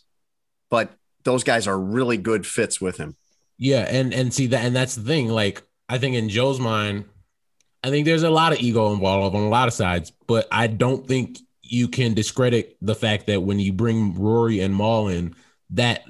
But 0.70 0.90
those 1.24 1.44
guys 1.44 1.66
are 1.66 1.78
really 1.78 2.16
good 2.16 2.46
fits 2.46 2.80
with 2.80 2.96
him. 2.98 3.16
Yeah, 3.58 3.86
and 3.88 4.12
and 4.12 4.32
see 4.34 4.48
that, 4.48 4.64
and 4.64 4.76
that's 4.76 4.94
the 4.96 5.02
thing. 5.04 5.28
Like, 5.28 5.62
I 5.88 5.98
think 5.98 6.14
in 6.16 6.28
Joe's 6.28 6.60
mind, 6.60 7.04
I 7.82 7.90
think 7.90 8.04
there's 8.04 8.22
a 8.22 8.30
lot 8.30 8.52
of 8.52 8.60
ego 8.60 8.92
involved 8.92 9.34
on 9.34 9.42
a 9.42 9.48
lot 9.48 9.68
of 9.68 9.74
sides, 9.74 10.12
but 10.26 10.46
I 10.50 10.66
don't 10.66 11.06
think 11.06 11.38
you 11.62 11.88
can 11.88 12.14
discredit 12.14 12.76
the 12.82 12.94
fact 12.94 13.26
that 13.28 13.40
when 13.42 13.58
you 13.58 13.72
bring 13.72 14.14
Rory 14.14 14.60
and 14.60 14.76
Mal 14.76 15.08
in, 15.08 15.34
that 15.70 16.02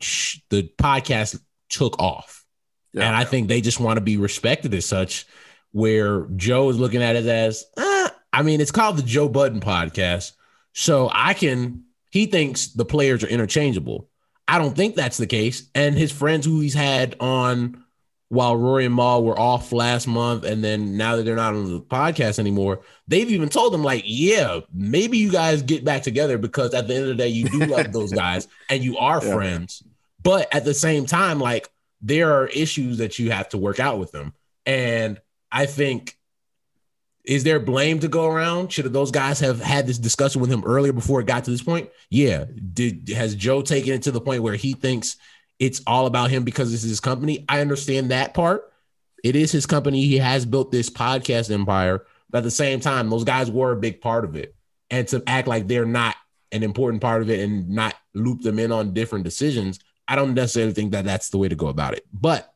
sh- 0.00 0.38
the 0.50 0.70
podcast 0.80 1.38
took 1.68 1.98
off, 1.98 2.44
Yeah. 2.92 3.06
and 3.06 3.16
I 3.16 3.24
think 3.24 3.48
they 3.48 3.60
just 3.60 3.80
want 3.80 3.96
to 3.96 4.00
be 4.02 4.16
respected 4.16 4.72
as 4.74 4.86
such. 4.86 5.26
Where 5.72 6.26
Joe 6.36 6.70
is 6.70 6.78
looking 6.78 7.02
at 7.02 7.16
it 7.16 7.26
as, 7.26 7.64
eh, 7.76 8.08
I 8.32 8.42
mean, 8.42 8.60
it's 8.60 8.70
called 8.70 8.96
the 8.96 9.02
Joe 9.02 9.28
Budden 9.28 9.60
podcast, 9.60 10.32
so 10.72 11.10
I 11.12 11.34
can. 11.34 11.82
He 12.14 12.26
thinks 12.26 12.68
the 12.68 12.84
players 12.84 13.24
are 13.24 13.26
interchangeable. 13.26 14.08
I 14.46 14.58
don't 14.58 14.76
think 14.76 14.94
that's 14.94 15.16
the 15.16 15.26
case. 15.26 15.68
And 15.74 15.96
his 15.96 16.12
friends 16.12 16.46
who 16.46 16.60
he's 16.60 16.72
had 16.74 17.16
on 17.18 17.82
while 18.28 18.56
Rory 18.56 18.84
and 18.86 18.94
Mal 18.94 19.24
were 19.24 19.36
off 19.36 19.72
last 19.72 20.06
month, 20.06 20.44
and 20.44 20.62
then 20.62 20.96
now 20.96 21.16
that 21.16 21.24
they're 21.24 21.34
not 21.34 21.54
on 21.54 21.72
the 21.72 21.80
podcast 21.80 22.38
anymore, 22.38 22.82
they've 23.08 23.28
even 23.32 23.48
told 23.48 23.74
him, 23.74 23.82
like, 23.82 24.04
yeah, 24.06 24.60
maybe 24.72 25.18
you 25.18 25.32
guys 25.32 25.60
get 25.62 25.84
back 25.84 26.02
together 26.02 26.38
because 26.38 26.72
at 26.72 26.86
the 26.86 26.94
end 26.94 27.02
of 27.02 27.08
the 27.08 27.14
day, 27.16 27.26
you 27.28 27.48
do 27.48 27.66
love 27.66 27.92
those 27.92 28.12
guys 28.24 28.46
and 28.70 28.84
you 28.84 28.96
are 28.96 29.20
Yeah. 29.20 29.34
friends. 29.34 29.82
But 30.22 30.54
at 30.54 30.64
the 30.64 30.72
same 30.74 31.06
time, 31.06 31.40
like, 31.40 31.68
there 32.00 32.32
are 32.32 32.46
issues 32.46 32.98
that 32.98 33.18
you 33.18 33.32
have 33.32 33.48
to 33.48 33.58
work 33.58 33.80
out 33.80 33.98
with 33.98 34.12
them. 34.12 34.34
And 34.66 35.20
I 35.50 35.66
think 35.66 36.16
is 37.24 37.42
there 37.42 37.58
blame 37.58 38.00
to 38.00 38.08
go 38.08 38.26
around? 38.26 38.70
Should 38.70 38.92
those 38.92 39.10
guys 39.10 39.40
have 39.40 39.60
had 39.60 39.86
this 39.86 39.98
discussion 39.98 40.40
with 40.40 40.50
him 40.52 40.62
earlier 40.64 40.92
before 40.92 41.20
it 41.20 41.26
got 41.26 41.44
to 41.44 41.50
this 41.50 41.62
point? 41.62 41.88
Yeah. 42.10 42.44
Did 42.72 43.08
has 43.08 43.34
Joe 43.34 43.62
taken 43.62 43.94
it 43.94 44.02
to 44.02 44.10
the 44.10 44.20
point 44.20 44.42
where 44.42 44.56
he 44.56 44.74
thinks 44.74 45.16
it's 45.58 45.80
all 45.86 46.06
about 46.06 46.30
him 46.30 46.44
because 46.44 46.70
this 46.70 46.84
is 46.84 46.90
his 46.90 47.00
company? 47.00 47.44
I 47.48 47.60
understand 47.60 48.10
that 48.10 48.34
part. 48.34 48.70
It 49.22 49.36
is 49.36 49.50
his 49.50 49.64
company. 49.64 50.04
He 50.04 50.18
has 50.18 50.44
built 50.44 50.70
this 50.70 50.90
podcast 50.90 51.50
empire, 51.50 52.04
but 52.28 52.38
at 52.38 52.44
the 52.44 52.50
same 52.50 52.80
time, 52.80 53.08
those 53.08 53.24
guys 53.24 53.50
were 53.50 53.72
a 53.72 53.76
big 53.76 54.02
part 54.02 54.26
of 54.26 54.36
it. 54.36 54.54
And 54.90 55.08
to 55.08 55.22
act 55.26 55.48
like 55.48 55.66
they're 55.66 55.86
not 55.86 56.14
an 56.52 56.62
important 56.62 57.00
part 57.00 57.22
of 57.22 57.30
it 57.30 57.40
and 57.40 57.70
not 57.70 57.94
loop 58.12 58.42
them 58.42 58.58
in 58.58 58.70
on 58.70 58.92
different 58.92 59.24
decisions, 59.24 59.80
I 60.06 60.14
don't 60.14 60.34
necessarily 60.34 60.74
think 60.74 60.92
that 60.92 61.06
that's 61.06 61.30
the 61.30 61.38
way 61.38 61.48
to 61.48 61.56
go 61.56 61.68
about 61.68 61.94
it. 61.94 62.04
But 62.12 62.52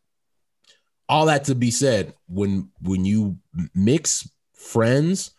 all 1.08 1.26
that 1.26 1.44
to 1.44 1.54
be 1.54 1.70
said, 1.70 2.12
when 2.28 2.68
when 2.82 3.06
you 3.06 3.38
mix 3.74 4.28
friends 4.58 5.30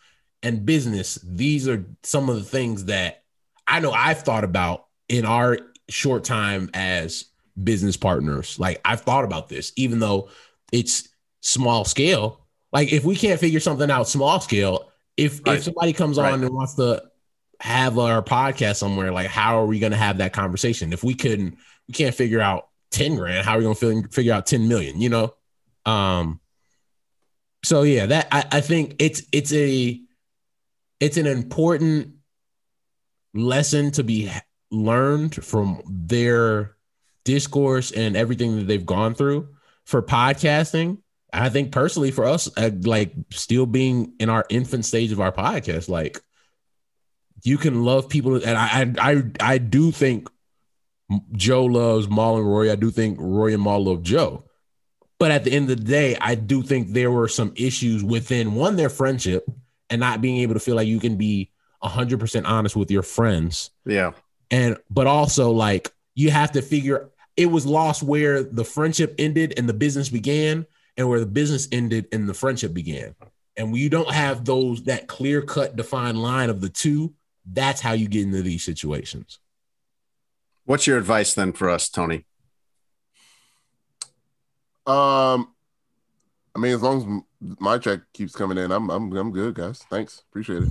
and 0.42 0.64
business, 0.64 1.18
these 1.22 1.68
are 1.68 1.84
some 2.02 2.28
of 2.28 2.36
the 2.36 2.42
things 2.42 2.86
that 2.86 3.22
I 3.66 3.80
know 3.80 3.92
I've 3.92 4.22
thought 4.22 4.44
about 4.44 4.86
in 5.08 5.24
our 5.24 5.58
short 5.88 6.24
time 6.24 6.70
as 6.74 7.26
business 7.62 7.96
partners. 7.96 8.58
Like 8.58 8.80
I've 8.84 9.02
thought 9.02 9.24
about 9.24 9.48
this, 9.48 9.72
even 9.76 9.98
though 9.98 10.28
it's 10.72 11.08
small 11.40 11.84
scale. 11.84 12.46
Like 12.72 12.92
if 12.92 13.04
we 13.04 13.16
can't 13.16 13.38
figure 13.40 13.60
something 13.60 13.90
out 13.90 14.08
small 14.08 14.40
scale, 14.40 14.90
if 15.16 15.40
Right. 15.46 15.58
if 15.58 15.64
somebody 15.64 15.92
comes 15.92 16.18
Right. 16.18 16.32
on 16.32 16.42
and 16.42 16.54
wants 16.54 16.74
to 16.74 17.02
have 17.60 17.98
our 17.98 18.22
podcast 18.22 18.76
somewhere, 18.76 19.12
like 19.12 19.26
how 19.26 19.60
are 19.60 19.66
we 19.66 19.78
going 19.78 19.92
to 19.92 19.98
have 19.98 20.18
that 20.18 20.32
conversation? 20.32 20.92
If 20.92 21.04
we 21.04 21.14
couldn't, 21.14 21.58
we 21.88 21.94
can't 21.94 22.14
figure 22.14 22.40
out 22.40 22.68
10 22.92 23.16
grand, 23.16 23.44
how 23.44 23.54
are 23.54 23.58
we 23.58 23.64
going 23.64 24.02
to 24.02 24.08
figure 24.08 24.32
out 24.32 24.46
10 24.46 24.66
million, 24.68 25.00
you 25.00 25.10
know? 25.10 25.34
Um, 25.84 26.39
so 27.62 27.82
yeah, 27.82 28.06
that 28.06 28.28
I, 28.32 28.44
I 28.52 28.60
think 28.60 28.96
it's 28.98 29.22
it's 29.32 29.52
a 29.52 30.00
it's 30.98 31.16
an 31.16 31.26
important 31.26 32.14
lesson 33.34 33.90
to 33.92 34.04
be 34.04 34.30
learned 34.70 35.34
from 35.44 35.82
their 35.86 36.76
discourse 37.24 37.92
and 37.92 38.16
everything 38.16 38.56
that 38.56 38.66
they've 38.66 38.86
gone 38.86 39.14
through 39.14 39.48
for 39.84 40.02
podcasting. 40.02 40.98
I 41.32 41.48
think 41.48 41.70
personally 41.70 42.10
for 42.10 42.24
us, 42.24 42.48
uh, 42.56 42.70
like 42.82 43.12
still 43.30 43.66
being 43.66 44.14
in 44.18 44.28
our 44.28 44.44
infant 44.48 44.84
stage 44.84 45.12
of 45.12 45.20
our 45.20 45.32
podcast, 45.32 45.88
like 45.88 46.20
you 47.42 47.56
can 47.56 47.84
love 47.84 48.08
people, 48.08 48.36
and 48.36 48.58
I 48.58 48.92
I 48.98 49.22
I, 49.40 49.58
do 49.58 49.92
think 49.92 50.28
Joe 51.32 51.64
loves 51.66 52.08
Mal 52.08 52.36
and 52.36 52.46
Rory. 52.46 52.70
I 52.70 52.74
do 52.74 52.90
think 52.90 53.18
Rory 53.20 53.54
and 53.54 53.62
Mal 53.62 53.84
love 53.84 54.02
Joe. 54.02 54.44
But 55.20 55.32
at 55.32 55.44
the 55.44 55.52
end 55.52 55.70
of 55.70 55.76
the 55.76 55.84
day, 55.84 56.16
I 56.18 56.34
do 56.34 56.62
think 56.62 56.88
there 56.88 57.10
were 57.10 57.28
some 57.28 57.52
issues 57.54 58.02
within 58.02 58.54
one, 58.54 58.76
their 58.76 58.88
friendship 58.88 59.46
and 59.90 60.00
not 60.00 60.22
being 60.22 60.38
able 60.38 60.54
to 60.54 60.60
feel 60.60 60.76
like 60.76 60.88
you 60.88 60.98
can 60.98 61.16
be 61.16 61.50
100% 61.84 62.42
honest 62.46 62.74
with 62.74 62.90
your 62.90 63.02
friends. 63.02 63.70
Yeah. 63.84 64.12
And, 64.50 64.78
but 64.88 65.06
also 65.06 65.50
like 65.50 65.92
you 66.14 66.30
have 66.30 66.52
to 66.52 66.62
figure 66.62 67.10
it 67.36 67.46
was 67.46 67.66
lost 67.66 68.02
where 68.02 68.42
the 68.42 68.64
friendship 68.64 69.14
ended 69.18 69.52
and 69.58 69.68
the 69.68 69.74
business 69.74 70.08
began 70.08 70.66
and 70.96 71.06
where 71.06 71.20
the 71.20 71.26
business 71.26 71.68
ended 71.70 72.08
and 72.12 72.26
the 72.26 72.34
friendship 72.34 72.72
began. 72.72 73.14
And 73.58 73.72
when 73.72 73.80
you 73.82 73.90
don't 73.90 74.12
have 74.12 74.46
those 74.46 74.84
that 74.84 75.06
clear 75.06 75.42
cut 75.42 75.76
defined 75.76 76.22
line 76.22 76.48
of 76.48 76.62
the 76.62 76.70
two, 76.70 77.12
that's 77.44 77.82
how 77.82 77.92
you 77.92 78.08
get 78.08 78.22
into 78.22 78.40
these 78.40 78.64
situations. 78.64 79.38
What's 80.64 80.86
your 80.86 80.96
advice 80.96 81.34
then 81.34 81.52
for 81.52 81.68
us, 81.68 81.90
Tony? 81.90 82.24
Um, 84.86 85.52
I 86.54 86.58
mean, 86.58 86.74
as 86.74 86.82
long 86.82 87.24
as 87.40 87.56
my 87.60 87.78
check 87.78 88.00
keeps 88.12 88.34
coming 88.34 88.58
in, 88.58 88.72
I'm 88.72 88.90
I'm 88.90 89.14
I'm 89.16 89.30
good, 89.30 89.54
guys. 89.54 89.84
Thanks, 89.90 90.22
appreciate 90.30 90.64
it. 90.64 90.70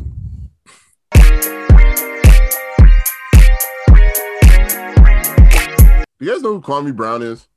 Do 6.19 6.26
you 6.26 6.34
guys 6.34 6.41
know 6.41 6.60
who 6.60 6.61
Kwame 6.61 6.94
Brown 6.94 7.22
is? 7.22 7.48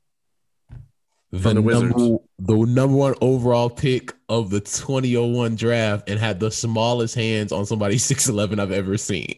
The, 1.31 1.53
the 1.53 1.61
Wizards. 1.61 1.95
number, 1.95 2.23
the 2.39 2.55
number 2.55 2.95
one 2.95 3.15
overall 3.19 3.69
pick 3.69 4.13
of 4.29 4.51
the 4.51 4.61
2001 4.61 5.55
draft 5.55 6.07
and 6.07 6.19
had 6.19 6.39
the 6.39 6.49
smallest 6.51 7.15
hands 7.15 7.51
on 7.51 7.65
somebody 7.65 7.95
6'11 7.97 8.59
I've 8.59 8.71
ever 8.71 8.97
seen. 8.97 9.35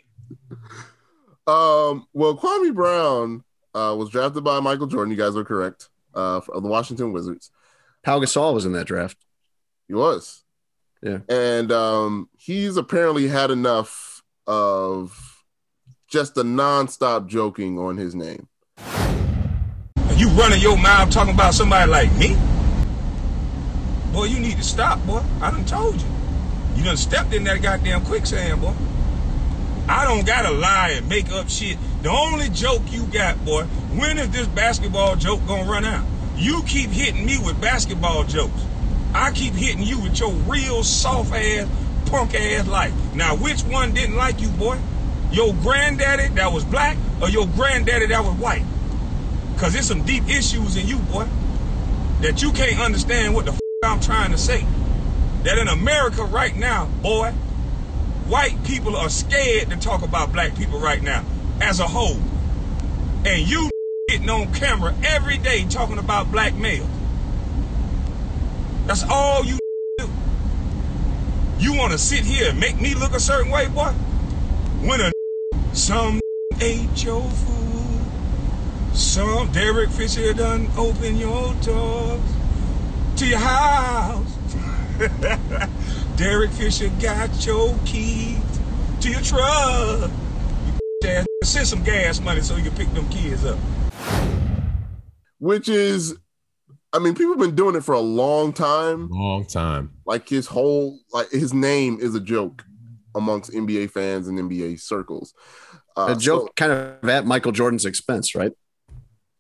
Um, 1.48 2.06
well, 2.14 2.38
Kwame 2.38 2.74
Brown 2.76 3.44
uh, 3.74 3.96
was 3.98 4.10
drafted 4.10 4.44
by 4.44 4.60
Michael 4.60 4.88
Jordan. 4.88 5.10
You 5.12 5.18
guys 5.18 5.36
are 5.36 5.46
correct. 5.46 5.90
Uh, 6.16 6.42
of 6.54 6.64
the 6.64 6.70
Washington 6.70 7.12
Wizards. 7.12 7.52
Pau 8.04 8.20
Gasol 8.20 8.54
was 8.54 8.66
in 8.66 8.72
that 8.74 8.88
draft. 8.88 9.18
He 9.88 9.94
was. 9.94 10.44
Yeah. 11.02 11.20
And 11.28 11.72
um, 11.72 12.30
he's 12.38 12.78
apparently 12.78 13.28
had 13.28 13.52
enough 13.52 14.24
of 14.48 15.44
just 16.08 16.36
the 16.36 16.44
nonstop 16.44 17.28
joking 17.28 17.78
on 17.78 17.98
his 17.98 18.16
name. 18.16 18.48
You 20.16 20.30
running 20.30 20.62
your 20.62 20.78
mouth 20.78 21.10
talking 21.12 21.34
about 21.34 21.54
somebody 21.54 21.92
like 21.92 22.12
me? 22.16 22.38
Boy, 24.14 24.26
you 24.26 24.40
need 24.40 24.56
to 24.56 24.64
stop, 24.64 25.06
boy. 25.06 25.22
I 25.42 25.52
done 25.52 25.66
told 25.66 26.02
you. 26.02 26.08
You 26.76 26.84
done 26.86 26.98
stepped 26.98 27.34
in 27.34 27.44
that 27.44 27.62
goddamn 27.62 28.06
quicksand, 28.06 28.62
boy. 28.62 28.74
I 29.88 30.06
don't 30.06 30.26
gotta 30.26 30.52
lie 30.52 30.96
and 30.98 31.08
make 31.08 31.32
up 31.32 31.48
shit. 31.48 31.78
The 32.02 32.10
only 32.10 32.50
joke 32.50 32.82
you 32.88 33.06
got, 33.06 33.44
boy, 33.46 33.64
when 33.96 34.18
is 34.18 34.30
this 34.32 34.48
basketball 34.48 35.16
joke 35.16 35.42
gonna 35.48 35.70
run 35.70 35.86
out? 35.86 36.06
You 36.36 36.64
keep 36.64 36.90
hitting 36.90 37.26
me 37.26 37.38
with 37.38 37.62
basketball 37.62 38.24
jokes. 38.24 38.62
I 39.14 39.32
keep 39.32 39.54
hitting 39.54 39.84
you 39.84 40.02
with 40.02 40.20
your 40.20 40.32
real 40.32 40.84
soft 40.84 41.34
ass, 41.34 41.70
punk 42.08 42.34
ass 42.34 42.68
life. 42.68 42.94
Now, 43.14 43.36
which 43.36 43.62
one 43.62 43.94
didn't 43.94 44.16
like 44.16 44.42
you, 44.42 44.50
boy? 44.50 44.80
Your 45.32 45.54
granddaddy 45.54 46.30
that 46.36 46.52
was 46.52 46.66
black 46.66 46.98
or 47.22 47.30
your 47.30 47.48
granddaddy 47.48 48.08
that 48.08 48.24
was 48.24 48.34
white? 48.36 48.66
Cause 49.58 49.74
there's 49.74 49.88
some 49.88 50.04
deep 50.04 50.28
issues 50.28 50.76
in 50.76 50.88
you, 50.88 50.98
boy, 50.98 51.28
that 52.22 52.42
you 52.42 52.52
can't 52.52 52.80
understand 52.80 53.34
what 53.34 53.46
the 53.46 53.52
f- 53.52 53.60
I'm 53.84 54.00
trying 54.00 54.32
to 54.32 54.38
say. 54.38 54.66
That 55.44 55.58
in 55.58 55.68
America 55.68 56.24
right 56.24 56.56
now, 56.56 56.88
boy, 57.02 57.34
white 58.28 58.64
people 58.66 58.96
are 58.96 59.10
scared 59.10 59.70
to 59.70 59.78
talk 59.78 60.02
about 60.02 60.34
black 60.34 60.56
people 60.58 60.80
right 60.80 61.02
now 61.02 61.24
as 61.62 61.80
a 61.80 61.88
whole. 61.88 62.20
And 63.26 63.48
you 63.48 63.70
getting 64.08 64.30
on 64.30 64.54
camera 64.54 64.96
every 65.04 65.38
day 65.38 65.66
talking 65.70 65.98
about 65.98 66.32
black 66.32 66.56
males. 66.56 66.90
That's 68.86 69.04
all 69.04 69.46
you 69.46 69.58
do. 69.98 70.10
You 71.60 71.74
want 71.74 71.92
to 71.92 71.98
sit 71.98 72.20
here 72.20 72.50
and 72.50 72.60
make 72.60 72.80
me 72.80 72.94
look 72.96 73.14
a 73.14 73.20
certain 73.20 73.52
way, 73.52 73.68
boy? 73.68 73.92
When 74.82 75.02
a 75.02 75.12
some 75.74 76.20
ate 76.60 77.04
your 77.04 77.22
food, 77.22 78.02
some 78.94 79.52
Derek 79.52 79.90
Fisher 79.90 80.34
done 80.34 80.70
open 80.78 81.18
your 81.18 81.54
doors 81.56 82.22
to 83.18 83.26
your 83.26 83.40
house. 83.40 84.32
Derek 86.18 86.52
Fisher 86.52 86.90
got 87.02 87.46
your 87.46 87.78
keys 87.86 88.40
to 89.02 89.10
your 89.10 89.22
truck. 89.22 90.10
You 91.02 91.10
ass 91.10 91.26
send 91.44 91.68
some 91.68 91.84
gas 91.84 92.22
money 92.22 92.42
so 92.42 92.56
you 92.56 92.64
can 92.64 92.74
pick 92.74 92.92
them 92.94 93.08
kids 93.10 93.44
up. 93.46 93.60
Which 95.40 95.68
is, 95.68 96.16
I 96.94 97.00
mean, 97.00 97.16
people 97.16 97.34
have 97.34 97.40
been 97.40 97.56
doing 97.56 97.76
it 97.76 97.84
for 97.84 97.94
a 97.94 98.00
long 98.00 98.54
time. 98.54 99.10
Long 99.10 99.46
time. 99.46 99.92
Like 100.06 100.30
his 100.30 100.48
whole, 100.48 101.00
like 101.12 101.30
his 101.32 101.54
name 101.54 101.98
is 102.00 102.16
a 102.16 102.22
joke 102.22 102.64
amongst 103.14 103.52
NBA 103.52 103.92
fans 103.92 104.28
and 104.28 104.40
NBA 104.40 104.80
circles. 104.80 105.34
Uh, 105.98 106.16
A 106.18 106.20
joke 106.20 106.48
so- 106.48 106.54
kind 106.56 106.72
of 106.72 107.10
at 107.10 107.26
Michael 107.26 107.52
Jordan's 107.52 107.86
expense, 107.86 108.36
right? 108.36 108.52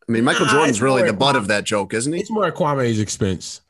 I 0.07 0.11
mean, 0.11 0.23
Michael 0.23 0.45
Nah, 0.45 0.51
Jordan's 0.51 0.81
really 0.81 1.03
the 1.03 1.13
butt 1.13 1.35
of 1.35 1.47
that 1.47 1.63
joke, 1.63 1.93
isn't 1.93 2.11
he? 2.13 2.19
It's 2.19 2.29
more 2.29 2.45
at 2.45 2.53
Kwame's 2.55 2.99
expense. 2.99 3.61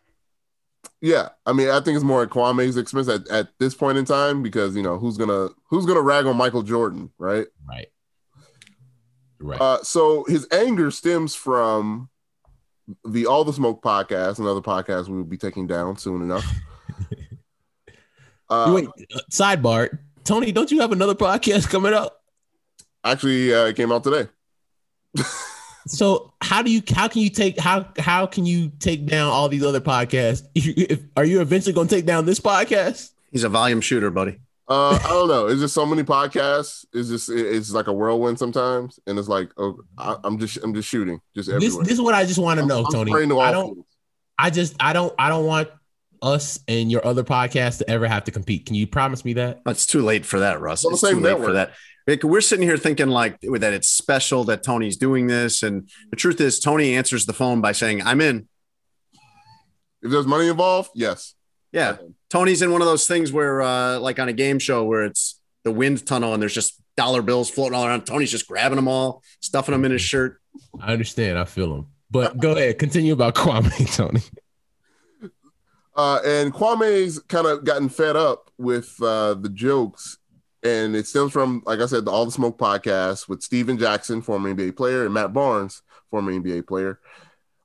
Yeah, 1.02 1.30
I 1.46 1.54
mean, 1.54 1.70
I 1.70 1.80
think 1.80 1.96
it's 1.96 2.04
more 2.04 2.24
at 2.24 2.30
Kwame's 2.30 2.78
expense 2.78 3.08
at, 3.08 3.28
at 3.30 3.50
this 3.60 3.76
point 3.76 3.98
in 3.98 4.06
time 4.06 4.42
because 4.42 4.76
you 4.76 4.84
know 4.84 4.98
who's 4.98 5.18
gonna 5.18 5.50
who's 5.70 5.86
gonna 5.86 6.02
rag 6.02 6.26
on 6.26 6.38
Michael 6.38 6.64
Jordan, 6.64 7.12
right? 7.18 7.48
Right. 7.68 7.88
Right. 9.40 9.62
Uh, 9.62 9.84
so 9.84 10.24
his 10.26 10.48
anger 10.52 10.90
stems 10.92 11.36
from 11.36 12.10
the 13.06 13.26
All 13.26 13.44
the 13.44 13.54
Smoke 13.54 13.84
podcast, 13.84 14.40
another 14.40 14.62
podcast 14.62 15.08
we 15.08 15.18
will 15.18 15.24
be 15.24 15.38
taking 15.38 15.68
down 15.68 15.98
soon 15.98 16.22
enough. 16.22 16.46
Uh, 18.48 18.72
Wait, 18.76 18.88
sidebar. 19.32 19.98
Tony, 20.24 20.52
don't 20.52 20.70
you 20.70 20.80
have 20.82 20.92
another 20.92 21.16
podcast 21.16 21.68
coming 21.68 21.96
up? 21.96 22.22
actually, 23.04 23.54
uh, 23.54 23.66
it 23.66 23.76
came 23.76 23.92
out 23.92 24.04
today. 24.04 24.30
So 25.88 26.34
how 26.42 26.62
do 26.62 26.72
you 26.72 26.82
how 26.94 27.08
can 27.08 27.22
you 27.22 27.30
take 27.30 27.60
how 27.60 27.88
how 28.00 28.26
can 28.26 28.46
you 28.46 28.72
take 28.80 29.06
down 29.06 29.30
all 29.32 29.48
these 29.50 29.64
other 29.64 29.82
podcasts? 29.82 30.44
If, 30.56 31.02
are 31.16 31.26
you 31.26 31.42
eventually 31.42 31.74
going 31.74 31.88
to 31.88 31.96
take 31.96 32.06
down 32.06 32.26
this 32.26 32.40
podcast? 32.40 33.12
He's 33.32 33.44
a 33.44 33.50
volume 33.50 33.82
shooter, 33.82 34.10
buddy. 34.12 34.40
Uh, 34.68 34.96
I 35.04 35.10
don't 35.10 35.28
know. 35.28 35.46
Is 35.46 35.60
just 35.60 35.76
so 35.76 35.86
many 35.86 36.02
podcasts. 36.04 36.86
Is 36.94 37.10
just 37.10 37.30
it- 37.30 37.46
it's 37.56 37.72
like 37.72 37.86
a 37.88 37.94
whirlwind 37.94 38.40
sometimes, 38.40 39.00
and 39.06 39.20
it's 39.20 39.28
like 39.28 39.52
oh, 39.58 39.78
I, 39.98 40.16
I'm 40.24 40.40
just 40.40 40.58
I'm 40.64 40.74
just 40.74 40.90
shooting 40.90 41.22
just 41.36 41.50
This 41.50 41.56
everywhere. 41.56 41.84
this 41.84 41.94
is 41.94 42.02
what 42.02 42.16
I 42.16 42.26
just 42.26 42.40
want 42.40 42.58
to 42.58 42.62
I'm- 42.62 42.68
know, 42.68 42.84
I'm 42.86 42.92
Tony. 42.92 43.12
to 43.12 43.40
I 43.40 43.52
don't 43.52 43.76
fields. 43.76 43.88
I 44.40 44.50
just 44.50 44.76
I 44.80 44.94
don't 44.94 45.14
I 45.20 45.30
don't 45.30 45.46
want 45.46 45.70
us 46.22 46.60
and 46.68 46.92
your 46.92 47.06
other 47.06 47.24
podcasts 47.24 47.78
to 47.80 47.90
ever 47.90 48.08
have 48.08 48.24
to 48.24 48.32
compete. 48.32 48.66
Can 48.66 48.74
you 48.76 48.88
promise 48.88 49.24
me 49.24 49.34
that? 49.34 49.62
It's 49.68 49.86
too 49.86 50.02
late 50.02 50.26
for 50.26 50.40
that, 50.40 50.60
Russ. 50.60 50.84
On 50.84 50.94
It's 50.94 51.02
too 51.02 51.08
same 51.10 51.18
late 51.18 51.30
network. 51.32 51.48
for 51.50 51.54
that. 51.54 51.74
Like, 52.08 52.24
We're 52.24 52.42
sitting 52.42 52.68
here 52.68 52.78
thinking 52.78 53.08
like 53.08 53.40
that 53.42 53.74
it's 53.74 53.88
special 53.88 54.44
that 54.46 54.64
Tony's 54.64 54.98
doing 54.98 55.28
this, 55.28 55.64
and 55.64 55.90
the 56.12 56.16
truth 56.16 56.40
is, 56.40 56.60
Tony 56.60 56.96
answers 56.96 57.26
the 57.26 57.34
phone 57.34 57.62
by 57.62 57.72
saying, 57.72 58.04
"I'm 58.04 58.22
in." 58.22 58.48
If 60.02 60.12
there's 60.12 60.28
money 60.28 60.48
involved, 60.48 60.92
yes. 60.94 61.34
Yeah, 61.72 61.98
Tony's 62.30 62.62
in 62.62 62.72
one 62.72 62.82
of 62.82 62.88
those 62.88 63.08
things 63.08 63.32
where, 63.32 63.62
uh, 63.62 64.00
like 64.00 64.20
on 64.20 64.30
a 64.30 64.34
game 64.34 64.60
show, 64.60 64.84
where 64.84 65.04
it's 65.04 65.42
the 65.64 65.72
wind 65.72 66.06
tunnel 66.06 66.34
and 66.34 66.42
there's 66.42 66.54
just 66.54 66.80
dollar 66.96 67.22
bills 67.22 67.50
floating 67.50 67.76
all 67.76 67.86
around. 67.86 68.06
Tony's 68.06 68.32
just 68.32 68.48
grabbing 68.48 68.78
them 68.78 68.88
all, 68.88 69.24
stuffing 69.42 69.74
them 69.74 69.84
in 69.84 69.92
his 69.92 70.02
shirt. 70.02 70.40
I 70.80 70.94
understand. 70.94 71.38
I 71.38 71.46
feel 71.46 71.74
them. 71.74 71.88
But 72.12 72.38
go 72.38 72.52
ahead, 72.52 72.80
continue 72.80 73.14
about 73.14 73.36
Kwame, 73.36 73.94
Tony. 73.96 74.22
Uh, 75.96 76.20
and 76.26 76.54
Kwame's 76.54 77.20
kind 77.20 77.48
of 77.48 77.64
gotten 77.66 77.90
fed 77.90 78.16
up 78.16 78.52
with 78.58 78.96
uh, 79.02 79.34
the 79.34 79.50
jokes, 79.50 80.18
and 80.66 80.96
it 80.96 81.06
stems 81.06 81.32
from, 81.32 81.62
like 81.68 81.80
I 81.80 81.86
said, 81.86 82.06
the 82.06 82.12
All 82.12 82.26
the 82.26 82.32
Smoke 82.32 82.58
podcast 82.58 83.30
with 83.30 83.44
Stephen 83.44 83.78
Jackson, 83.78 84.24
former 84.24 84.54
NBA 84.54 84.76
player, 84.76 85.06
and 85.06 85.14
Matt 85.14 85.32
Barnes, 85.32 85.84
former 86.10 86.32
NBA 86.32 86.66
player. 86.68 87.00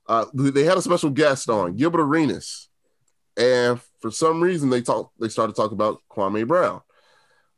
Uh, 0.07 0.25
they 0.35 0.63
had 0.63 0.77
a 0.77 0.83
special 0.83 1.09
guest 1.09 1.49
on 1.49 1.75
Gilbert 1.75 2.01
Arenas, 2.01 2.69
and 3.35 3.81
for 4.01 4.11
some 4.11 4.39
reason 4.39 4.69
they 4.69 4.81
talked. 4.81 5.19
They 5.19 5.29
started 5.29 5.55
talking 5.55 5.73
about 5.73 5.99
Kwame 6.11 6.47
Brown, 6.47 6.81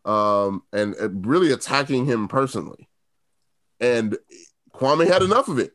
um, 0.05 0.63
and 0.71 0.95
uh, 1.01 1.09
really 1.09 1.51
attacking 1.51 2.05
him 2.05 2.29
personally. 2.29 2.87
And 3.81 4.17
Kwame 4.73 5.07
had 5.07 5.23
enough 5.23 5.49
of 5.49 5.59
it. 5.59 5.73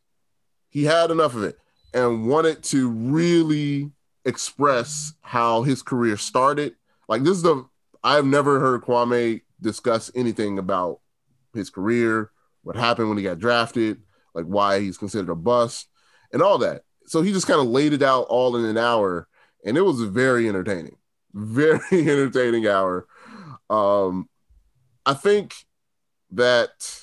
He 0.70 0.84
had 0.84 1.10
enough 1.10 1.34
of 1.34 1.42
it, 1.42 1.58
and 1.92 2.26
wanted 2.26 2.62
to 2.64 2.88
really 2.88 3.90
express 4.24 5.12
how 5.20 5.62
his 5.62 5.82
career 5.82 6.16
started. 6.16 6.74
Like 7.06 7.22
this 7.22 7.36
is 7.36 7.42
the 7.42 7.66
I've 8.02 8.24
never 8.24 8.60
heard 8.60 8.82
Kwame 8.82 9.42
discuss 9.60 10.10
anything 10.14 10.58
about 10.58 11.00
his 11.54 11.70
career, 11.70 12.30
what 12.62 12.76
happened 12.76 13.08
when 13.08 13.18
he 13.18 13.24
got 13.24 13.38
drafted, 13.38 14.02
like 14.34 14.44
why 14.44 14.80
he's 14.80 14.98
considered 14.98 15.30
a 15.30 15.34
bust, 15.34 15.88
and 16.32 16.42
all 16.42 16.58
that. 16.58 16.82
So 17.06 17.22
he 17.22 17.32
just 17.32 17.46
kind 17.46 17.60
of 17.60 17.66
laid 17.66 17.92
it 17.92 18.02
out 18.02 18.26
all 18.28 18.56
in 18.56 18.64
an 18.64 18.76
hour, 18.76 19.28
and 19.64 19.76
it 19.76 19.82
was 19.82 20.02
very 20.02 20.48
entertaining, 20.48 20.96
very 21.34 21.80
entertaining 21.92 22.66
hour. 22.66 23.06
Um, 23.70 24.28
I 25.06 25.14
think 25.14 25.54
that 26.32 27.00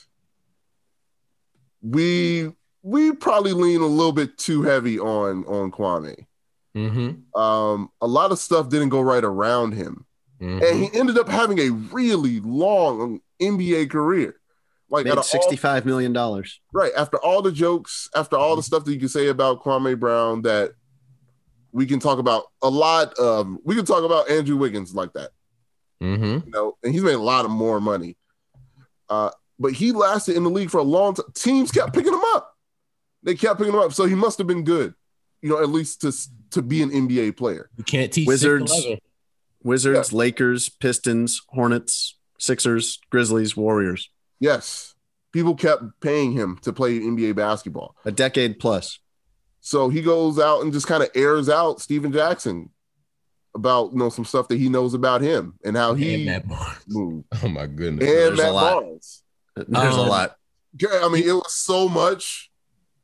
we 1.82 2.52
we 2.84 3.14
probably 3.14 3.54
lean 3.54 3.82
a 3.82 3.88
little 3.88 4.12
bit 4.12 4.38
too 4.38 4.62
heavy 4.62 5.00
on 5.00 5.46
on 5.46 5.72
Kwame 5.72 6.26
Mm-hmm. 6.76 7.40
um, 7.40 7.90
a 8.02 8.08
lot 8.08 8.34
of 8.34 8.40
stuff 8.40 8.68
didn't 8.68 8.90
go 8.90 9.00
right 9.00 9.24
around 9.24 9.72
him, 9.72 10.06
Mm-hmm. 10.46 10.64
and 10.64 10.84
he 10.84 11.00
ended 11.00 11.18
up 11.18 11.28
having 11.28 11.60
a 11.60 11.70
really 11.70 12.40
long 12.42 13.20
NBA 13.42 13.90
career. 13.90 14.36
Like 14.90 15.06
Made 15.06 15.12
out 15.12 15.18
of 15.18 15.18
all- 15.20 15.24
sixty-five 15.24 15.86
million 15.86 16.14
dollars. 16.14 16.60
right 16.72 16.92
after 16.96 17.18
all 17.18 17.42
the 17.42 17.52
jokes, 17.52 18.08
after 18.16 18.38
all 18.38 18.56
the 18.56 18.62
stuff 18.64 18.86
that 18.86 18.94
you 18.94 19.00
can 19.00 19.10
say 19.10 19.28
about 19.30 19.64
Kwame 19.64 20.00
Brown 20.00 20.44
that 20.44 20.74
we 21.72 21.86
can 21.88 22.00
talk 22.00 22.20
about 22.20 22.44
a 22.62 22.70
lot 22.70 23.14
of 23.16 23.58
we 23.64 23.76
can 23.76 23.84
talk 23.86 24.04
about 24.04 24.30
Andrew 24.30 24.56
Wiggins 24.58 24.94
like 24.94 25.12
that. 25.14 25.32
Mm-hmm. 26.04 26.46
You 26.48 26.52
know, 26.52 26.78
and 26.84 26.94
he's 26.94 27.02
made 27.04 27.16
a 27.16 27.20
lot 27.20 27.46
of 27.46 27.52
more 27.52 27.82
money. 27.82 28.16
Uh, 29.10 29.32
but 29.58 29.74
he 29.74 29.92
lasted 29.92 30.36
in 30.36 30.44
the 30.44 30.50
league 30.50 30.70
for 30.70 30.78
a 30.78 30.84
long 30.84 31.16
time. 31.16 31.26
Teams 31.34 31.72
kept 31.72 31.94
picking 31.94 32.14
him 32.14 32.24
up. 32.36 32.56
They 33.24 33.34
kept 33.34 33.58
picking 33.58 33.74
him 33.74 33.80
up. 33.80 33.92
So 33.94 34.06
he 34.06 34.14
must 34.16 34.38
have 34.38 34.46
been 34.46 34.64
good, 34.64 34.94
you 35.42 35.50
know, 35.50 35.62
at 35.62 35.70
least 35.70 36.02
to 36.02 36.14
to 36.52 36.62
be 36.62 36.84
an 36.84 36.92
NBA 36.92 37.38
player. 37.38 37.70
You 37.76 37.84
can't 37.84 38.12
teach 38.14 38.28
Wizards. 38.28 38.72
6'11". 39.66 39.70
Wizards, 39.70 40.14
Lakers, 40.14 40.70
Pistons, 40.70 41.42
Hornets, 41.50 42.18
Sixers, 42.40 43.00
Grizzlies, 43.10 43.58
Warriors. 43.58 44.10
Yes. 44.40 44.94
People 45.32 45.56
kept 45.56 45.84
paying 46.02 46.32
him 46.32 46.58
to 46.62 46.72
play 46.72 47.00
NBA 47.00 47.36
basketball. 47.36 47.96
A 48.06 48.12
decade 48.12 48.60
plus. 48.60 49.00
So 49.62 49.90
he 49.90 50.02
goes 50.02 50.40
out 50.40 50.62
and 50.62 50.72
just 50.72 50.88
kind 50.88 51.02
of 51.04 51.10
airs 51.16 51.50
out 51.50 51.82
Stephen 51.82 52.12
Jackson 52.14 52.70
about 53.56 53.92
you 53.94 53.98
know 53.98 54.10
some 54.10 54.26
stuff 54.26 54.48
that 54.50 54.58
he 54.60 54.70
knows 54.70 54.94
about 54.94 55.22
him 55.22 55.56
and 55.64 55.76
how 55.78 55.94
he 55.94 56.14
And 56.16 56.26
Matt 56.26 56.48
Barnes. 56.48 56.78
moved. 56.88 57.26
Oh 57.44 57.48
my 57.48 57.66
goodness. 57.66 58.08
And 58.08 58.16
There's 58.18 58.40
a 58.40 58.44
Matt 58.44 58.54
lot. 58.54 58.84
Barnes. 58.84 59.24
There's 59.56 59.96
a 59.96 60.00
Um, 60.02 60.10
lot. 60.10 60.36
Yeah, 60.80 61.00
I 61.04 61.10
mean, 61.10 61.24
it 61.28 61.32
was 61.34 61.54
so 61.54 61.88
much 61.90 62.52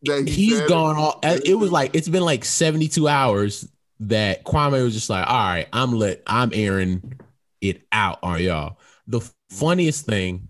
that 0.04 0.28
he 0.28 0.34
He's 0.48 0.58
said- 0.58 0.68
gone 0.70 0.98
all 0.98 1.20
it 1.24 1.56
was 1.58 1.72
like 1.72 1.96
it's 1.96 2.10
been 2.10 2.24
like 2.24 2.44
72 2.46 3.08
hours 3.08 3.68
that 4.02 4.44
Kwame 4.44 4.84
was 4.84 4.94
just 4.94 5.10
like, 5.10 5.28
all 5.28 5.36
right, 5.36 5.68
I'm 5.72 5.94
let 5.94 6.22
I'm 6.28 6.52
airing 6.53 7.19
it 7.61 7.84
out 7.91 8.19
on 8.23 8.41
y'all. 8.41 8.78
The 9.07 9.22
funniest 9.49 10.06
thing 10.06 10.49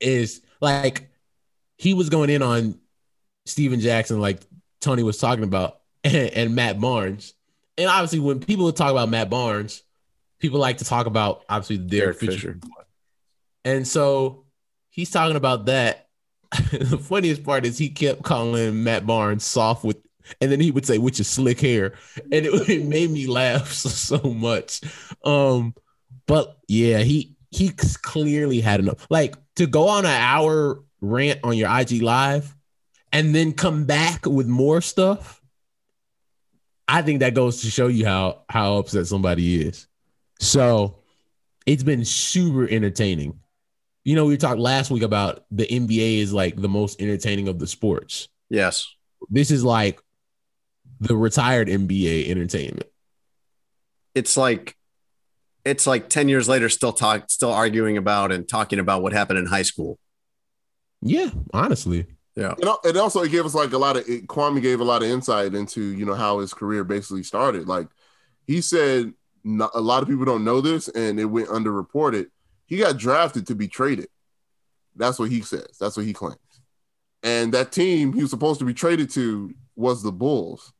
is 0.00 0.42
like 0.60 1.08
he 1.76 1.94
was 1.94 2.08
going 2.08 2.30
in 2.30 2.42
on 2.42 2.78
Stephen 3.44 3.80
Jackson, 3.80 4.20
like 4.20 4.40
Tony 4.80 5.02
was 5.02 5.18
talking 5.18 5.44
about, 5.44 5.80
and, 6.04 6.14
and 6.34 6.54
Matt 6.54 6.80
Barnes. 6.80 7.34
And 7.78 7.88
obviously, 7.88 8.20
when 8.20 8.40
people 8.40 8.72
talk 8.72 8.90
about 8.90 9.10
Matt 9.10 9.28
Barnes, 9.28 9.82
people 10.38 10.58
like 10.58 10.78
to 10.78 10.84
talk 10.84 11.06
about 11.06 11.44
obviously 11.48 11.78
Derek, 11.78 12.18
Derek 12.18 12.18
Fisher. 12.18 12.54
Fisher. 12.54 12.60
And 13.64 13.86
so 13.86 14.44
he's 14.88 15.10
talking 15.10 15.36
about 15.36 15.66
that. 15.66 16.08
the 16.72 16.96
funniest 16.98 17.42
part 17.42 17.66
is 17.66 17.76
he 17.76 17.90
kept 17.90 18.22
calling 18.22 18.82
Matt 18.82 19.04
Barnes 19.04 19.44
soft 19.44 19.84
with, 19.84 19.98
and 20.40 20.50
then 20.50 20.60
he 20.60 20.70
would 20.70 20.86
say, 20.86 20.98
"With 20.98 21.18
your 21.18 21.24
slick 21.24 21.60
hair," 21.60 21.94
and 22.16 22.46
it, 22.46 22.52
it 22.68 22.84
made 22.84 23.10
me 23.10 23.26
laugh 23.26 23.72
so, 23.72 23.88
so 24.18 24.30
much. 24.30 24.80
Um, 25.24 25.74
but 26.26 26.58
yeah, 26.68 26.98
he 26.98 27.36
he 27.50 27.70
clearly 27.70 28.60
had 28.60 28.80
enough. 28.80 29.06
Like 29.10 29.36
to 29.56 29.66
go 29.66 29.88
on 29.88 30.04
an 30.04 30.20
hour 30.20 30.82
rant 31.00 31.40
on 31.44 31.56
your 31.56 31.70
IG 31.78 32.02
live, 32.02 32.54
and 33.12 33.34
then 33.34 33.52
come 33.52 33.84
back 33.84 34.26
with 34.26 34.46
more 34.46 34.80
stuff. 34.80 35.40
I 36.88 37.02
think 37.02 37.20
that 37.20 37.34
goes 37.34 37.62
to 37.62 37.70
show 37.70 37.88
you 37.88 38.06
how 38.06 38.42
how 38.48 38.76
upset 38.76 39.06
somebody 39.06 39.62
is. 39.62 39.86
So 40.38 40.98
it's 41.66 41.82
been 41.82 42.04
super 42.04 42.68
entertaining. 42.68 43.40
You 44.04 44.14
know, 44.14 44.26
we 44.26 44.36
talked 44.36 44.60
last 44.60 44.90
week 44.90 45.02
about 45.02 45.44
the 45.50 45.66
NBA 45.66 46.18
is 46.18 46.32
like 46.32 46.56
the 46.56 46.68
most 46.68 47.00
entertaining 47.02 47.48
of 47.48 47.58
the 47.58 47.66
sports. 47.66 48.28
Yes. 48.48 48.94
This 49.30 49.50
is 49.50 49.64
like 49.64 50.00
the 51.00 51.16
retired 51.16 51.68
NBA 51.68 52.28
entertainment. 52.28 52.88
It's 54.14 54.36
like 54.36 54.76
it's 55.64 55.86
like 55.86 56.08
10 56.08 56.28
years 56.28 56.48
later 56.48 56.68
still 56.68 56.92
talk 56.92 57.28
still 57.28 57.52
arguing 57.52 57.96
about 57.96 58.32
and 58.32 58.48
talking 58.48 58.78
about 58.78 59.02
what 59.02 59.12
happened 59.12 59.38
in 59.38 59.46
high 59.46 59.62
school. 59.62 59.98
Yeah, 61.02 61.30
honestly. 61.52 62.06
Yeah. 62.36 62.54
And 62.84 62.96
also 62.96 63.22
it 63.22 63.30
gave 63.30 63.44
us 63.44 63.54
like 63.54 63.72
a 63.72 63.78
lot 63.78 63.96
of 63.96 64.08
it, 64.08 64.26
Kwame 64.26 64.62
gave 64.62 64.80
a 64.80 64.84
lot 64.84 65.02
of 65.02 65.08
insight 65.08 65.54
into 65.54 65.80
you 65.80 66.04
know 66.04 66.14
how 66.14 66.38
his 66.38 66.54
career 66.54 66.84
basically 66.84 67.22
started. 67.22 67.66
Like 67.66 67.88
he 68.46 68.60
said, 68.60 69.12
not, 69.42 69.70
a 69.74 69.80
lot 69.80 70.02
of 70.02 70.08
people 70.08 70.24
don't 70.24 70.44
know 70.44 70.60
this, 70.60 70.88
and 70.88 71.18
it 71.18 71.24
went 71.24 71.48
underreported. 71.48 72.26
He 72.66 72.78
got 72.78 72.98
drafted 72.98 73.46
to 73.48 73.54
be 73.54 73.68
traded. 73.68 74.08
That's 74.96 75.18
what 75.18 75.30
he 75.30 75.40
says. 75.42 75.76
That's 75.80 75.96
what 75.96 76.06
he 76.06 76.12
claims. 76.12 76.38
And 77.22 77.52
that 77.54 77.72
team 77.72 78.12
he 78.12 78.22
was 78.22 78.30
supposed 78.30 78.60
to 78.60 78.66
be 78.66 78.74
traded 78.74 79.10
to 79.10 79.52
was 79.74 80.02
the 80.02 80.12
Bulls 80.12 80.72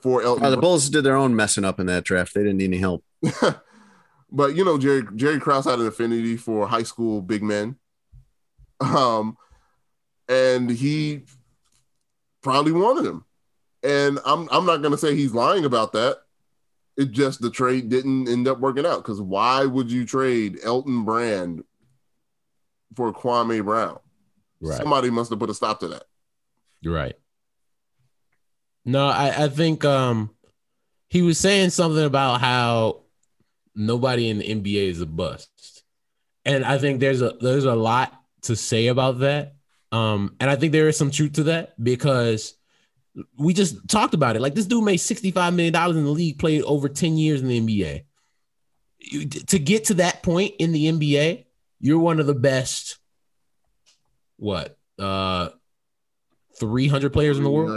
for 0.00 0.22
Elton. 0.22 0.44
Uh, 0.44 0.50
the 0.50 0.56
Bulls 0.56 0.88
did 0.90 1.04
their 1.04 1.16
own 1.16 1.34
messing 1.34 1.64
up 1.64 1.80
in 1.80 1.86
that 1.86 2.04
draft. 2.04 2.34
They 2.34 2.42
didn't 2.42 2.58
need 2.58 2.66
any 2.66 2.78
help. 2.78 3.04
but 4.30 4.54
you 4.54 4.64
know, 4.64 4.78
Jerry 4.78 5.02
Jerry 5.16 5.40
Krause 5.40 5.64
had 5.64 5.78
an 5.78 5.86
affinity 5.86 6.36
for 6.36 6.66
high 6.66 6.82
school 6.82 7.22
big 7.22 7.42
men. 7.42 7.76
Um, 8.80 9.36
and 10.28 10.70
he 10.70 11.22
probably 12.42 12.72
wanted 12.72 13.06
him. 13.06 13.24
And 13.82 14.18
I'm 14.24 14.48
I'm 14.50 14.66
not 14.66 14.82
gonna 14.82 14.98
say 14.98 15.14
he's 15.14 15.34
lying 15.34 15.64
about 15.64 15.92
that. 15.92 16.18
It 16.96 17.12
just 17.12 17.40
the 17.40 17.50
trade 17.50 17.88
didn't 17.88 18.28
end 18.28 18.48
up 18.48 18.58
working 18.58 18.84
out 18.84 18.98
because 18.98 19.20
why 19.20 19.64
would 19.64 19.90
you 19.90 20.04
trade 20.04 20.58
Elton 20.64 21.04
Brand 21.04 21.62
for 22.96 23.12
Kwame 23.12 23.64
Brown? 23.64 23.98
Right. 24.60 24.78
Somebody 24.78 25.10
must 25.10 25.30
have 25.30 25.38
put 25.38 25.50
a 25.50 25.54
stop 25.54 25.80
to 25.80 25.88
that. 25.88 26.04
You're 26.80 26.94
right. 26.94 27.14
No, 28.84 29.06
I, 29.06 29.44
I 29.44 29.48
think 29.48 29.84
um 29.84 30.30
he 31.08 31.22
was 31.22 31.38
saying 31.38 31.70
something 31.70 32.04
about 32.04 32.40
how 32.40 33.02
nobody 33.74 34.28
in 34.28 34.38
the 34.38 34.44
NBA 34.48 34.88
is 34.90 35.00
a 35.00 35.06
bust. 35.06 35.84
And 36.44 36.64
I 36.64 36.78
think 36.78 37.00
there's 37.00 37.22
a 37.22 37.34
there's 37.40 37.64
a 37.64 37.74
lot 37.74 38.12
to 38.42 38.56
say 38.56 38.88
about 38.88 39.20
that. 39.20 39.54
Um, 39.90 40.36
and 40.40 40.50
I 40.50 40.56
think 40.56 40.72
there 40.72 40.88
is 40.88 40.96
some 40.96 41.10
truth 41.10 41.34
to 41.34 41.44
that 41.44 41.82
because 41.82 42.54
we 43.38 43.54
just 43.54 43.88
talked 43.88 44.14
about 44.14 44.36
it. 44.36 44.42
Like 44.42 44.54
this 44.54 44.66
dude 44.66 44.84
made 44.84 44.98
$65 44.98 45.54
million 45.54 45.74
in 45.74 46.04
the 46.04 46.10
league, 46.10 46.38
played 46.38 46.62
over 46.62 46.88
10 46.88 47.16
years 47.16 47.40
in 47.40 47.48
the 47.48 47.60
NBA. 47.60 48.04
You- 48.98 49.26
to 49.28 49.58
get 49.58 49.86
to 49.86 49.94
that 49.94 50.22
point 50.22 50.54
in 50.58 50.72
the 50.72 50.86
NBA, 50.86 51.46
you're 51.80 51.98
one 51.98 52.20
of 52.20 52.26
the 52.26 52.34
best, 52.34 52.98
what, 54.36 54.76
uh, 54.98 55.48
300 56.60 57.12
players 57.12 57.38
in 57.38 57.44
the 57.44 57.50
world? 57.50 57.70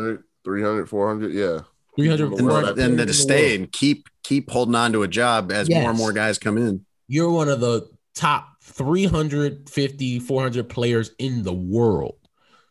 300, 0.43 0.87
300 0.87 0.89
400, 0.89 1.33
yeah. 1.33 1.59
300, 1.95 2.23
And 2.23 2.31
And, 2.33 2.39
400 2.39 2.65
then- 2.67 2.75
then, 2.75 2.89
and 2.91 2.99
then 2.99 3.07
to 3.07 3.13
stay 3.13 3.55
and 3.55 3.71
keep 3.71 4.07
keep 4.23 4.49
holding 4.49 4.75
on 4.75 4.93
to 4.93 5.03
a 5.03 5.07
job 5.07 5.51
as 5.51 5.69
more 5.69 5.89
and 5.89 5.97
more 5.97 6.13
guys 6.13 6.37
come 6.37 6.57
in. 6.57 6.85
You're 7.07 7.31
one 7.31 7.49
of 7.49 7.59
the 7.59 7.89
top 8.15 8.47
350, 8.61 10.19
400 10.19 10.69
players 10.69 11.11
in 11.19 11.43
the 11.43 11.53
world. 11.53 12.15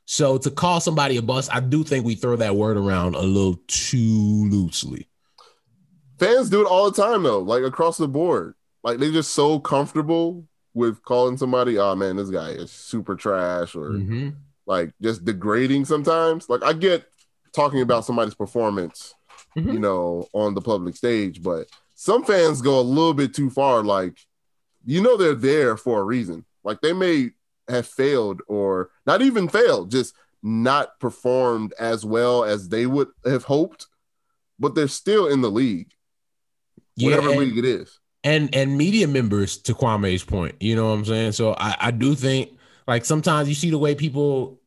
So 0.07 0.39
to 0.39 0.51
call 0.51 0.81
somebody 0.81 1.17
a 1.19 1.23
bust, 1.23 1.55
I 1.55 1.61
do 1.61 1.85
think 1.85 2.05
we 2.05 2.15
throw 2.15 2.37
that 2.37 2.57
word 2.57 2.77
around 2.77 3.15
a 3.15 3.21
little 3.23 3.61
too 3.69 4.49
loosely. 4.51 5.07
Fans 6.19 6.51
do 6.51 6.61
it 6.61 6.67
all 6.67 6.91
the 6.91 7.01
time 7.03 7.23
though, 7.23 7.41
like 7.41 7.63
across 7.63 7.97
the 7.97 8.09
board. 8.09 8.55
Like 8.83 8.99
they're 8.99 9.13
just 9.13 9.33
so 9.33 9.59
comfortable 9.61 10.47
with 10.75 11.03
calling 11.03 11.37
somebody, 11.37 11.79
oh 11.79 11.95
man, 11.95 12.17
this 12.17 12.31
guy 12.31 12.51
is 12.51 12.71
super 12.71 13.15
trash 13.17 13.75
or 13.75 13.91
Mhm. 13.91 14.35
like 14.67 14.93
just 15.03 15.25
degrading 15.25 15.85
sometimes. 15.85 16.49
Like 16.49 16.63
I 16.65 16.73
get 16.73 17.05
talking 17.53 17.81
about 17.83 18.05
somebody's 18.05 18.35
performance, 18.35 19.15
Mhm. 19.57 19.73
you 19.73 19.79
know, 19.79 20.27
on 20.33 20.55
the 20.55 20.61
public 20.61 20.97
stage, 20.97 21.43
but 21.43 21.67
some 21.95 22.25
fans 22.25 22.63
go 22.63 22.79
a 22.79 22.83
little 22.83 23.15
bit 23.15 23.35
too 23.35 23.51
far. 23.51 23.83
Like, 23.83 24.17
you 24.85 25.03
know, 25.03 25.17
they're 25.17 25.35
there 25.35 25.77
for 25.77 26.01
a 26.01 26.05
reason. 26.05 26.45
Like 26.65 26.81
they 26.81 26.93
may 26.93 27.31
have 27.69 27.87
failed 27.87 28.43
or 28.49 28.91
not 29.07 29.23
even 29.23 29.49
failed, 29.49 29.91
just 29.91 30.15
not 30.43 30.99
performed 31.01 31.75
as 31.79 32.05
well 32.05 32.45
as 32.45 32.69
they 32.69 32.87
would 32.87 33.09
have 33.27 33.45
hoped, 33.45 33.87
but 34.59 34.75
they're 34.75 34.89
still 34.89 35.27
in 35.27 35.41
the 35.43 35.51
league, 35.51 35.93
whatever 36.99 37.31
and- 37.31 37.41
league 37.41 37.59
it 37.59 37.65
is. 37.65 37.99
and 38.25 38.55
and 38.55 38.77
media 38.77 39.07
members 39.09 39.57
to 39.59 39.75
Kwame's 39.75 40.25
point. 40.25 40.55
You 40.61 40.77
know 40.77 40.89
what 40.89 40.93
I'm 40.99 41.05
saying? 41.05 41.33
So 41.33 41.55
I, 41.55 41.77
I 41.81 41.91
do 41.91 42.15
think 42.15 42.51
like 42.87 43.05
sometimes 43.05 43.49
you 43.49 43.55
see 43.55 43.71
the 43.71 43.79
way 43.79 43.95
people 43.95 44.60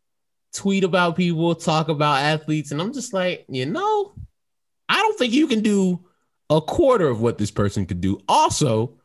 tweet 0.54 0.84
about 0.84 1.16
people, 1.16 1.56
talk 1.56 1.90
about 1.90 2.22
athletes, 2.22 2.72
and 2.72 2.82
I'm 2.82 2.94
just 2.94 3.14
like, 3.14 3.46
you 3.48 3.66
know, 3.66 4.14
I 4.88 4.98
don't 4.98 5.18
think 5.18 5.34
you 5.34 5.48
can 5.48 5.62
do 5.62 6.06
a 6.50 6.62
quarter 6.62 7.08
of 7.08 7.22
what 7.22 7.38
this 7.38 7.52
person 7.52 7.86
could 7.86 8.02
do. 8.02 8.20
Also, 8.28 8.98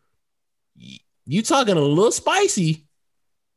you 1.26 1.42
talking 1.42 1.76
a 1.76 1.80
little 1.80 2.12
spicy 2.12 2.86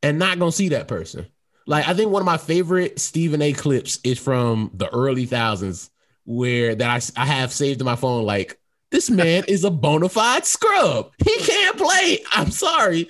and 0.03 0.19
not 0.19 0.39
gonna 0.39 0.51
see 0.51 0.69
that 0.69 0.87
person. 0.87 1.27
Like 1.67 1.87
I 1.87 1.93
think 1.93 2.11
one 2.11 2.21
of 2.21 2.25
my 2.25 2.37
favorite 2.37 2.99
Stephen 2.99 3.41
A 3.41 3.53
clips 3.53 3.99
is 4.03 4.19
from 4.19 4.71
the 4.73 4.89
early 4.89 5.25
thousands 5.25 5.89
where 6.25 6.75
that 6.75 7.13
I, 7.17 7.21
I 7.21 7.25
have 7.25 7.51
saved 7.51 7.81
in 7.81 7.85
my 7.85 7.95
phone 7.95 8.23
like 8.23 8.59
this 8.91 9.09
man 9.09 9.45
is 9.47 9.63
a 9.63 9.71
bona 9.71 10.09
fide 10.09 10.45
scrub. 10.45 11.11
He 11.23 11.35
can't 11.37 11.77
play. 11.77 12.19
I'm 12.33 12.51
sorry. 12.51 13.07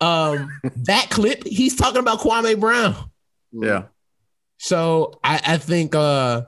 Um, 0.00 0.48
that 0.84 1.08
clip, 1.10 1.44
he's 1.44 1.76
talking 1.76 2.00
about 2.00 2.20
Kwame 2.20 2.58
Brown. 2.58 2.94
Yeah. 3.52 3.84
So 4.64 5.20
I, 5.22 5.38
I 5.46 5.56
think 5.58 5.94
uh 5.94 6.44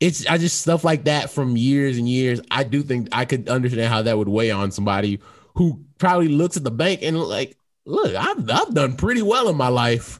it's 0.00 0.26
I 0.26 0.36
just 0.36 0.60
stuff 0.60 0.82
like 0.82 1.04
that 1.04 1.30
from 1.30 1.56
years 1.56 1.96
and 1.96 2.08
years. 2.08 2.40
I 2.50 2.64
do 2.64 2.82
think 2.82 3.08
I 3.12 3.24
could 3.24 3.48
understand 3.48 3.82
how 3.82 4.02
that 4.02 4.18
would 4.18 4.28
weigh 4.28 4.50
on 4.50 4.72
somebody 4.72 5.20
who 5.54 5.84
probably 5.98 6.26
looks 6.26 6.56
at 6.56 6.64
the 6.64 6.72
bank 6.72 7.02
and 7.02 7.16
like, 7.16 7.56
look, 7.86 8.16
I've 8.16 8.50
I've 8.50 8.74
done 8.74 8.96
pretty 8.96 9.22
well 9.22 9.48
in 9.48 9.56
my 9.56 9.68
life 9.68 10.18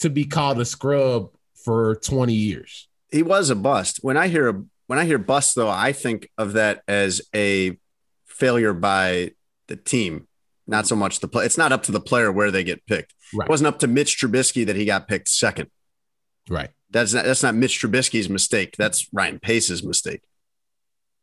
to 0.00 0.10
be 0.10 0.26
called 0.26 0.60
a 0.60 0.66
scrub 0.66 1.30
for 1.64 1.94
20 1.96 2.34
years. 2.34 2.86
He 3.10 3.22
was 3.22 3.48
a 3.48 3.56
bust. 3.56 4.00
When 4.02 4.18
I 4.18 4.28
hear 4.28 4.50
a 4.50 4.62
when 4.86 4.98
I 4.98 5.06
hear 5.06 5.16
bust, 5.16 5.54
though, 5.54 5.70
I 5.70 5.92
think 5.92 6.28
of 6.36 6.52
that 6.52 6.82
as 6.86 7.22
a 7.34 7.78
failure 8.26 8.74
by 8.74 9.30
the 9.68 9.76
team, 9.76 10.28
not 10.66 10.86
so 10.86 10.96
much 10.96 11.20
the 11.20 11.28
play. 11.28 11.46
It's 11.46 11.56
not 11.56 11.72
up 11.72 11.84
to 11.84 11.92
the 11.92 12.00
player 12.00 12.30
where 12.30 12.50
they 12.50 12.62
get 12.62 12.84
picked. 12.84 13.14
Right. 13.32 13.46
It 13.46 13.50
wasn't 13.50 13.68
up 13.68 13.78
to 13.78 13.86
Mitch 13.86 14.18
Trubisky 14.18 14.66
that 14.66 14.76
he 14.76 14.84
got 14.84 15.08
picked 15.08 15.30
second. 15.30 15.70
Right. 16.48 16.70
That's 16.90 17.12
not 17.14 17.24
that's 17.24 17.42
not 17.42 17.54
Mitch 17.54 17.80
Trubisky's 17.80 18.28
mistake. 18.28 18.74
That's 18.78 19.08
Ryan 19.12 19.40
Pace's 19.40 19.82
mistake. 19.82 20.22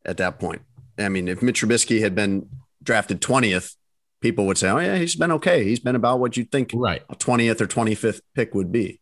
At 0.04 0.16
that 0.18 0.38
point, 0.40 0.62
I 0.98 1.08
mean, 1.08 1.28
if 1.28 1.42
Mitch 1.42 1.62
Trubisky 1.62 2.00
had 2.00 2.14
been 2.14 2.48
drafted 2.82 3.20
twentieth, 3.22 3.76
people 4.20 4.46
would 4.46 4.58
say, 4.58 4.68
"Oh 4.68 4.78
yeah, 4.78 4.96
he's 4.96 5.16
been 5.16 5.32
okay. 5.32 5.64
He's 5.64 5.80
been 5.80 5.94
about 5.96 6.18
what 6.20 6.36
you'd 6.36 6.50
think 6.50 6.72
Right. 6.74 7.02
a 7.08 7.14
twentieth 7.14 7.60
or 7.60 7.66
twenty 7.66 7.94
fifth 7.94 8.20
pick 8.34 8.54
would 8.54 8.72
be." 8.72 9.00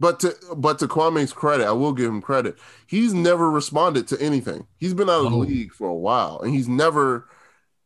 But 0.00 0.18
to 0.20 0.34
but 0.56 0.78
to 0.80 0.88
Kwame's 0.88 1.32
credit, 1.32 1.66
I 1.66 1.72
will 1.72 1.92
give 1.92 2.06
him 2.10 2.22
credit. 2.22 2.58
He's 2.88 3.14
never 3.14 3.50
responded 3.50 4.08
to 4.08 4.20
anything. 4.20 4.66
He's 4.78 4.94
been 4.94 5.08
out 5.08 5.24
of 5.26 5.30
the 5.30 5.36
Oh. 5.36 5.40
league 5.40 5.72
for 5.72 5.86
a 5.88 5.94
while, 5.94 6.40
and 6.40 6.52
he's 6.52 6.66
never 6.68 7.28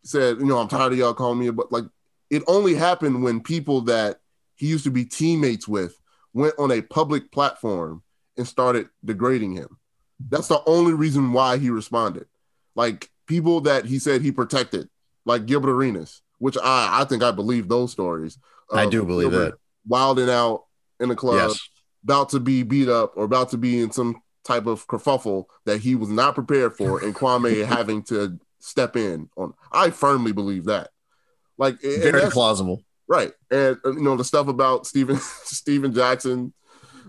said, 0.02 0.38
you 0.38 0.46
know, 0.46 0.58
I'm 0.58 0.68
tired 0.68 0.92
of 0.92 0.98
y'all 0.98 1.12
calling 1.14 1.40
me. 1.40 1.50
But 1.50 1.72
like, 1.72 1.84
it 2.30 2.42
only 2.46 2.74
happened 2.74 3.22
when 3.22 3.40
people 3.40 3.82
that 3.82 4.20
he 4.54 4.66
used 4.68 4.84
to 4.84 4.90
be 4.90 5.04
teammates 5.04 5.68
with 5.68 6.00
went 6.36 6.54
on 6.58 6.70
a 6.70 6.82
public 6.82 7.32
platform 7.32 8.02
and 8.36 8.46
started 8.46 8.88
degrading 9.04 9.52
him. 9.52 9.78
That's 10.28 10.48
the 10.48 10.62
only 10.66 10.92
reason 10.92 11.32
why 11.32 11.56
he 11.56 11.70
responded. 11.70 12.26
Like 12.74 13.10
people 13.26 13.62
that 13.62 13.86
he 13.86 13.98
said 13.98 14.20
he 14.20 14.30
protected, 14.30 14.88
like 15.24 15.46
Gilbert 15.46 15.70
Arenas, 15.70 16.22
which 16.38 16.56
I 16.62 17.00
I 17.00 17.04
think 17.04 17.22
I 17.22 17.30
believe 17.30 17.68
those 17.68 17.92
stories. 17.92 18.38
I 18.72 18.86
do 18.86 19.04
believe 19.04 19.30
Gilbert 19.30 19.52
that. 19.52 19.58
Wilding 19.88 20.30
out 20.30 20.64
in 21.00 21.08
the 21.08 21.16
club 21.16 21.48
Yes, 21.48 21.60
about 22.04 22.28
to 22.30 22.40
be 22.40 22.62
beat 22.62 22.88
up 22.88 23.14
or 23.16 23.24
about 23.24 23.50
to 23.50 23.58
be 23.58 23.80
in 23.80 23.90
some 23.90 24.20
type 24.44 24.66
of 24.66 24.86
kerfuffle 24.86 25.46
that 25.64 25.80
he 25.80 25.94
was 25.94 26.08
not 26.08 26.34
prepared 26.34 26.76
for, 26.76 27.02
and 27.02 27.14
Kwame 27.14 27.64
having 27.66 28.02
to 28.04 28.38
step 28.58 28.96
in 28.96 29.28
on. 29.36 29.54
I 29.72 29.90
firmly 29.90 30.32
believe 30.32 30.64
that. 30.66 30.90
Like, 31.58 31.80
very 31.80 32.30
plausible. 32.30 32.84
Right, 33.08 33.32
and 33.50 33.76
uh, 33.84 33.92
you 33.92 34.02
know 34.02 34.16
the 34.16 34.24
stuff 34.24 34.48
about 34.48 34.86
Stephen 34.86 35.16
Stephen 35.20 35.92
Jackson. 35.92 36.52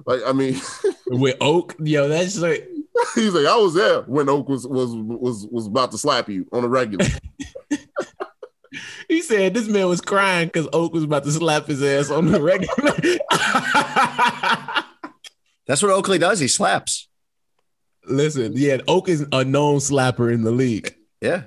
Like, 0.06 0.22
I 0.26 0.32
mean, 0.32 0.60
With 1.10 1.38
Oak, 1.40 1.76
yo, 1.80 2.08
that's 2.08 2.38
like 2.38 2.68
he's 3.16 3.34
like, 3.34 3.46
I 3.46 3.56
was 3.56 3.74
there 3.74 4.02
when 4.02 4.30
Oak 4.30 4.50
was 4.50 4.68
was 4.68 4.94
was 4.94 5.48
was 5.50 5.68
about 5.68 5.92
to 5.92 5.98
slap 5.98 6.28
you 6.28 6.48
on 6.52 6.64
a 6.64 6.68
regular. 6.68 7.06
he 9.08 9.22
said 9.22 9.54
this 9.54 9.68
man 9.68 9.88
was 9.88 10.02
crying 10.02 10.48
because 10.48 10.68
Oak 10.74 10.94
was 10.94 11.04
about 11.04 11.24
to 11.24 11.32
slap 11.32 11.68
his 11.68 11.82
ass 11.82 12.12
on 12.12 12.28
the 12.32 12.42
regular. 12.42 12.92
That's 15.66 15.82
what 15.82 15.92
Oakley 15.92 16.18
does. 16.18 16.40
He 16.40 16.48
slaps. 16.48 17.08
Listen, 18.06 18.54
yeah, 18.56 18.78
Oak 18.88 19.10
is 19.10 19.26
a 19.32 19.44
known 19.46 19.78
slapper 19.78 20.34
in 20.34 20.44
the 20.44 20.52
league. 20.52 20.94
Yeah. 21.22 21.44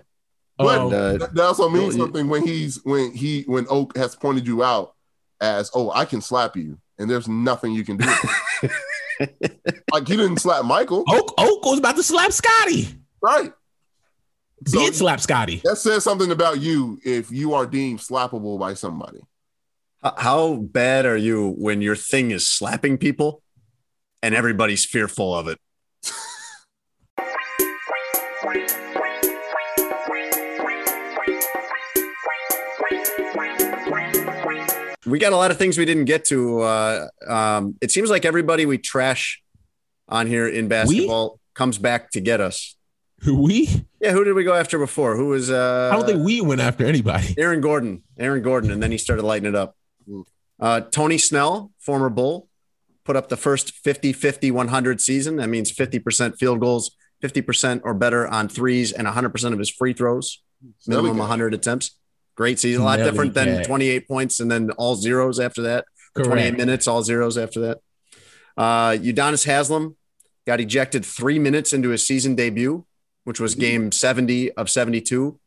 But 0.61 0.79
Um, 0.79 0.87
uh, 0.89 1.17
that 1.17 1.35
that 1.35 1.45
also 1.45 1.69
means 1.71 1.97
something 1.97 2.29
when 2.29 2.47
he's 2.47 2.85
when 2.85 3.13
he 3.13 3.43
when 3.43 3.67
Oak 3.71 3.97
has 3.97 4.15
pointed 4.15 4.47
you 4.47 4.63
out 4.63 4.95
as, 5.41 5.71
oh, 5.75 5.91
I 5.91 6.05
can 6.05 6.21
slap 6.21 6.55
you, 6.57 6.79
and 6.99 7.09
there's 7.09 7.29
nothing 7.29 7.73
you 7.73 7.83
can 7.83 7.97
do. 7.97 8.07
like 9.93 10.07
he 10.07 10.17
didn't 10.17 10.39
slap 10.39 10.65
Michael, 10.67 11.05
Oak 11.09 11.35
Oak 11.39 11.65
was 11.65 11.79
about 11.79 11.97
to 11.97 12.03
slap 12.03 12.33
Scottie. 12.33 12.89
right? 13.23 13.53
So 14.67 14.81
Did 14.81 14.95
slap 14.95 15.21
Scottie. 15.21 15.63
that 15.65 15.77
says 15.77 16.05
something 16.05 16.31
about 16.31 16.61
you 16.61 17.01
if 17.03 17.31
you 17.31 17.55
are 17.55 17.65
deemed 17.65 18.01
slappable 18.01 18.59
by 18.61 18.75
somebody. 18.75 19.21
How 20.03 20.57
bad 20.57 21.07
are 21.07 21.17
you 21.17 21.55
when 21.57 21.81
your 21.81 21.97
thing 21.97 22.31
is 22.31 22.47
slapping 22.47 22.99
people 22.99 23.43
and 24.23 24.35
everybody's 24.35 24.85
fearful 24.85 25.35
of 25.35 25.49
it? 25.49 25.59
We 35.07 35.19
got 35.19 35.33
a 35.33 35.37
lot 35.37 35.51
of 35.51 35.57
things 35.57 35.79
we 35.79 35.85
didn't 35.85 36.05
get 36.05 36.27
to. 36.27 36.61
Uh, 36.61 37.09
um, 37.27 37.77
it 37.81 37.91
seems 37.91 38.11
like 38.11 38.25
everybody 38.25 38.67
we 38.67 38.79
trash 38.79 39.43
on 40.09 40.27
here 40.27 40.47
in 40.47 40.69
basketball 40.69 41.41
comes 41.55 41.79
back 41.79 42.11
to 42.11 42.21
get 42.21 42.41
us. 42.41 42.77
Who 43.23 43.43
we? 43.43 43.69
Yeah, 44.01 44.13
who 44.13 44.25
did 44.25 44.33
we 44.35 44.45
go 44.45 44.55
after 44.55 44.79
before? 44.79 45.17
Who 45.17 45.29
was? 45.29 45.51
Uh, 45.51 45.91
I 45.93 45.97
don't 45.97 46.07
think 46.07 46.25
we 46.25 46.41
went 46.41 46.61
after 46.61 46.87
anybody. 46.87 47.35
Aaron 47.39 47.61
Gordon, 47.61 48.03
Aaron 48.19 48.43
Gordon, 48.43 48.71
and 48.71 48.83
then 48.83 48.91
he 48.91 48.99
started 48.99 49.25
lighting 49.25 49.49
it 49.49 49.55
up. 49.55 49.77
Uh, 50.59 50.81
Tony 50.81 51.19
Snell, 51.19 51.71
former 51.79 52.09
Bull, 52.11 52.49
put 53.05 53.17
up 53.17 53.29
the 53.29 53.37
first 53.37 53.73
50 53.73 54.13
50 54.13 54.51
100 54.51 55.01
season. 55.01 55.37
That 55.37 55.49
means 55.49 55.73
50% 55.73 56.37
field 56.39 56.61
goals, 56.61 56.97
50% 57.23 57.83
or 57.85 57.95
better 57.95 58.27
on 58.27 58.49
threes, 58.49 58.93
and 58.93 59.07
100% 59.07 59.53
of 59.53 59.59
his 59.59 59.71
free 59.71 59.93
throws, 59.93 60.43
minimum 60.87 61.19
100 61.19 61.55
attempts. 61.55 61.99
Great 62.41 62.59
season. 62.59 62.81
A 62.81 62.85
lot 62.87 62.95
Smelly 62.95 63.11
different 63.11 63.35
than 63.35 63.57
guy. 63.57 63.63
28 63.65 64.09
points 64.09 64.41
and 64.41 64.51
then 64.51 64.71
all 64.79 64.97
zeros 64.97 65.39
after 65.39 65.61
that. 65.61 65.85
28 66.15 66.57
minutes, 66.57 66.89
all 66.89 67.03
zeros 67.03 67.37
after 67.37 67.61
that. 67.61 67.81
Uh, 68.57 68.93
Udonis 68.93 69.45
Haslem 69.45 69.95
got 70.47 70.59
ejected 70.59 71.05
three 71.05 71.39
minutes 71.39 71.75
into 71.75 71.91
his 71.91 72.07
season 72.07 72.35
debut, 72.35 72.87
which 73.25 73.41
was 73.41 73.55
game 73.55 73.93
70 73.93 74.53
of 74.53 74.71
72 74.71 75.39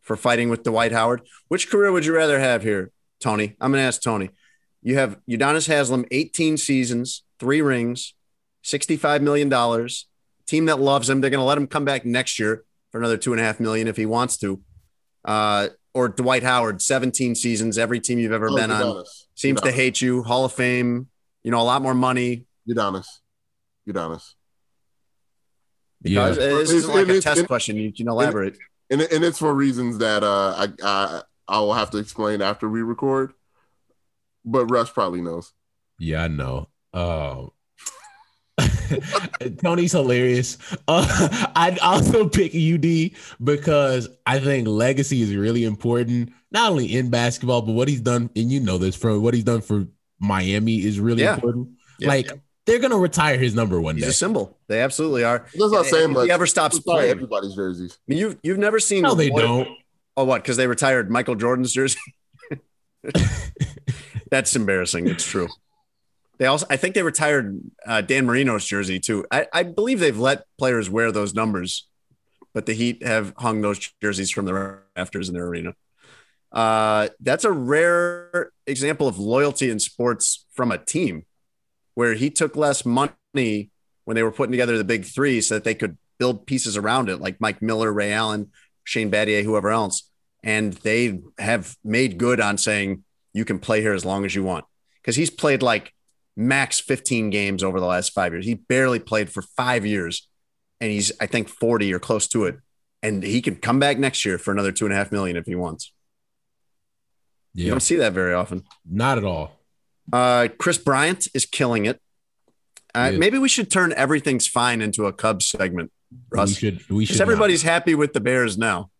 for 0.00 0.16
fighting 0.16 0.48
with 0.48 0.62
Dwight 0.62 0.90
Howard. 0.90 1.20
Which 1.48 1.68
career 1.68 1.92
would 1.92 2.06
you 2.06 2.16
rather 2.16 2.40
have 2.40 2.62
here, 2.62 2.92
Tony? 3.20 3.54
I'm 3.60 3.70
going 3.70 3.82
to 3.82 3.86
ask 3.86 4.00
Tony. 4.00 4.30
You 4.80 4.96
have 4.96 5.20
Udonis 5.28 5.68
Haslem, 5.68 6.06
18 6.10 6.56
seasons, 6.56 7.24
three 7.38 7.60
rings, 7.60 8.14
$65 8.64 9.20
million, 9.20 9.50
team 10.46 10.64
that 10.64 10.80
loves 10.80 11.10
him. 11.10 11.20
They're 11.20 11.28
going 11.28 11.40
to 11.40 11.44
let 11.44 11.58
him 11.58 11.66
come 11.66 11.84
back 11.84 12.06
next 12.06 12.38
year 12.38 12.64
for 12.90 12.96
another 13.00 13.18
two 13.18 13.34
and 13.34 13.40
a 13.40 13.44
half 13.44 13.60
million 13.60 13.86
if 13.86 13.98
he 13.98 14.06
wants 14.06 14.38
to. 14.38 14.62
Uh, 15.26 15.68
or 15.98 16.08
Dwight 16.08 16.44
Howard, 16.44 16.80
17 16.80 17.34
seasons, 17.34 17.76
every 17.76 17.98
team 18.00 18.18
you've 18.20 18.30
ever 18.32 18.48
Oh, 18.50 18.54
been 18.56 18.70
on 18.70 18.80
Udonis. 18.82 19.24
seems 19.34 19.60
to 19.62 19.72
hate 19.72 20.00
you. 20.00 20.22
Hall 20.22 20.44
of 20.44 20.52
Fame, 20.52 21.08
you 21.42 21.50
know, 21.50 21.60
a 21.60 21.64
lot 21.64 21.82
more 21.82 21.94
money. 21.94 22.46
Udonis. 22.70 23.06
Udonis. 23.88 24.34
Yeah. 26.02 26.28
This 26.30 26.70
It- 26.70 26.76
isn't 26.76 26.94
like 26.94 27.08
it 27.08 27.16
a 27.16 27.20
test 27.20 27.46
question. 27.48 27.76
You 27.76 27.92
can 27.92 28.08
elaborate. 28.08 28.56
And, 28.90 29.02
and 29.02 29.24
it's 29.24 29.38
for 29.38 29.52
reasons 29.52 29.98
that 29.98 30.22
uh, 30.22 30.54
I, 30.56 30.68
I 30.82 31.22
I 31.48 31.60
will 31.60 31.74
have 31.74 31.90
to 31.90 31.98
explain 31.98 32.40
after 32.40 32.68
we 32.68 32.82
record. 32.82 33.32
But 34.44 34.66
Russ 34.66 34.90
probably 34.90 35.20
knows. 35.20 35.52
Yeah, 35.98 36.24
I 36.24 36.28
know. 36.28 36.68
Um, 36.94 37.50
Tony's 39.62 39.92
hilarious. 39.92 40.58
Uh, 40.86 41.50
I'd 41.56 41.78
also 41.78 42.28
pick 42.28 42.52
UD 42.54 43.10
because 43.42 44.08
I 44.26 44.38
think 44.40 44.66
legacy 44.68 45.22
is 45.22 45.34
really 45.34 45.64
important, 45.64 46.32
not 46.50 46.70
only 46.72 46.94
in 46.96 47.10
basketball, 47.10 47.62
but 47.62 47.72
what 47.72 47.88
he's 47.88 48.00
done, 48.00 48.30
and 48.36 48.50
you 48.50 48.60
know 48.60 48.78
this 48.78 48.96
from 48.96 49.22
what 49.22 49.34
he's 49.34 49.44
done 49.44 49.60
for 49.60 49.86
Miami 50.20 50.76
is 50.84 50.98
really 51.00 51.22
Yeah. 51.22 51.34
important. 51.34 51.70
Yeah. 52.00 52.08
Like 52.08 52.30
they're 52.66 52.78
gonna 52.80 52.98
retire 52.98 53.38
his 53.38 53.54
number 53.54 53.80
one 53.80 53.94
He's 53.96 54.04
day. 54.04 54.10
a 54.10 54.12
symbol. 54.12 54.58
They 54.66 54.80
absolutely 54.80 55.24
are. 55.24 55.46
That's 55.54 55.72
not 55.72 55.86
saying 55.86 56.10
If 56.10 56.16
much. 56.16 56.24
he 56.26 56.30
ever 56.32 56.46
stops 56.46 56.78
playing. 56.80 57.10
everybody's 57.10 57.54
jerseys. 57.54 57.96
I 57.96 58.02
mean, 58.08 58.18
you've 58.18 58.36
you've 58.42 58.58
never 58.58 58.78
seen 58.80 59.02
No, 59.02 59.14
they 59.14 59.30
what- 59.30 59.42
don't. 59.42 59.68
Oh, 60.16 60.24
what? 60.24 60.42
Because 60.42 60.56
they 60.56 60.66
retired 60.66 61.10
Michael 61.10 61.36
Jordan's 61.36 61.72
jersey. 61.72 62.00
That's 64.30 64.54
embarrassing. 64.56 65.06
It's 65.08 65.24
true. 65.24 65.48
They 66.38 66.46
also, 66.46 66.66
I 66.70 66.76
think, 66.76 66.94
they 66.94 67.02
retired 67.02 67.60
uh, 67.86 68.00
Dan 68.00 68.26
Marino's 68.26 68.64
jersey 68.64 69.00
too. 69.00 69.26
I, 69.30 69.46
I 69.52 69.62
believe 69.64 70.00
they've 70.00 70.18
let 70.18 70.44
players 70.58 70.88
wear 70.88 71.10
those 71.10 71.34
numbers, 71.34 71.88
but 72.54 72.66
the 72.66 72.74
Heat 72.74 73.04
have 73.04 73.34
hung 73.36 73.60
those 73.60 73.92
jerseys 74.00 74.30
from 74.30 74.44
the 74.44 74.80
rafters 74.96 75.28
in 75.28 75.34
their 75.34 75.46
arena. 75.46 75.74
Uh, 76.52 77.08
that's 77.20 77.44
a 77.44 77.52
rare 77.52 78.52
example 78.66 79.06
of 79.08 79.18
loyalty 79.18 79.68
in 79.68 79.78
sports 79.78 80.46
from 80.52 80.72
a 80.72 80.78
team, 80.78 81.26
where 81.94 82.14
he 82.14 82.30
took 82.30 82.56
less 82.56 82.86
money 82.86 83.70
when 84.04 84.14
they 84.14 84.22
were 84.22 84.32
putting 84.32 84.52
together 84.52 84.78
the 84.78 84.84
big 84.84 85.04
three, 85.04 85.40
so 85.40 85.54
that 85.54 85.64
they 85.64 85.74
could 85.74 85.98
build 86.18 86.46
pieces 86.46 86.76
around 86.76 87.08
it, 87.08 87.20
like 87.20 87.40
Mike 87.40 87.60
Miller, 87.60 87.92
Ray 87.92 88.12
Allen, 88.12 88.50
Shane 88.84 89.10
Battier, 89.10 89.42
whoever 89.42 89.70
else. 89.70 90.08
And 90.42 90.72
they 90.72 91.20
have 91.38 91.76
made 91.84 92.16
good 92.16 92.40
on 92.40 92.58
saying 92.58 93.04
you 93.34 93.44
can 93.44 93.58
play 93.58 93.80
here 93.82 93.92
as 93.92 94.04
long 94.04 94.24
as 94.24 94.34
you 94.34 94.42
want. 94.42 94.64
Because 95.02 95.16
he's 95.16 95.30
played 95.30 95.62
like 95.62 95.92
max 96.38 96.78
15 96.78 97.30
games 97.30 97.62
over 97.64 97.80
the 97.80 97.86
last 97.86 98.12
five 98.12 98.32
years. 98.32 98.46
He 98.46 98.54
barely 98.54 99.00
played 99.00 99.28
for 99.28 99.42
five 99.42 99.84
years. 99.84 100.28
And 100.80 100.90
he's, 100.90 101.10
I 101.20 101.26
think, 101.26 101.48
40 101.48 101.92
or 101.92 101.98
close 101.98 102.28
to 102.28 102.44
it. 102.44 102.58
And 103.02 103.22
he 103.22 103.42
can 103.42 103.56
come 103.56 103.80
back 103.80 103.98
next 103.98 104.24
year 104.24 104.38
for 104.38 104.52
another 104.52 104.70
two 104.70 104.84
and 104.84 104.94
a 104.94 104.96
half 104.96 105.10
million 105.10 105.36
if 105.36 105.44
he 105.46 105.56
wants. 105.56 105.92
You 107.54 107.70
don't 107.70 107.80
see 107.80 107.96
that 107.96 108.12
very 108.12 108.34
often. 108.34 108.62
not 108.88 109.18
at 109.18 109.24
all. 109.24 109.58
Uh, 110.12 110.46
Kris 110.58 110.78
Bryant 110.78 111.26
is 111.34 111.44
killing 111.44 111.86
it. 111.86 112.00
Uh, 112.94 113.10
Yes. 113.10 113.18
Maybe 113.18 113.38
we 113.38 113.48
should 113.48 113.70
turn 113.70 113.92
everything's 113.92 114.46
fine 114.46 114.80
into 114.80 115.06
a 115.06 115.12
Cubs 115.12 115.46
segment, 115.46 115.90
We 116.30 116.46
should. 116.46 116.88
We 116.88 117.04
should. 117.04 117.12
Because 117.12 117.18
not. 117.18 117.22
everybody's 117.22 117.62
happy 117.62 117.94
with 117.94 118.12
the 118.12 118.20
Bears 118.20 118.56
now. 118.56 118.90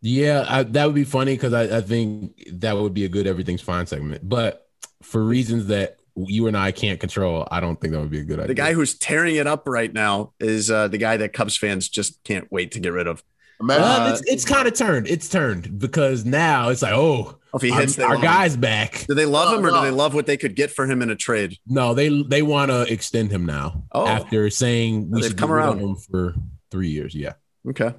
Yeah, 0.00 0.44
I, 0.48 0.62
that 0.62 0.86
would 0.86 0.94
be 0.94 1.04
funny 1.04 1.34
because 1.34 1.52
I, 1.52 1.78
I 1.78 1.80
think 1.80 2.40
that 2.60 2.76
would 2.76 2.94
be 2.94 3.04
a 3.04 3.08
good 3.08 3.26
everything's 3.26 3.60
fine 3.60 3.86
segment. 3.86 4.26
But 4.26 4.66
for 5.02 5.22
reasons 5.22 5.66
that 5.66 5.97
you 6.26 6.46
and 6.46 6.56
I 6.56 6.72
can't 6.72 6.98
control, 6.98 7.46
I 7.50 7.60
don't 7.60 7.80
think 7.80 7.92
that 7.92 8.00
would 8.00 8.10
be 8.10 8.20
a 8.20 8.24
good 8.24 8.38
idea. 8.38 8.48
The 8.48 8.54
guy 8.54 8.72
who's 8.72 8.96
tearing 8.98 9.36
it 9.36 9.46
up 9.46 9.64
right 9.66 9.92
now 9.92 10.32
is 10.40 10.70
uh, 10.70 10.88
the 10.88 10.98
guy 10.98 11.16
that 11.18 11.32
Cubs 11.32 11.56
fans 11.56 11.88
just 11.88 12.22
can't 12.24 12.50
wait 12.50 12.72
to 12.72 12.80
get 12.80 12.92
rid 12.92 13.06
of. 13.06 13.22
Imagine, 13.60 13.82
Uh, 13.84 14.10
it's 14.12 14.22
it's 14.32 14.44
kind 14.44 14.68
of 14.68 14.74
turned. 14.74 15.08
It's 15.08 15.28
turned 15.28 15.78
because 15.80 16.24
now 16.24 16.68
it's 16.68 16.80
like, 16.82 16.92
oh, 16.94 17.38
If 17.54 17.62
he 17.62 17.72
our, 17.72 17.80
hits, 17.80 17.96
they 17.96 18.04
our 18.04 18.10
love 18.10 18.18
him. 18.18 18.24
guy's 18.24 18.56
back. 18.56 19.04
Do 19.08 19.14
they 19.14 19.26
love 19.26 19.58
him 19.58 19.66
or 19.66 19.70
do 19.70 19.80
they 19.82 19.90
love 19.90 20.14
what 20.14 20.26
they 20.26 20.36
could 20.36 20.54
get 20.54 20.70
for 20.70 20.86
him 20.86 21.02
in 21.02 21.10
a 21.10 21.16
trade? 21.16 21.56
No, 21.66 21.92
they 21.92 22.22
they 22.22 22.42
want 22.42 22.70
to 22.70 22.82
extend 22.82 23.32
him 23.32 23.44
now 23.46 23.82
Oh. 23.90 24.06
after 24.06 24.48
saying 24.50 25.10
we 25.10 25.20
They've 25.20 25.30
should 25.30 25.38
come 25.38 25.48
come 25.48 25.56
around 25.56 25.78
around. 25.80 25.88
him 25.90 25.96
for 25.96 26.34
three 26.70 26.88
years. 26.90 27.14
Yeah, 27.16 27.32
Okay. 27.68 27.94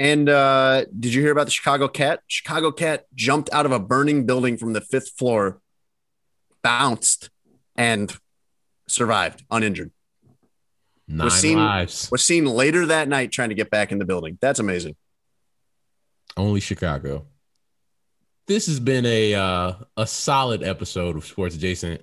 And 0.00 0.28
uh, 0.28 0.84
did 0.98 1.12
you 1.12 1.22
hear 1.22 1.32
about 1.32 1.46
the 1.46 1.50
Chicago 1.50 1.88
Cat? 1.88 2.20
Chicago 2.28 2.70
Cat 2.70 3.06
jumped 3.14 3.50
out 3.52 3.66
of 3.66 3.72
a 3.72 3.80
burning 3.80 4.26
building 4.26 4.56
from 4.56 4.72
the 4.72 4.80
fifth 4.80 5.10
floor, 5.18 5.60
bounced, 6.62 7.30
and 7.76 8.14
survived 8.88 9.44
uninjured. 9.50 9.90
nine 11.06 11.30
seen- 11.30 11.58
lives. 11.58 12.10
Was 12.10 12.24
seen 12.24 12.44
later 12.44 12.86
that 12.86 13.08
night 13.08 13.32
trying 13.32 13.48
to 13.50 13.54
get 13.54 13.70
back 13.70 13.92
in 13.92 13.98
the 13.98 14.04
building. 14.04 14.38
That's 14.40 14.60
amazing. 14.60 14.96
Only 16.36 16.60
Chicago. 16.60 17.26
This 18.46 18.66
has 18.66 18.80
been 18.80 19.04
a 19.04 19.34
uh, 19.34 19.72
a 19.96 20.06
solid 20.06 20.62
episode 20.62 21.16
of 21.16 21.26
Sports 21.26 21.54
Adjacent. 21.54 22.00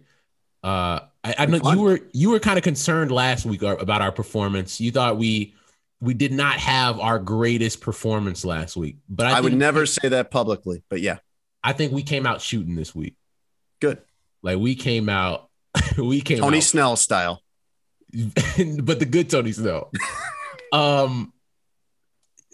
Uh, 0.63 0.99
I, 1.23 1.35
I 1.39 1.45
know 1.47 1.59
Fun. 1.59 1.77
you 1.77 1.83
were 1.83 1.99
you 2.13 2.29
were 2.31 2.39
kind 2.39 2.57
of 2.57 2.63
concerned 2.63 3.11
last 3.11 3.45
week 3.45 3.63
uh, 3.63 3.77
about 3.77 4.01
our 4.01 4.11
performance. 4.11 4.79
You 4.79 4.91
thought 4.91 5.17
we 5.17 5.55
we 6.01 6.13
did 6.13 6.31
not 6.31 6.55
have 6.55 6.99
our 6.99 7.19
greatest 7.19 7.81
performance 7.81 8.45
last 8.45 8.75
week, 8.75 8.97
but 9.09 9.25
I, 9.25 9.37
I, 9.37 9.41
would 9.41 9.53
never 9.53 9.85
say 9.85 10.09
that 10.09 10.29
publicly, 10.29 10.83
but 10.89 11.01
yeah, 11.01 11.17
I 11.63 11.73
think 11.73 11.93
we 11.93 12.03
came 12.03 12.25
out 12.25 12.41
shooting 12.41 12.75
this 12.75 12.93
week. 12.93 13.15
good. 13.79 14.01
Like 14.45 14.59
we 14.59 14.75
came 14.75 15.09
out, 15.09 15.49
we 15.97 16.21
came 16.21 16.37
Tony 16.37 16.57
out 16.57 16.63
Snell 16.63 16.95
style. 16.95 17.41
but 18.13 18.99
the 18.99 19.07
good 19.09 19.27
Tony 19.27 19.51
Snell. 19.51 19.91
um, 20.71 21.33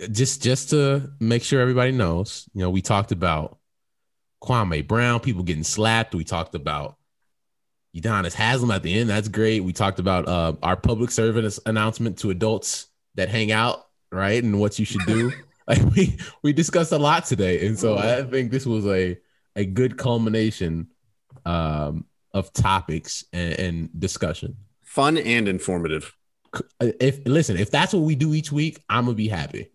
just 0.09 0.41
just 0.41 0.69
to 0.69 1.11
make 1.19 1.43
sure 1.43 1.59
everybody 1.59 1.91
knows, 1.91 2.49
you 2.53 2.61
know, 2.61 2.69
we 2.69 2.81
talked 2.81 3.11
about 3.11 3.57
Kwame 4.41 4.87
Brown, 4.87 5.19
people 5.19 5.43
getting 5.43 5.65
slapped. 5.65 6.15
We 6.15 6.23
talked 6.23 6.55
about 6.55 6.95
Udonis 7.93 8.33
Haslem 8.33 8.71
at 8.71 8.83
the 8.83 8.97
end. 8.97 9.09
That's 9.09 9.27
great. 9.27 9.59
We 9.59 9.73
talked 9.73 9.99
about 9.99 10.29
uh, 10.29 10.53
our 10.63 10.77
public 10.77 11.11
service 11.11 11.59
announcement 11.65 12.19
to 12.19 12.29
adults 12.29 12.87
that 13.15 13.27
hang 13.27 13.51
out, 13.51 13.85
right, 14.13 14.41
and 14.41 14.61
what 14.61 14.79
you 14.79 14.85
should 14.85 15.05
do. 15.05 15.33
like 15.67 15.83
we 15.93 16.17
we 16.41 16.53
discussed 16.53 16.93
a 16.93 16.97
lot 16.97 17.25
today, 17.25 17.67
and 17.67 17.77
so 17.77 17.97
I 17.97 18.23
think 18.23 18.49
this 18.49 18.65
was 18.65 18.87
a 18.87 19.17
a 19.57 19.65
good 19.65 19.97
culmination 19.97 20.87
um, 21.45 22.05
of 22.33 22.51
topics 22.53 23.25
and, 23.33 23.59
and 23.59 23.99
discussion 23.99 24.55
Fun 24.91 25.17
and 25.17 25.47
informative. 25.47 26.13
if 26.81 27.25
listen, 27.25 27.55
if 27.55 27.71
that's 27.71 27.93
what 27.93 28.03
we 28.03 28.13
do 28.13 28.33
each 28.33 28.51
week, 28.51 28.83
I'm 28.89 29.05
gonna 29.05 29.15
be 29.15 29.29
happy. 29.29 29.71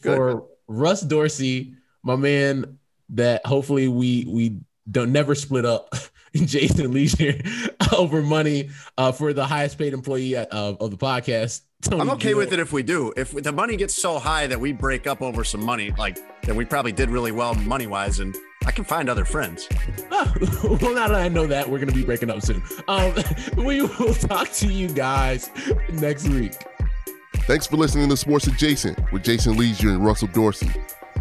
Good. 0.00 0.16
For 0.16 0.44
Russ 0.66 1.02
Dorsey, 1.02 1.74
my 2.02 2.16
man, 2.16 2.78
that 3.10 3.44
hopefully 3.44 3.88
we 3.88 4.24
we 4.26 4.60
don't 4.90 5.12
never 5.12 5.34
split 5.34 5.66
up 5.66 5.94
Jason 6.34 6.92
Lieser 6.92 7.34
over 7.96 8.22
money 8.22 8.70
uh, 8.96 9.12
for 9.12 9.34
the 9.34 9.46
highest 9.46 9.76
paid 9.76 9.92
employee 9.92 10.34
at, 10.34 10.50
of, 10.50 10.80
of 10.80 10.90
the 10.90 10.96
podcast. 10.96 11.60
I'm 11.90 12.10
okay 12.10 12.32
with 12.32 12.52
it 12.52 12.58
if 12.58 12.72
we 12.72 12.82
do. 12.82 13.12
If 13.16 13.32
the 13.32 13.52
money 13.52 13.76
gets 13.76 14.00
so 14.00 14.18
high 14.18 14.46
that 14.46 14.58
we 14.58 14.72
break 14.72 15.06
up 15.06 15.20
over 15.20 15.44
some 15.44 15.62
money, 15.62 15.92
like 15.98 16.18
then 16.44 16.56
we 16.56 16.64
probably 16.64 16.92
did 16.92 17.10
really 17.10 17.32
well 17.32 17.54
money 17.54 17.86
wise, 17.86 18.20
and 18.20 18.34
I 18.64 18.70
can 18.70 18.84
find 18.84 19.08
other 19.08 19.24
friends. 19.24 19.68
well, 20.10 20.94
now 20.94 21.08
that 21.08 21.14
I 21.14 21.28
know 21.28 21.46
that, 21.46 21.68
we're 21.68 21.78
gonna 21.78 21.92
be 21.92 22.04
breaking 22.04 22.30
up 22.30 22.42
soon. 22.42 22.62
Um, 22.88 23.14
we 23.56 23.82
will 23.82 24.14
talk 24.14 24.50
to 24.52 24.66
you 24.66 24.88
guys 24.88 25.50
next 25.92 26.28
week. 26.28 26.52
Thanks 27.46 27.66
for 27.66 27.76
listening 27.76 28.08
to 28.08 28.16
Sports 28.16 28.46
Adjacent 28.46 28.98
with 29.12 29.24
Jason 29.24 29.56
Lieser 29.56 29.88
and 29.88 30.04
Russell 30.04 30.28
Dorsey. 30.28 30.70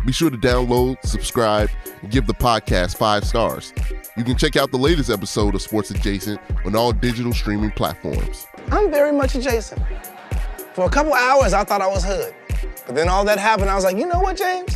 Be 0.05 0.11
sure 0.11 0.30
to 0.30 0.38
download, 0.38 0.97
subscribe, 1.03 1.69
and 2.01 2.11
give 2.11 2.27
the 2.27 2.34
podcast 2.34 2.97
five 2.97 3.23
stars. 3.23 3.73
You 4.18 4.23
can 4.23 4.35
check 4.35 4.55
out 4.55 4.72
the 4.72 4.77
latest 4.77 5.09
episode 5.09 5.55
of 5.55 5.61
Sports 5.61 5.91
Adjacent 5.91 6.39
on 6.65 6.76
all 6.76 6.91
digital 6.91 7.34
streaming 7.34 7.72
platforms. 7.72 8.47
I'm 8.72 8.91
very 8.91 9.11
much 9.11 9.35
adjacent. 9.35 9.81
For 10.73 10.85
a 10.85 10.89
couple 10.89 11.13
hours, 11.13 11.53
I 11.53 11.63
thought 11.63 11.81
I 11.81 11.88
was 11.88 12.03
hood. 12.03 12.34
But 12.85 12.95
then 12.95 13.09
all 13.09 13.26
that 13.26 13.38
happened, 13.38 13.69
I 13.69 13.76
was 13.76 13.84
like, 13.84 13.97
you 13.97 14.07
know 14.07 14.19
what, 14.19 14.38
James? 14.38 14.76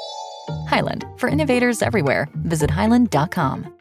Hyland, 0.67 1.05
for 1.17 1.29
innovators 1.29 1.81
everywhere, 1.81 2.27
visit 2.35 2.69
hyland.com. 2.69 3.77